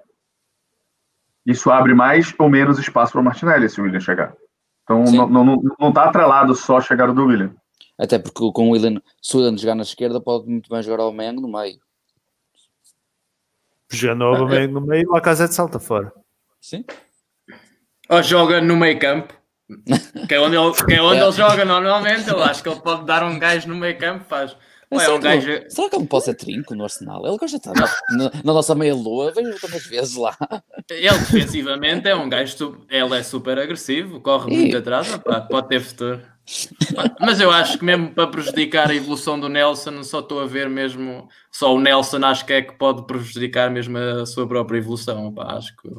Isso 1.46 1.72
abre 1.72 1.94
mais 1.94 2.34
ou 2.38 2.50
menos 2.50 2.78
espaço 2.78 3.14
para 3.14 3.22
o 3.22 3.24
Martinelli 3.24 3.70
se 3.70 3.80
o 3.80 3.86
William 3.86 4.02
chegar. 4.02 4.36
Então 4.84 5.06
Sim. 5.06 5.18
não, 5.18 5.30
não, 5.30 5.44
não, 5.46 5.62
não 5.80 5.94
tá 5.94 6.04
atrelado 6.04 6.54
só 6.54 6.78
a 6.78 6.82
chegada 6.82 7.14
do 7.14 7.26
William. 7.26 7.56
Até 7.98 8.20
porque 8.20 8.52
com 8.54 8.68
o 8.70 8.72
Willian, 8.72 9.02
se 9.22 9.36
o 9.36 9.40
Willian 9.40 9.58
jogar 9.58 9.76
na 9.76 9.82
esquerda, 9.84 10.22
pode 10.22 10.48
muito 10.48 10.70
bem 10.70 10.84
jogar 10.84 11.04
ao 11.04 11.12
Mengo 11.12 11.42
no 11.42 11.48
meio. 11.52 11.80
Jogando 13.90 14.20
novamente 14.20 14.72
no 14.74 14.82
meio, 14.82 15.10
a 15.12 15.16
Lacazette 15.16 15.54
salta 15.54 15.80
fora. 15.80 16.12
Sim. 16.62 16.84
Ou 18.10 18.22
joga 18.22 18.62
no 18.62 18.76
meio 18.76 19.00
campo, 19.00 19.34
que 20.28 20.34
é 20.34 20.40
onde, 20.40 20.56
ele, 20.58 20.74
que 20.86 20.94
é 20.94 21.02
onde 21.02 21.20
ele 21.22 21.32
joga 21.32 21.64
normalmente. 21.66 22.30
Eu 22.30 22.42
acho 22.44 22.62
que 22.62 22.70
ele 22.70 22.80
pode 22.82 23.06
dar 23.06 23.24
um 23.24 23.40
gajo 23.40 23.68
no 23.70 23.76
meio 23.76 23.98
campo, 23.98 24.26
faz. 24.26 24.56
Ou 24.90 25.00
é 25.02 25.04
será, 25.04 25.16
um 25.16 25.20
que 25.20 25.24
gajo. 25.24 25.50
ele, 25.50 25.70
será 25.70 25.90
que 25.90 25.96
ele 25.98 26.06
pode 26.08 26.26
ser 26.26 26.34
trinco 26.36 26.76
no 26.76 26.84
Arsenal? 26.84 27.26
Ele 27.26 27.38
gosta 27.38 27.58
de 27.60 27.68
estar 27.68 27.74
na, 27.74 27.88
na- 28.24 28.32
na 28.44 28.54
nossa 28.54 28.74
meia-lua, 28.76 29.32
vejo 29.34 29.60
tantas 29.60 29.86
vezes 29.86 30.16
lá. 30.16 30.38
Ele 30.90 31.10
defensivamente 31.10 32.08
é 32.08 32.16
um 32.16 32.30
gajo, 32.30 32.86
ele 32.90 33.16
é 33.16 33.24
super 33.24 33.58
agressivo, 33.60 34.22
corre 34.22 34.54
E- 34.54 34.58
muito 34.58 34.78
atrás, 34.78 35.08
pode 35.50 35.68
ter 35.68 35.82
futuro. 35.82 36.22
Mas 37.20 37.42
eu 37.42 37.52
acho 37.52 37.78
que 37.78 37.84
mesmo 37.84 38.14
para 38.14 38.28
prejudicar 38.28 38.90
a 38.90 38.96
evolução 38.96 39.40
do 39.40 39.50
Nelson, 39.50 40.02
só 40.04 40.20
estou 40.20 40.40
a 40.40 40.46
ver 40.46 40.70
mesmo, 40.70 41.28
só 41.52 41.76
o 41.76 41.80
Nelson 41.80 42.24
acho 42.24 42.46
que 42.46 42.54
é 42.54 42.62
que 42.62 42.74
pode 42.74 43.06
prejudicar 43.06 43.70
mesmo 43.70 43.98
a 43.98 44.26
sua 44.26 44.48
própria 44.48 44.78
evolução. 44.78 45.28
opá, 45.28 45.58
acho 45.58 45.76
que 45.76 45.90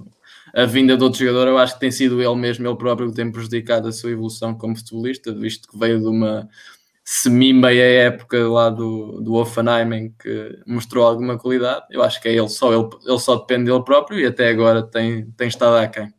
a 0.54 0.64
vinda 0.64 0.96
de 0.96 1.04
outro 1.04 1.18
jogador, 1.20 1.48
eu 1.48 1.58
acho 1.58 1.74
que 1.74 1.80
tem 1.80 1.90
sido 1.90 2.22
ele 2.22 2.34
mesmo, 2.34 2.66
ele 2.66 2.76
próprio, 2.76 3.10
que 3.10 3.16
tem 3.16 3.30
prejudicado 3.30 3.88
a 3.88 3.92
sua 3.92 4.10
evolução 4.10 4.54
como 4.54 4.76
futebolista, 4.76 5.34
visto 5.34 5.68
que 5.68 5.78
veio 5.78 6.00
de 6.00 6.06
uma 6.06 6.48
semi-meia 7.04 8.06
época 8.06 8.48
lá 8.48 8.68
do, 8.70 9.20
do 9.20 9.34
Offenheim 9.34 9.94
em 9.94 10.10
que 10.10 10.58
mostrou 10.66 11.06
alguma 11.06 11.38
qualidade. 11.38 11.86
Eu 11.90 12.02
acho 12.02 12.20
que 12.20 12.28
é 12.28 12.32
ele 12.32 12.48
só, 12.48 12.72
ele, 12.72 12.88
ele 13.06 13.18
só 13.18 13.36
depende 13.36 13.64
dele 13.70 13.82
próprio 13.82 14.18
e 14.18 14.26
até 14.26 14.50
agora 14.50 14.82
tem, 14.82 15.30
tem 15.32 15.48
estado 15.48 15.76
aquém. 15.76 16.12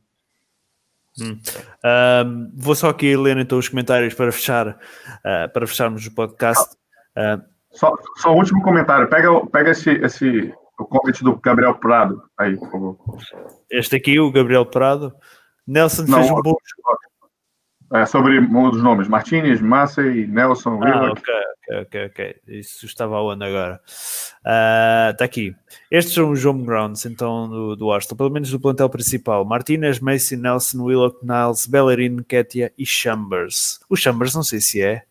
Ahm, 1.84 2.52
vou 2.56 2.76
só 2.76 2.90
aqui 2.90 3.16
ler 3.16 3.38
então 3.38 3.58
os 3.58 3.70
comentários 3.70 4.14
para 4.14 4.32
fechar, 4.32 4.78
ah, 5.24 5.50
para 5.54 5.68
fecharmos 5.68 6.06
o 6.06 6.14
podcast. 6.14 6.76
Ah, 7.16 7.40
Só, 7.72 7.94
só 8.18 8.34
um 8.34 8.38
último 8.38 8.62
comentário. 8.62 9.10
Pega, 9.10 9.46
pega 9.48 9.72
esse, 9.72 9.92
esse 9.92 10.54
o 10.80 10.86
convite 10.86 11.24
do 11.24 11.36
Gabriel 11.40 11.76
Prado 11.76 12.24
aí, 12.38 12.56
por 12.58 12.72
favor. 12.72 12.98
este 13.70 13.96
aqui, 13.96 14.20
o 14.20 14.32
Gabriel 14.32 14.66
Prado. 14.66 15.14
Nelson 15.68 16.06
Não, 16.08 16.20
fez 16.20 16.32
um 16.32 16.42
bom 16.42 16.56
É, 17.92 18.06
sobre 18.06 18.40
um 18.40 18.70
dos 18.70 18.84
nomes: 18.84 19.08
Martinez, 19.08 19.60
Massey, 19.62 20.28
Nelson, 20.28 20.80
Ah, 20.84 20.86
Willock. 20.86 21.22
ok, 21.22 21.34
ok, 21.68 21.82
ok, 21.82 22.06
ok. 22.06 22.36
Isso 22.60 22.86
estava 22.86 23.16
aonde 23.18 23.44
agora? 23.44 23.82
Está 25.12 25.26
aqui. 25.26 25.56
Estes 25.90 26.14
são 26.14 26.30
os 26.32 26.46
home 26.46 26.64
grounds, 26.66 27.06
então, 27.06 27.50
do, 27.50 27.76
do 27.76 27.92
Arsenal, 27.92 28.18
pelo 28.18 28.30
menos 28.30 28.52
do 28.52 28.60
plantel 28.60 28.90
principal. 28.90 29.44
Martinez, 29.44 30.00
Macy, 30.00 30.36
Nelson, 30.38 30.84
Willock, 30.84 31.26
Niles, 31.26 31.66
Bellerin, 31.66 32.18
Ketia 32.24 32.72
e 32.78 32.86
Chambers. 32.86 33.80
O 33.90 33.96
Chambers 33.96 34.36
não 34.36 34.44
sei 34.44 34.62
se 34.62 34.82
é. 34.82 35.04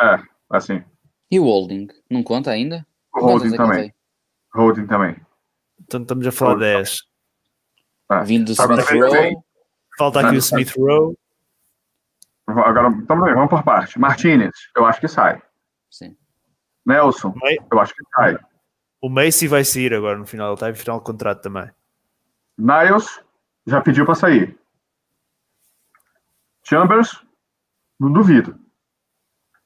É, 0.00 0.18
assim. 0.50 0.82
E 1.30 1.38
o 1.38 1.44
Holding? 1.44 1.88
Não 2.10 2.22
conta 2.22 2.50
ainda? 2.50 2.86
O 3.14 3.20
Holding 3.20 3.54
é 3.54 3.56
também. 3.56 3.80
tem? 3.82 3.94
Holding 4.54 4.86
também. 4.86 5.16
Então 5.82 6.00
estamos 6.00 6.26
a 6.26 6.32
falar 6.32 6.50
Holding. 6.52 6.64
10. 6.76 6.98
Tá. 8.08 8.22
Vindo 8.22 8.54
do 8.54 8.62
Agora 8.62 8.82
Smith 8.82 9.00
vem- 9.12 9.32
Rowe. 9.34 9.36
Falta 9.98 10.20
aqui 10.20 10.28
Tá. 10.30 10.34
o 10.34 10.38
Smith 10.38 10.72
Rowe. 10.76 11.16
Agora, 12.46 12.90
também, 13.06 13.34
vamos 13.34 13.48
por 13.48 13.62
parte. 13.62 13.98
Martinez, 13.98 14.52
eu 14.76 14.84
acho 14.84 15.00
que 15.00 15.08
sai. 15.08 15.42
Sim. 15.90 16.16
Nelson, 16.84 17.34
eu 17.70 17.80
acho 17.80 17.94
que 17.94 18.02
sai. 18.14 18.38
O 19.00 19.08
Macy 19.08 19.46
vai 19.48 19.64
sair 19.64 19.92
agora 19.94 20.18
no 20.18 20.26
final, 20.26 20.48
ele 20.48 20.54
está 20.54 20.70
em 20.70 20.74
final 20.74 20.98
de 20.98 21.04
contrato 21.04 21.42
também. 21.42 21.70
Niles, 22.58 23.20
já 23.66 23.80
pediu 23.80 24.04
para 24.04 24.14
sair. 24.14 24.58
Chambers, 26.62 27.22
não 27.98 28.12
duvido. 28.12 28.58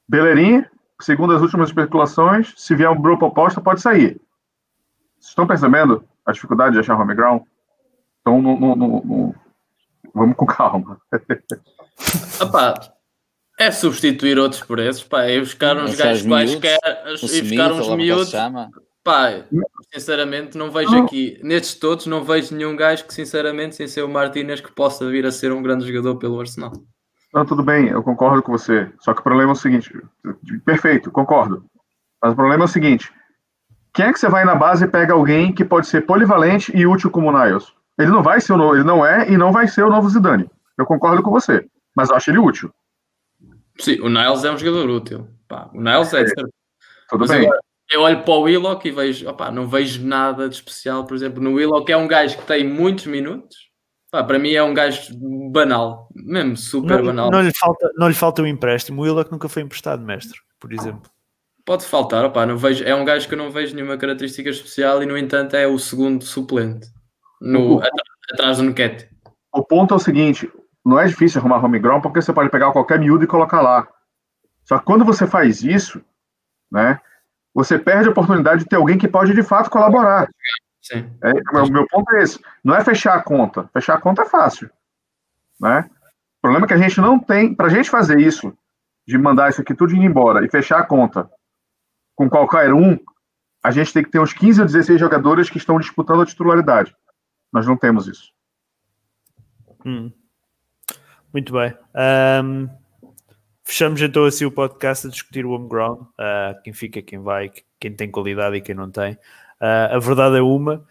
Bellerin, 0.08 0.64
segundo 1.00 1.34
as 1.34 1.42
últimas 1.42 1.68
especulações, 1.68 2.54
se 2.56 2.74
vier 2.74 2.88
uma 2.90 3.00
boa 3.00 3.18
proposta, 3.18 3.60
pode 3.60 3.80
sair. 3.80 4.20
Vocês 5.18 5.30
estão 5.30 5.46
percebendo 5.46 6.04
a 6.24 6.32
dificuldade 6.32 6.74
de 6.74 6.80
achar 6.80 6.98
home 6.98 7.14
ground? 7.14 7.42
Então, 8.20 8.40
não, 8.42 8.58
não- 8.58 8.76
não- 8.76 9.02
não- 9.04 9.34
vamos 10.14 10.36
com 10.36 10.46
calma. 10.46 11.00
É 13.58 13.70
substituir 13.72 14.38
outros 14.38 14.62
por 14.62 14.78
esses, 14.78 15.02
pá, 15.02 15.26
e 15.26 15.40
buscar 15.40 15.76
uns 15.76 15.96
gajos 15.96 16.26
quaisquer, 16.26 16.78
e 17.06 17.42
buscar 17.42 17.72
uns 17.72 17.88
miúdos, 17.96 18.32
pá, 19.02 19.30
sinceramente 19.92 20.56
não 20.56 20.70
vejo 20.70 20.92
Não. 20.92 21.04
aqui, 21.04 21.40
nestes 21.42 21.74
todos, 21.74 22.06
não 22.06 22.22
vejo 22.22 22.54
nenhum 22.54 22.76
gajo 22.76 23.04
que, 23.04 23.12
sinceramente, 23.12 23.74
sem 23.74 23.88
ser 23.88 24.02
o 24.02 24.08
Martínez, 24.08 24.60
que 24.60 24.70
possa 24.70 25.08
vir 25.10 25.26
a 25.26 25.32
ser 25.32 25.50
um 25.50 25.60
grande 25.60 25.86
jogador 25.86 26.16
pelo 26.16 26.38
Arsenal. 26.38 26.72
Não, 27.34 27.44
tudo 27.44 27.62
bem, 27.62 27.88
eu 27.88 28.02
concordo 28.02 28.42
com 28.42 28.52
você. 28.52 28.90
Só 29.00 29.12
que 29.12 29.20
o 29.20 29.24
problema 29.24 29.50
é 29.50 29.54
o 29.54 29.56
seguinte: 29.56 29.92
perfeito, 30.64 31.10
concordo. 31.10 31.64
Mas 32.22 32.32
o 32.32 32.36
problema 32.36 32.64
é 32.64 32.66
o 32.66 32.68
seguinte: 32.68 33.12
quem 33.92 34.06
é 34.06 34.12
que 34.12 34.18
você 34.18 34.28
vai 34.28 34.44
na 34.44 34.54
base 34.54 34.84
e 34.84 34.88
pega 34.88 35.12
alguém 35.12 35.52
que 35.52 35.64
pode 35.64 35.88
ser 35.88 36.06
polivalente 36.06 36.70
e 36.76 36.86
útil 36.86 37.10
como 37.10 37.28
o 37.28 37.32
Niles? 37.32 37.66
Ele 37.98 38.10
não 38.10 38.22
vai 38.22 38.40
ser 38.40 38.52
o 38.52 38.56
novo, 38.56 38.76
ele 38.76 38.84
não 38.84 39.04
é 39.04 39.28
e 39.28 39.36
não 39.36 39.50
vai 39.50 39.66
ser 39.66 39.82
o 39.82 39.90
novo 39.90 40.08
Zidane. 40.08 40.48
Eu 40.78 40.86
concordo 40.86 41.22
com 41.22 41.30
você, 41.30 41.66
mas 41.98 42.10
eu 42.10 42.16
acho 42.16 42.30
ele 42.30 42.38
útil. 42.38 42.72
Sim, 43.80 44.00
o 44.00 44.08
Niles 44.08 44.44
é 44.44 44.50
um 44.52 44.56
jogador 44.58 44.88
útil. 44.88 45.28
Pá, 45.48 45.68
o 45.74 45.80
Niles 45.80 46.12
é 46.14 46.22
de 46.22 46.28
certeza. 46.28 46.48
Tudo 47.08 47.20
Mas 47.20 47.30
bem. 47.30 47.40
agora, 47.46 47.60
eu 47.90 48.00
olho 48.02 48.22
para 48.22 48.34
o 48.34 48.40
Willock 48.42 48.86
e 48.86 48.90
vejo, 48.90 49.28
opá, 49.28 49.50
não 49.50 49.66
vejo 49.66 50.04
nada 50.06 50.48
de 50.48 50.54
especial, 50.54 51.04
por 51.04 51.16
exemplo, 51.16 51.42
no 51.42 51.54
Willock 51.54 51.90
é 51.90 51.96
um 51.96 52.06
gajo 52.06 52.36
que 52.38 52.44
tem 52.46 52.62
muitos 52.68 53.06
minutos. 53.06 53.56
Pá, 54.10 54.22
para 54.24 54.38
mim 54.38 54.52
é 54.52 54.62
um 54.62 54.72
gajo 54.74 55.12
banal, 55.50 56.08
mesmo 56.14 56.56
super 56.56 56.98
Não, 56.98 57.04
banal. 57.06 57.30
não 57.30 57.40
lhe 57.42 57.52
falta, 57.54 57.90
não 57.96 58.08
lhe 58.08 58.14
falta 58.14 58.42
o 58.42 58.46
empréstimo. 58.46 59.00
O 59.00 59.04
Willock 59.04 59.30
nunca 59.32 59.48
foi 59.48 59.62
emprestado, 59.62 60.02
mestre, 60.04 60.38
por 60.60 60.72
exemplo. 60.72 61.10
Pode 61.64 61.84
faltar, 61.84 62.24
opá, 62.24 62.46
não 62.46 62.56
vejo, 62.56 62.84
é 62.84 62.94
um 62.94 63.04
gajo 63.04 63.28
que 63.28 63.34
eu 63.34 63.38
não 63.38 63.50
vejo 63.50 63.74
nenhuma 63.74 63.98
característica 63.98 64.48
especial 64.48 65.02
e 65.02 65.06
no 65.06 65.16
entanto 65.18 65.54
é 65.56 65.66
o 65.66 65.78
segundo 65.78 66.24
suplente 66.24 66.88
no, 67.40 67.76
Uhum. 67.76 67.80
atrás 68.32 68.56
do 68.56 68.62
Nuquete. 68.64 69.08
O 69.52 69.62
ponto 69.62 69.92
é 69.92 69.96
o 69.96 70.00
seguinte: 70.00 70.50
não 70.88 70.98
é 70.98 71.06
difícil 71.06 71.38
arrumar 71.38 71.62
home 71.62 71.78
ground 71.78 72.02
porque 72.02 72.22
você 72.22 72.32
pode 72.32 72.48
pegar 72.48 72.72
qualquer 72.72 72.98
miúdo 72.98 73.22
e 73.22 73.26
colocar 73.26 73.60
lá. 73.60 73.86
Só 74.64 74.78
que 74.78 74.86
quando 74.86 75.04
você 75.04 75.26
faz 75.26 75.62
isso, 75.62 76.02
né, 76.72 76.98
você 77.52 77.78
perde 77.78 78.08
a 78.08 78.10
oportunidade 78.10 78.62
de 78.62 78.68
ter 78.68 78.76
alguém 78.76 78.96
que 78.96 79.06
pode 79.06 79.34
de 79.34 79.42
fato 79.42 79.68
colaborar. 79.68 80.30
Sim. 80.80 81.10
É, 81.22 81.30
o 81.30 81.52
meu, 81.52 81.70
meu 81.70 81.86
ponto 81.88 82.10
é 82.16 82.22
esse. 82.22 82.40
Não 82.64 82.74
é 82.74 82.82
fechar 82.82 83.14
a 83.14 83.22
conta. 83.22 83.68
Fechar 83.72 83.94
a 83.96 84.00
conta 84.00 84.22
é 84.22 84.26
fácil. 84.26 84.70
Né? 85.60 85.90
O 86.38 86.40
problema 86.40 86.64
é 86.64 86.68
que 86.68 86.74
a 86.74 86.78
gente 86.78 86.98
não 87.02 87.18
tem. 87.18 87.54
Para 87.54 87.66
a 87.66 87.70
gente 87.70 87.90
fazer 87.90 88.18
isso, 88.18 88.56
de 89.06 89.18
mandar 89.18 89.50
isso 89.50 89.60
aqui 89.60 89.74
tudo 89.74 89.94
indo 89.94 90.04
embora 90.04 90.42
e 90.44 90.50
fechar 90.50 90.78
a 90.78 90.86
conta 90.86 91.30
com 92.14 92.30
qualquer 92.30 92.72
um, 92.72 92.98
a 93.62 93.70
gente 93.70 93.92
tem 93.92 94.02
que 94.02 94.10
ter 94.10 94.20
uns 94.20 94.32
15 94.32 94.60
ou 94.60 94.66
16 94.66 94.98
jogadores 94.98 95.50
que 95.50 95.58
estão 95.58 95.78
disputando 95.78 96.22
a 96.22 96.26
titularidade. 96.26 96.96
Nós 97.52 97.66
não 97.66 97.76
temos 97.76 98.08
isso. 98.08 98.32
Hum. 99.84 100.10
Muito 101.32 101.52
bem. 101.52 101.74
Ahm, 101.94 102.68
fechamos 103.64 104.00
então 104.00 104.24
assim 104.24 104.44
o 104.44 104.50
podcast 104.50 105.06
a 105.06 105.10
discutir 105.10 105.44
o 105.44 105.50
home 105.50 105.68
ground. 105.68 106.00
Ah, 106.16 106.54
quem 106.64 106.72
fica, 106.72 107.02
quem 107.02 107.18
vai, 107.20 107.50
quem 107.78 107.92
tem 107.94 108.10
qualidade 108.10 108.56
e 108.56 108.60
quem 108.60 108.74
não 108.74 108.90
tem. 108.90 109.18
Ah, 109.60 109.96
a 109.96 109.98
verdade 109.98 110.38
é 110.38 110.42
uma: 110.42 110.84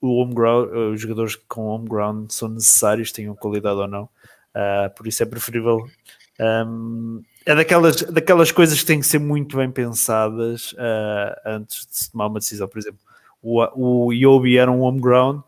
o 0.00 0.20
home 0.20 0.34
ground, 0.34 0.70
os 0.94 1.00
jogadores 1.00 1.36
com 1.36 1.66
home 1.66 1.88
ground 1.88 2.30
são 2.30 2.48
necessários, 2.48 3.12
tenham 3.12 3.34
qualidade 3.36 3.78
ou 3.78 3.88
não. 3.88 4.08
Ah, 4.54 4.90
por 4.96 5.06
isso 5.06 5.22
é 5.22 5.26
preferível. 5.26 5.86
ahm, 6.40 7.20
é 7.46 7.54
daquelas, 7.54 8.02
daquelas 8.02 8.52
coisas 8.52 8.80
que 8.80 8.86
têm 8.86 9.00
que 9.00 9.06
ser 9.06 9.18
muito 9.18 9.56
bem 9.56 9.70
pensadas 9.70 10.74
ah, 10.78 11.40
antes 11.46 11.86
de 11.86 11.96
se 11.96 12.12
tomar 12.12 12.26
uma 12.26 12.40
decisão. 12.40 12.68
Por 12.68 12.78
exemplo, 12.78 13.00
o, 13.42 14.06
o 14.08 14.12
Yobi 14.12 14.58
era 14.58 14.70
um 14.70 14.80
home 14.82 15.00
ground. 15.00 15.42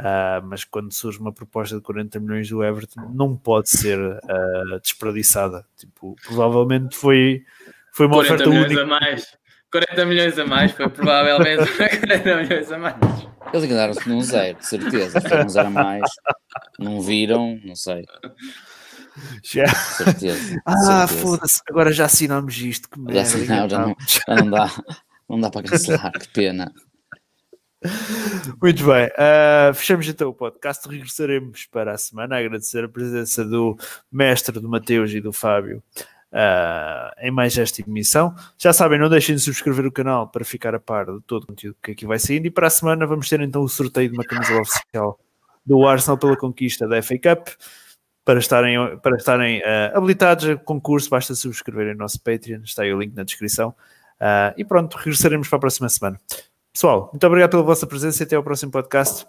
Uh, 0.00 0.42
mas 0.44 0.64
quando 0.64 0.92
surge 0.92 1.20
uma 1.20 1.32
proposta 1.32 1.76
de 1.76 1.82
40 1.82 2.18
milhões 2.18 2.48
do 2.48 2.64
Everton, 2.64 3.10
não 3.14 3.36
pode 3.36 3.70
ser 3.70 3.98
uh, 3.98 4.80
desperdiçada. 4.82 5.64
Tipo, 5.76 6.16
provavelmente 6.26 6.96
foi, 6.96 7.42
foi 7.92 8.06
uma 8.06 8.16
40 8.16 8.34
oferta 8.34 8.50
milhões 8.50 8.66
única. 8.66 8.82
a 8.82 8.86
mais. 8.86 9.26
40 9.70 10.06
milhões 10.06 10.38
a 10.38 10.46
mais, 10.46 10.72
foi 10.72 10.88
provavelmente 10.88 11.70
40 11.78 12.36
milhões 12.42 12.72
a 12.72 12.78
mais. 12.78 12.96
Eles 13.52 13.64
enganaram-se 13.64 14.08
num 14.08 14.20
zero, 14.20 14.58
de 14.58 14.66
certeza. 14.66 15.20
Foi 15.20 15.44
um 15.44 15.48
zero 15.48 15.68
a 15.68 15.70
mais. 15.70 16.02
Não 16.78 17.00
viram, 17.00 17.60
não 17.64 17.76
sei. 17.76 18.04
Já- 19.44 19.66
Certeza. 19.68 20.60
Ah, 20.66 21.06
foda-se, 21.06 21.60
agora 21.68 21.92
já 21.92 22.06
assinamos 22.06 22.56
isto. 22.58 22.88
Que 22.90 22.98
merda, 22.98 23.20
assinamos, 23.22 23.70
já 23.70 23.78
não- 23.78 23.90
enganámos. 23.90 24.20
Já 24.26 24.34
não 24.34 24.50
dá, 24.50 24.70
não 25.28 25.40
dá 25.40 25.50
para 25.50 25.62
cancelar, 25.68 26.12
que 26.12 26.28
pena. 26.28 26.72
Muito 28.60 28.84
bem, 28.86 29.06
uh, 29.08 29.74
fechamos 29.74 30.08
então 30.08 30.30
o 30.30 30.34
podcast. 30.34 30.88
Regressaremos 30.88 31.66
para 31.66 31.92
a 31.92 31.98
semana. 31.98 32.38
Agradecer 32.38 32.84
a 32.84 32.88
presença 32.88 33.44
do 33.44 33.76
mestre, 34.10 34.58
do 34.58 34.68
Mateus 34.68 35.12
e 35.12 35.20
do 35.20 35.32
Fábio 35.32 35.82
uh, 36.34 37.12
em 37.20 37.30
mais 37.30 37.56
esta 37.56 37.82
emissão. 37.82 38.34
Já 38.58 38.72
sabem, 38.72 38.98
não 38.98 39.08
deixem 39.08 39.34
de 39.34 39.40
subscrever 39.42 39.86
o 39.86 39.92
canal 39.92 40.28
para 40.28 40.44
ficar 40.44 40.74
a 40.74 40.80
par 40.80 41.06
de 41.06 41.20
todo 41.22 41.44
o 41.44 41.46
conteúdo 41.46 41.76
que 41.82 41.92
aqui 41.92 42.06
vai 42.06 42.18
saindo. 42.18 42.46
E 42.46 42.50
para 42.50 42.66
a 42.66 42.70
semana 42.70 43.06
vamos 43.06 43.28
ter 43.28 43.40
então 43.40 43.62
o 43.62 43.68
sorteio 43.68 44.08
de 44.08 44.14
uma 44.14 44.24
camisola 44.24 44.62
oficial 44.62 45.20
do 45.64 45.86
Arsenal 45.86 46.18
pela 46.18 46.36
conquista 46.36 46.88
da 46.88 47.02
FA 47.02 47.18
Cup. 47.18 47.48
Para 48.24 48.38
estarem, 48.38 48.98
para 48.98 49.16
estarem 49.16 49.60
uh, 49.60 49.96
habilitados 49.96 50.48
a 50.48 50.56
concurso, 50.56 51.10
basta 51.10 51.34
subscrever 51.34 51.94
o 51.94 51.98
nosso 51.98 52.18
Patreon, 52.22 52.62
está 52.64 52.82
aí 52.82 52.92
o 52.92 52.98
link 52.98 53.14
na 53.14 53.22
descrição. 53.22 53.74
E 54.56 54.64
pronto, 54.64 54.96
regressaremos 54.96 55.48
para 55.48 55.58
a 55.58 55.60
próxima 55.60 55.86
semana. 55.90 56.18
Pessoal, 56.74 57.08
muito 57.12 57.24
obrigado 57.24 57.50
pela 57.50 57.62
vossa 57.62 57.86
presença 57.86 58.22
e 58.22 58.26
até 58.26 58.34
ao 58.34 58.42
próximo 58.42 58.72
podcast. 58.72 59.24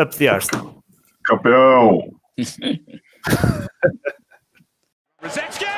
Up 0.00 0.16
the 0.16 0.26
Arsenal. 0.26 0.82
Campeão! 1.26 2.18